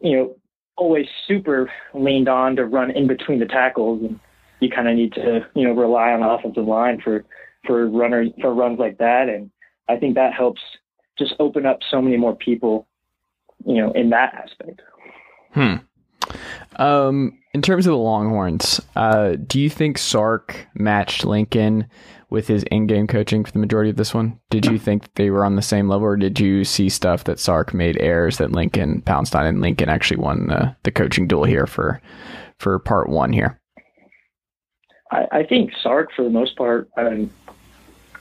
you 0.00 0.16
know, 0.16 0.36
always 0.76 1.06
super 1.26 1.70
leaned 1.92 2.28
on 2.28 2.56
to 2.56 2.64
run 2.64 2.90
in 2.90 3.06
between 3.06 3.38
the 3.38 3.46
tackles, 3.46 4.02
and 4.02 4.18
you 4.60 4.70
kind 4.70 4.88
of 4.88 4.96
need 4.96 5.12
to, 5.14 5.46
you 5.54 5.66
know, 5.66 5.72
rely 5.72 6.12
on 6.12 6.20
the 6.20 6.28
offensive 6.28 6.66
line 6.66 7.00
for 7.00 7.24
for 7.66 7.88
runners 7.88 8.30
for 8.40 8.54
runs 8.54 8.78
like 8.78 8.98
that, 8.98 9.28
and 9.28 9.50
I 9.88 9.96
think 9.96 10.14
that 10.14 10.32
helps 10.32 10.60
just 11.18 11.34
open 11.38 11.66
up 11.66 11.78
so 11.90 12.02
many 12.02 12.16
more 12.16 12.34
people, 12.34 12.86
you 13.64 13.80
know, 13.80 13.92
in 13.92 14.10
that 14.10 14.34
aspect. 14.34 14.82
Hmm. 15.52 15.76
Um, 16.76 17.38
in 17.52 17.62
terms 17.62 17.86
of 17.86 17.92
the 17.92 17.98
Longhorns, 17.98 18.80
uh, 18.96 19.36
do 19.46 19.60
you 19.60 19.70
think 19.70 19.98
Sark 19.98 20.66
matched 20.74 21.24
Lincoln 21.24 21.86
with 22.35 22.49
his 22.49 22.64
in-game 22.64 23.07
coaching 23.07 23.45
for 23.45 23.53
the 23.53 23.61
majority 23.61 23.89
of 23.89 23.97
this 23.97 24.12
one? 24.12 24.39
Did 24.51 24.66
you 24.66 24.76
think 24.76 25.14
they 25.14 25.30
were 25.30 25.45
on 25.45 25.55
the 25.55 25.62
same 25.62 25.89
level, 25.89 26.09
or 26.09 26.16
did 26.16 26.41
you 26.41 26.64
see 26.64 26.89
stuff 26.89 27.24
that 27.24 27.39
Sark 27.39 27.72
made 27.72 27.97
errors 28.01 28.39
that 28.39 28.51
Lincoln 28.51 29.03
pounced 29.03 29.37
on, 29.37 29.47
and 29.47 29.61
Lincoln 29.61 29.89
actually 29.89 30.16
won 30.16 30.49
the, 30.49 30.76
the 30.82 30.91
coaching 30.91 31.28
duel 31.28 31.45
here 31.45 31.66
for 31.66 32.03
for 32.59 32.78
part 32.80 33.09
one 33.09 33.32
here? 33.32 33.61
I, 35.12 35.26
I 35.30 35.43
think 35.45 35.70
Sark, 35.80 36.11
for 36.14 36.24
the 36.24 36.30
most 36.30 36.57
part, 36.57 36.91
um, 36.97 37.30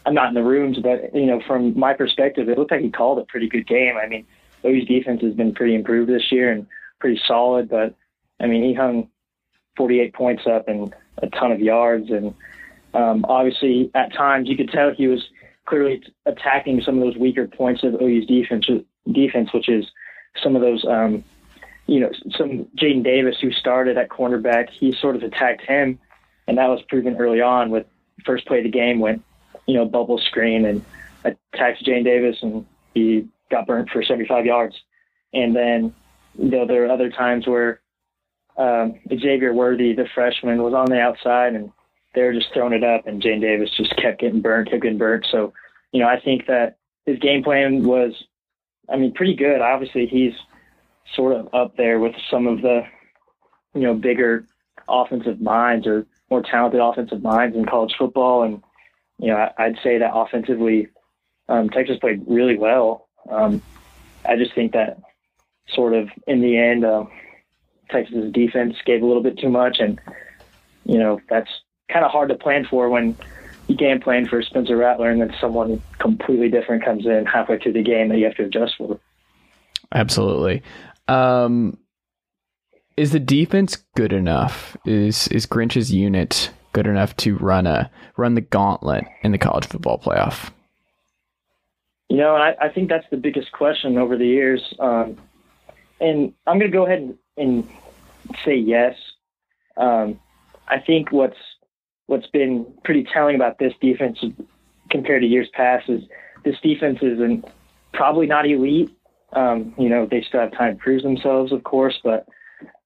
I'm 0.05 0.13
not 0.13 0.27
in 0.27 0.35
the 0.35 0.43
rooms, 0.43 0.77
but 0.77 1.13
you 1.13 1.25
know, 1.25 1.41
from 1.47 1.77
my 1.77 1.93
perspective, 1.93 2.47
it 2.49 2.57
looked 2.57 2.71
like 2.71 2.81
he 2.81 2.91
called 2.91 3.17
a 3.17 3.25
pretty 3.25 3.49
good 3.49 3.67
game. 3.67 3.95
I 3.97 4.07
mean, 4.07 4.27
OU's 4.63 4.87
defense 4.87 5.23
has 5.23 5.33
been 5.33 5.55
pretty 5.55 5.73
improved 5.73 6.09
this 6.09 6.31
year 6.31 6.51
and 6.51 6.67
pretty 6.99 7.19
solid, 7.27 7.67
but 7.67 7.95
I 8.39 8.45
mean, 8.45 8.63
he 8.63 8.75
hung 8.75 9.09
48 9.75 10.13
points 10.13 10.43
up 10.45 10.67
and 10.67 10.93
a 11.17 11.27
ton 11.29 11.51
of 11.51 11.59
yards 11.59 12.11
and 12.11 12.35
um, 12.93 13.25
obviously, 13.27 13.91
at 13.95 14.13
times 14.13 14.47
you 14.47 14.55
could 14.55 14.69
tell 14.69 14.91
he 14.91 15.07
was 15.07 15.27
clearly 15.65 16.03
attacking 16.25 16.81
some 16.81 16.97
of 16.97 17.03
those 17.03 17.17
weaker 17.17 17.47
points 17.47 17.83
of 17.83 17.95
OU's 18.01 18.25
defense, 18.25 18.65
defense, 19.11 19.53
which 19.53 19.69
is 19.69 19.85
some 20.41 20.55
of 20.55 20.61
those, 20.61 20.85
um, 20.85 21.23
you 21.87 21.99
know, 21.99 22.11
some 22.37 22.65
Jaden 22.79 23.03
Davis 23.03 23.37
who 23.41 23.51
started 23.51 23.97
at 23.97 24.09
cornerback. 24.09 24.69
He 24.69 24.93
sort 24.93 25.15
of 25.15 25.23
attacked 25.23 25.61
him, 25.61 25.99
and 26.47 26.57
that 26.57 26.67
was 26.67 26.81
proven 26.89 27.15
early 27.17 27.41
on. 27.41 27.71
With 27.71 27.85
first 28.25 28.45
play 28.45 28.59
of 28.59 28.63
the 28.63 28.69
game 28.69 28.99
went, 28.99 29.23
you 29.65 29.75
know, 29.75 29.85
bubble 29.85 30.19
screen 30.19 30.65
and 30.65 30.83
attacked 31.23 31.83
Jaden 31.85 32.03
Davis, 32.03 32.37
and 32.41 32.65
he 32.93 33.27
got 33.49 33.67
burnt 33.67 33.89
for 33.89 34.03
75 34.03 34.45
yards. 34.45 34.75
And 35.33 35.55
then, 35.55 35.93
you 36.37 36.49
know, 36.49 36.67
there 36.67 36.85
are 36.85 36.91
other 36.91 37.09
times 37.09 37.47
where 37.47 37.81
um, 38.57 38.99
Xavier 39.09 39.53
Worthy, 39.53 39.93
the 39.93 40.05
freshman, 40.13 40.61
was 40.61 40.73
on 40.73 40.85
the 40.85 40.99
outside 40.99 41.55
and 41.55 41.71
they 42.13 42.23
were 42.23 42.33
just 42.33 42.53
throwing 42.53 42.73
it 42.73 42.83
up, 42.83 43.07
and 43.07 43.21
Jaden 43.21 43.41
Davis 43.41 43.69
just 43.75 43.95
kept 43.97 44.21
getting 44.21 44.41
burnt, 44.41 44.69
kept 44.69 44.83
getting 44.83 44.97
burnt. 44.97 45.25
So, 45.31 45.53
you 45.91 45.99
know, 45.99 46.07
I 46.07 46.19
think 46.19 46.47
that 46.47 46.77
his 47.05 47.19
game 47.19 47.43
plan 47.43 47.83
was, 47.83 48.13
I 48.89 48.97
mean, 48.97 49.13
pretty 49.13 49.35
good. 49.35 49.61
Obviously, 49.61 50.05
he's 50.07 50.33
sort 51.15 51.35
of 51.35 51.53
up 51.53 51.75
there 51.77 51.99
with 51.99 52.15
some 52.29 52.47
of 52.47 52.61
the, 52.61 52.83
you 53.73 53.81
know, 53.81 53.93
bigger 53.93 54.47
offensive 54.87 55.41
minds 55.41 55.87
or 55.87 56.05
more 56.29 56.41
talented 56.41 56.79
offensive 56.79 57.21
minds 57.21 57.55
in 57.55 57.65
college 57.65 57.93
football. 57.97 58.43
And, 58.43 58.61
you 59.19 59.27
know, 59.27 59.49
I'd 59.57 59.77
say 59.83 59.97
that 59.97 60.13
offensively, 60.13 60.89
um, 61.49 61.69
Texas 61.69 61.97
played 61.99 62.23
really 62.27 62.57
well. 62.57 63.07
Um, 63.29 63.61
I 64.25 64.35
just 64.35 64.53
think 64.53 64.73
that 64.73 64.99
sort 65.69 65.93
of 65.93 66.09
in 66.27 66.41
the 66.41 66.57
end, 66.57 66.85
uh, 66.85 67.05
Texas's 67.89 68.31
defense 68.31 68.75
gave 68.85 69.01
a 69.01 69.05
little 69.05 69.23
bit 69.23 69.37
too 69.37 69.49
much, 69.49 69.77
and 69.79 69.99
you 70.85 70.97
know 70.97 71.19
that's 71.29 71.49
kind 71.93 72.03
of 72.03 72.11
hard 72.11 72.29
to 72.29 72.35
plan 72.35 72.65
for 72.65 72.89
when 72.89 73.15
you 73.67 73.75
game 73.75 74.01
plan 74.01 74.27
for 74.27 74.41
Spencer 74.41 74.75
Rattler, 74.75 75.09
and 75.09 75.21
then 75.21 75.33
someone 75.39 75.81
completely 75.99 76.49
different 76.49 76.83
comes 76.83 77.05
in 77.05 77.25
halfway 77.25 77.59
through 77.59 77.73
the 77.73 77.83
game 77.83 78.09
that 78.09 78.17
you 78.17 78.25
have 78.25 78.35
to 78.35 78.45
adjust 78.45 78.75
for. 78.77 78.99
Absolutely. 79.93 80.63
Um, 81.07 81.77
is 82.97 83.11
the 83.11 83.19
defense 83.19 83.77
good 83.95 84.13
enough? 84.13 84.75
Is 84.85 85.27
is 85.29 85.45
Grinch's 85.45 85.93
unit 85.93 86.51
good 86.73 86.87
enough 86.87 87.15
to 87.17 87.37
run 87.37 87.67
a 87.67 87.89
run 88.17 88.35
the 88.35 88.41
gauntlet 88.41 89.05
in 89.23 89.31
the 89.31 89.37
college 89.37 89.65
football 89.65 89.97
playoff? 89.97 90.51
You 92.09 92.17
know, 92.17 92.35
I, 92.35 92.55
I 92.61 92.69
think 92.69 92.89
that's 92.89 93.09
the 93.09 93.17
biggest 93.17 93.51
question 93.51 93.97
over 93.97 94.17
the 94.17 94.27
years. 94.27 94.73
Um, 94.79 95.17
and 95.99 96.33
I'm 96.45 96.59
going 96.59 96.71
to 96.71 96.77
go 96.77 96.85
ahead 96.85 96.99
and, 96.99 97.17
and 97.37 97.69
say 98.45 98.55
yes. 98.55 98.95
Um, 99.77 100.19
I 100.67 100.79
think 100.79 101.11
what's 101.11 101.37
what's 102.07 102.27
been 102.27 102.65
pretty 102.83 103.05
telling 103.13 103.35
about 103.35 103.59
this 103.59 103.73
defense 103.81 104.19
compared 104.89 105.21
to 105.21 105.27
years 105.27 105.47
past 105.53 105.89
is 105.89 106.03
this 106.43 106.55
defense 106.61 106.99
isn't 107.01 107.45
probably 107.93 108.27
not 108.27 108.45
elite. 108.45 108.91
Um, 109.33 109.73
you 109.77 109.89
know, 109.89 110.07
they 110.09 110.23
still 110.27 110.41
have 110.41 110.51
time 110.51 110.77
to 110.77 110.83
prove 110.83 111.01
themselves, 111.01 111.51
of 111.51 111.63
course, 111.63 111.99
but 112.03 112.27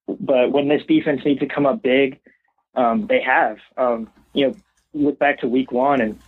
but 0.06 0.52
when 0.52 0.68
this 0.68 0.82
defense 0.88 1.20
needs 1.24 1.40
to 1.40 1.46
come 1.46 1.66
up 1.66 1.82
big, 1.82 2.18
um, 2.74 3.06
they 3.08 3.20
have. 3.20 3.58
Um, 3.76 4.10
you 4.32 4.46
know, 4.46 4.56
look 4.94 5.18
back 5.18 5.40
to 5.40 5.48
week 5.48 5.70
one 5.70 6.00
and 6.00 6.18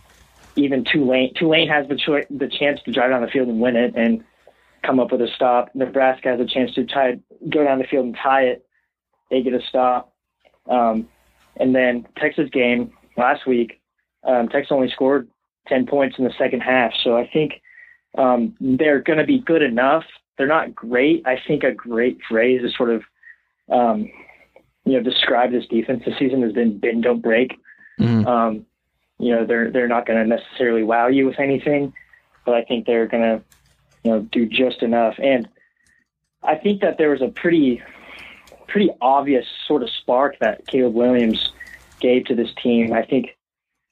even 0.55 0.83
Tulane. 0.83 1.33
Tulane 1.35 1.67
has 1.69 1.87
the 1.87 1.95
cho- 1.95 2.25
the 2.29 2.47
chance 2.47 2.79
to 2.85 2.91
drive 2.91 3.09
down 3.09 3.21
the 3.21 3.27
field 3.27 3.47
and 3.47 3.59
win 3.59 3.75
it 3.75 3.95
and 3.95 4.23
come 4.83 4.99
up 4.99 5.11
with 5.11 5.21
a 5.21 5.27
stop. 5.35 5.69
Nebraska 5.73 6.29
has 6.29 6.39
a 6.39 6.45
chance 6.45 6.73
to 6.75 6.85
tie, 6.85 7.19
go 7.49 7.63
down 7.63 7.79
the 7.79 7.85
field 7.85 8.05
and 8.05 8.17
tie 8.21 8.43
it. 8.43 8.65
They 9.29 9.41
get 9.41 9.53
a 9.53 9.61
stop. 9.67 10.13
Um, 10.69 11.07
and 11.57 11.75
then 11.75 12.07
Texas 12.17 12.49
game 12.51 12.91
last 13.17 13.45
week, 13.45 13.81
um, 14.23 14.47
Texas 14.49 14.71
only 14.71 14.89
scored 14.89 15.27
10 15.67 15.85
points 15.85 16.17
in 16.17 16.25
the 16.25 16.33
second 16.37 16.61
half. 16.61 16.91
So 17.03 17.17
I 17.17 17.29
think 17.31 17.61
um, 18.17 18.55
they're 18.59 19.01
going 19.01 19.19
to 19.19 19.25
be 19.25 19.39
good 19.39 19.61
enough. 19.61 20.03
They're 20.37 20.47
not 20.47 20.73
great. 20.73 21.23
I 21.25 21.37
think 21.47 21.63
a 21.63 21.71
great 21.71 22.19
phrase 22.27 22.61
is 22.63 22.75
sort 22.75 22.89
of, 22.89 23.03
um, 23.71 24.09
you 24.85 24.93
know, 24.93 25.01
describe 25.01 25.51
this 25.51 25.67
defense 25.67 26.03
this 26.05 26.17
season 26.17 26.41
has 26.41 26.53
been 26.53 26.79
bend 26.79 27.03
don't 27.03 27.21
break. 27.21 27.59
Um, 28.27 28.65
you 29.19 29.35
know, 29.35 29.45
they're 29.45 29.69
they're 29.69 29.87
not 29.87 30.07
going 30.07 30.17
to 30.17 30.27
necessarily 30.27 30.81
wow 30.83 31.07
you 31.07 31.27
with 31.27 31.39
anything, 31.39 31.93
but 32.43 32.55
I 32.55 32.63
think 32.63 32.87
they're 32.87 33.07
going 33.07 33.21
to, 33.21 33.43
you 34.03 34.11
know, 34.11 34.21
do 34.31 34.47
just 34.47 34.81
enough. 34.81 35.13
And 35.19 35.47
I 36.41 36.55
think 36.55 36.81
that 36.81 36.97
there 36.97 37.11
was 37.11 37.21
a 37.21 37.27
pretty 37.27 37.83
pretty 38.71 38.89
obvious 39.01 39.45
sort 39.67 39.83
of 39.83 39.89
spark 40.01 40.37
that 40.39 40.65
Caleb 40.67 40.93
Williams 40.93 41.51
gave 41.99 42.25
to 42.25 42.35
this 42.35 42.49
team. 42.61 42.93
I 42.93 43.03
think 43.03 43.37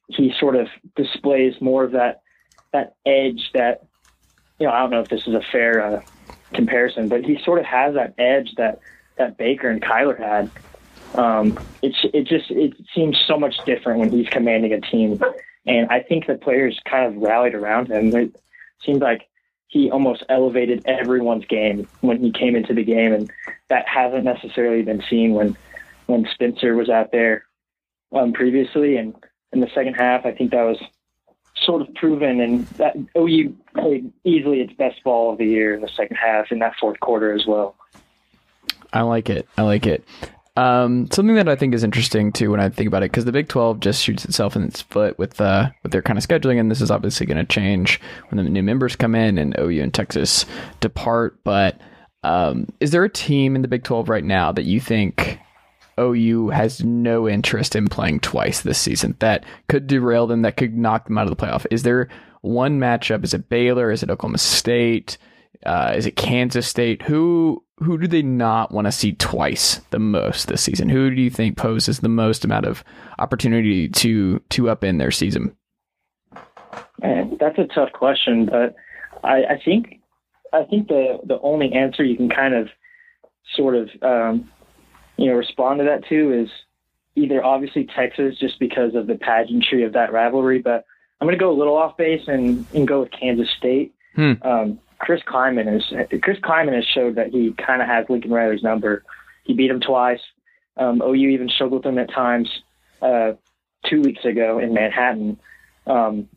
he 0.07 0.33
sort 0.39 0.55
of 0.55 0.67
displays 0.95 1.53
more 1.61 1.83
of 1.83 1.91
that 1.91 2.21
that 2.73 2.95
edge 3.05 3.51
that 3.53 3.81
you 4.59 4.67
know 4.67 4.73
I 4.73 4.79
don't 4.79 4.91
know 4.91 5.01
if 5.01 5.09
this 5.09 5.27
is 5.27 5.33
a 5.33 5.41
fair 5.51 5.97
uh, 5.97 6.01
comparison, 6.53 7.09
but 7.09 7.23
he 7.23 7.37
sort 7.43 7.59
of 7.59 7.65
has 7.65 7.95
that 7.95 8.15
edge 8.17 8.55
that 8.57 8.79
that 9.17 9.37
Baker 9.37 9.69
and 9.69 9.81
Kyler 9.81 10.17
had. 10.17 10.51
Um, 11.13 11.59
it's 11.81 11.97
it 12.13 12.27
just 12.27 12.49
it 12.51 12.73
seems 12.93 13.17
so 13.27 13.37
much 13.37 13.55
different 13.65 13.99
when 13.99 14.11
he's 14.11 14.27
commanding 14.29 14.73
a 14.73 14.81
team, 14.81 15.19
and 15.65 15.89
I 15.89 16.01
think 16.01 16.27
the 16.27 16.35
players 16.35 16.79
kind 16.89 17.05
of 17.05 17.21
rallied 17.21 17.55
around 17.55 17.89
him. 17.89 18.15
It 18.15 18.35
seems 18.85 19.01
like 19.01 19.27
he 19.69 19.89
almost 19.91 20.23
elevated 20.29 20.83
everyone's 20.85 21.45
game 21.45 21.87
when 22.01 22.19
he 22.21 22.31
came 22.31 22.55
into 22.55 22.73
the 22.73 22.83
game, 22.83 23.13
and 23.13 23.31
that 23.69 23.87
hasn't 23.87 24.23
necessarily 24.23 24.81
been 24.81 25.01
seen 25.09 25.33
when 25.33 25.55
when 26.07 26.27
Spencer 26.33 26.75
was 26.75 26.89
out 26.89 27.11
there 27.11 27.45
um, 28.11 28.33
previously. 28.33 28.97
And 28.97 29.13
in 29.53 29.59
the 29.61 29.69
second 29.73 29.93
half, 29.93 30.25
I 30.25 30.31
think 30.31 30.51
that 30.51 30.63
was 30.63 30.79
sort 31.55 31.83
of 31.83 31.93
proven, 31.93 32.41
and 32.41 32.65
that 32.77 32.95
OU 33.15 33.55
played 33.75 34.11
easily 34.23 34.61
its 34.61 34.73
best 34.73 35.03
ball 35.03 35.31
of 35.31 35.37
the 35.37 35.45
year 35.45 35.75
in 35.75 35.81
the 35.81 35.89
second 35.95 36.17
half 36.17 36.51
in 36.51 36.59
that 36.59 36.73
fourth 36.79 36.99
quarter 36.99 37.31
as 37.31 37.45
well. 37.45 37.75
I 38.91 39.01
like 39.01 39.29
it. 39.29 39.47
I 39.55 39.61
like 39.61 39.85
it. 39.85 40.03
Um, 40.55 41.09
something 41.11 41.35
that 41.35 41.47
I 41.47 41.55
think 41.55 41.73
is 41.73 41.83
interesting 41.83 42.31
too 42.31 42.51
when 42.51 42.59
I 42.59 42.69
think 42.69 42.87
about 42.87 43.03
it, 43.03 43.11
because 43.11 43.25
the 43.25 43.31
Big 43.31 43.47
Twelve 43.47 43.79
just 43.79 44.03
shoots 44.03 44.25
itself 44.25 44.55
in 44.55 44.63
its 44.63 44.81
foot 44.81 45.17
with 45.17 45.39
uh, 45.39 45.69
with 45.83 45.91
their 45.91 46.01
kind 46.01 46.17
of 46.17 46.25
scheduling, 46.25 46.59
and 46.59 46.69
this 46.69 46.81
is 46.81 46.91
obviously 46.91 47.25
going 47.25 47.37
to 47.37 47.45
change 47.45 48.01
when 48.29 48.43
the 48.43 48.49
new 48.49 48.63
members 48.63 48.95
come 48.95 49.15
in 49.15 49.37
and 49.37 49.57
OU 49.59 49.83
and 49.83 49.93
Texas 49.93 50.45
depart. 50.79 51.39
But 51.43 51.79
um, 52.23 52.67
is 52.79 52.91
there 52.91 53.03
a 53.03 53.09
team 53.09 53.55
in 53.55 53.61
the 53.61 53.67
Big 53.67 53.83
Twelve 53.83 54.09
right 54.09 54.23
now 54.23 54.51
that 54.51 54.65
you 54.65 54.81
think 54.81 55.39
OU 55.99 56.49
has 56.49 56.83
no 56.83 57.27
interest 57.27 57.75
in 57.75 57.87
playing 57.87 58.21
twice 58.21 58.61
this 58.61 58.79
season 58.79 59.15
that 59.19 59.45
could 59.67 59.87
derail 59.87 60.27
them, 60.27 60.41
that 60.41 60.57
could 60.57 60.77
knock 60.77 61.05
them 61.05 61.17
out 61.17 61.29
of 61.29 61.37
the 61.37 61.45
playoff? 61.45 61.65
Is 61.71 61.83
there 61.83 62.09
one 62.41 62.79
matchup? 62.79 63.23
Is 63.23 63.33
it 63.33 63.49
Baylor? 63.49 63.91
Is 63.91 64.01
it 64.01 64.09
Oklahoma 64.09 64.37
State? 64.37 65.17
Uh, 65.65 65.93
is 65.95 66.05
it 66.05 66.15
Kansas 66.15 66.67
State? 66.67 67.01
Who 67.03 67.63
who 67.77 67.97
do 67.97 68.07
they 68.07 68.21
not 68.21 68.71
want 68.71 68.87
to 68.87 68.91
see 68.91 69.13
twice 69.13 69.81
the 69.89 69.99
most 69.99 70.47
this 70.47 70.61
season? 70.61 70.89
Who 70.89 71.13
do 71.13 71.21
you 71.21 71.29
think 71.29 71.57
poses 71.57 71.99
the 71.99 72.09
most 72.09 72.43
amount 72.43 72.65
of 72.65 72.83
opportunity 73.19 73.87
to 73.89 74.39
to 74.39 74.63
upend 74.63 74.99
their 74.99 75.11
season? 75.11 75.55
Man, 77.01 77.37
that's 77.39 77.57
a 77.57 77.65
tough 77.73 77.91
question, 77.93 78.45
but 78.45 78.75
I, 79.23 79.43
I 79.45 79.61
think 79.63 79.99
I 80.53 80.63
think 80.63 80.87
the 80.87 81.19
the 81.25 81.39
only 81.41 81.73
answer 81.73 82.03
you 82.03 82.17
can 82.17 82.29
kind 82.29 82.53
of 82.53 82.69
sort 83.55 83.75
of 83.75 83.89
um, 84.01 84.49
you 85.17 85.27
know 85.27 85.33
respond 85.33 85.79
to 85.79 85.85
that 85.85 86.07
too 86.07 86.33
is 86.33 86.49
either 87.15 87.43
obviously 87.43 87.87
Texas 87.95 88.37
just 88.39 88.59
because 88.59 88.95
of 88.95 89.07
the 89.07 89.15
pageantry 89.15 89.83
of 89.83 89.93
that 89.93 90.13
rivalry, 90.13 90.59
but 90.59 90.85
I'm 91.19 91.27
going 91.27 91.37
to 91.37 91.43
go 91.43 91.51
a 91.51 91.57
little 91.57 91.75
off 91.75 91.97
base 91.97 92.21
and, 92.27 92.65
and 92.73 92.87
go 92.87 93.01
with 93.01 93.11
Kansas 93.11 93.49
State. 93.57 93.93
Hmm. 94.15 94.33
Um, 94.41 94.79
Chris 94.99 95.21
Klieman 95.27 95.65
has 95.65 96.21
Chris 96.21 96.39
Klieman 96.39 96.75
has 96.75 96.85
showed 96.85 97.15
that 97.15 97.29
he 97.29 97.53
kind 97.53 97.81
of 97.81 97.87
has 97.87 98.05
Lincoln 98.09 98.31
Riley's 98.31 98.63
number. 98.63 99.03
He 99.43 99.53
beat 99.53 99.71
him 99.71 99.79
twice. 99.79 100.19
Um, 100.77 101.01
OU 101.01 101.29
even 101.29 101.49
struggled 101.49 101.85
him 101.85 101.97
at 101.97 102.11
times 102.11 102.49
uh, 103.01 103.33
two 103.85 104.01
weeks 104.01 104.23
ago 104.25 104.59
in 104.59 104.73
Manhattan. 104.73 105.39
Um, 105.87 106.27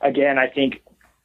again, 0.00 0.38
I 0.38 0.48
think 0.48 0.82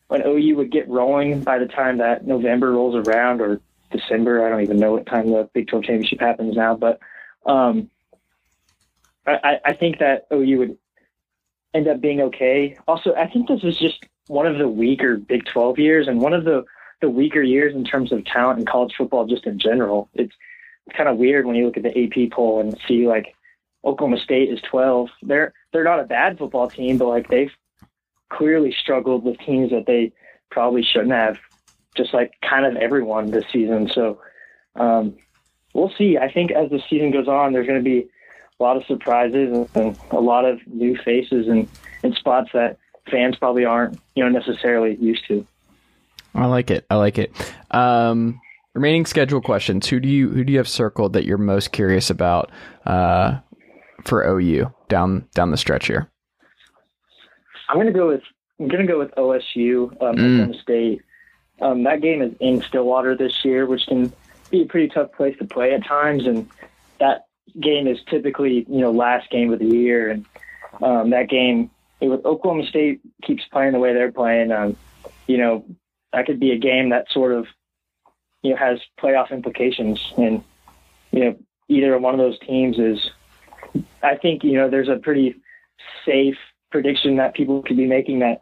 when 0.08 0.26
OU 0.26 0.56
would 0.58 0.72
get 0.72 0.88
rolling 0.88 1.44
by 1.44 1.60
the 1.60 1.66
time 1.66 1.98
that 1.98 2.26
November 2.26 2.72
rolls 2.72 3.08
around 3.08 3.42
or 3.42 3.62
December, 3.92 4.46
I 4.46 4.50
don't 4.50 4.64
even 4.64 4.80
know 4.80 4.94
what 4.94 5.06
time 5.06 5.30
the 5.30 5.50
Big 5.54 5.68
12 5.68 5.86
championship 5.86 6.20
happens 6.20 6.56
now, 6.56 6.76
but 6.76 7.00
um, 7.46 7.90
I, 9.26 9.60
I 9.66 9.74
think 9.74 10.00
that 10.00 10.28
OU 10.34 10.58
would 10.60 10.78
end 11.74 11.88
up 11.88 12.02
being 12.02 12.22
okay. 12.22 12.78
Also, 12.88 13.14
I 13.14 13.28
think 13.28 13.48
this 13.48 13.64
is 13.64 13.78
just 13.78 14.06
one 14.28 14.48
of 14.48 14.58
the 14.58 14.68
weaker 14.68 15.18
Big 15.18 15.46
12 15.46 15.80
years 15.80 16.08
and 16.08 16.22
one 16.22 16.34
of 16.34 16.44
the 16.46 16.64
the 17.02 17.10
weaker 17.10 17.42
years 17.42 17.76
in 17.76 17.84
terms 17.84 18.12
of 18.12 18.26
talent 18.26 18.60
in 18.60 18.66
college 18.66 18.94
football 18.98 19.26
just 19.26 19.46
in 19.46 19.60
general. 19.60 20.10
It's, 20.14 20.34
kind 20.96 21.10
of 21.10 21.18
weird 21.18 21.46
when 21.46 21.56
you 21.56 21.66
look 21.66 21.78
at 21.78 21.84
the 21.84 21.90
AP 21.90 22.32
poll 22.32 22.62
and 22.62 22.78
see 22.88 23.08
like 23.08 23.36
Oklahoma 23.84 24.20
State 24.20 24.50
is 24.50 24.62
12. 24.70 25.10
They're 25.22 25.54
they're 25.72 25.84
not 25.84 26.00
a 26.00 26.06
bad 26.06 26.38
football 26.38 26.70
team, 26.70 26.98
but 26.98 27.08
like 27.08 27.28
they've 27.28 27.52
clearly 28.30 28.72
struggled 28.72 29.24
with 29.24 29.38
teams 29.40 29.72
that 29.72 29.86
they 29.86 30.14
probably 30.50 30.84
shouldn't 30.84 31.12
have. 31.12 31.40
Just 31.96 32.14
like 32.14 32.34
kind 32.42 32.66
of 32.66 32.76
everyone 32.76 33.32
this 33.32 33.46
season. 33.52 33.90
So 33.94 34.22
um, 34.76 35.16
we'll 35.74 35.92
see. 35.98 36.18
I 36.18 36.32
think 36.32 36.52
as 36.52 36.70
the 36.70 36.82
season 36.90 37.12
goes 37.12 37.28
on, 37.28 37.54
there's 37.54 37.68
going 37.68 37.80
to 37.80 37.84
be 37.84 38.08
a 38.60 38.64
lot 38.64 38.78
of 38.78 38.86
surprises 38.86 39.52
and, 39.52 39.70
and 39.76 40.00
a 40.12 40.20
lot 40.20 40.46
of 40.46 40.60
new 40.68 40.96
faces 40.96 41.48
and, 41.48 41.68
and 42.04 42.14
spots 42.14 42.50
that 42.54 42.78
fans 43.10 43.36
probably 43.38 43.66
aren't 43.66 44.00
you 44.16 44.24
know 44.24 44.30
necessarily 44.30 44.96
used 44.98 45.28
to. 45.28 45.46
I 46.38 46.46
like 46.46 46.72
it. 46.72 46.86
I 46.90 46.96
like 46.96 47.18
it. 47.18 47.34
Um, 47.72 48.40
remaining 48.74 49.06
schedule 49.06 49.42
questions. 49.42 49.88
Who 49.88 50.00
do 50.00 50.08
you 50.08 50.30
who 50.30 50.44
do 50.44 50.54
you 50.54 50.60
have 50.60 50.68
circled 50.68 51.14
that 51.14 51.26
you're 51.26 51.38
most 51.38 51.72
curious 51.72 52.10
about 52.10 52.52
uh, 52.86 53.40
for 54.06 54.24
OU 54.24 54.72
down 54.88 55.28
down 55.34 55.52
the 55.52 55.58
stretch 55.58 55.88
here? 55.88 56.10
I'm 57.70 57.78
gonna 57.78 57.92
go 57.92 58.08
with 58.08 58.22
I'm 58.60 58.68
gonna 58.68 58.88
go 58.88 59.00
with 59.00 59.12
OSU, 59.12 59.92
um, 60.02 60.16
mm. 60.16 60.62
State. 60.62 61.02
Um, 61.60 61.84
that 61.84 62.02
game 62.02 62.22
is 62.22 62.34
in 62.40 62.62
Stillwater 62.62 63.16
this 63.16 63.44
year, 63.44 63.66
which 63.66 63.86
can 63.88 64.14
be 64.52 64.62
a 64.62 64.66
pretty 64.66 64.90
tough 64.90 65.12
place 65.14 65.36
to 65.40 65.46
play 65.46 65.74
at 65.74 65.86
times, 65.86 66.28
and 66.28 66.48
that 67.00 67.26
game 67.60 67.88
is 67.88 67.98
typically 68.10 68.66
you 68.70 68.80
know 68.80 68.92
last 68.92 69.30
game 69.32 69.52
of 69.52 69.60
the 69.60 69.66
year, 69.66 70.12
and 70.12 70.26
um, 70.84 71.10
that 71.10 71.30
game 71.30 71.72
with 72.00 72.24
Oklahoma 72.26 72.68
State 72.68 73.02
keeps 73.24 73.44
playing 73.52 73.74
the 73.74 73.80
way 73.80 73.94
they're 73.94 74.12
playing. 74.12 74.52
Um, 74.52 74.78
you 75.26 75.38
know, 75.38 75.66
that 76.18 76.26
could 76.26 76.40
be 76.40 76.52
a 76.52 76.58
game 76.58 76.90
that 76.90 77.06
sort 77.12 77.32
of 77.32 77.46
you 78.42 78.50
know 78.50 78.58
has 78.58 78.80
playoff 79.00 79.30
implications 79.30 80.14
and 80.18 80.44
you 81.12 81.24
know 81.24 81.36
either 81.70 81.96
one 82.00 82.16
of 82.16 82.20
those 82.20 82.40
teams 82.40 82.80
is 82.80 83.12
I 84.02 84.16
think 84.16 84.44
you 84.44 84.54
know 84.54 84.68
there's 84.68 84.90
a 84.90 84.96
pretty 84.96 85.36
safe 86.06 86.38
prediction 86.72 87.18
that 87.18 87.36
people 87.36 87.62
could 87.62 87.78
be 87.78 87.86
making 87.86 88.20
that 88.20 88.42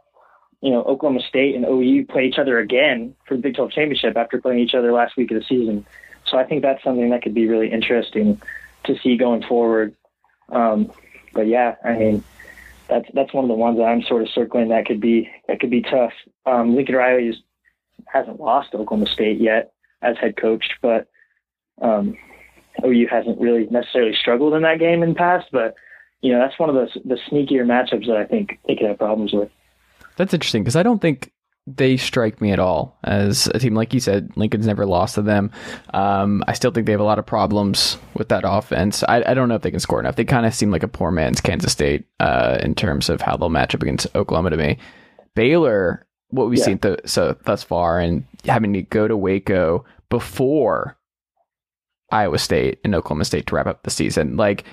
you 0.61 0.71
know 0.71 0.83
Oklahoma 0.83 1.19
State 1.27 1.53
and 1.53 1.65
OU 1.65 2.05
play 2.05 2.25
each 2.27 2.39
other 2.39 2.59
again 2.59 3.13
for 3.27 3.35
the 3.35 3.41
Big 3.41 3.55
12 3.55 3.71
championship 3.71 4.15
after 4.15 4.39
playing 4.39 4.59
each 4.59 4.73
other 4.73 4.93
last 4.93 5.17
week 5.17 5.31
of 5.31 5.39
the 5.39 5.45
season. 5.45 5.85
So 6.25 6.37
I 6.37 6.45
think 6.45 6.61
that's 6.61 6.81
something 6.81 7.09
that 7.09 7.23
could 7.23 7.33
be 7.33 7.47
really 7.47 7.71
interesting 7.71 8.41
to 8.85 8.97
see 9.03 9.17
going 9.17 9.43
forward. 9.43 9.95
Um, 10.49 10.93
but 11.33 11.47
yeah, 11.47 11.75
I 11.83 11.93
mean, 11.93 12.23
that's 12.87 13.07
that's 13.13 13.33
one 13.33 13.43
of 13.43 13.49
the 13.49 13.55
ones 13.55 13.77
that 13.77 13.83
I'm 13.83 14.03
sort 14.03 14.21
of 14.21 14.29
circling 14.29 14.69
that 14.69 14.85
could 14.85 15.01
be 15.01 15.29
that 15.47 15.59
could 15.59 15.69
be 15.69 15.81
tough. 15.81 16.13
Um, 16.45 16.75
Lincoln 16.75 16.95
Riley 16.95 17.27
is, 17.29 17.37
hasn't 18.07 18.39
lost 18.39 18.73
Oklahoma 18.73 19.07
State 19.07 19.39
yet 19.39 19.73
as 20.01 20.17
head 20.17 20.37
coach, 20.37 20.65
but 20.81 21.07
um, 21.81 22.17
OU 22.83 23.07
hasn't 23.09 23.39
really 23.39 23.67
necessarily 23.69 24.15
struggled 24.15 24.53
in 24.53 24.63
that 24.63 24.79
game 24.79 25.03
in 25.03 25.09
the 25.09 25.15
past. 25.15 25.47
But 25.51 25.75
you 26.21 26.31
know 26.31 26.39
that's 26.39 26.59
one 26.59 26.69
of 26.69 26.75
the 26.75 26.99
the 27.05 27.19
sneakier 27.29 27.65
matchups 27.65 28.07
that 28.07 28.17
I 28.17 28.25
think 28.25 28.59
they 28.67 28.75
could 28.75 28.87
have 28.87 28.97
problems 28.97 29.33
with. 29.33 29.49
That's 30.17 30.33
interesting 30.33 30.63
because 30.63 30.75
I 30.75 30.83
don't 30.83 31.01
think 31.01 31.31
they 31.67 31.97
strike 31.97 32.41
me 32.41 32.51
at 32.51 32.59
all 32.59 32.97
as 33.03 33.47
a 33.47 33.59
team. 33.59 33.73
Like 33.73 33.93
you 33.93 33.99
said, 33.99 34.31
Lincoln's 34.35 34.67
never 34.67 34.85
lost 34.85 35.15
to 35.15 35.23
them. 35.23 35.51
Um, 35.93 36.43
I 36.47 36.53
still 36.53 36.71
think 36.71 36.85
they 36.85 36.91
have 36.91 37.01
a 37.01 37.05
lot 37.05 37.17
of 37.17 37.25
problems 37.25 37.97
with 38.13 38.29
that 38.29 38.43
offense. 38.45 39.03
I, 39.03 39.23
I 39.25 39.33
don't 39.33 39.49
know 39.49 39.55
if 39.55 39.63
they 39.63 39.71
can 39.71 39.79
score 39.79 39.99
enough. 39.99 40.15
They 40.15 40.25
kind 40.25 40.45
of 40.45 40.53
seem 40.53 40.69
like 40.69 40.83
a 40.83 40.87
poor 40.87 41.11
man's 41.11 41.41
Kansas 41.41 41.71
State 41.71 42.05
uh, 42.19 42.59
in 42.61 42.75
terms 42.75 43.09
of 43.09 43.21
how 43.21 43.35
they'll 43.35 43.49
match 43.49 43.73
up 43.73 43.81
against 43.81 44.07
Oklahoma 44.15 44.51
to 44.51 44.57
me. 44.57 44.77
Baylor, 45.33 46.05
what 46.29 46.49
we've 46.49 46.59
yeah. 46.59 46.65
seen 46.65 46.79
th- 46.79 46.99
so 47.05 47.35
thus 47.45 47.63
far, 47.63 47.99
and 47.99 48.25
having 48.45 48.73
to 48.73 48.81
go 48.81 49.07
to 49.07 49.17
Waco 49.17 49.85
before 50.09 50.97
Iowa 52.11 52.37
State 52.37 52.79
and 52.83 52.95
Oklahoma 52.95 53.25
State 53.25 53.47
to 53.47 53.55
wrap 53.55 53.67
up 53.67 53.83
the 53.83 53.89
season, 53.89 54.37
like 54.37 54.65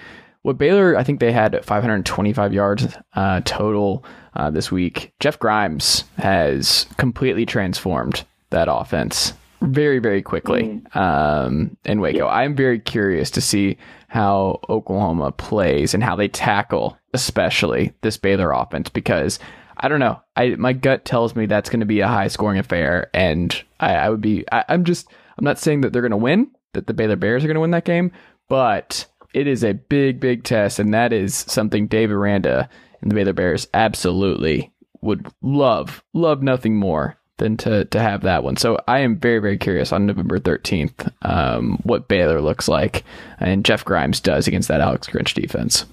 what 0.43 0.59
Baylor, 0.59 0.97
I 0.97 1.05
think 1.05 1.21
they 1.21 1.33
had 1.33 1.65
525 1.65 2.53
yards 2.53 2.97
uh, 3.15 3.41
total 3.45 4.05
uh, 4.35 4.51
this 4.51 4.73
week. 4.73 5.13
Jeff 5.21 5.39
Grimes 5.39 6.05
has 6.19 6.87
completely 6.97 7.47
transformed 7.47 8.25
that 8.51 8.69
offense 8.71 9.33
very, 9.63 10.01
very 10.01 10.23
quickly 10.23 10.63
mm. 10.65 10.97
um, 10.97 11.77
in 11.85 12.01
Waco. 12.01 12.27
Yeah. 12.27 12.27
I'm 12.27 12.57
very 12.57 12.81
curious 12.81 13.31
to 13.33 13.41
see 13.41 13.77
how 14.09 14.61
Oklahoma 14.69 15.33
plays 15.33 15.95
and 15.95 16.03
how 16.03 16.17
they 16.17 16.29
tackle, 16.29 16.99
especially 17.15 17.93
this 18.03 18.17
Baylor 18.17 18.51
offense, 18.51 18.89
because 18.89 19.39
I 19.83 19.89
don't 19.89 20.01
know. 20.01 20.23
I 20.37 20.51
my 20.51 20.73
gut 20.73 21.05
tells 21.05 21.35
me 21.35 21.47
that's 21.47 21.69
going 21.69 21.81
to 21.81 21.87
be 21.87 22.01
a 22.01 22.09
high 22.09 22.29
scoring 22.29 22.59
affair, 22.59 23.11
and 23.13 23.63
I, 23.81 23.95
I 23.95 24.09
would 24.09 24.21
be. 24.21 24.45
I, 24.51 24.65
I'm 24.69 24.85
just. 24.85 25.09
I'm 25.37 25.45
not 25.45 25.59
saying 25.59 25.81
that 25.81 25.93
they're 25.93 26.03
going 26.03 26.13
to 26.13 26.17
win. 26.17 26.51
That 26.75 26.87
the 26.87 26.95
Baylor 26.95 27.17
Bears 27.17 27.43
are 27.43 27.49
going 27.49 27.57
to 27.57 27.61
win 27.61 27.73
that 27.73 27.85
game, 27.85 28.13
but 28.49 29.07
it 29.35 29.47
is 29.47 29.65
a 29.65 29.75
big, 29.75 30.21
big 30.21 30.45
test, 30.45 30.79
and 30.79 30.95
that 30.95 31.13
is 31.13 31.35
something 31.35 31.87
Dave 31.87 32.11
Aranda 32.11 32.69
and 33.01 33.11
the 33.11 33.15
Baylor 33.15 33.33
Bears 33.33 33.67
absolutely 33.75 34.73
would 35.01 35.27
love, 35.43 36.03
love 36.15 36.43
nothing 36.43 36.77
more 36.77 37.19
than 37.39 37.57
to 37.57 37.85
to 37.87 38.01
have 38.01 38.23
that 38.23 38.45
one. 38.45 38.57
So 38.57 38.79
I 38.87 39.01
am 39.01 39.19
very, 39.19 39.41
very 39.41 39.59
curious 39.59 39.93
on 39.93 40.07
November 40.07 40.39
thirteenth 40.39 41.11
um, 41.23 41.81
what 41.83 42.09
Baylor 42.09 42.41
looks 42.41 42.69
like 42.69 43.05
and 43.41 43.65
Jeff 43.65 43.85
Grimes 43.85 44.21
does 44.21 44.47
against 44.47 44.69
that 44.69 44.81
Alex 44.81 45.09
Grinch 45.09 45.35
defense. 45.35 45.87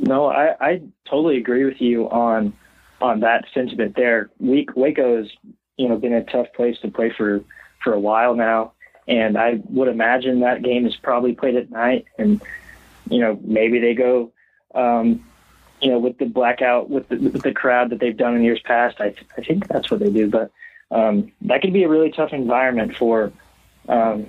No, 0.00 0.26
I, 0.26 0.56
I 0.60 0.82
totally 1.08 1.36
agree 1.36 1.64
with 1.64 1.80
you 1.80 2.08
on 2.08 2.54
on 3.00 3.20
that 3.20 3.44
sentiment 3.52 3.96
there. 3.96 4.30
Week 4.38 4.74
Waco's 4.74 5.30
you 5.76 5.88
know 5.88 5.96
been 5.96 6.14
a 6.14 6.24
tough 6.24 6.46
place 6.54 6.78
to 6.80 6.88
play 6.90 7.12
for 7.16 7.44
for 7.84 7.92
a 7.92 8.00
while 8.00 8.34
now. 8.34 8.72
And 9.06 9.36
I 9.36 9.60
would 9.68 9.88
imagine 9.88 10.40
that 10.40 10.62
game 10.62 10.86
is 10.86 10.96
probably 10.96 11.34
played 11.34 11.56
at 11.56 11.70
night, 11.70 12.06
and 12.18 12.40
you 13.10 13.20
know 13.20 13.38
maybe 13.42 13.78
they 13.78 13.94
go, 13.94 14.32
um, 14.74 15.24
you 15.82 15.90
know, 15.90 15.98
with 15.98 16.18
the 16.18 16.26
blackout 16.26 16.88
with 16.88 17.08
the, 17.08 17.16
with 17.16 17.42
the 17.42 17.52
crowd 17.52 17.90
that 17.90 18.00
they've 18.00 18.16
done 18.16 18.36
in 18.36 18.42
years 18.42 18.60
past. 18.64 19.00
I 19.00 19.14
I 19.36 19.42
think 19.42 19.68
that's 19.68 19.90
what 19.90 20.00
they 20.00 20.10
do, 20.10 20.30
but 20.30 20.50
um, 20.90 21.30
that 21.42 21.60
could 21.60 21.72
be 21.72 21.84
a 21.84 21.88
really 21.88 22.10
tough 22.10 22.32
environment 22.32 22.96
for, 22.96 23.32
um, 23.88 24.26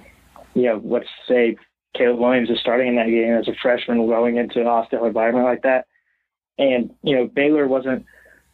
you 0.54 0.64
know, 0.64 0.82
let's 0.84 1.10
say 1.28 1.58
Caleb 1.96 2.20
Williams 2.20 2.50
is 2.50 2.60
starting 2.60 2.88
in 2.88 2.96
that 2.96 3.08
game 3.08 3.34
as 3.34 3.48
a 3.48 3.56
freshman, 3.62 4.06
going 4.08 4.38
into 4.38 4.62
a 4.62 4.66
hostile 4.66 5.06
environment 5.06 5.46
like 5.46 5.64
that, 5.64 5.88
and 6.58 6.94
you 7.04 7.16
know 7.16 7.28
Baylor 7.28 7.68
wasn't. 7.68 8.06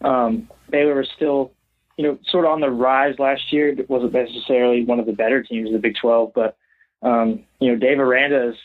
Um, 0.01 0.49
Baylor 0.69 0.95
was 0.95 1.09
still 1.15 1.53
you 1.97 2.05
know, 2.05 2.19
sort 2.29 2.45
of 2.45 2.51
on 2.51 2.61
the 2.61 2.69
rise 2.69 3.17
last 3.17 3.51
year. 3.51 3.69
It 3.69 3.89
wasn't 3.89 4.13
necessarily 4.13 4.85
one 4.85 4.99
of 4.99 5.07
the 5.07 5.13
better 5.13 5.41
teams 5.43 5.67
of 5.67 5.73
the 5.73 5.79
Big 5.79 5.95
12, 5.99 6.31
but, 6.33 6.55
um, 7.01 7.43
you 7.59 7.71
know, 7.71 7.75
Dave 7.75 7.99
Aranda 7.99 8.39
has 8.39 8.55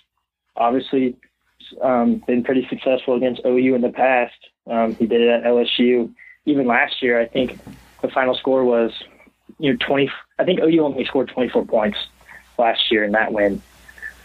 obviously 0.57 1.17
um, 1.81 2.23
been 2.27 2.45
pretty 2.45 2.67
successful 2.69 3.17
against 3.17 3.41
OU 3.47 3.75
in 3.75 3.81
the 3.81 3.89
past. 3.89 4.35
Um, 4.71 4.95
he 4.95 5.07
did 5.07 5.23
it 5.23 5.29
at 5.29 5.45
LSU. 5.45 6.13
Even 6.45 6.67
last 6.67 7.03
year, 7.03 7.21
I 7.21 7.27
think 7.27 7.59
the 8.03 8.09
final 8.09 8.35
score 8.35 8.65
was, 8.65 8.93
you 9.59 9.73
know, 9.73 9.79
20. 9.87 10.11
I 10.39 10.45
think 10.45 10.61
OU 10.61 10.85
only 10.85 11.05
scored 11.07 11.29
24 11.29 11.65
points 11.65 11.99
last 12.59 12.91
year 12.91 13.03
in 13.03 13.13
that 13.13 13.33
win. 13.33 13.63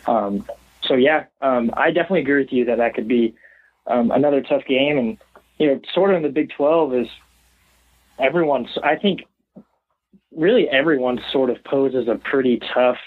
Um, 0.07 0.45
so, 0.84 0.95
yeah, 0.95 1.25
um, 1.41 1.71
I 1.75 1.91
definitely 1.91 2.21
agree 2.21 2.41
with 2.41 2.53
you 2.53 2.65
that 2.65 2.77
that 2.77 2.93
could 2.93 3.07
be 3.07 3.35
um, 3.85 4.11
another 4.11 4.41
tough 4.41 4.63
game. 4.67 4.97
And, 4.97 5.17
you 5.57 5.67
know, 5.67 5.81
sort 5.93 6.11
of 6.11 6.17
in 6.17 6.23
the 6.23 6.29
Big 6.29 6.51
12 6.55 6.93
is 6.95 7.07
everyone's, 8.19 8.69
I 8.84 8.95
think, 8.95 9.21
really 10.35 10.69
everyone 10.69 11.19
sort 11.31 11.49
of 11.49 11.63
poses 11.63 12.07
a 12.07 12.15
pretty 12.15 12.61
tough 12.73 12.97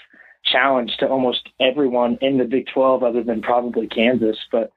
challenge 0.43 0.97
to 0.97 1.07
almost 1.07 1.49
everyone 1.59 2.17
in 2.21 2.37
the 2.37 2.45
Big 2.45 2.67
12 2.73 3.03
other 3.03 3.23
than 3.23 3.41
probably 3.41 3.87
Kansas. 3.87 4.37
But, 4.51 4.71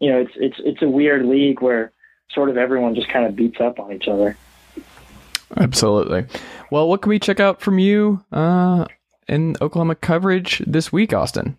you 0.00 0.10
know, 0.10 0.20
it's, 0.20 0.32
it's, 0.36 0.56
it's 0.60 0.82
a 0.82 0.88
weird 0.88 1.26
league 1.26 1.60
where 1.60 1.92
sort 2.30 2.48
of 2.48 2.56
everyone 2.56 2.94
just 2.94 3.08
kind 3.08 3.26
of 3.26 3.36
beats 3.36 3.60
up 3.60 3.78
on 3.78 3.92
each 3.92 4.08
other. 4.08 4.36
Absolutely. 5.56 6.26
Well, 6.70 6.88
what 6.88 7.02
can 7.02 7.10
we 7.10 7.18
check 7.18 7.40
out 7.40 7.60
from 7.60 7.78
you 7.78 8.24
uh, 8.32 8.86
in 9.28 9.56
Oklahoma 9.60 9.94
coverage 9.94 10.62
this 10.66 10.92
week, 10.92 11.12
Austin? 11.12 11.56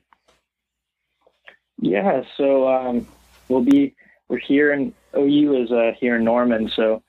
Yeah, 1.79 2.23
so 2.37 2.67
um, 2.67 3.07
we'll 3.49 3.63
be 3.63 3.95
we're 4.29 4.39
here 4.39 4.73
in 4.73 4.93
OU 5.15 5.63
is 5.63 5.71
uh, 5.71 5.91
here 5.99 6.15
in 6.15 6.23
Norman, 6.23 6.69
so 6.75 7.03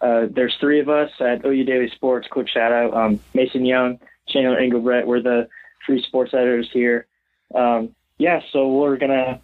uh, 0.00 0.26
there's 0.30 0.54
three 0.60 0.80
of 0.80 0.88
us 0.88 1.10
at 1.20 1.44
OU 1.44 1.64
Daily 1.64 1.90
Sports. 1.90 2.28
Quick 2.30 2.48
shout 2.48 2.72
out, 2.72 2.94
um, 2.94 3.20
Mason 3.34 3.64
Young, 3.64 3.98
Chandler 4.28 4.60
Engelbrett. 4.60 5.06
We're 5.06 5.22
the 5.22 5.48
three 5.84 6.02
sports 6.02 6.32
editors 6.34 6.68
here. 6.72 7.06
Um, 7.54 7.94
yeah, 8.18 8.40
so 8.52 8.68
we're 8.68 8.96
gonna 8.96 9.40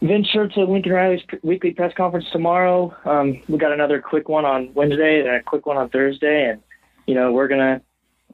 venture 0.00 0.48
to 0.48 0.64
Lincoln 0.64 0.92
Riley's 0.92 1.22
weekly 1.42 1.72
press 1.72 1.92
conference 1.94 2.26
tomorrow. 2.32 2.94
Um, 3.04 3.42
we 3.48 3.58
got 3.58 3.72
another 3.72 4.00
quick 4.00 4.28
one 4.28 4.44
on 4.44 4.72
Wednesday 4.74 5.20
and 5.20 5.28
a 5.28 5.42
quick 5.42 5.66
one 5.66 5.76
on 5.76 5.90
Thursday, 5.90 6.50
and 6.50 6.62
you 7.06 7.14
know 7.14 7.32
we're 7.32 7.48
gonna 7.48 7.82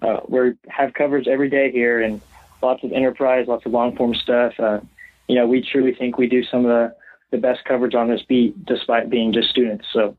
uh, 0.03 0.21
we 0.29 0.53
have 0.69 0.95
coverage 0.95 1.27
every 1.27 1.51
day 1.51 1.71
here 1.73 2.01
and 2.01 2.21
lots 2.63 2.83
of 2.85 2.93
enterprise, 2.93 3.47
lots 3.49 3.67
of 3.67 3.73
long 3.73 3.97
form 3.97 4.15
stuff. 4.15 4.55
Uh, 4.59 4.81
you 5.29 5.37
know, 5.37 5.47
we 5.47 5.63
truly 5.63 5.95
think 5.95 6.19
we 6.19 6.27
do 6.27 6.43
some 6.45 6.65
of 6.65 6.71
the 6.71 6.95
the 7.31 7.39
best 7.39 7.65
coverage 7.67 7.95
on 7.95 8.09
this 8.09 8.23
beat, 8.27 8.65
despite 8.65 9.11
being 9.11 9.33
just 9.33 9.51
students. 9.51 9.87
So. 9.93 10.17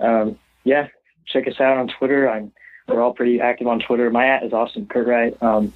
Um, 0.00 0.38
yeah, 0.64 0.88
check 1.26 1.46
us 1.46 1.60
out 1.60 1.78
on 1.78 1.88
Twitter. 1.98 2.28
I'm 2.28 2.52
we're 2.88 3.02
all 3.02 3.14
pretty 3.14 3.40
active 3.40 3.66
on 3.66 3.80
Twitter. 3.80 4.10
My 4.10 4.26
at 4.26 4.44
is 4.44 4.52
Austin 4.52 4.86
Curtright. 4.86 5.40
Um, 5.42 5.72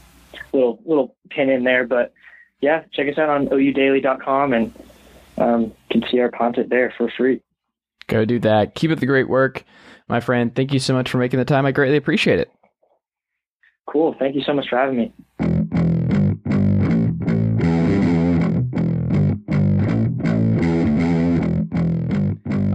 little 0.52 0.80
little 0.84 1.14
pin 1.30 1.48
in 1.48 1.64
there, 1.64 1.86
but 1.86 2.12
yeah, 2.60 2.82
check 2.92 3.08
us 3.08 3.18
out 3.18 3.28
on 3.28 3.48
oudaily.com 3.48 4.52
and 4.52 4.74
um, 5.38 5.72
can 5.90 6.02
see 6.10 6.18
our 6.20 6.30
content 6.30 6.70
there 6.70 6.92
for 6.96 7.10
free. 7.16 7.40
Go 8.06 8.24
do 8.24 8.38
that. 8.40 8.74
Keep 8.74 8.90
up 8.90 9.00
the 9.00 9.06
great 9.06 9.28
work, 9.28 9.64
my 10.08 10.20
friend. 10.20 10.54
Thank 10.54 10.72
you 10.72 10.78
so 10.78 10.94
much 10.94 11.10
for 11.10 11.18
making 11.18 11.38
the 11.38 11.44
time. 11.44 11.66
I 11.66 11.72
greatly 11.72 11.96
appreciate 11.96 12.38
it. 12.38 12.50
Cool. 13.86 14.14
Thank 14.18 14.34
you 14.34 14.42
so 14.42 14.52
much 14.52 14.68
for 14.68 14.78
having 14.78 14.96
me. 14.96 15.53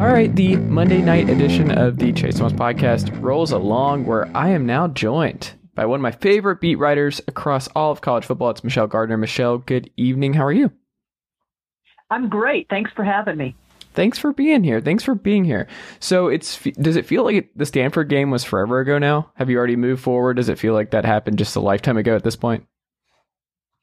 All 0.09 0.15
right, 0.15 0.35
the 0.35 0.55
Monday 0.55 1.03
night 1.03 1.29
edition 1.29 1.69
of 1.69 1.99
the 1.99 2.11
Chase 2.11 2.39
Thomas 2.39 2.51
podcast 2.51 3.21
rolls 3.21 3.51
along 3.51 4.07
where 4.07 4.27
I 4.35 4.49
am 4.49 4.65
now 4.65 4.87
joined 4.87 5.51
by 5.75 5.85
one 5.85 5.99
of 5.99 6.01
my 6.01 6.09
favorite 6.09 6.59
beat 6.59 6.77
writers 6.77 7.21
across 7.27 7.67
all 7.75 7.91
of 7.91 8.01
college 8.01 8.25
football. 8.25 8.49
It's 8.49 8.63
Michelle 8.63 8.87
Gardner. 8.87 9.17
Michelle, 9.17 9.59
good 9.59 9.91
evening. 9.97 10.33
How 10.33 10.45
are 10.45 10.51
you? 10.51 10.71
I'm 12.09 12.27
great. 12.27 12.65
Thanks 12.71 12.89
for 12.95 13.03
having 13.03 13.37
me. 13.37 13.55
Thanks 13.93 14.17
for 14.17 14.33
being 14.33 14.63
here. 14.63 14.81
Thanks 14.81 15.03
for 15.03 15.13
being 15.13 15.45
here. 15.45 15.67
So 15.99 16.27
it's 16.27 16.59
does 16.59 16.95
it 16.95 17.05
feel 17.05 17.23
like 17.23 17.51
the 17.55 17.67
Stanford 17.67 18.09
game 18.09 18.31
was 18.31 18.43
forever 18.43 18.79
ago 18.79 18.97
now? 18.97 19.31
Have 19.35 19.51
you 19.51 19.59
already 19.59 19.75
moved 19.75 20.01
forward? 20.01 20.37
Does 20.37 20.49
it 20.49 20.57
feel 20.57 20.73
like 20.73 20.89
that 20.89 21.05
happened 21.05 21.37
just 21.37 21.55
a 21.55 21.59
lifetime 21.59 21.97
ago 21.97 22.15
at 22.15 22.23
this 22.23 22.35
point? 22.35 22.65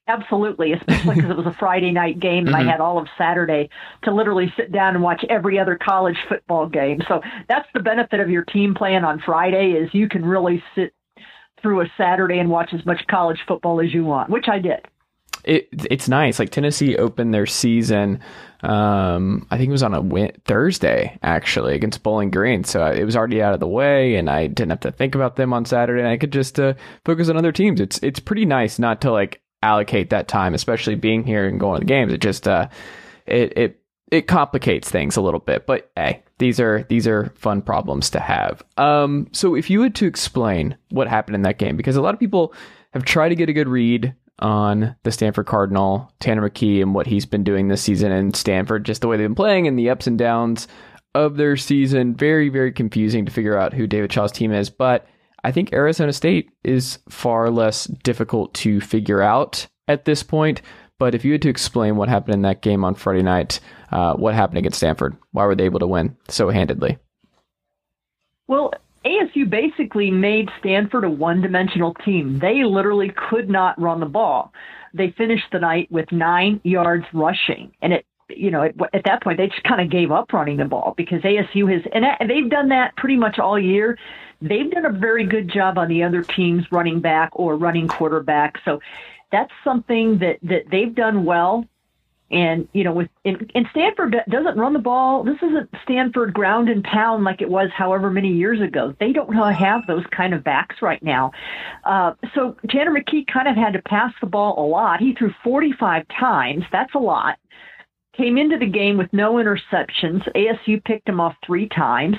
Absolutely, 0.08 0.72
especially 0.72 1.16
because 1.16 1.30
it 1.30 1.36
was 1.36 1.46
a 1.46 1.56
Friday 1.58 1.90
night 1.90 2.20
game 2.20 2.46
and 2.46 2.54
mm-hmm. 2.54 2.68
I 2.68 2.70
had 2.70 2.80
all 2.80 2.98
of 2.98 3.08
Saturday 3.18 3.68
to 4.04 4.14
literally 4.14 4.52
sit 4.56 4.70
down 4.70 4.94
and 4.94 5.02
watch 5.02 5.24
every 5.28 5.58
other 5.58 5.76
college 5.76 6.16
football 6.28 6.68
game. 6.68 7.00
So 7.08 7.20
that's 7.48 7.68
the 7.74 7.80
benefit 7.80 8.20
of 8.20 8.30
your 8.30 8.44
team 8.44 8.74
playing 8.74 9.02
on 9.02 9.20
Friday 9.24 9.72
is 9.72 9.92
you 9.92 10.08
can 10.08 10.24
really 10.24 10.62
sit 10.76 10.94
through 11.60 11.80
a 11.80 11.86
Saturday 11.96 12.38
and 12.38 12.50
watch 12.50 12.70
as 12.72 12.86
much 12.86 13.00
college 13.10 13.38
football 13.48 13.80
as 13.80 13.92
you 13.92 14.04
want, 14.04 14.30
which 14.30 14.46
I 14.48 14.60
did. 14.60 14.86
It 15.42 15.68
it's 15.90 16.08
nice. 16.08 16.38
Like 16.38 16.50
Tennessee 16.50 16.96
opened 16.96 17.34
their 17.34 17.46
season. 17.46 18.20
Um, 18.62 19.46
I 19.50 19.58
think 19.58 19.68
it 19.68 19.72
was 19.72 19.82
on 19.82 19.94
a 19.94 20.00
win- 20.00 20.32
Thursday 20.44 21.18
actually 21.22 21.74
against 21.74 22.02
Bowling 22.02 22.30
Green, 22.30 22.64
so 22.64 22.84
it 22.86 23.04
was 23.04 23.16
already 23.16 23.42
out 23.42 23.54
of 23.54 23.60
the 23.60 23.68
way, 23.68 24.16
and 24.16 24.28
I 24.28 24.48
didn't 24.48 24.70
have 24.70 24.80
to 24.80 24.90
think 24.90 25.14
about 25.14 25.36
them 25.36 25.52
on 25.52 25.64
Saturday. 25.64 26.00
And 26.00 26.08
I 26.08 26.16
could 26.16 26.32
just 26.32 26.58
uh, 26.58 26.74
focus 27.04 27.28
on 27.28 27.36
other 27.36 27.52
teams. 27.52 27.80
It's 27.80 27.98
it's 28.02 28.18
pretty 28.18 28.44
nice 28.44 28.78
not 28.80 29.00
to 29.02 29.12
like 29.12 29.40
allocate 29.62 30.10
that 30.10 30.28
time, 30.28 30.54
especially 30.54 30.94
being 30.94 31.24
here 31.24 31.46
and 31.46 31.60
going 31.60 31.80
to 31.80 31.86
games. 31.86 32.12
It 32.12 32.20
just 32.20 32.46
uh, 32.46 32.68
it 33.26 33.52
it 33.56 33.80
it 34.10 34.22
complicates 34.22 34.90
things 34.90 35.16
a 35.16 35.20
little 35.20 35.40
bit. 35.40 35.66
But 35.66 35.90
hey, 35.96 36.22
these 36.38 36.60
are 36.60 36.84
these 36.88 37.06
are 37.06 37.32
fun 37.36 37.62
problems 37.62 38.10
to 38.10 38.20
have. 38.20 38.62
Um, 38.76 39.28
so 39.32 39.54
if 39.54 39.70
you 39.70 39.82
had 39.82 39.94
to 39.96 40.06
explain 40.06 40.76
what 40.90 41.08
happened 41.08 41.34
in 41.34 41.42
that 41.42 41.58
game, 41.58 41.76
because 41.76 41.96
a 41.96 42.02
lot 42.02 42.14
of 42.14 42.20
people 42.20 42.54
have 42.92 43.04
tried 43.04 43.30
to 43.30 43.36
get 43.36 43.48
a 43.48 43.54
good 43.54 43.68
read 43.68 44.14
on 44.38 44.94
the 45.02 45.12
Stanford 45.12 45.46
Cardinal, 45.46 46.12
Tanner 46.20 46.48
McKee, 46.48 46.82
and 46.82 46.94
what 46.94 47.06
he's 47.06 47.26
been 47.26 47.44
doing 47.44 47.68
this 47.68 47.82
season 47.82 48.12
in 48.12 48.34
Stanford, 48.34 48.84
just 48.84 49.00
the 49.00 49.08
way 49.08 49.16
they've 49.16 49.24
been 49.24 49.34
playing 49.34 49.66
and 49.66 49.78
the 49.78 49.90
ups 49.90 50.06
and 50.06 50.18
downs 50.18 50.68
of 51.14 51.36
their 51.36 51.56
season. 51.56 52.14
Very, 52.14 52.50
very 52.50 52.72
confusing 52.72 53.24
to 53.24 53.32
figure 53.32 53.58
out 53.58 53.72
who 53.72 53.86
David 53.86 54.12
Shaw's 54.12 54.32
team 54.32 54.52
is. 54.52 54.68
But 54.68 55.06
I 55.46 55.52
think 55.52 55.72
Arizona 55.72 56.12
State 56.12 56.50
is 56.64 56.98
far 57.08 57.50
less 57.50 57.84
difficult 57.84 58.52
to 58.54 58.80
figure 58.80 59.22
out 59.22 59.68
at 59.86 60.04
this 60.04 60.24
point. 60.24 60.60
But 60.98 61.14
if 61.14 61.24
you 61.24 61.30
had 61.30 61.42
to 61.42 61.48
explain 61.48 61.94
what 61.94 62.08
happened 62.08 62.34
in 62.34 62.42
that 62.42 62.62
game 62.62 62.84
on 62.84 62.96
Friday 62.96 63.22
night, 63.22 63.60
uh, 63.92 64.14
what 64.14 64.34
happened 64.34 64.58
against 64.58 64.78
Stanford? 64.78 65.16
Why 65.30 65.46
were 65.46 65.54
they 65.54 65.66
able 65.66 65.78
to 65.78 65.86
win 65.86 66.16
so 66.28 66.50
handedly? 66.50 66.98
Well, 68.48 68.72
ASU 69.04 69.48
basically 69.48 70.10
made 70.10 70.48
Stanford 70.58 71.04
a 71.04 71.10
one 71.10 71.42
dimensional 71.42 71.94
team. 71.94 72.40
They 72.40 72.64
literally 72.64 73.14
could 73.30 73.48
not 73.48 73.80
run 73.80 74.00
the 74.00 74.06
ball. 74.06 74.52
They 74.94 75.14
finished 75.16 75.46
the 75.52 75.60
night 75.60 75.86
with 75.92 76.10
nine 76.10 76.60
yards 76.64 77.04
rushing. 77.12 77.70
And 77.82 77.92
it, 77.92 78.04
you 78.30 78.50
know, 78.50 78.64
at, 78.64 78.74
at 78.92 79.04
that 79.04 79.22
point, 79.22 79.38
they 79.38 79.46
just 79.46 79.62
kind 79.62 79.80
of 79.80 79.92
gave 79.92 80.10
up 80.10 80.32
running 80.32 80.56
the 80.56 80.64
ball 80.64 80.94
because 80.96 81.22
ASU 81.22 81.72
has, 81.72 81.82
and 81.92 82.28
they've 82.28 82.50
done 82.50 82.70
that 82.70 82.96
pretty 82.96 83.16
much 83.16 83.38
all 83.38 83.56
year. 83.56 83.96
They've 84.40 84.70
done 84.70 84.84
a 84.84 84.92
very 84.92 85.24
good 85.24 85.48
job 85.48 85.78
on 85.78 85.88
the 85.88 86.02
other 86.02 86.22
teams 86.22 86.64
running 86.70 87.00
back 87.00 87.30
or 87.32 87.56
running 87.56 87.88
quarterback. 87.88 88.56
So 88.64 88.80
that's 89.32 89.52
something 89.64 90.18
that, 90.18 90.38
that 90.42 90.64
they've 90.70 90.94
done 90.94 91.24
well. 91.24 91.66
And 92.28 92.66
you 92.72 92.82
know, 92.82 92.92
with 92.92 93.08
and, 93.24 93.50
and 93.54 93.66
Stanford 93.70 94.16
doesn't 94.28 94.58
run 94.58 94.72
the 94.72 94.80
ball. 94.80 95.22
This 95.22 95.36
isn't 95.36 95.70
Stanford 95.84 96.34
ground 96.34 96.68
and 96.68 96.82
pound 96.82 97.22
like 97.22 97.40
it 97.40 97.48
was 97.48 97.70
however 97.72 98.10
many 98.10 98.32
years 98.32 98.60
ago. 98.60 98.96
They 98.98 99.12
don't 99.12 99.32
have 99.32 99.86
those 99.86 100.04
kind 100.10 100.34
of 100.34 100.42
backs 100.42 100.82
right 100.82 101.00
now. 101.04 101.30
Uh, 101.84 102.14
so 102.34 102.56
Tanner 102.68 102.90
McKee 102.90 103.28
kind 103.32 103.46
of 103.46 103.54
had 103.54 103.74
to 103.74 103.82
pass 103.82 104.12
the 104.20 104.26
ball 104.26 104.58
a 104.58 104.66
lot. 104.66 104.98
He 104.98 105.14
threw 105.14 105.32
45 105.44 106.04
times. 106.18 106.64
That's 106.72 106.92
a 106.96 106.98
lot. 106.98 107.38
Came 108.16 108.38
into 108.38 108.58
the 108.58 108.66
game 108.66 108.96
with 108.96 109.12
no 109.12 109.34
interceptions. 109.34 110.26
ASU 110.34 110.82
picked 110.82 111.08
him 111.08 111.20
off 111.20 111.36
three 111.46 111.68
times. 111.68 112.16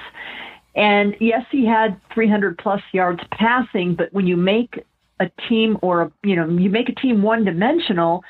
And 0.77 1.15
yes, 1.19 1.43
he 1.51 1.65
had 1.65 1.99
300 2.13 2.57
plus 2.59 2.81
yards 2.93 3.19
passing, 3.31 3.95
but 3.95 4.13
when 4.13 4.27
you 4.27 4.37
make 4.37 4.85
a 5.19 5.29
team 5.49 5.77
or 5.81 6.03
a, 6.03 6.11
you 6.23 6.35
know, 6.35 6.47
you 6.47 6.69
make 6.69 6.87
a 6.87 6.95
team 6.95 7.23
one 7.23 7.43
dimensional, 7.43 8.23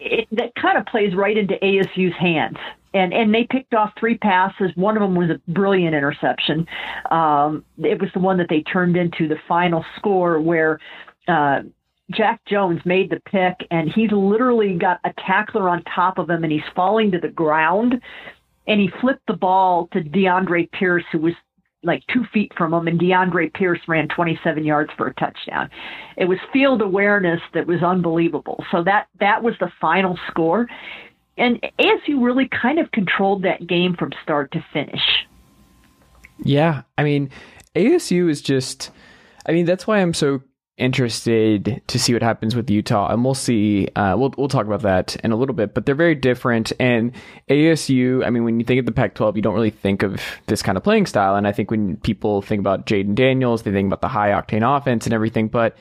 it, 0.00 0.26
that 0.32 0.54
kind 0.56 0.76
of 0.76 0.84
plays 0.86 1.14
right 1.14 1.38
into 1.38 1.54
ASU's 1.54 2.14
hands. 2.18 2.56
And 2.94 3.14
and 3.14 3.32
they 3.32 3.46
picked 3.48 3.72
off 3.72 3.92
three 3.98 4.18
passes. 4.18 4.70
One 4.74 4.96
of 4.96 5.02
them 5.02 5.14
was 5.14 5.30
a 5.30 5.40
brilliant 5.50 5.94
interception. 5.94 6.66
Um, 7.10 7.64
it 7.78 7.98
was 7.98 8.10
the 8.12 8.20
one 8.20 8.36
that 8.38 8.48
they 8.50 8.62
turned 8.62 8.96
into 8.96 9.28
the 9.28 9.38
final 9.48 9.82
score, 9.96 10.40
where 10.40 10.78
uh, 11.26 11.60
Jack 12.10 12.44
Jones 12.44 12.80
made 12.84 13.08
the 13.08 13.20
pick, 13.20 13.66
and 13.70 13.90
he's 13.90 14.10
literally 14.12 14.74
got 14.74 15.00
a 15.04 15.12
tackler 15.26 15.70
on 15.70 15.82
top 15.84 16.18
of 16.18 16.28
him, 16.28 16.42
and 16.42 16.52
he's 16.52 16.60
falling 16.76 17.10
to 17.12 17.18
the 17.18 17.28
ground. 17.28 17.98
And 18.66 18.78
he 18.78 18.90
flipped 19.00 19.26
the 19.26 19.32
ball 19.32 19.88
to 19.92 20.00
DeAndre 20.00 20.70
Pierce, 20.72 21.04
who 21.12 21.18
was 21.18 21.34
like 21.82 22.02
two 22.12 22.24
feet 22.32 22.52
from 22.56 22.72
him, 22.72 22.86
and 22.86 23.00
DeAndre 23.00 23.52
Pierce 23.52 23.80
ran 23.88 24.08
27 24.08 24.64
yards 24.64 24.90
for 24.96 25.08
a 25.08 25.14
touchdown. 25.14 25.68
It 26.16 26.26
was 26.26 26.38
field 26.52 26.80
awareness 26.80 27.40
that 27.54 27.66
was 27.66 27.82
unbelievable. 27.82 28.64
So 28.70 28.82
that 28.84 29.08
that 29.20 29.42
was 29.42 29.54
the 29.60 29.70
final 29.80 30.18
score, 30.28 30.68
and 31.36 31.60
ASU 31.78 32.22
really 32.22 32.48
kind 32.48 32.78
of 32.78 32.90
controlled 32.92 33.42
that 33.42 33.66
game 33.66 33.96
from 33.96 34.12
start 34.22 34.52
to 34.52 34.64
finish. 34.72 35.02
Yeah, 36.44 36.82
I 36.98 37.04
mean, 37.04 37.30
ASU 37.74 38.28
is 38.28 38.42
just. 38.42 38.90
I 39.44 39.52
mean, 39.52 39.66
that's 39.66 39.86
why 39.86 39.98
I'm 39.98 40.14
so 40.14 40.40
interested 40.78 41.82
to 41.86 41.98
see 41.98 42.12
what 42.12 42.22
happens 42.22 42.56
with 42.56 42.70
Utah, 42.70 43.12
and 43.12 43.24
we'll 43.24 43.34
see. 43.34 43.88
Uh, 43.94 44.14
we'll 44.18 44.34
we'll 44.36 44.48
talk 44.48 44.66
about 44.66 44.82
that 44.82 45.16
in 45.16 45.32
a 45.32 45.36
little 45.36 45.54
bit. 45.54 45.74
But 45.74 45.86
they're 45.86 45.94
very 45.94 46.14
different, 46.14 46.72
and 46.80 47.12
ASU. 47.48 48.24
I 48.24 48.30
mean, 48.30 48.44
when 48.44 48.58
you 48.58 48.64
think 48.64 48.80
of 48.80 48.86
the 48.86 48.92
Pac-12, 48.92 49.36
you 49.36 49.42
don't 49.42 49.54
really 49.54 49.70
think 49.70 50.02
of 50.02 50.20
this 50.46 50.62
kind 50.62 50.78
of 50.78 50.84
playing 50.84 51.06
style. 51.06 51.36
And 51.36 51.46
I 51.46 51.52
think 51.52 51.70
when 51.70 51.96
people 51.98 52.42
think 52.42 52.60
about 52.60 52.86
Jayden 52.86 53.14
Daniels, 53.14 53.62
they 53.62 53.72
think 53.72 53.86
about 53.86 54.00
the 54.00 54.08
high 54.08 54.30
octane 54.30 54.76
offense 54.76 55.06
and 55.06 55.12
everything. 55.12 55.48
But 55.48 55.76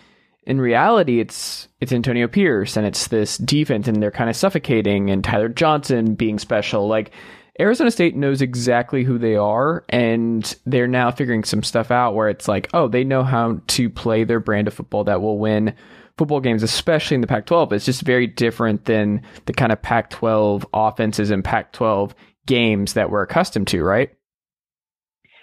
in 0.46 0.60
reality, 0.60 1.20
it's 1.20 1.68
it's 1.80 1.94
Antonio 1.94 2.28
Pierce 2.28 2.78
and 2.78 2.86
it's 2.86 3.08
this 3.08 3.38
defense, 3.38 3.88
and 3.88 4.02
they're 4.02 4.12
kind 4.12 4.30
of 4.30 4.36
suffocating, 4.36 5.10
and 5.10 5.24
Tyler 5.24 5.50
Johnson 5.50 6.16
being 6.16 6.40
special, 6.40 6.88
like 6.88 7.12
Arizona 7.60 7.92
State 7.92 8.16
knows 8.16 8.42
exactly 8.42 9.04
who 9.04 9.18
they 9.18 9.36
are, 9.36 9.84
and 9.90 10.56
they're 10.66 10.88
now 10.88 11.12
figuring 11.12 11.44
some 11.44 11.64
stuff 11.64 11.92
out 11.92 12.16
where 12.16 12.30
it's 12.30 12.48
like, 12.48 12.70
oh, 12.74 12.88
they 12.88 13.04
know 13.04 13.24
how 13.24 13.60
to 13.68 13.90
play 13.90 14.24
their 14.24 14.40
brand 14.40 14.68
of 14.68 14.74
football 14.74 15.04
that 15.04 15.22
will 15.22 15.38
win 15.38 15.76
football 16.18 16.40
games, 16.40 16.64
especially 16.64 17.16
in 17.16 17.22
the 17.22 17.28
Pac 17.28 17.46
12. 17.46 17.74
It's 17.74 17.86
just 17.86 18.04
very 18.04 18.28
different 18.28 18.86
than 18.86 19.22
the 19.46 19.54
kind 19.54 19.72
of 19.72 19.82
Pac 19.82 20.10
12 20.12 20.66
offenses 20.74 21.30
and 21.30 21.44
Pac 21.44 21.74
12 21.74 22.16
games 22.46 22.94
that 22.94 23.10
we're 23.10 23.24
accustomed 23.24 23.68
to, 23.68 23.84
right? 23.84 24.12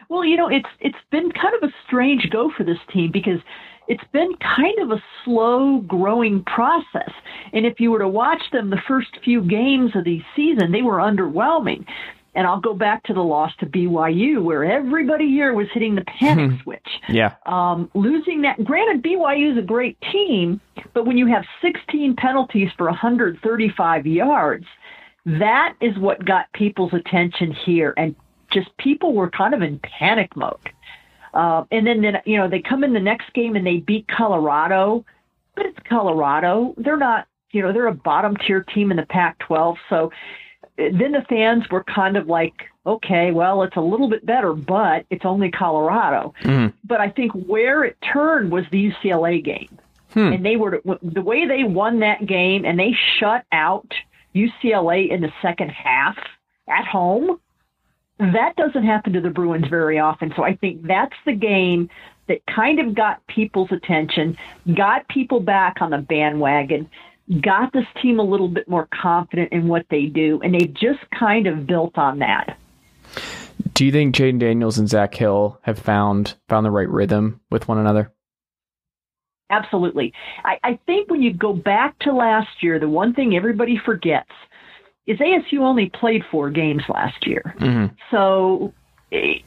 Well, 0.09 0.25
you 0.25 0.37
know, 0.37 0.49
it's 0.49 0.69
it's 0.81 0.97
been 1.11 1.31
kind 1.33 1.55
of 1.61 1.69
a 1.69 1.73
strange 1.87 2.29
go 2.31 2.51
for 2.57 2.65
this 2.65 2.79
team 2.93 3.11
because 3.13 3.41
it's 3.89 4.05
been 4.13 4.35
kind 4.37 4.79
of 4.81 4.91
a 4.91 5.03
slow 5.25 5.79
growing 5.81 6.45
process. 6.45 7.11
And 7.53 7.65
if 7.65 7.81
you 7.81 7.91
were 7.91 7.99
to 8.01 8.09
watch 8.09 8.43
them 8.53 8.71
the 8.71 8.81
first 8.87 9.09
few 9.25 9.43
games 9.43 9.93
of 9.95 10.05
the 10.05 10.23
season, 10.37 10.73
they 10.73 10.83
were 10.83 10.99
underwhelming. 10.99 11.87
And 12.35 12.47
I'll 12.47 12.61
go 12.61 12.75
back 12.75 13.03
to 13.05 13.15
the 13.15 13.23
loss 13.23 13.51
to 13.59 13.67
BYU, 13.67 14.43
where 14.43 14.63
everybody 14.63 15.29
here 15.29 15.55
was 15.55 15.67
hitting 15.73 15.95
the 15.95 16.05
panic 16.05 16.51
hmm. 16.51 16.63
switch. 16.63 16.89
Yeah. 17.09 17.35
Um, 17.47 17.91
losing 17.95 18.43
that, 18.43 18.63
granted, 18.63 19.03
BYU 19.03 19.53
is 19.53 19.59
a 19.59 19.67
great 19.67 19.97
team, 20.13 20.61
but 20.93 21.07
when 21.07 21.17
you 21.17 21.27
have 21.27 21.45
16 21.63 22.15
penalties 22.17 22.69
for 22.77 22.87
135 22.87 24.07
yards, 24.07 24.67
that 25.25 25.75
is 25.81 25.99
what 25.99 26.25
got 26.25 26.53
people's 26.53 26.93
attention 26.93 27.53
here. 27.53 27.95
And 27.97 28.15
just 28.53 28.69
people 28.77 29.15
were 29.15 29.31
kind 29.31 29.55
of 29.55 29.63
in 29.63 29.81
panic 29.81 30.37
mode. 30.37 30.71
Uh, 31.39 31.65
and 31.71 31.87
then, 31.87 32.03
then, 32.03 32.21
you 32.25 32.37
know, 32.37 32.49
they 32.49 32.61
come 32.61 32.83
in 32.83 32.93
the 32.93 32.99
next 32.99 33.33
game 33.33 33.55
and 33.55 33.65
they 33.65 33.77
beat 33.77 34.09
Colorado, 34.09 35.05
but 35.55 35.67
it's 35.67 35.79
Colorado. 35.89 36.75
They're 36.77 36.97
not, 36.97 37.29
you 37.53 37.63
know, 37.63 37.73
they're 37.73 37.87
a 37.87 37.95
bottom 37.95 38.37
tier 38.37 38.65
team 38.65 38.91
in 38.91 38.97
the 38.97 39.07
Pac 39.07 39.39
12. 39.39 39.77
So 39.89 40.11
then 40.77 41.13
the 41.13 41.25
fans 41.29 41.63
were 41.71 41.85
kind 41.85 42.17
of 42.17 42.27
like, 42.27 42.55
okay, 42.85 43.31
well, 43.31 43.63
it's 43.63 43.77
a 43.77 43.81
little 43.81 44.11
bit 44.11 44.27
better, 44.27 44.53
but 44.53 45.07
it's 45.11 45.25
only 45.25 45.49
Colorado. 45.49 46.35
Mm. 46.43 46.73
But 46.83 47.01
I 47.01 47.09
think 47.09 47.31
where 47.47 47.85
it 47.85 47.97
turned 48.13 48.51
was 48.51 48.65
the 48.73 48.91
UCLA 48.91 49.45
game. 49.45 49.79
Hmm. 50.15 50.33
And 50.33 50.45
they 50.45 50.57
were, 50.57 50.83
the 51.03 51.23
way 51.23 51.47
they 51.47 51.63
won 51.63 52.01
that 52.01 52.27
game 52.27 52.65
and 52.65 52.81
they 52.81 52.97
shut 53.21 53.45
out 53.53 53.95
UCLA 54.35 55.09
in 55.09 55.21
the 55.21 55.33
second 55.41 55.69
half 55.69 56.17
at 56.67 56.85
home 56.85 57.39
that 58.19 58.57
doesn't 58.57 58.85
happen 58.85 59.13
to 59.13 59.21
the 59.21 59.31
Bruins 59.31 59.69
very 59.69 59.99
often. 59.99 60.33
So 60.37 60.43
I 60.43 60.57
think 60.57 60.87
that's 60.87 61.15
the 61.25 61.35
game 61.35 61.89
that 62.27 62.41
kind 62.47 62.79
of 62.79 62.95
got 62.95 63.27
people's 63.27 63.71
attention, 63.73 64.37
got 64.75 65.09
people 65.09 65.41
back 65.41 65.81
on 65.81 65.91
the 65.91 65.99
bandwagon, 65.99 66.91
got 67.41 67.73
this 67.73 67.87
team 68.03 68.19
a 68.19 68.23
little 68.23 68.49
bit 68.49 68.69
more 68.69 68.89
confident 68.93 69.53
in 69.53 69.69
what 69.69 69.87
they 69.91 70.07
do, 70.07 70.41
and 70.43 70.55
they've 70.55 70.75
just 70.75 71.01
kind 71.19 71.47
of 71.47 71.67
built 71.67 71.97
on 71.97 72.19
that. 72.19 72.59
Do 73.75 73.85
you 73.85 73.93
think 73.93 74.15
Jayden 74.15 74.39
Daniels 74.39 74.79
and 74.79 74.89
Zak 74.89 75.15
Hill 75.15 75.59
have 75.63 75.79
found 75.79 76.35
found 76.49 76.67
the 76.67 76.71
right 76.71 76.89
rhythm 76.89 77.41
with 77.51 77.69
one 77.69 77.79
another? 77.79 78.13
Absolutely. 79.51 80.13
I, 80.45 80.59
I 80.63 80.79
think 80.85 81.11
when 81.11 81.23
you 81.23 81.33
go 81.33 81.55
back 81.55 81.99
to 82.01 82.13
last 82.13 82.63
year, 82.63 82.79
the 82.79 82.89
one 82.89 83.15
thing 83.15 83.37
everybody 83.37 83.81
forgets– 83.83 84.31
is 85.09 85.19
ASU 85.19 85.61
only 85.61 85.91
played 85.99 86.23
four 86.31 86.51
games 86.51 86.83
last 86.89 87.27
year. 87.27 87.55
Mm-hmm. 87.59 87.95
So 88.11 88.75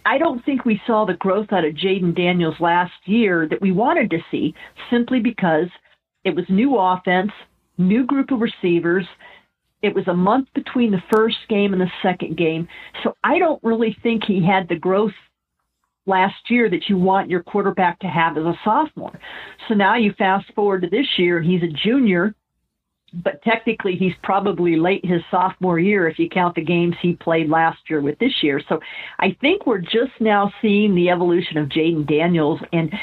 I 0.05 0.17
don't 0.17 0.43
think 0.43 0.65
we 0.65 0.81
saw 0.87 1.05
the 1.05 1.13
growth 1.13 1.53
out 1.53 1.63
of 1.63 1.75
Jayden 1.75 2.15
Daniels 2.15 2.55
last 2.59 2.93
year 3.05 3.47
that 3.47 3.61
we 3.61 3.71
wanted 3.71 4.09
to 4.09 4.17
see 4.31 4.55
simply 4.89 5.19
because 5.19 5.67
it 6.23 6.35
was 6.35 6.45
new 6.49 6.77
offense, 6.77 7.31
new 7.77 8.05
group 8.05 8.31
of 8.31 8.41
receivers. 8.41 9.05
It 9.83 9.93
was 9.93 10.07
a 10.07 10.13
month 10.15 10.47
between 10.55 10.91
the 10.91 11.03
first 11.13 11.37
game 11.47 11.73
and 11.73 11.81
the 11.81 11.91
second 12.01 12.37
game. 12.37 12.67
So 13.03 13.15
I 13.23 13.37
don't 13.37 13.63
really 13.63 13.95
think 14.01 14.23
he 14.23 14.43
had 14.43 14.67
the 14.67 14.75
growth 14.75 15.13
last 16.07 16.49
year 16.49 16.67
that 16.71 16.89
you 16.89 16.97
want 16.97 17.29
your 17.29 17.43
quarterback 17.43 17.99
to 17.99 18.07
have 18.07 18.35
as 18.35 18.45
a 18.45 18.59
sophomore. 18.63 19.19
So 19.67 19.75
now 19.75 19.95
you 19.95 20.13
fast 20.17 20.51
forward 20.55 20.81
to 20.81 20.89
this 20.89 21.07
year 21.17 21.39
he's 21.39 21.61
a 21.61 21.67
junior 21.67 22.33
but 23.13 23.41
technically 23.43 23.95
he's 23.95 24.13
probably 24.23 24.77
late 24.77 25.05
his 25.05 25.21
sophomore 25.29 25.79
year 25.79 26.07
if 26.07 26.17
you 26.17 26.29
count 26.29 26.55
the 26.55 26.63
games 26.63 26.95
he 27.01 27.13
played 27.13 27.49
last 27.49 27.79
year 27.89 28.01
with 28.01 28.17
this 28.19 28.41
year. 28.41 28.61
So 28.69 28.79
I 29.19 29.35
think 29.41 29.65
we're 29.65 29.79
just 29.79 30.13
now 30.19 30.51
seeing 30.61 30.95
the 30.95 31.09
evolution 31.09 31.57
of 31.57 31.69
Jayden 31.69 32.07
Daniels 32.07 32.59
and 32.71 32.93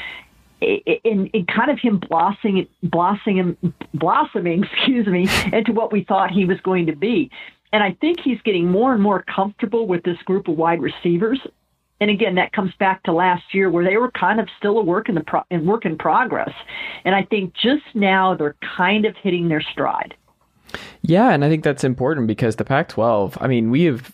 in, 0.61 1.27
in 1.27 1.45
kind 1.45 1.71
of 1.71 1.79
him 1.79 1.99
blossoming, 1.99 2.67
blossoming, 2.83 3.55
blossoming, 3.93 4.63
excuse 4.63 5.07
me, 5.07 5.27
into 5.53 5.71
what 5.71 5.91
we 5.91 6.03
thought 6.03 6.31
he 6.31 6.45
was 6.45 6.59
going 6.61 6.85
to 6.87 6.95
be. 6.95 7.29
and 7.71 7.83
I 7.83 7.95
think 8.01 8.19
he's 8.19 8.41
getting 8.43 8.69
more 8.69 8.93
and 8.93 9.01
more 9.01 9.23
comfortable 9.23 9.87
with 9.87 10.03
this 10.03 10.17
group 10.25 10.47
of 10.47 10.57
wide 10.57 10.81
receivers. 10.81 11.39
And 12.01 12.09
again, 12.09 12.35
that 12.35 12.53
comes 12.53 12.73
back 12.79 13.03
to 13.03 13.11
last 13.11 13.53
year 13.53 13.69
where 13.69 13.83
they 13.83 13.97
were 13.97 14.11
kind 14.11 14.39
of 14.39 14.47
still 14.57 14.77
a 14.77 14.83
work 14.83 15.09
in 15.09 15.15
the 15.15 15.21
pro- 15.21 15.43
in 15.49 15.65
work 15.65 15.85
in 15.85 15.97
progress. 15.97 16.51
And 17.03 17.15
I 17.15 17.23
think 17.23 17.53
just 17.53 17.83
now 17.93 18.35
they're 18.35 18.55
kind 18.77 19.05
of 19.05 19.15
hitting 19.17 19.49
their 19.49 19.61
stride. 19.61 20.15
Yeah, 21.01 21.31
and 21.31 21.43
I 21.43 21.49
think 21.49 21.63
that's 21.63 21.83
important 21.83 22.27
because 22.27 22.55
the 22.55 22.65
Pac-12. 22.65 23.37
I 23.41 23.47
mean, 23.47 23.71
we 23.71 23.83
have. 23.85 24.11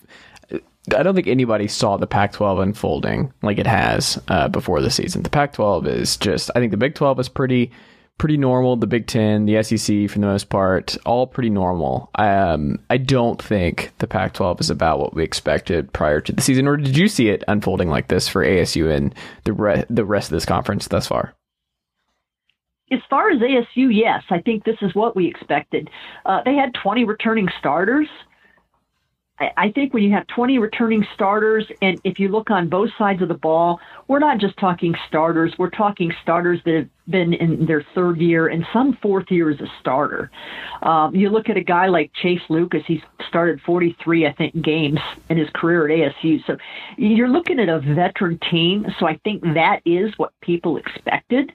I 0.96 1.02
don't 1.02 1.16
think 1.16 1.28
anybody 1.28 1.68
saw 1.68 1.98
the 1.98 2.06
Pac-12 2.08 2.62
unfolding 2.62 3.34
like 3.42 3.58
it 3.58 3.66
has 3.66 4.22
uh, 4.28 4.48
before 4.48 4.82
the 4.82 4.92
season. 4.92 5.24
The 5.24 5.30
Pac-12 5.30 5.88
is 5.88 6.18
just. 6.18 6.52
I 6.56 6.60
think 6.60 6.72
the 6.72 6.78
Big 6.78 6.96
12 6.96 7.20
is 7.20 7.30
pretty 7.30 7.72
pretty 8.18 8.38
normal. 8.38 8.76
The 8.76 8.88
Big 8.88 9.08
Ten, 9.08 9.46
the 9.46 9.62
SEC, 9.62 10.10
for 10.10 10.20
the 10.20 10.26
most 10.26 10.50
part, 10.50 10.98
all 11.06 11.28
pretty 11.28 11.50
normal. 11.50 12.10
Um, 12.16 12.80
I 12.90 12.98
don't 12.98 13.42
think 13.42 13.92
the 14.00 14.08
Pac-12 14.08 14.62
is 14.62 14.70
about 14.70 15.00
what 15.00 15.14
we 15.14 15.24
expected 15.24 15.92
prior 15.94 16.22
to 16.22 16.32
the 16.32 16.42
season. 16.42 16.68
Or 16.68 16.78
did 16.78 16.98
you 16.98 17.08
see 17.08 17.30
it 17.30 17.44
unfolding 17.48 17.90
like 17.90 18.08
this 18.08 18.28
for 18.28 18.46
ASU 18.46 18.94
and 18.94 19.14
the 19.44 19.54
re- 19.54 19.86
the 19.90 20.06
rest 20.06 20.30
of 20.30 20.36
this 20.36 20.46
conference 20.46 20.88
thus 20.88 21.08
far? 21.08 21.36
As 22.92 23.00
far 23.10 23.32
as 23.32 23.40
ASU, 23.40 23.90
yes, 23.92 24.24
I 24.30 24.40
think 24.40 24.64
this 24.64 24.78
is 24.82 24.94
what 24.94 25.16
we 25.16 25.28
expected. 25.28 25.90
Uh, 26.26 26.42
they 26.46 26.54
had 26.54 26.74
20 26.82 27.04
returning 27.04 27.50
starters. 27.60 28.08
I 29.38 29.70
think 29.76 29.94
when 29.94 30.02
you 30.02 30.14
have 30.14 30.26
20 30.28 30.60
returning 30.60 31.06
starters, 31.14 31.66
and 31.82 32.00
if 32.06 32.20
you 32.20 32.30
look 32.30 32.50
on 32.50 32.70
both 32.70 32.90
sides 32.98 33.22
of 33.22 33.28
the 33.28 33.34
ball, 33.34 33.82
we're 34.08 34.20
not 34.20 34.38
just 34.38 34.58
talking 34.58 34.96
starters. 35.10 35.54
We're 35.58 35.72
talking 35.72 36.14
starters 36.22 36.62
that 36.64 36.74
have 36.74 36.90
been 37.10 37.34
in 37.34 37.66
their 37.66 37.86
third 37.94 38.22
year 38.22 38.48
and 38.48 38.66
some 38.72 38.98
fourth 39.02 39.26
year 39.30 39.50
as 39.50 39.60
a 39.60 39.68
starter. 39.82 40.32
Um, 40.84 41.14
you 41.14 41.30
look 41.30 41.50
at 41.50 41.58
a 41.58 41.64
guy 41.64 41.88
like 41.88 42.12
Chase 42.14 42.42
Lucas, 42.50 42.84
he's 42.88 43.02
started 43.28 43.60
43, 43.66 44.26
I 44.26 44.32
think, 44.34 44.62
games 44.64 45.00
in 45.30 45.38
his 45.38 45.50
career 45.54 45.90
at 45.90 46.16
ASU. 46.24 46.40
So 46.48 46.56
you're 46.98 47.28
looking 47.28 47.60
at 47.60 47.68
a 47.68 47.82
veteran 47.82 48.40
team. 48.50 48.86
So 49.00 49.06
I 49.06 49.20
think 49.26 49.44
that 49.54 49.82
is 49.84 50.14
what 50.16 50.32
people 50.42 50.78
expected 50.78 51.52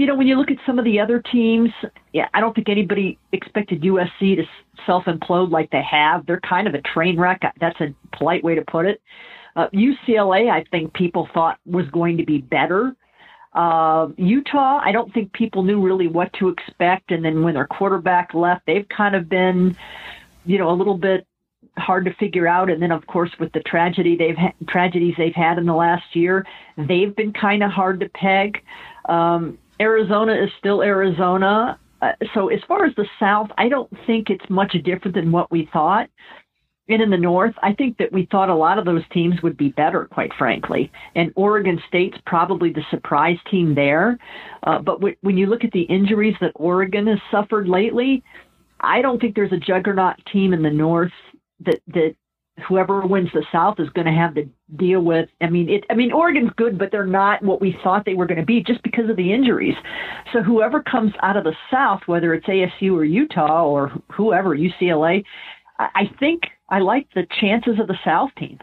you 0.00 0.06
know, 0.06 0.14
when 0.14 0.26
you 0.26 0.34
look 0.34 0.50
at 0.50 0.56
some 0.64 0.78
of 0.78 0.86
the 0.86 0.98
other 0.98 1.20
teams, 1.20 1.68
yeah, 2.14 2.26
I 2.32 2.40
don't 2.40 2.54
think 2.54 2.70
anybody 2.70 3.18
expected 3.32 3.82
USC 3.82 4.34
to 4.36 4.44
self 4.86 5.04
implode 5.04 5.50
like 5.50 5.70
they 5.72 5.82
have. 5.82 6.24
They're 6.24 6.40
kind 6.40 6.66
of 6.66 6.72
a 6.72 6.80
train 6.80 7.20
wreck. 7.20 7.42
That's 7.60 7.78
a 7.82 7.94
polite 8.16 8.42
way 8.42 8.54
to 8.54 8.62
put 8.62 8.86
it. 8.86 9.02
Uh, 9.56 9.68
UCLA, 9.74 10.50
I 10.50 10.64
think 10.70 10.94
people 10.94 11.28
thought 11.34 11.58
was 11.66 11.84
going 11.90 12.16
to 12.16 12.24
be 12.24 12.38
better. 12.38 12.96
Uh, 13.52 14.08
Utah, 14.16 14.80
I 14.82 14.90
don't 14.90 15.12
think 15.12 15.34
people 15.34 15.64
knew 15.64 15.82
really 15.82 16.06
what 16.06 16.32
to 16.38 16.48
expect. 16.48 17.10
And 17.10 17.22
then 17.22 17.42
when 17.42 17.52
their 17.52 17.66
quarterback 17.66 18.32
left, 18.32 18.64
they've 18.66 18.88
kind 18.88 19.14
of 19.14 19.28
been, 19.28 19.76
you 20.46 20.56
know, 20.56 20.70
a 20.70 20.72
little 20.72 20.96
bit 20.96 21.26
hard 21.76 22.06
to 22.06 22.14
figure 22.14 22.48
out. 22.48 22.70
And 22.70 22.80
then, 22.80 22.90
of 22.90 23.06
course, 23.06 23.32
with 23.38 23.52
the 23.52 23.60
tragedy 23.60 24.16
they've 24.16 24.38
ha- 24.38 24.54
tragedies 24.66 25.12
they've 25.18 25.34
had 25.34 25.58
in 25.58 25.66
the 25.66 25.74
last 25.74 26.16
year, 26.16 26.46
they've 26.78 27.14
been 27.14 27.34
kind 27.34 27.62
of 27.62 27.70
hard 27.70 28.00
to 28.00 28.08
peg. 28.08 28.62
Um, 29.06 29.58
Arizona 29.80 30.34
is 30.34 30.50
still 30.58 30.82
Arizona. 30.82 31.78
Uh, 32.02 32.12
so 32.34 32.48
as 32.48 32.60
far 32.68 32.84
as 32.84 32.94
the 32.96 33.06
South, 33.18 33.48
I 33.58 33.68
don't 33.68 33.90
think 34.06 34.30
it's 34.30 34.48
much 34.48 34.72
different 34.84 35.14
than 35.14 35.32
what 35.32 35.50
we 35.50 35.68
thought. 35.72 36.08
And 36.88 37.00
in 37.00 37.10
the 37.10 37.16
North, 37.16 37.54
I 37.62 37.72
think 37.72 37.98
that 37.98 38.12
we 38.12 38.26
thought 38.32 38.48
a 38.48 38.54
lot 38.54 38.78
of 38.78 38.84
those 38.84 39.02
teams 39.12 39.40
would 39.42 39.56
be 39.56 39.68
better, 39.68 40.06
quite 40.06 40.32
frankly. 40.36 40.90
And 41.14 41.32
Oregon 41.36 41.80
State's 41.86 42.18
probably 42.26 42.72
the 42.72 42.82
surprise 42.90 43.38
team 43.48 43.74
there. 43.76 44.18
Uh, 44.64 44.80
but 44.80 44.96
w- 44.96 45.14
when 45.20 45.36
you 45.36 45.46
look 45.46 45.62
at 45.62 45.70
the 45.70 45.82
injuries 45.82 46.34
that 46.40 46.52
Oregon 46.56 47.06
has 47.06 47.20
suffered 47.30 47.68
lately, 47.68 48.24
I 48.80 49.02
don't 49.02 49.20
think 49.20 49.36
there's 49.36 49.52
a 49.52 49.56
juggernaut 49.56 50.16
team 50.32 50.52
in 50.52 50.62
the 50.62 50.70
North 50.70 51.12
that 51.60 51.80
that 51.88 52.16
whoever 52.66 53.00
wins 53.02 53.28
the 53.32 53.44
South 53.52 53.78
is 53.78 53.88
going 53.90 54.06
to 54.06 54.12
have 54.12 54.34
to 54.34 54.48
deal 54.76 55.00
with. 55.00 55.28
I 55.40 55.48
mean, 55.48 55.68
it. 55.68 55.84
I 55.90 55.94
mean, 55.94 56.12
Oregon's 56.12 56.50
good, 56.56 56.78
but 56.78 56.90
they're 56.90 57.06
not 57.06 57.42
what 57.42 57.60
we 57.60 57.76
thought 57.82 58.04
they 58.04 58.14
were 58.14 58.26
going 58.26 58.40
to 58.40 58.46
be 58.46 58.62
just 58.62 58.82
because 58.82 59.08
of 59.08 59.16
the 59.16 59.32
injuries. 59.32 59.76
So 60.32 60.42
whoever 60.42 60.82
comes 60.82 61.12
out 61.22 61.36
of 61.36 61.44
the 61.44 61.54
South, 61.70 62.00
whether 62.06 62.34
it's 62.34 62.46
ASU 62.46 62.94
or 62.94 63.04
Utah 63.04 63.64
or 63.64 63.92
whoever, 64.12 64.56
UCLA, 64.56 65.24
I 65.78 66.10
think 66.18 66.42
I 66.68 66.80
like 66.80 67.08
the 67.14 67.26
chances 67.40 67.78
of 67.80 67.86
the 67.86 67.98
South 68.04 68.30
team. 68.38 68.58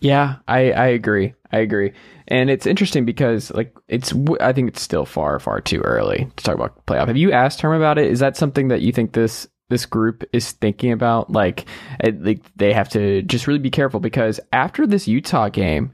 Yeah, 0.00 0.36
I, 0.48 0.72
I 0.72 0.86
agree. 0.86 1.34
I 1.52 1.58
agree. 1.58 1.92
And 2.28 2.48
it's 2.48 2.66
interesting 2.66 3.04
because 3.04 3.50
like 3.52 3.76
it's 3.88 4.14
I 4.40 4.52
think 4.52 4.68
it's 4.68 4.80
still 4.80 5.04
far 5.04 5.38
far 5.38 5.60
too 5.60 5.80
early 5.80 6.30
to 6.36 6.44
talk 6.44 6.54
about 6.54 6.86
playoff. 6.86 7.08
Have 7.08 7.16
you 7.16 7.32
asked 7.32 7.60
Herm 7.60 7.76
about 7.76 7.98
it? 7.98 8.10
Is 8.10 8.20
that 8.20 8.36
something 8.36 8.68
that 8.68 8.80
you 8.80 8.92
think 8.92 9.12
this 9.12 9.48
this 9.70 9.86
group 9.86 10.24
is 10.32 10.52
thinking 10.52 10.92
about 10.92 11.30
like 11.32 11.66
like 12.02 12.42
they 12.56 12.72
have 12.74 12.90
to 12.90 13.22
just 13.22 13.46
really 13.46 13.58
be 13.58 13.70
careful 13.70 14.00
because 14.00 14.38
after 14.52 14.86
this 14.86 15.08
Utah 15.08 15.48
game, 15.48 15.92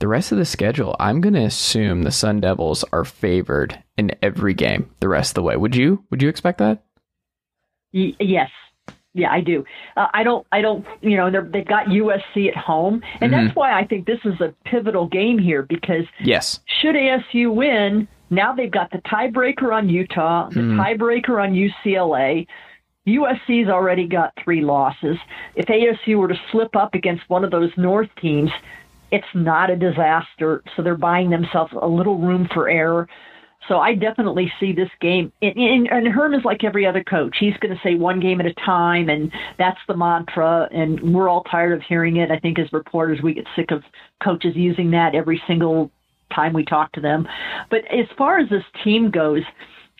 the 0.00 0.08
rest 0.08 0.32
of 0.32 0.38
the 0.38 0.44
schedule, 0.44 0.96
I'm 0.98 1.20
going 1.20 1.34
to 1.34 1.44
assume 1.44 2.02
the 2.02 2.10
Sun 2.10 2.40
Devils 2.40 2.84
are 2.92 3.04
favored 3.04 3.82
in 3.96 4.12
every 4.22 4.54
game 4.54 4.90
the 5.00 5.08
rest 5.08 5.30
of 5.30 5.34
the 5.36 5.42
way. 5.42 5.56
Would 5.56 5.76
you? 5.76 6.04
Would 6.10 6.22
you 6.22 6.28
expect 6.28 6.58
that? 6.58 6.84
Y- 7.92 8.14
yes. 8.18 8.50
Yeah, 9.14 9.32
I 9.32 9.40
do. 9.40 9.64
Uh, 9.96 10.06
I 10.12 10.22
don't. 10.22 10.46
I 10.52 10.60
don't. 10.60 10.84
You 11.00 11.16
know, 11.16 11.30
they've 11.30 11.66
got 11.66 11.86
USC 11.86 12.48
at 12.48 12.56
home, 12.56 13.02
and 13.20 13.32
mm-hmm. 13.32 13.46
that's 13.46 13.56
why 13.56 13.78
I 13.78 13.84
think 13.84 14.06
this 14.06 14.20
is 14.24 14.40
a 14.40 14.54
pivotal 14.64 15.08
game 15.08 15.38
here 15.38 15.62
because 15.62 16.04
yes, 16.22 16.60
should 16.80 16.94
ASU 16.94 17.52
win, 17.52 18.06
now 18.30 18.54
they've 18.54 18.70
got 18.70 18.90
the 18.92 18.98
tiebreaker 18.98 19.74
on 19.74 19.88
Utah, 19.88 20.50
the 20.50 20.60
mm-hmm. 20.60 20.80
tiebreaker 20.80 21.42
on 21.42 21.52
UCLA. 21.52 22.46
USC's 23.08 23.68
already 23.68 24.06
got 24.06 24.32
three 24.42 24.60
losses. 24.60 25.16
If 25.56 25.66
ASU 25.66 26.16
were 26.16 26.28
to 26.28 26.40
slip 26.52 26.74
up 26.76 26.94
against 26.94 27.28
one 27.28 27.44
of 27.44 27.50
those 27.50 27.70
North 27.76 28.08
teams, 28.20 28.50
it's 29.10 29.26
not 29.34 29.70
a 29.70 29.76
disaster. 29.76 30.62
So 30.76 30.82
they're 30.82 30.96
buying 30.96 31.30
themselves 31.30 31.72
a 31.80 31.86
little 31.86 32.18
room 32.18 32.48
for 32.52 32.68
error. 32.68 33.08
So 33.66 33.78
I 33.78 33.94
definitely 33.94 34.50
see 34.58 34.72
this 34.72 34.88
game. 35.00 35.30
And, 35.42 35.56
and, 35.56 35.88
and 35.88 36.08
Herm 36.08 36.34
is 36.34 36.44
like 36.44 36.64
every 36.64 36.86
other 36.86 37.04
coach. 37.04 37.36
He's 37.38 37.56
going 37.58 37.74
to 37.74 37.80
say 37.82 37.94
one 37.94 38.18
game 38.18 38.40
at 38.40 38.46
a 38.46 38.54
time, 38.54 39.10
and 39.10 39.30
that's 39.58 39.80
the 39.86 39.96
mantra. 39.96 40.68
And 40.72 41.14
we're 41.14 41.28
all 41.28 41.44
tired 41.44 41.72
of 41.72 41.82
hearing 41.82 42.16
it. 42.16 42.30
I 42.30 42.38
think 42.38 42.58
as 42.58 42.72
reporters, 42.72 43.20
we 43.22 43.34
get 43.34 43.46
sick 43.54 43.70
of 43.70 43.82
coaches 44.22 44.52
using 44.54 44.90
that 44.92 45.14
every 45.14 45.42
single 45.46 45.90
time 46.34 46.52
we 46.52 46.64
talk 46.64 46.92
to 46.92 47.00
them. 47.00 47.26
But 47.70 47.80
as 47.92 48.06
far 48.16 48.38
as 48.38 48.48
this 48.48 48.64
team 48.84 49.10
goes, 49.10 49.42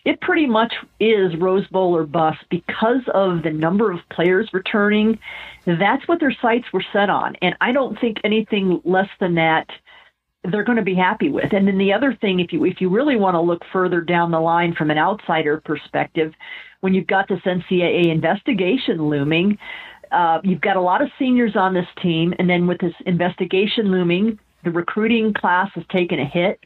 it 0.05 0.21
pretty 0.21 0.45
much 0.45 0.73
is 0.99 1.35
Rose 1.37 1.67
Bowl 1.67 1.95
or 1.95 2.05
bust 2.05 2.39
because 2.49 3.01
of 3.13 3.43
the 3.43 3.51
number 3.51 3.91
of 3.91 3.99
players 4.09 4.49
returning. 4.53 5.19
That's 5.65 6.07
what 6.07 6.19
their 6.19 6.35
sights 6.41 6.65
were 6.71 6.83
set 6.93 7.09
on. 7.09 7.35
And 7.41 7.55
I 7.61 7.71
don't 7.71 7.99
think 7.99 8.17
anything 8.23 8.81
less 8.85 9.09
than 9.19 9.35
that 9.35 9.67
they're 10.45 10.63
going 10.63 10.77
to 10.77 10.83
be 10.83 10.95
happy 10.95 11.29
with. 11.29 11.51
And 11.51 11.67
then 11.67 11.77
the 11.77 11.91
other 11.91 12.17
thing, 12.19 12.39
if 12.39 12.53
you 12.53 12.63
if 12.65 12.79
you 12.79 12.89
really 12.89 13.17
want 13.17 13.35
to 13.35 13.41
look 13.41 13.61
further 13.73 14.01
down 14.01 14.31
the 14.31 14.39
line 14.39 14.73
from 14.73 14.89
an 14.89 14.97
outsider 14.97 15.61
perspective, 15.65 16.33
when 16.79 16.93
you've 16.93 17.07
got 17.07 17.27
this 17.27 17.41
NCAA 17.41 18.09
investigation 18.09 19.09
looming, 19.09 19.57
uh, 20.11 20.39
you've 20.43 20.61
got 20.61 20.77
a 20.77 20.81
lot 20.81 21.01
of 21.01 21.09
seniors 21.19 21.55
on 21.55 21.73
this 21.73 21.87
team, 22.01 22.33
and 22.39 22.49
then 22.49 22.67
with 22.67 22.79
this 22.79 22.93
investigation 23.05 23.91
looming, 23.91 24.39
the 24.63 24.71
recruiting 24.71 25.33
class 25.33 25.69
has 25.75 25.83
taken 25.91 26.19
a 26.19 26.25
hit 26.25 26.59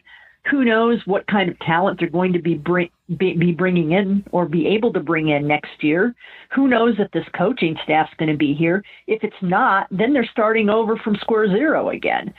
who 0.49 0.65
knows 0.65 0.99
what 1.05 1.25
kind 1.27 1.49
of 1.49 1.57
talent 1.59 1.99
they're 1.99 2.09
going 2.09 2.33
to 2.33 2.39
be, 2.39 2.55
bring, 2.55 2.89
be, 3.17 3.33
be 3.35 3.51
bringing 3.51 3.91
in 3.91 4.23
or 4.31 4.45
be 4.45 4.67
able 4.67 4.91
to 4.93 4.99
bring 4.99 5.29
in 5.29 5.47
next 5.47 5.81
year. 5.81 6.13
Who 6.53 6.67
knows 6.67 6.95
if 6.99 7.09
this 7.11 7.25
coaching 7.37 7.77
staff's 7.83 8.13
going 8.17 8.31
to 8.31 8.37
be 8.37 8.53
here? 8.53 8.83
If 9.07 9.23
it's 9.23 9.35
not, 9.41 9.87
then 9.89 10.13
they're 10.13 10.29
starting 10.31 10.69
over 10.69 10.97
from 10.97 11.15
square 11.15 11.47
zero 11.47 11.89
again. 11.89 12.33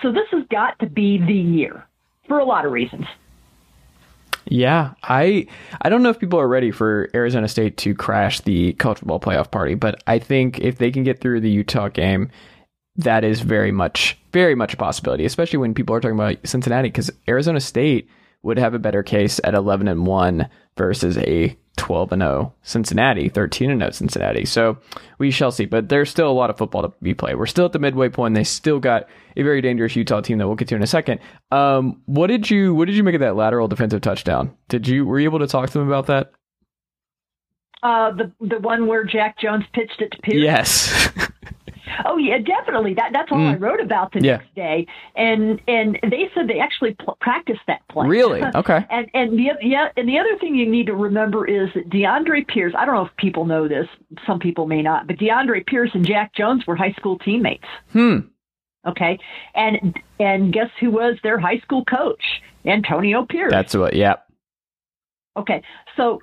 So 0.00 0.10
this 0.12 0.26
has 0.30 0.44
got 0.50 0.78
to 0.78 0.86
be 0.86 1.18
the 1.18 1.32
year 1.32 1.84
for 2.26 2.38
a 2.38 2.44
lot 2.44 2.64
of 2.64 2.72
reasons. 2.72 3.06
Yeah, 4.46 4.94
I 5.04 5.46
I 5.82 5.88
don't 5.88 6.02
know 6.02 6.10
if 6.10 6.18
people 6.18 6.40
are 6.40 6.48
ready 6.48 6.72
for 6.72 7.08
Arizona 7.14 7.46
State 7.46 7.76
to 7.78 7.94
crash 7.94 8.40
the 8.40 8.72
college 8.74 8.98
football 8.98 9.20
playoff 9.20 9.52
party, 9.52 9.74
but 9.74 10.02
I 10.08 10.18
think 10.18 10.58
if 10.58 10.78
they 10.78 10.90
can 10.90 11.04
get 11.04 11.20
through 11.20 11.40
the 11.40 11.50
Utah 11.50 11.88
game 11.88 12.28
that 12.96 13.24
is 13.24 13.40
very 13.40 13.72
much, 13.72 14.18
very 14.32 14.54
much 14.54 14.74
a 14.74 14.76
possibility, 14.76 15.24
especially 15.24 15.58
when 15.58 15.74
people 15.74 15.94
are 15.94 16.00
talking 16.00 16.18
about 16.18 16.36
Cincinnati, 16.44 16.88
because 16.88 17.10
Arizona 17.28 17.60
State 17.60 18.08
would 18.42 18.58
have 18.58 18.74
a 18.74 18.78
better 18.78 19.02
case 19.02 19.40
at 19.44 19.54
11 19.54 19.88
and 19.88 20.06
1 20.06 20.48
versus 20.76 21.16
a 21.18 21.56
12 21.76 22.12
and 22.12 22.22
0 22.22 22.54
Cincinnati, 22.62 23.28
13 23.28 23.70
and 23.70 23.80
0 23.80 23.90
Cincinnati. 23.92 24.44
So 24.44 24.78
we 25.18 25.30
shall 25.30 25.50
see. 25.50 25.64
But 25.64 25.88
there's 25.88 26.10
still 26.10 26.30
a 26.30 26.32
lot 26.32 26.50
of 26.50 26.58
football 26.58 26.82
to 26.82 26.92
be 27.00 27.14
played. 27.14 27.36
We're 27.36 27.46
still 27.46 27.64
at 27.64 27.72
the 27.72 27.78
midway 27.78 28.08
point. 28.08 28.34
They 28.34 28.44
still 28.44 28.78
got 28.78 29.08
a 29.36 29.42
very 29.42 29.60
dangerous 29.62 29.96
Utah 29.96 30.20
team 30.20 30.38
that 30.38 30.46
we'll 30.46 30.56
get 30.56 30.68
to 30.68 30.76
in 30.76 30.82
a 30.82 30.86
second. 30.86 31.20
Um, 31.50 32.02
what 32.06 32.26
did 32.26 32.50
you 32.50 32.74
What 32.74 32.86
did 32.86 32.96
you 32.96 33.02
make 33.02 33.14
of 33.14 33.20
that 33.20 33.36
lateral 33.36 33.68
defensive 33.68 34.02
touchdown? 34.02 34.54
Did 34.68 34.86
you 34.86 35.06
were 35.06 35.18
you 35.18 35.28
able 35.28 35.38
to 35.38 35.46
talk 35.46 35.70
to 35.70 35.78
them 35.78 35.88
about 35.88 36.06
that? 36.06 36.32
Uh, 37.82 38.12
the 38.12 38.32
the 38.40 38.60
one 38.60 38.86
where 38.86 39.04
Jack 39.04 39.38
Jones 39.38 39.64
pitched 39.72 40.00
it 40.00 40.12
to 40.12 40.18
Pierce. 40.22 40.42
Yes. 40.42 41.10
Oh 42.04 42.16
yeah, 42.16 42.38
definitely. 42.38 42.94
That 42.94 43.12
that's 43.12 43.30
all 43.30 43.38
mm. 43.38 43.54
I 43.54 43.56
wrote 43.56 43.80
about 43.80 44.12
the 44.12 44.20
yeah. 44.20 44.36
next 44.36 44.54
day, 44.54 44.86
and 45.16 45.60
and 45.68 45.98
they 46.02 46.30
said 46.34 46.48
they 46.48 46.58
actually 46.58 46.94
pl- 46.94 47.16
practiced 47.20 47.60
that 47.66 47.86
play. 47.88 48.06
Really? 48.06 48.42
Okay. 48.54 48.84
and 48.90 49.08
and 49.14 49.38
the 49.38 49.50
yeah, 49.60 49.88
and 49.96 50.08
the 50.08 50.18
other 50.18 50.38
thing 50.38 50.54
you 50.54 50.68
need 50.68 50.86
to 50.86 50.94
remember 50.94 51.46
is 51.46 51.68
that 51.74 51.88
DeAndre 51.90 52.46
Pierce. 52.46 52.74
I 52.76 52.84
don't 52.84 52.94
know 52.94 53.06
if 53.06 53.16
people 53.16 53.44
know 53.44 53.66
this. 53.66 53.88
Some 54.26 54.38
people 54.38 54.66
may 54.66 54.82
not, 54.82 55.06
but 55.06 55.16
DeAndre 55.16 55.66
Pierce 55.66 55.90
and 55.94 56.06
Jack 56.06 56.34
Jones 56.34 56.66
were 56.66 56.76
high 56.76 56.92
school 56.92 57.18
teammates. 57.18 57.64
Hmm. 57.92 58.18
Okay, 58.86 59.18
and 59.54 59.96
and 60.20 60.52
guess 60.52 60.68
who 60.80 60.90
was 60.90 61.16
their 61.22 61.38
high 61.38 61.58
school 61.58 61.84
coach? 61.84 62.22
Antonio 62.64 63.24
Pierce. 63.24 63.50
That's 63.50 63.74
what. 63.74 63.94
Yeah. 63.94 64.16
Okay, 65.36 65.62
so 65.96 66.20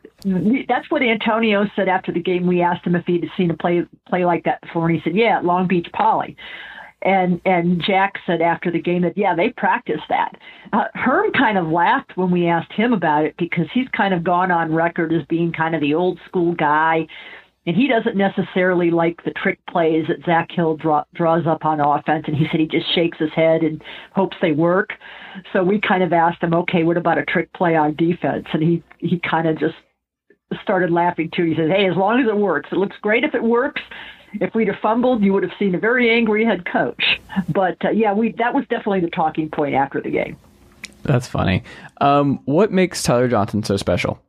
that's 0.67 0.89
what 0.89 1.01
Antonio 1.01 1.65
said 1.75 1.87
after 1.87 2.11
the 2.11 2.21
game. 2.21 2.47
We 2.47 2.61
asked 2.61 2.85
him 2.85 2.95
if 2.95 3.05
he'd 3.05 3.29
seen 3.37 3.51
a 3.51 3.57
play 3.57 3.83
play 4.07 4.25
like 4.25 4.43
that 4.45 4.61
before, 4.61 4.87
and 4.87 4.95
he 4.95 5.01
said, 5.03 5.15
"Yeah, 5.15 5.39
Long 5.41 5.67
Beach 5.67 5.87
Poly." 5.93 6.35
And 7.01 7.39
and 7.45 7.81
Jack 7.85 8.15
said 8.25 8.41
after 8.41 8.71
the 8.71 8.81
game 8.81 9.03
that 9.03 9.17
yeah, 9.17 9.35
they 9.35 9.49
practiced 9.49 10.03
that. 10.09 10.33
Uh, 10.73 10.85
Herm 10.95 11.31
kind 11.31 11.57
of 11.57 11.67
laughed 11.67 12.11
when 12.15 12.31
we 12.31 12.47
asked 12.47 12.73
him 12.73 12.93
about 12.93 13.25
it 13.25 13.35
because 13.37 13.65
he's 13.73 13.87
kind 13.95 14.13
of 14.13 14.23
gone 14.23 14.51
on 14.51 14.73
record 14.73 15.13
as 15.13 15.25
being 15.27 15.53
kind 15.53 15.75
of 15.75 15.81
the 15.81 15.93
old 15.93 16.19
school 16.27 16.53
guy 16.53 17.07
and 17.69 17.77
he 17.77 17.87
doesn't 17.87 18.15
necessarily 18.15 18.89
like 18.89 19.23
the 19.25 19.31
trick 19.31 19.59
plays 19.69 20.05
that 20.07 20.25
Zak 20.25 20.49
Hill 20.51 20.77
draw, 20.77 21.03
draws 21.13 21.45
up 21.45 21.65
on 21.65 21.79
offense. 21.79 22.23
And 22.27 22.35
he 22.35 22.47
said 22.49 22.59
he 22.59 22.65
just 22.65 22.91
shakes 22.95 23.19
his 23.19 23.31
head 23.35 23.61
and 23.61 23.83
hopes 24.15 24.35
they 24.41 24.53
work. 24.53 24.93
So 25.53 25.63
we 25.63 25.79
kind 25.79 26.01
of 26.01 26.11
asked 26.11 26.41
him, 26.41 26.53
okay, 26.53 26.83
what 26.83 26.97
about 26.97 27.19
a 27.19 27.25
trick 27.25 27.53
play 27.53 27.75
on 27.75 27.95
defense? 27.95 28.47
And 28.53 28.63
he 28.63 28.83
he 28.99 29.19
kind 29.19 29.47
of 29.47 29.59
just 29.59 29.75
started 30.63 30.91
laughing 30.91 31.29
too. 31.33 31.43
He 31.43 31.55
says, 31.55 31.69
hey, 31.69 31.89
as 31.89 31.95
long 31.95 32.21
as 32.21 32.27
it 32.27 32.35
works, 32.35 32.69
it 32.71 32.77
looks 32.77 32.95
great 33.01 33.23
if 33.23 33.33
it 33.33 33.43
works. 33.43 33.81
If 34.33 34.53
we'd 34.53 34.67
have 34.67 34.79
fumbled, 34.79 35.23
you 35.23 35.33
would 35.33 35.43
have 35.43 35.51
seen 35.57 35.73
a 35.73 35.79
very 35.79 36.11
angry 36.11 36.45
head 36.45 36.65
coach. 36.65 37.19
But 37.49 37.83
uh, 37.83 37.89
yeah, 37.89 38.13
we 38.13 38.33
that 38.33 38.53
was 38.53 38.63
definitely 38.69 39.01
the 39.01 39.09
talking 39.09 39.49
point 39.49 39.73
after 39.73 40.01
the 40.01 40.11
game. 40.11 40.37
That's 41.03 41.27
funny. 41.27 41.63
Um, 42.01 42.39
what 42.45 42.71
makes 42.71 43.01
Tyler 43.01 43.27
Johnson 43.27 43.63
so 43.63 43.77
special? 43.77 44.21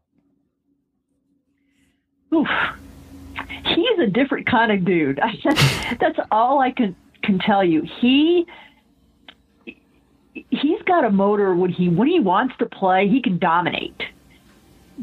Oof 2.33 2.49
he's 3.75 3.99
a 3.99 4.07
different 4.07 4.47
kind 4.47 4.73
of 4.73 4.85
dude. 4.85 5.21
That's 6.01 6.19
all 6.31 6.61
I 6.61 6.71
can 6.71 6.97
can 7.23 7.39
tell 7.39 7.65
you. 7.65 7.83
He 8.01 8.47
he's 10.35 10.83
got 10.87 11.05
a 11.05 11.11
motor 11.11 11.55
when 11.55 11.71
he 11.71 11.89
when 11.89 12.09
he 12.09 12.21
wants 12.21 12.55
to 12.59 12.67
play, 12.67 13.09
he 13.09 13.21
can 13.23 13.39
dominate. 13.39 14.01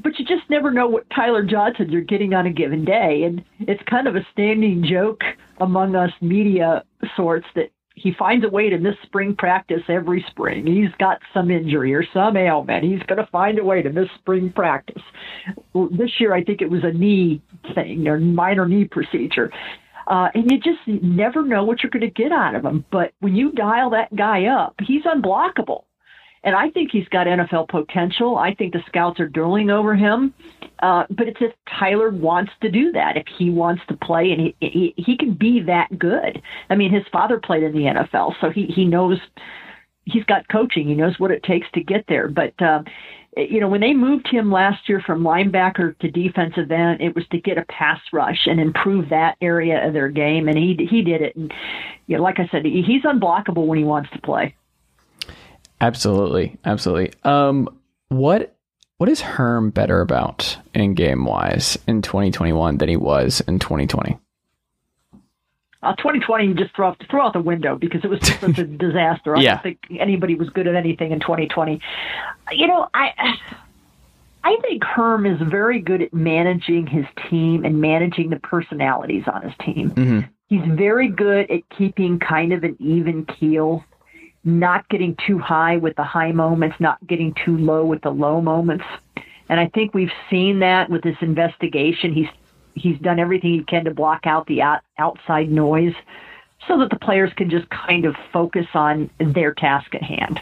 But 0.03 0.19
you 0.19 0.25
just 0.25 0.49
never 0.49 0.71
know 0.71 0.87
what 0.87 1.09
Tyler 1.09 1.43
Johnson 1.43 1.89
you're 1.89 2.01
getting 2.01 2.33
on 2.33 2.45
a 2.45 2.51
given 2.51 2.85
day, 2.85 3.23
and 3.23 3.43
it's 3.59 3.81
kind 3.89 4.07
of 4.07 4.15
a 4.15 4.25
standing 4.31 4.85
joke 4.87 5.21
among 5.59 5.95
us 5.95 6.11
media 6.21 6.83
sorts 7.15 7.47
that 7.55 7.71
he 7.95 8.13
finds 8.13 8.45
a 8.45 8.49
way 8.49 8.69
to 8.69 8.77
miss 8.77 8.93
spring 9.03 9.35
practice 9.35 9.81
every 9.89 10.23
spring. 10.29 10.67
He's 10.67 10.93
got 10.99 11.17
some 11.33 11.49
injury 11.49 11.95
or 11.95 12.05
some 12.13 12.37
ailment. 12.37 12.83
He's 12.83 13.01
going 13.07 13.17
to 13.17 13.27
find 13.31 13.57
a 13.57 13.63
way 13.63 13.81
to 13.81 13.89
miss 13.89 14.07
spring 14.19 14.53
practice. 14.55 15.01
This 15.73 16.11
year, 16.19 16.31
I 16.31 16.43
think 16.43 16.61
it 16.61 16.69
was 16.69 16.83
a 16.83 16.93
knee 16.93 17.41
thing 17.73 18.07
or 18.07 18.19
minor 18.19 18.67
knee 18.67 18.85
procedure. 18.85 19.51
Uh, 20.05 20.29
and 20.35 20.49
you 20.49 20.59
just 20.59 20.79
never 21.03 21.43
know 21.43 21.63
what 21.63 21.81
you're 21.81 21.89
going 21.89 22.01
to 22.01 22.21
get 22.21 22.31
out 22.31 22.53
of 22.53 22.63
him. 22.63 22.85
But 22.91 23.13
when 23.19 23.35
you 23.35 23.51
dial 23.51 23.89
that 23.89 24.15
guy 24.15 24.45
up, 24.45 24.75
he's 24.79 25.03
unblockable. 25.03 25.85
And 26.47 26.55
I 26.55 26.69
think 26.69 26.91
he's 26.93 27.09
got 27.09 27.27
NFL 27.27 27.67
potential. 27.67 28.37
I 28.37 28.53
think 28.53 28.71
the 28.71 28.81
scouts 28.87 29.19
are 29.19 29.27
drooling 29.27 29.69
over 29.69 29.97
him. 29.97 30.33
Uh, 30.79 31.03
but 31.09 31.27
it's 31.27 31.41
if 31.41 31.51
Tyler 31.77 32.09
wants 32.09 32.53
to 32.61 32.71
do 32.71 32.93
that, 32.93 33.17
if 33.17 33.25
he 33.37 33.49
wants 33.49 33.81
to 33.89 33.97
play, 33.97 34.31
and 34.31 34.39
he, 34.39 34.55
he 34.61 34.93
he 34.95 35.17
can 35.17 35.33
be 35.33 35.61
that 35.63 35.99
good. 35.99 36.41
I 36.69 36.75
mean, 36.75 36.89
his 36.89 37.03
father 37.11 37.37
played 37.37 37.63
in 37.63 37.73
the 37.73 37.79
NFL, 37.79 38.35
so 38.39 38.49
he 38.49 38.67
he 38.67 38.85
knows 38.85 39.19
he's 40.05 40.23
got 40.23 40.47
coaching. 40.47 40.87
He 40.87 40.95
knows 40.95 41.19
what 41.19 41.31
it 41.31 41.43
takes 41.43 41.67
to 41.73 41.83
get 41.83 42.05
there. 42.07 42.29
But 42.29 42.53
uh, 42.61 42.83
you 43.35 43.59
know, 43.59 43.67
when 43.67 43.81
they 43.81 43.93
moved 43.93 44.29
him 44.29 44.49
last 44.49 44.87
year 44.87 45.01
from 45.05 45.23
linebacker 45.23 45.99
to 45.99 46.09
defensive 46.09 46.71
end, 46.71 47.01
it 47.01 47.13
was 47.13 47.27
to 47.31 47.41
get 47.41 47.57
a 47.57 47.65
pass 47.65 47.99
rush 48.13 48.45
and 48.45 48.61
improve 48.61 49.09
that 49.09 49.35
area 49.41 49.85
of 49.85 49.91
their 49.91 50.07
game, 50.07 50.47
and 50.47 50.57
he 50.57 50.87
he 50.89 51.01
did 51.01 51.21
it. 51.21 51.35
And 51.35 51.53
you 52.05 52.15
know, 52.15 52.23
like 52.23 52.39
I 52.39 52.47
said, 52.53 52.63
he's 52.63 53.03
unblockable 53.03 53.67
when 53.67 53.79
he 53.79 53.83
wants 53.83 54.09
to 54.11 54.21
play. 54.21 54.55
Absolutely, 55.79 56.57
absolutely. 56.65 57.13
Um, 57.23 57.69
what 58.09 58.55
what 58.97 59.09
is 59.09 59.21
Herm 59.21 59.69
better 59.69 60.01
about 60.01 60.57
in 60.73 60.95
game 60.95 61.25
wise 61.25 61.77
in 61.87 62.01
2021 62.01 62.77
than 62.77 62.89
he 62.89 62.97
was 62.97 63.41
in 63.41 63.59
2020? 63.59 64.17
Uh, 65.83 65.93
2020 65.95 66.55
just 66.55 66.75
throw, 66.75 66.87
out, 66.87 67.03
throw 67.07 67.27
out 67.27 67.33
the 67.33 67.39
window 67.39 67.75
because 67.75 68.03
it 68.03 68.07
was 68.07 68.19
just 68.19 68.41
such 68.41 68.57
a 68.57 68.63
disaster. 68.65 69.35
I 69.37 69.41
yeah. 69.41 69.53
don't 69.53 69.63
think 69.63 69.79
anybody 69.99 70.33
was 70.33 70.49
good 70.49 70.65
at 70.65 70.73
anything 70.73 71.11
in 71.11 71.19
2020. 71.19 71.79
You 72.51 72.67
know, 72.67 72.89
I 72.95 73.37
I 74.43 74.57
think 74.61 74.83
Herm 74.83 75.25
is 75.25 75.39
very 75.41 75.79
good 75.79 76.01
at 76.01 76.13
managing 76.13 76.87
his 76.87 77.05
team 77.29 77.65
and 77.65 77.79
managing 77.79 78.31
the 78.31 78.39
personalities 78.39 79.25
on 79.31 79.43
his 79.43 79.53
team. 79.63 79.91
Mm-hmm. 79.91 80.19
He's 80.47 80.63
very 80.65 81.09
good 81.09 81.51
at 81.51 81.67
keeping 81.69 82.17
kind 82.17 82.53
of 82.53 82.63
an 82.63 82.77
even 82.79 83.25
keel 83.25 83.83
not 84.47 84.87
getting 84.87 85.15
too 85.27 85.37
high 85.37 85.75
with 85.75 85.95
the 85.97 86.03
high 86.03 86.31
moments, 86.31 86.77
not 86.79 87.05
getting 87.05 87.35
too 87.45 87.57
low 87.57 87.85
with 87.85 88.01
the 88.01 88.09
low 88.09 88.39
moments. 88.39 88.85
And 89.49 89.59
I 89.59 89.67
think 89.67 89.93
we've 89.93 90.11
seen 90.29 90.59
that 90.59 90.89
with 90.89 91.03
this 91.03 91.17
investigation. 91.21 92.13
He's 92.13 92.29
he's 92.73 92.97
done 92.99 93.19
everything 93.19 93.51
he 93.53 93.63
can 93.63 93.85
to 93.85 93.93
block 93.93 94.25
out 94.25 94.47
the 94.47 94.61
out, 94.61 94.81
outside 94.97 95.51
noise 95.51 95.93
so 96.67 96.79
that 96.79 96.89
the 96.89 96.99
players 96.99 97.31
can 97.33 97.49
just 97.49 97.69
kind 97.69 98.05
of 98.05 98.15
focus 98.31 98.67
on 98.73 99.09
their 99.19 99.53
task 99.53 99.93
at 99.93 100.01
hand. 100.01 100.39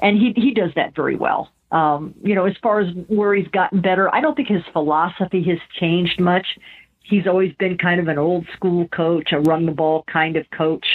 And 0.00 0.18
he 0.18 0.32
he 0.36 0.52
does 0.52 0.72
that 0.76 0.94
very 0.94 1.16
well. 1.16 1.50
Um, 1.70 2.14
you 2.22 2.34
know, 2.34 2.46
as 2.46 2.56
far 2.62 2.80
as 2.80 2.94
where 3.08 3.34
he's 3.34 3.48
gotten 3.48 3.80
better, 3.80 4.14
I 4.14 4.20
don't 4.20 4.34
think 4.34 4.48
his 4.48 4.64
philosophy 4.72 5.42
has 5.44 5.58
changed 5.78 6.18
much. 6.18 6.58
He's 7.02 7.26
always 7.26 7.52
been 7.54 7.76
kind 7.76 8.00
of 8.00 8.08
an 8.08 8.16
old 8.16 8.46
school 8.54 8.88
coach, 8.88 9.32
a 9.32 9.40
run 9.40 9.66
the 9.66 9.72
ball 9.72 10.04
kind 10.04 10.36
of 10.36 10.48
coach. 10.50 10.86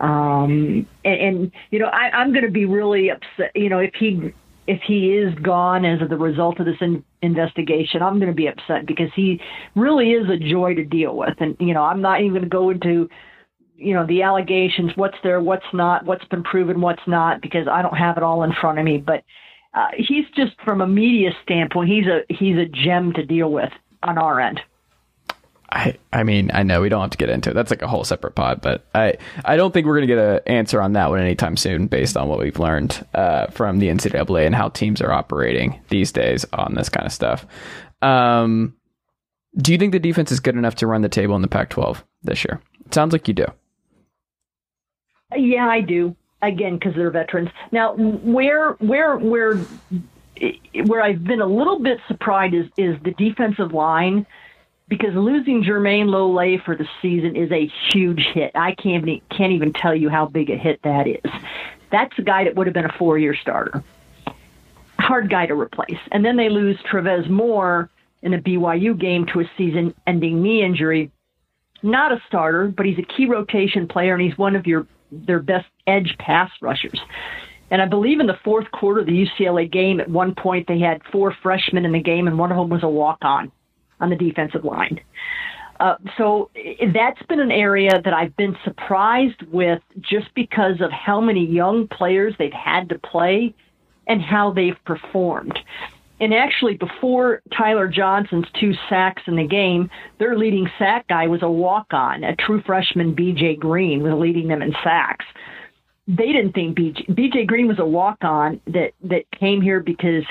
Um, 0.00 0.86
and, 1.04 1.20
and 1.20 1.52
you 1.70 1.78
know, 1.78 1.86
I, 1.86 2.10
I'm 2.10 2.32
going 2.32 2.44
to 2.44 2.50
be 2.50 2.64
really 2.64 3.10
upset. 3.10 3.52
You 3.54 3.68
know, 3.68 3.78
if 3.78 3.94
he 3.94 4.32
if 4.66 4.80
he 4.86 5.12
is 5.16 5.34
gone 5.40 5.84
as 5.84 6.00
the 6.08 6.16
result 6.16 6.60
of 6.60 6.66
this 6.66 6.76
in, 6.80 7.04
investigation, 7.22 8.02
I'm 8.02 8.18
going 8.18 8.30
to 8.30 8.34
be 8.34 8.46
upset 8.46 8.86
because 8.86 9.10
he 9.14 9.40
really 9.74 10.12
is 10.12 10.28
a 10.30 10.36
joy 10.36 10.74
to 10.74 10.84
deal 10.84 11.16
with. 11.16 11.34
And 11.38 11.56
you 11.60 11.74
know, 11.74 11.82
I'm 11.82 12.00
not 12.00 12.20
even 12.20 12.32
going 12.32 12.42
to 12.42 12.48
go 12.48 12.70
into 12.70 13.08
you 13.76 13.94
know 13.94 14.06
the 14.06 14.22
allegations, 14.22 14.92
what's 14.94 15.16
there, 15.22 15.40
what's 15.40 15.66
not, 15.72 16.04
what's 16.04 16.24
been 16.26 16.42
proven, 16.42 16.80
what's 16.80 17.02
not, 17.06 17.40
because 17.42 17.66
I 17.68 17.82
don't 17.82 17.96
have 17.96 18.16
it 18.16 18.22
all 18.22 18.42
in 18.42 18.52
front 18.60 18.78
of 18.78 18.84
me. 18.84 18.98
But 18.98 19.24
uh, 19.74 19.88
he's 19.96 20.24
just 20.34 20.52
from 20.64 20.80
a 20.80 20.86
media 20.86 21.30
standpoint, 21.42 21.90
he's 21.90 22.06
a 22.06 22.20
he's 22.28 22.56
a 22.56 22.66
gem 22.66 23.12
to 23.14 23.24
deal 23.24 23.50
with 23.50 23.70
on 24.02 24.18
our 24.18 24.40
end. 24.40 24.60
I 25.72 25.96
I 26.12 26.24
mean 26.24 26.50
I 26.52 26.62
know 26.62 26.80
we 26.80 26.88
don't 26.88 27.00
have 27.00 27.10
to 27.10 27.18
get 27.18 27.28
into 27.28 27.50
it. 27.50 27.54
That's 27.54 27.70
like 27.70 27.82
a 27.82 27.86
whole 27.88 28.04
separate 28.04 28.34
pod, 28.34 28.60
but 28.60 28.86
I 28.94 29.14
I 29.44 29.56
don't 29.56 29.72
think 29.72 29.86
we're 29.86 29.94
gonna 29.94 30.06
get 30.06 30.18
an 30.18 30.40
answer 30.46 30.82
on 30.82 30.94
that 30.94 31.10
one 31.10 31.20
anytime 31.20 31.56
soon, 31.56 31.86
based 31.86 32.16
on 32.16 32.28
what 32.28 32.40
we've 32.40 32.58
learned 32.58 33.04
uh, 33.14 33.46
from 33.48 33.78
the 33.78 33.88
NCAA 33.88 34.46
and 34.46 34.54
how 34.54 34.68
teams 34.68 35.00
are 35.00 35.12
operating 35.12 35.80
these 35.88 36.10
days 36.12 36.44
on 36.52 36.74
this 36.74 36.88
kind 36.88 37.06
of 37.06 37.12
stuff. 37.12 37.46
Um, 38.02 38.74
do 39.56 39.72
you 39.72 39.78
think 39.78 39.92
the 39.92 40.00
defense 40.00 40.32
is 40.32 40.40
good 40.40 40.56
enough 40.56 40.76
to 40.76 40.86
run 40.86 41.02
the 41.02 41.08
table 41.08 41.34
in 41.36 41.42
the 41.42 41.48
Pac-12 41.48 42.02
this 42.22 42.44
year? 42.44 42.60
It 42.86 42.94
sounds 42.94 43.12
like 43.12 43.28
you 43.28 43.34
do. 43.34 43.46
Yeah, 45.36 45.68
I 45.68 45.80
do. 45.80 46.16
Again, 46.42 46.78
because 46.78 46.94
they're 46.94 47.10
veterans. 47.10 47.50
Now, 47.70 47.94
where 47.94 48.72
where 48.74 49.18
where 49.18 49.56
where 50.86 51.02
I've 51.02 51.22
been 51.22 51.40
a 51.40 51.46
little 51.46 51.78
bit 51.78 51.98
surprised 52.08 52.54
is 52.54 52.66
is 52.76 52.96
the 53.04 53.12
defensive 53.12 53.72
line 53.72 54.26
because 54.90 55.14
losing 55.14 55.62
Jermayne 55.62 56.08
Lole 56.08 56.58
for 56.64 56.74
the 56.74 56.86
season 57.00 57.36
is 57.36 57.50
a 57.52 57.70
huge 57.92 58.26
hit. 58.34 58.50
I 58.56 58.74
can't 58.74 59.06
even, 59.08 59.20
can't 59.30 59.52
even 59.52 59.72
tell 59.72 59.94
you 59.94 60.10
how 60.10 60.26
big 60.26 60.50
a 60.50 60.56
hit 60.56 60.82
that 60.82 61.06
is. 61.06 61.30
That's 61.92 62.12
a 62.18 62.22
guy 62.22 62.44
that 62.44 62.56
would 62.56 62.66
have 62.66 62.74
been 62.74 62.84
a 62.84 62.92
four 62.98 63.16
year 63.16 63.34
starter. 63.34 63.82
Hard 64.98 65.30
guy 65.30 65.46
to 65.46 65.54
replace. 65.54 65.98
And 66.10 66.24
then 66.24 66.36
they 66.36 66.48
lose 66.48 66.76
Travez 66.84 67.28
Moore 67.28 67.88
in 68.22 68.34
a 68.34 68.38
BYU 68.38 68.98
game 68.98 69.26
to 69.26 69.40
a 69.40 69.44
season 69.56 69.94
ending 70.08 70.42
knee 70.42 70.62
injury. 70.62 71.12
Not 71.84 72.12
a 72.12 72.20
starter, 72.26 72.66
but 72.66 72.84
he's 72.84 72.98
a 72.98 73.02
key 73.02 73.26
rotation 73.26 73.86
player 73.86 74.12
and 74.12 74.22
he's 74.22 74.36
one 74.36 74.56
of 74.56 74.66
your 74.66 74.86
their 75.12 75.40
best 75.40 75.66
edge 75.86 76.16
pass 76.18 76.50
rushers. 76.60 77.00
And 77.70 77.80
I 77.80 77.86
believe 77.86 78.18
in 78.18 78.26
the 78.26 78.38
fourth 78.44 78.70
quarter 78.72 79.00
of 79.00 79.06
the 79.06 79.26
UCLA 79.26 79.70
game, 79.70 80.00
at 80.00 80.08
one 80.08 80.34
point 80.34 80.66
they 80.66 80.80
had 80.80 81.02
four 81.12 81.34
freshmen 81.42 81.84
in 81.84 81.92
the 81.92 82.02
game, 82.02 82.26
and 82.26 82.36
one 82.36 82.50
of 82.50 82.58
them 82.58 82.68
was 82.68 82.82
a 82.82 82.88
walk 82.88 83.18
on 83.22 83.52
on 84.00 84.10
the 84.10 84.16
defensive 84.16 84.64
line. 84.64 85.00
Uh, 85.80 85.96
so 86.18 86.50
that's 86.92 87.22
been 87.22 87.40
an 87.40 87.50
area 87.50 88.02
that 88.04 88.12
I've 88.12 88.36
been 88.36 88.54
surprised 88.64 89.42
with 89.50 89.80
just 90.00 90.26
because 90.34 90.80
of 90.80 90.92
how 90.92 91.22
many 91.22 91.46
young 91.46 91.88
players 91.88 92.34
they've 92.38 92.52
had 92.52 92.90
to 92.90 92.98
play 92.98 93.54
and 94.06 94.20
how 94.20 94.52
they've 94.52 94.76
performed. 94.84 95.58
And 96.20 96.34
actually, 96.34 96.74
before 96.74 97.40
Tyler 97.56 97.88
Johnson's 97.88 98.44
two 98.60 98.74
sacks 98.90 99.22
in 99.26 99.36
the 99.36 99.46
game, 99.46 99.88
their 100.18 100.36
leading 100.36 100.68
sack 100.78 101.08
guy 101.08 101.26
was 101.26 101.42
a 101.42 101.50
walk 101.50 101.86
on. 101.92 102.24
A 102.24 102.36
true 102.36 102.62
freshman, 102.66 103.16
BJ 103.16 103.58
Green, 103.58 104.02
was 104.02 104.12
leading 104.12 104.48
them 104.48 104.60
in 104.60 104.74
sacks. 104.84 105.24
They 106.06 106.26
didn't 106.26 106.52
think 106.52 106.76
BJ, 106.76 107.08
BJ 107.08 107.46
Green 107.46 107.68
was 107.68 107.78
a 107.78 107.86
walk 107.86 108.18
on 108.20 108.60
that, 108.66 108.92
that 109.04 109.30
came 109.30 109.62
here 109.62 109.80
because 109.80 110.24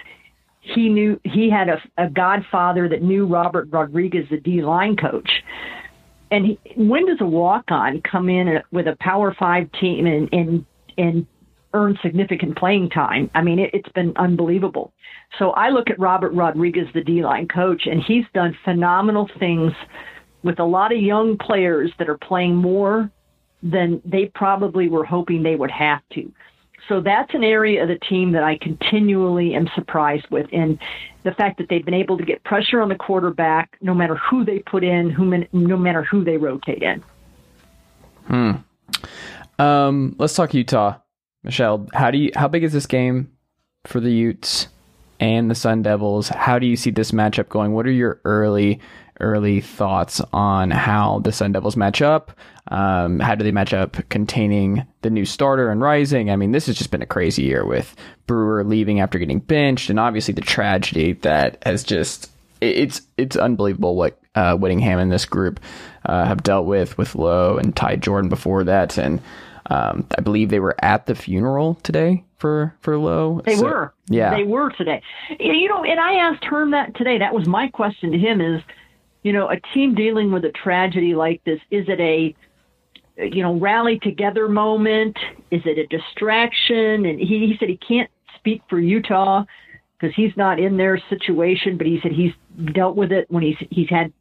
he 0.61 0.90
knew 0.90 1.19
he 1.23 1.49
had 1.49 1.69
a, 1.69 1.81
a 1.98 2.10
godfather 2.10 2.90
that 2.90 3.02
knew 3.02 3.26
Robert 3.26 3.68
Rodriguez, 3.72 4.26
the 4.30 4.40
D 4.40 4.61
line 4.61 4.95
coach. 4.95 5.30
And 6.31 6.45
he, 6.45 6.60
when 6.76 7.07
does 7.07 7.18
a 7.22 7.26
walk 7.26 7.65
on 7.69 8.02
come 8.02 8.30
in 8.30 8.60
with 8.72 8.88
a 8.88 8.95
Power 8.99 9.36
Five 9.38 9.69
team 9.80 10.06
and, 10.06 10.30
and, 10.31 10.65
and 10.98 11.26
earn 11.73 11.98
significant 12.02 12.57
playing 12.57 12.90
time. 12.90 13.30
I 13.36 13.41
mean, 13.41 13.60
it, 13.60 13.73
has 13.73 13.94
been 13.94 14.14
unbelievable. 14.18 14.91
So 15.38 15.52
I 15.52 15.69
look 15.69 15.90
at 15.90 15.99
Robert 15.99 16.34
Rodriguez, 16.34 16.88
the 16.94 17.03
D 17.03 17.23
line 17.23 17.48
coach, 17.48 17.84
and 17.86 18.02
he's 18.02 18.26
done 18.34 18.57
phenomenal 18.64 19.30
things 19.40 19.72
with 20.44 20.60
a 20.60 20.64
lot 20.64 20.94
of 20.94 20.99
young 20.99 21.38
players 21.38 21.91
that 21.99 22.10
are 22.10 22.18
playing 22.18 22.56
more 22.56 23.11
than 23.61 24.02
they 24.06 24.31
probably 24.34 24.90
were 24.90 25.06
hoping 25.06 25.44
they 25.44 25.56
would 25.56 25.72
have 25.72 26.02
to. 26.14 26.31
So 26.90 27.02
that's 27.02 27.34
an 27.36 27.44
area 27.44 27.84
of 27.84 27.88
the 27.88 27.99
team 27.99 28.32
that 28.32 28.44
I 28.44 28.57
continually 28.57 29.53
am 29.53 29.70
surprised 29.76 30.26
with, 30.32 30.48
and 30.52 30.80
the 31.24 31.32
fact 31.32 31.60
that 31.60 31.70
they've 31.70 31.86
been 31.86 31.94
able 31.94 32.18
to 32.18 32.26
get 32.26 32.44
pressure 32.44 32.82
on 32.82 32.90
the 32.90 32.95
quarterback, 32.95 33.78
no 33.80 33.94
matter 33.94 34.16
who 34.16 34.44
they 34.44 34.60
put 34.60 34.84
in, 34.84 35.11
who 35.11 35.45
no 35.53 35.78
matter 35.78 36.03
who 36.03 36.24
they 36.24 36.38
rotate 36.38 36.82
in. 36.82 37.03
Hmm. 38.26 38.52
Um, 39.61 40.16
let's 40.18 40.34
talk 40.34 40.53
Utah. 40.56 40.98
Michelle, 41.44 41.88
how 41.94 42.10
do 42.10 42.18
you 42.18 42.32
how 42.36 42.48
big 42.48 42.64
is 42.64 42.74
this 42.74 42.88
game 42.88 43.32
for 43.86 43.99
the 43.99 44.11
Utes 44.11 44.68
and 45.20 45.49
the 45.49 45.56
Sun 45.56 45.84
Devils? 45.84 46.30
How 46.30 46.57
do 46.57 46.66
you 46.66 46.76
see 46.76 46.90
this 46.90 47.11
matchup 47.11 47.49
going? 47.49 47.74
What 47.74 47.86
are 47.86 47.91
your 47.91 48.20
early 48.26 48.80
early 49.19 49.61
thoughts 49.61 50.21
on 50.33 50.71
how 50.71 51.19
the 51.19 51.31
Sun 51.31 51.53
Devils 51.53 51.77
match 51.77 52.01
up? 52.01 52.31
Um, 52.69 53.19
how 53.19 53.35
do 53.35 53.43
they 53.43 53.51
match 53.51 53.73
up 53.73 53.97
containing 54.09 54.85
the 55.01 55.09
new 55.09 55.25
starter 55.25 55.71
and 55.71 55.81
Rising? 55.81 56.29
I 56.29 56.35
mean, 56.35 56.51
this 56.51 56.67
has 56.67 56.77
just 56.77 56.91
been 56.91 57.01
a 57.01 57.07
crazy 57.07 57.43
year 57.43 57.65
with 57.65 57.95
Brewer 58.27 58.63
leaving 58.63 58.99
after 58.99 59.19
getting 59.19 59.39
benched, 59.39 59.89
and 59.89 59.99
obviously 59.99 60.33
the 60.33 60.41
tragedy 60.41 61.13
that 61.13 61.61
has 61.65 61.83
just 61.83 62.29
it's 62.61 63.01
it's 63.17 63.35
unbelievable 63.35 63.95
what 63.95 64.19
uh, 64.35 64.55
Whittingham 64.55 64.99
and 64.99 65.11
this 65.11 65.25
group 65.25 65.59
uh, 66.05 66.25
have 66.25 66.43
dealt 66.43 66.65
with 66.65 66.97
with 66.97 67.15
Lowe 67.15 67.57
and 67.57 67.75
Ty 67.75 67.97
Jordan 67.97 68.29
before 68.29 68.63
that, 68.63 68.97
and 68.97 69.21
um, 69.69 70.05
I 70.17 70.21
believe 70.21 70.49
they 70.49 70.59
were 70.59 70.75
at 70.79 71.05
the 71.05 71.15
funeral 71.15 71.75
today 71.83 72.23
for 72.37 72.75
for 72.81 72.97
Lowe. 72.97 73.41
They 73.45 73.55
so, 73.55 73.65
were. 73.65 73.93
Yeah, 74.07 74.35
they 74.35 74.43
were 74.43 74.71
today. 74.71 75.01
You 75.39 75.69
know, 75.69 75.83
and 75.83 75.99
I 75.99 76.13
asked 76.13 76.43
Herm 76.43 76.71
that 76.71 76.95
today. 76.95 77.17
That 77.17 77.33
was 77.33 77.47
my 77.47 77.67
question 77.67 78.11
to 78.11 78.17
him: 78.17 78.41
is 78.41 78.61
you 79.23 79.33
know, 79.33 79.49
a 79.49 79.59
team 79.73 79.95
dealing 79.95 80.31
with 80.31 80.45
a 80.45 80.51
tragedy 80.51 81.13
like 81.13 81.43
this, 81.43 81.59
is 81.71 81.85
it 81.87 81.99
a 81.99 82.35
you 83.17 83.43
know 83.43 83.59
rally 83.59 83.99
together 83.99 84.47
moment? 84.47 85.17
Is 85.51 85.61
it 85.65 85.77
a 85.77 85.87
distraction? 85.87 87.05
And 87.05 87.19
he, 87.19 87.47
he 87.47 87.55
said 87.59 87.69
he 87.69 87.77
can't 87.77 88.09
speak 88.37 88.61
for 88.69 88.79
Utah 88.79 89.43
because 89.99 90.15
he's 90.15 90.35
not 90.37 90.59
in 90.59 90.77
their 90.77 91.01
situation, 91.09 91.77
but 91.77 91.85
he 91.85 91.99
said 92.01 92.11
he's 92.11 92.33
dealt 92.73 92.95
with 92.95 93.11
it 93.11 93.29
when 93.29 93.43
he's 93.43 93.57
he's 93.69 93.89
had 93.89 94.13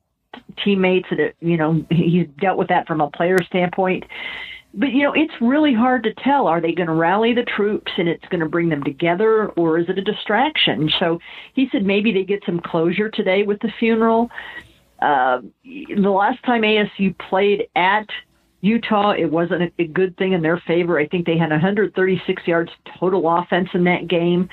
teammates 0.62 1.08
that 1.10 1.34
you 1.40 1.56
know 1.56 1.84
he's 1.90 2.26
dealt 2.40 2.58
with 2.58 2.68
that 2.68 2.86
from 2.86 3.00
a 3.00 3.10
player 3.10 3.38
standpoint 3.46 4.04
but 4.74 4.90
you 4.90 5.02
know 5.02 5.12
it's 5.14 5.32
really 5.40 5.72
hard 5.72 6.02
to 6.02 6.12
tell 6.22 6.46
are 6.46 6.60
they 6.60 6.72
going 6.72 6.86
to 6.86 6.92
rally 6.92 7.32
the 7.32 7.44
troops 7.44 7.90
and 7.96 8.08
it's 8.08 8.24
going 8.26 8.40
to 8.40 8.48
bring 8.48 8.68
them 8.68 8.82
together 8.82 9.48
or 9.56 9.78
is 9.78 9.88
it 9.88 9.98
a 9.98 10.02
distraction 10.02 10.90
so 10.98 11.18
he 11.54 11.68
said 11.72 11.84
maybe 11.84 12.12
they 12.12 12.24
get 12.24 12.42
some 12.44 12.60
closure 12.60 13.08
today 13.08 13.42
with 13.42 13.58
the 13.60 13.72
funeral 13.78 14.30
uh, 15.00 15.40
the 15.64 16.10
last 16.10 16.42
time 16.44 16.62
asu 16.62 17.16
played 17.18 17.68
at 17.76 18.06
utah 18.60 19.10
it 19.10 19.26
wasn't 19.26 19.62
a, 19.62 19.72
a 19.78 19.86
good 19.86 20.16
thing 20.16 20.32
in 20.32 20.42
their 20.42 20.58
favor 20.66 20.98
i 20.98 21.06
think 21.06 21.26
they 21.26 21.38
had 21.38 21.50
136 21.50 22.46
yards 22.46 22.70
total 22.98 23.28
offense 23.28 23.68
in 23.74 23.84
that 23.84 24.08
game 24.08 24.48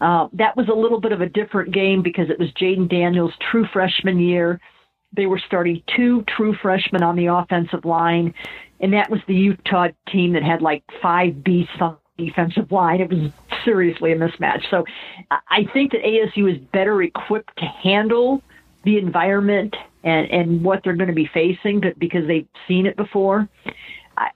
uh, 0.00 0.28
that 0.32 0.56
was 0.56 0.68
a 0.68 0.74
little 0.74 1.00
bit 1.00 1.12
of 1.12 1.20
a 1.20 1.28
different 1.28 1.72
game 1.72 2.02
because 2.02 2.28
it 2.28 2.38
was 2.38 2.50
Jayden 2.60 2.90
Daniels' 2.90 3.32
true 3.50 3.64
freshman 3.72 4.18
year. 4.18 4.60
They 5.16 5.24
were 5.24 5.38
starting 5.38 5.82
two 5.96 6.24
true 6.36 6.54
freshmen 6.60 7.02
on 7.02 7.16
the 7.16 7.26
offensive 7.26 7.86
line 7.86 8.34
and 8.80 8.92
that 8.92 9.10
was 9.10 9.20
the 9.26 9.34
Utah 9.34 9.88
team 10.08 10.34
that 10.34 10.42
had 10.42 10.60
like 10.60 10.84
five 11.00 11.42
beasts 11.42 11.72
on 11.80 11.96
the 12.18 12.26
defensive 12.26 12.70
line. 12.70 13.00
It 13.00 13.10
was 13.10 13.30
seriously 13.64 14.12
a 14.12 14.16
mismatch. 14.16 14.68
So 14.70 14.84
I 15.30 15.66
think 15.72 15.92
that 15.92 16.02
ASU 16.02 16.52
is 16.52 16.58
better 16.72 17.02
equipped 17.02 17.56
to 17.56 17.64
handle 17.64 18.42
the 18.84 18.98
environment 18.98 19.74
and, 20.02 20.30
and 20.30 20.64
what 20.64 20.82
they're 20.84 20.96
going 20.96 21.08
to 21.08 21.14
be 21.14 21.28
facing 21.32 21.80
but 21.80 21.98
because 21.98 22.26
they've 22.26 22.48
seen 22.68 22.86
it 22.86 22.96
before. 22.96 23.48
I, 24.16 24.30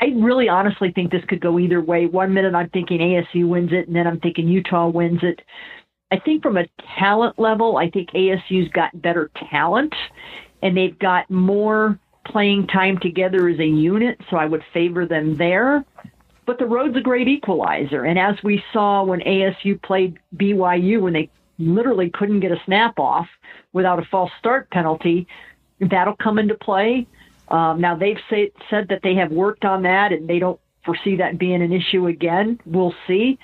I 0.00 0.06
really 0.16 0.48
honestly 0.48 0.92
think 0.92 1.10
this 1.10 1.24
could 1.26 1.40
go 1.40 1.58
either 1.58 1.80
way. 1.80 2.06
One 2.06 2.34
minute 2.34 2.54
I'm 2.54 2.68
thinking 2.70 3.00
ASU 3.00 3.48
wins 3.48 3.72
it, 3.72 3.86
and 3.86 3.96
then 3.96 4.06
I'm 4.06 4.20
thinking 4.20 4.48
Utah 4.48 4.88
wins 4.88 5.20
it. 5.22 5.40
I 6.10 6.18
think 6.18 6.42
from 6.42 6.56
a 6.56 6.66
talent 6.98 7.38
level, 7.38 7.78
I 7.78 7.90
think 7.90 8.10
ASU's 8.10 8.70
got 8.72 9.00
better 9.00 9.30
talent, 9.50 9.94
and 10.62 10.76
they've 10.76 10.98
got 10.98 11.30
more 11.30 11.98
playing 12.26 12.66
time 12.66 12.98
together 12.98 13.48
as 13.48 13.58
a 13.58 13.66
unit, 13.66 14.20
so 14.30 14.36
I 14.36 14.46
would 14.46 14.62
favor 14.72 15.06
them 15.06 15.36
there. 15.36 15.84
But 16.44 16.58
the 16.58 16.66
road's 16.66 16.96
a 16.96 17.00
great 17.00 17.26
equalizer. 17.26 18.04
And 18.04 18.18
as 18.18 18.36
we 18.44 18.62
saw 18.72 19.02
when 19.02 19.20
ASU 19.20 19.80
played 19.82 20.18
BYU, 20.36 21.00
when 21.00 21.12
they 21.12 21.28
literally 21.58 22.10
couldn't 22.10 22.40
get 22.40 22.52
a 22.52 22.60
snap 22.64 22.98
off 22.98 23.26
without 23.76 23.98
a 23.98 24.04
false 24.10 24.30
start 24.38 24.70
penalty, 24.70 25.26
that'll 25.78 26.16
come 26.16 26.38
into 26.38 26.54
play. 26.54 27.06
Um, 27.48 27.78
now, 27.80 27.94
they've 27.94 28.18
say, 28.30 28.50
said 28.70 28.88
that 28.88 29.00
they 29.02 29.14
have 29.16 29.30
worked 29.30 29.66
on 29.66 29.82
that 29.82 30.12
and 30.12 30.26
they 30.26 30.38
don't 30.38 30.58
foresee 30.84 31.16
that 31.16 31.38
being 31.38 31.62
an 31.62 31.72
issue 31.72 32.06
again. 32.06 32.58
We'll 32.64 32.94
see. 33.06 33.38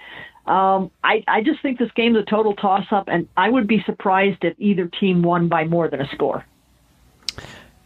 Um, 0.47 0.91
I, 1.05 1.23
I 1.29 1.43
just 1.43 1.61
think 1.61 1.79
this 1.79 1.91
game's 1.95 2.17
a 2.17 2.25
total 2.25 2.55
toss 2.55 2.87
up, 2.91 3.09
and 3.09 3.29
I 3.37 3.51
would 3.51 3.69
be 3.69 3.83
surprised 3.85 4.39
if 4.43 4.55
either 4.59 4.89
team 4.89 5.23
won 5.23 5.49
by 5.49 5.65
more 5.65 5.89
than 5.89 6.01
a 6.01 6.09
score. 6.15 6.45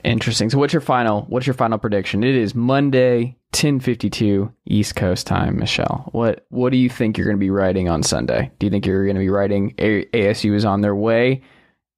Interesting. 0.04 0.48
So 0.48 0.58
what's 0.58 0.72
your 0.72 0.80
final 0.80 1.22
what's 1.22 1.48
your 1.48 1.54
final 1.54 1.78
prediction? 1.78 2.22
It 2.22 2.36
is 2.36 2.54
Monday, 2.54 3.36
10:52 3.52 4.52
East 4.64 4.94
Coast 4.94 5.26
time, 5.26 5.58
Michelle. 5.58 6.08
What 6.12 6.46
what 6.50 6.70
do 6.70 6.78
you 6.78 6.88
think 6.88 7.18
you're 7.18 7.26
going 7.26 7.36
to 7.36 7.40
be 7.40 7.50
writing 7.50 7.88
on 7.88 8.04
Sunday? 8.04 8.52
Do 8.60 8.66
you 8.66 8.70
think 8.70 8.86
you're 8.86 9.04
going 9.04 9.16
to 9.16 9.20
be 9.20 9.30
writing 9.30 9.74
A- 9.78 10.04
ASU 10.14 10.54
is 10.54 10.64
on 10.64 10.80
their 10.80 10.94
way 10.94 11.42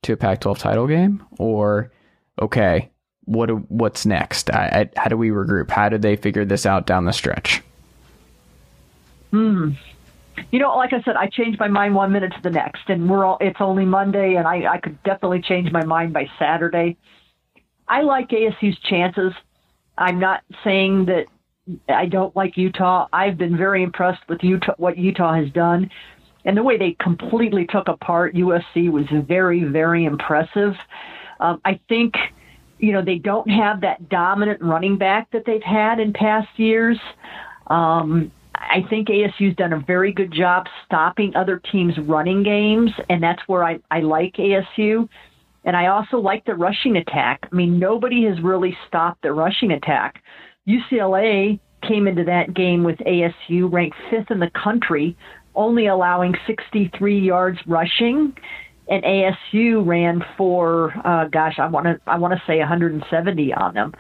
to 0.03 0.13
a 0.13 0.17
Pac-12 0.17 0.59
title 0.59 0.87
game 0.87 1.25
or 1.39 1.91
okay, 2.41 2.91
what 3.25 3.51
what's 3.71 4.07
next? 4.07 4.51
I, 4.51 4.89
I, 4.97 5.01
how 5.01 5.09
do 5.09 5.17
we 5.17 5.29
regroup? 5.29 5.71
How 5.71 5.89
do 5.89 5.99
they 5.99 6.17
figure 6.17 6.45
this 6.45 6.65
out 6.65 6.87
down 6.87 7.05
the 7.05 7.13
stretch? 7.13 7.63
Hmm. 9.31 9.73
You 10.51 10.61
know, 10.61 10.75
like 10.77 10.93
I 10.93 11.03
said, 11.03 11.17
I 11.17 11.27
changed 11.27 11.59
my 11.59 11.69
mind 11.69 11.95
one 11.95 12.13
minute 12.13 12.33
to 12.33 12.43
the 12.43 12.51
next, 12.51 12.89
and 12.89 13.11
we're 13.11 13.25
all. 13.25 13.39
It's 13.41 13.61
only 13.61 13.85
Monday, 13.85 14.37
and 14.37 14.47
I, 14.47 14.75
I 14.75 14.79
could 14.79 15.03
definitely 15.03 15.43
change 15.43 15.71
my 15.73 15.85
mind 15.85 16.13
by 16.13 16.29
Saturday. 16.39 16.97
I 17.87 18.03
like 18.03 18.29
ASU's 18.29 18.79
chances. 18.81 19.33
I'm 19.97 20.21
not 20.21 20.43
saying 20.65 21.07
that 21.07 21.27
I 21.89 22.07
don't 22.07 22.35
like 22.37 22.57
Utah. 22.57 23.09
I've 23.13 23.37
been 23.37 23.57
very 23.57 23.83
impressed 23.83 24.23
with 24.29 24.43
Utah, 24.43 24.75
what 24.79 24.97
Utah 24.97 25.35
has 25.35 25.51
done. 25.51 25.91
And 26.45 26.57
the 26.57 26.63
way 26.63 26.79
they 26.79 26.97
completely 27.01 27.67
took 27.67 27.89
apart 27.89 28.35
USC 28.35 28.91
was 28.91 29.05
very, 29.27 29.65
very 29.65 30.05
impressive. 30.05 30.75
Um, 31.41 31.61
I 31.65 31.81
think, 31.89 32.15
you 32.79 32.93
know, 32.93 33.05
they 33.05 33.19
don't 33.19 33.49
have 33.51 33.81
that 33.83 34.09
dominant 34.09 34.63
running 34.63 34.97
back 34.99 35.31
that 35.33 35.45
they've 35.45 35.63
had 35.63 36.01
in 36.01 36.13
past 36.13 36.49
years. 36.57 36.99
Um, 37.67 38.31
I 38.55 38.85
think 38.89 39.09
ASU's 39.09 39.57
done 39.57 39.73
a 39.73 39.81
very 39.81 40.13
good 40.13 40.33
job 40.33 40.67
stopping 40.85 41.35
other 41.37 41.61
teams' 41.71 41.97
running 41.99 42.43
games, 42.43 42.91
and 43.09 43.23
that's 43.23 43.43
where 43.47 43.65
I, 43.65 43.79
I 43.91 44.01
like 44.01 44.35
ASU. 44.35 45.09
And 45.65 45.77
I 45.77 45.89
also 45.89 46.19
like 46.19 46.45
the 46.45 46.55
rushing 46.55 46.97
attack. 46.97 47.41
I 47.51 47.55
mean, 47.55 47.79
nobody 47.79 48.25
has 48.25 48.41
really 48.41 48.77
stopped 48.87 49.23
the 49.23 49.33
rushing 49.33 49.73
attack. 49.73 50.23
UCLA 50.67 51.61
came 51.83 52.09
into 52.09 52.25
that 52.25 52.55
game 52.55 52.85
with 52.85 52.99
ASU 52.99 53.71
ranked 53.73 53.97
fifth 54.11 54.31
in 54.31 54.41
the 54.41 54.51
country, 54.51 55.17
only 55.59 55.89
allowing 55.89 56.35
63 56.47 57.19
yards 57.19 57.59
rushing, 57.67 58.35
and 58.89 59.05
ASU 59.05 59.87
ran 59.87 60.25
for, 60.37 60.95
uh, 61.05 61.27
gosh, 61.29 61.59
I 61.59 61.67
want 61.67 61.87
to 61.87 62.01
I 62.07 62.17
want 62.17 62.33
to 62.33 62.43
say 62.47 62.59
170 62.59 63.53
on 63.53 63.75
them. 63.75 63.93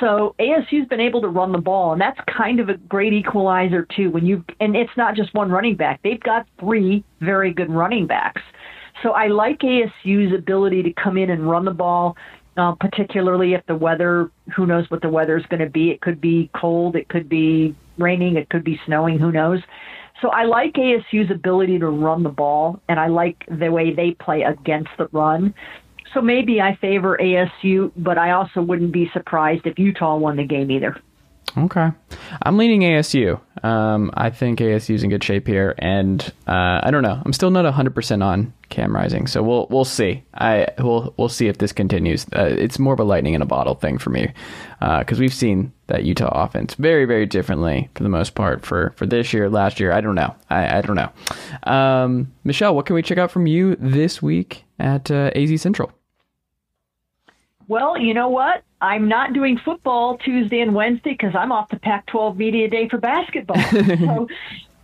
So 0.00 0.34
ASU's 0.40 0.88
been 0.88 1.00
able 1.00 1.20
to 1.20 1.28
run 1.28 1.52
the 1.52 1.58
ball, 1.58 1.92
and 1.92 2.00
that's 2.00 2.18
kind 2.26 2.58
of 2.58 2.68
a 2.68 2.76
great 2.76 3.12
equalizer 3.12 3.86
too. 3.94 4.10
When 4.10 4.26
you 4.26 4.44
and 4.58 4.74
it's 4.74 4.96
not 4.96 5.14
just 5.14 5.32
one 5.34 5.50
running 5.50 5.76
back; 5.76 6.00
they've 6.02 6.18
got 6.18 6.46
three 6.58 7.04
very 7.20 7.52
good 7.52 7.70
running 7.70 8.06
backs. 8.06 8.42
So 9.02 9.10
I 9.10 9.28
like 9.28 9.60
ASU's 9.60 10.34
ability 10.36 10.82
to 10.84 10.92
come 10.94 11.16
in 11.18 11.30
and 11.30 11.48
run 11.48 11.64
the 11.64 11.72
ball, 11.72 12.16
uh, 12.56 12.74
particularly 12.80 13.54
if 13.54 13.64
the 13.66 13.74
weather, 13.74 14.30
who 14.56 14.66
knows 14.66 14.90
what 14.90 15.02
the 15.02 15.08
weather 15.08 15.36
is 15.36 15.44
going 15.46 15.60
to 15.60 15.70
be. 15.70 15.90
It 15.90 16.00
could 16.00 16.20
be 16.20 16.50
cold, 16.56 16.96
it 16.96 17.08
could 17.08 17.28
be 17.28 17.74
raining, 17.98 18.36
it 18.36 18.48
could 18.48 18.64
be 18.64 18.80
snowing, 18.86 19.18
who 19.18 19.32
knows. 19.32 19.60
So 20.22 20.28
I 20.28 20.44
like 20.44 20.74
ASU's 20.74 21.30
ability 21.32 21.80
to 21.80 21.88
run 21.88 22.22
the 22.22 22.30
ball, 22.30 22.80
and 22.88 23.00
I 23.00 23.08
like 23.08 23.44
the 23.50 23.70
way 23.70 23.92
they 23.92 24.12
play 24.12 24.42
against 24.42 24.90
the 24.96 25.08
run. 25.10 25.52
So 26.14 26.22
maybe 26.22 26.60
I 26.60 26.76
favor 26.76 27.18
ASU, 27.20 27.90
but 27.96 28.18
I 28.18 28.30
also 28.30 28.62
wouldn't 28.62 28.92
be 28.92 29.10
surprised 29.12 29.66
if 29.66 29.78
Utah 29.78 30.16
won 30.16 30.36
the 30.36 30.44
game 30.44 30.70
either. 30.70 30.96
Okay. 31.58 31.90
I'm 32.42 32.56
leaning 32.56 32.80
ASU. 32.82 33.40
Um, 33.64 34.10
I 34.14 34.30
think 34.30 34.60
ASU's 34.60 35.02
in 35.02 35.10
good 35.10 35.24
shape 35.24 35.46
here, 35.46 35.74
and 35.78 36.22
uh, 36.46 36.80
I 36.82 36.90
don't 36.90 37.02
know. 37.02 37.20
I'm 37.24 37.32
still 37.32 37.50
not 37.50 37.64
100% 37.64 38.24
on 38.24 38.54
Cam 38.70 38.94
Rising, 38.94 39.26
so 39.26 39.42
we'll 39.42 39.66
we'll 39.68 39.84
see. 39.84 40.24
I 40.34 40.68
we'll 40.78 41.12
we'll 41.18 41.28
see 41.28 41.48
if 41.48 41.58
this 41.58 41.72
continues. 41.72 42.26
Uh, 42.34 42.44
it's 42.44 42.78
more 42.78 42.94
of 42.94 43.00
a 43.00 43.04
lightning 43.04 43.34
in 43.34 43.42
a 43.42 43.46
bottle 43.46 43.74
thing 43.74 43.98
for 43.98 44.10
me 44.10 44.32
because 44.80 45.18
uh, 45.18 45.20
we've 45.20 45.34
seen 45.34 45.72
that 45.92 46.04
Utah 46.04 46.44
offense 46.44 46.74
very 46.74 47.04
very 47.04 47.26
differently 47.26 47.90
for 47.94 48.02
the 48.02 48.08
most 48.08 48.34
part 48.34 48.64
for 48.64 48.94
for 48.96 49.04
this 49.04 49.32
year, 49.32 49.50
last 49.50 49.78
year. 49.78 49.92
I 49.92 50.00
don't 50.00 50.14
know. 50.14 50.34
I, 50.48 50.78
I 50.78 50.80
don't 50.80 50.96
know. 50.96 51.12
Um, 51.70 52.32
Michelle, 52.44 52.74
what 52.74 52.86
can 52.86 52.94
we 52.94 53.02
check 53.02 53.18
out 53.18 53.30
from 53.30 53.46
you 53.46 53.76
this 53.76 54.22
week 54.22 54.64
at 54.78 55.10
uh, 55.10 55.30
AZ 55.34 55.60
Central? 55.60 55.92
Well, 57.68 57.98
you 57.98 58.14
know 58.14 58.28
what? 58.28 58.64
I'm 58.80 59.06
not 59.06 59.34
doing 59.34 59.58
football 59.64 60.16
Tuesday 60.18 60.60
and 60.60 60.74
Wednesday 60.74 61.12
because 61.12 61.34
I'm 61.34 61.52
off 61.52 61.68
the 61.68 61.78
Pac 61.78 62.06
12 62.06 62.36
Media 62.36 62.68
Day 62.68 62.88
for 62.88 62.98
basketball. 62.98 63.62
so 63.70 64.28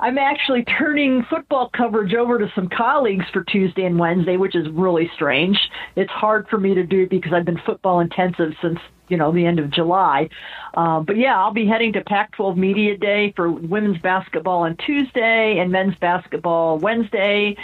I'm 0.00 0.16
actually 0.16 0.64
turning 0.64 1.24
football 1.28 1.70
coverage 1.76 2.14
over 2.14 2.38
to 2.38 2.50
some 2.54 2.68
colleagues 2.68 3.24
for 3.32 3.42
Tuesday 3.44 3.84
and 3.84 3.98
Wednesday, 3.98 4.36
which 4.36 4.54
is 4.54 4.68
really 4.70 5.10
strange. 5.14 5.58
It's 5.96 6.10
hard 6.10 6.46
for 6.48 6.58
me 6.58 6.74
to 6.74 6.84
do 6.84 7.08
because 7.08 7.32
I've 7.32 7.44
been 7.44 7.60
football 7.66 7.98
intensive 8.00 8.52
since 8.62 8.78
you 9.08 9.16
know 9.16 9.32
the 9.32 9.44
end 9.44 9.58
of 9.58 9.70
July. 9.70 10.28
Uh, 10.74 11.00
but 11.00 11.16
yeah, 11.16 11.36
I'll 11.36 11.52
be 11.52 11.66
heading 11.66 11.92
to 11.94 12.02
Pac-12 12.02 12.56
Media 12.56 12.96
Day 12.96 13.32
for 13.34 13.50
women's 13.50 13.98
basketball 13.98 14.60
on 14.60 14.76
Tuesday 14.76 15.58
and 15.58 15.72
men's 15.72 15.96
basketball 15.96 16.78
Wednesday. 16.78 17.56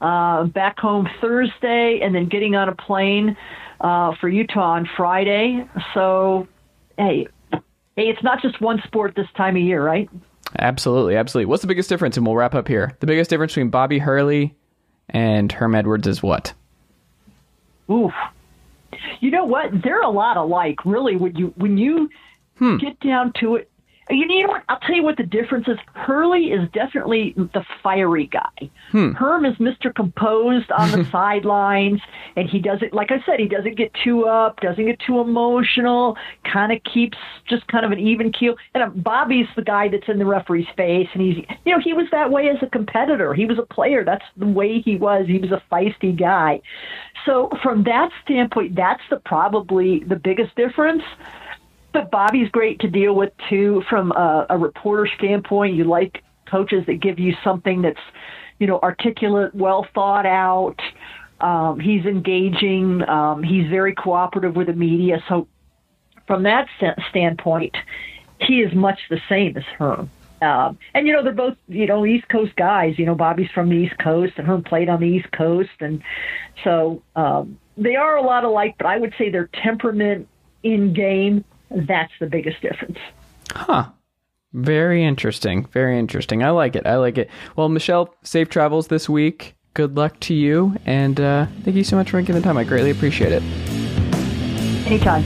Uh, 0.00 0.44
back 0.44 0.78
home 0.78 1.08
Thursday, 1.20 1.98
and 2.02 2.14
then 2.14 2.28
getting 2.28 2.54
on 2.54 2.68
a 2.68 2.74
plane 2.74 3.36
uh, 3.80 4.14
for 4.20 4.28
Utah 4.28 4.74
on 4.74 4.88
Friday. 4.96 5.68
So, 5.92 6.46
hey, 6.96 7.26
hey, 7.50 8.04
it's 8.04 8.22
not 8.22 8.40
just 8.40 8.60
one 8.60 8.80
sport 8.86 9.14
this 9.16 9.26
time 9.36 9.56
of 9.56 9.62
year, 9.62 9.84
right? 9.84 10.08
Absolutely, 10.58 11.16
absolutely. 11.16 11.46
What's 11.46 11.62
the 11.62 11.68
biggest 11.68 11.88
difference? 11.88 12.16
And 12.16 12.26
we'll 12.26 12.36
wrap 12.36 12.54
up 12.54 12.68
here. 12.68 12.96
The 13.00 13.06
biggest 13.06 13.30
difference 13.30 13.52
between 13.52 13.70
Bobby 13.70 13.98
Hurley 13.98 14.54
and 15.10 15.50
Herm 15.52 15.74
Edwards 15.74 16.06
is 16.06 16.22
what? 16.22 16.52
Oof. 17.90 18.12
You 19.20 19.30
know 19.30 19.44
what? 19.44 19.70
They're 19.82 20.02
a 20.02 20.10
lot 20.10 20.36
alike, 20.36 20.84
really. 20.84 21.16
When 21.16 21.36
you 21.36 21.52
when 21.56 21.76
you 21.76 22.10
hmm. 22.56 22.76
get 22.78 22.98
down 23.00 23.32
to 23.40 23.56
it, 23.56 23.70
you 24.10 24.26
know 24.26 24.48
what? 24.48 24.62
I'll 24.68 24.80
tell 24.80 24.94
you 24.94 25.02
what 25.02 25.16
the 25.16 25.22
difference 25.22 25.68
is. 25.68 25.76
Hurley 25.94 26.46
is 26.52 26.68
definitely 26.72 27.34
the 27.36 27.64
fiery 27.82 28.26
guy. 28.26 28.70
Hmm. 28.90 29.12
Herm 29.12 29.44
is 29.44 29.56
Mr. 29.56 29.94
Composed 29.94 30.70
on 30.72 30.90
the 30.92 31.04
sidelines, 31.12 32.00
and 32.36 32.48
he 32.48 32.58
doesn't, 32.58 32.92
like 32.92 33.10
I 33.10 33.22
said, 33.26 33.38
he 33.38 33.48
doesn't 33.48 33.76
get 33.76 33.92
too 34.02 34.26
up, 34.26 34.60
doesn't 34.60 34.84
get 34.84 34.98
too 35.00 35.20
emotional, 35.20 36.16
kind 36.50 36.72
of 36.72 36.82
keeps 36.84 37.18
just 37.48 37.66
kind 37.68 37.84
of 37.84 37.92
an 37.92 37.98
even 37.98 38.32
keel. 38.32 38.56
And 38.74 38.82
uh, 38.82 38.88
Bobby's 38.88 39.46
the 39.56 39.62
guy 39.62 39.88
that's 39.88 40.08
in 40.08 40.18
the 40.18 40.26
referee's 40.26 40.68
face, 40.76 41.08
and 41.12 41.22
he's, 41.22 41.44
you 41.64 41.72
know, 41.72 41.80
he 41.80 41.92
was 41.92 42.06
that 42.10 42.30
way 42.30 42.48
as 42.48 42.56
a 42.62 42.66
competitor. 42.66 43.34
He 43.34 43.46
was 43.46 43.58
a 43.58 43.62
player. 43.74 44.04
That's 44.04 44.24
the 44.36 44.46
way 44.46 44.80
he 44.80 44.96
was. 44.96 45.26
He 45.26 45.38
was 45.38 45.50
a 45.50 45.62
feisty 45.70 46.18
guy. 46.18 46.60
So 47.26 47.50
from 47.62 47.84
that 47.84 48.10
standpoint, 48.24 48.74
that's 48.74 49.02
the 49.10 49.16
probably 49.16 50.02
the 50.04 50.16
biggest 50.16 50.54
difference. 50.54 51.02
But 51.98 52.12
Bobby's 52.12 52.48
great 52.50 52.78
to 52.80 52.88
deal 52.88 53.12
with 53.12 53.32
too, 53.50 53.82
from 53.90 54.12
a, 54.12 54.46
a 54.50 54.56
reporter 54.56 55.10
standpoint. 55.18 55.74
You 55.74 55.82
like 55.82 56.22
coaches 56.48 56.84
that 56.86 57.00
give 57.00 57.18
you 57.18 57.34
something 57.42 57.82
that's, 57.82 57.98
you 58.60 58.68
know, 58.68 58.78
articulate, 58.78 59.52
well 59.52 59.84
thought 59.96 60.24
out. 60.24 60.76
Um, 61.40 61.80
he's 61.80 62.04
engaging. 62.04 63.02
Um, 63.08 63.42
he's 63.42 63.68
very 63.68 63.96
cooperative 63.96 64.54
with 64.54 64.68
the 64.68 64.74
media. 64.74 65.20
So, 65.28 65.48
from 66.28 66.44
that 66.44 66.68
standpoint, 67.10 67.76
he 68.40 68.60
is 68.60 68.72
much 68.76 69.00
the 69.10 69.18
same 69.28 69.56
as 69.56 69.64
Herm. 69.76 70.08
Um, 70.40 70.78
and 70.94 71.04
you 71.04 71.12
know 71.12 71.24
they're 71.24 71.32
both 71.32 71.56
you 71.66 71.86
know 71.86 72.06
East 72.06 72.28
Coast 72.28 72.54
guys. 72.54 72.96
You 72.96 73.06
know 73.06 73.16
Bobby's 73.16 73.50
from 73.52 73.70
the 73.70 73.74
East 73.74 73.98
Coast, 73.98 74.34
and 74.36 74.46
Herm 74.46 74.62
played 74.62 74.88
on 74.88 75.00
the 75.00 75.08
East 75.08 75.32
Coast, 75.32 75.70
and 75.80 76.00
so 76.62 77.02
um, 77.16 77.58
they 77.76 77.96
are 77.96 78.16
a 78.16 78.22
lot 78.22 78.44
alike. 78.44 78.76
But 78.78 78.86
I 78.86 78.98
would 78.98 79.14
say 79.18 79.30
their 79.30 79.50
temperament 79.64 80.28
in 80.62 80.92
game 80.94 81.44
that's 81.70 82.12
the 82.20 82.26
biggest 82.26 82.60
difference. 82.60 82.98
Huh. 83.52 83.90
Very 84.52 85.04
interesting. 85.04 85.66
Very 85.66 85.98
interesting. 85.98 86.42
I 86.42 86.50
like 86.50 86.74
it. 86.74 86.86
I 86.86 86.96
like 86.96 87.18
it. 87.18 87.28
Well, 87.56 87.68
Michelle, 87.68 88.14
safe 88.22 88.48
travels 88.48 88.88
this 88.88 89.08
week. 89.08 89.54
Good 89.74 89.96
luck 89.96 90.18
to 90.20 90.34
you. 90.34 90.76
And 90.86 91.20
uh, 91.20 91.46
thank 91.62 91.76
you 91.76 91.84
so 91.84 91.96
much 91.96 92.10
for 92.10 92.16
making 92.16 92.34
the 92.34 92.40
time. 92.40 92.56
I 92.56 92.64
greatly 92.64 92.90
appreciate 92.90 93.32
it. 93.32 93.42
Anytime. 94.86 95.24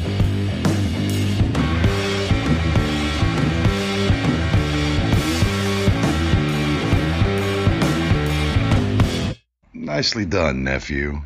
Nicely 9.73 10.25
done, 10.25 10.65
nephew. 10.65 11.21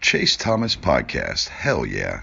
Chase 0.00 0.36
Thomas 0.36 0.74
Podcast. 0.74 1.48
Hell 1.48 1.84
yeah. 1.84 2.22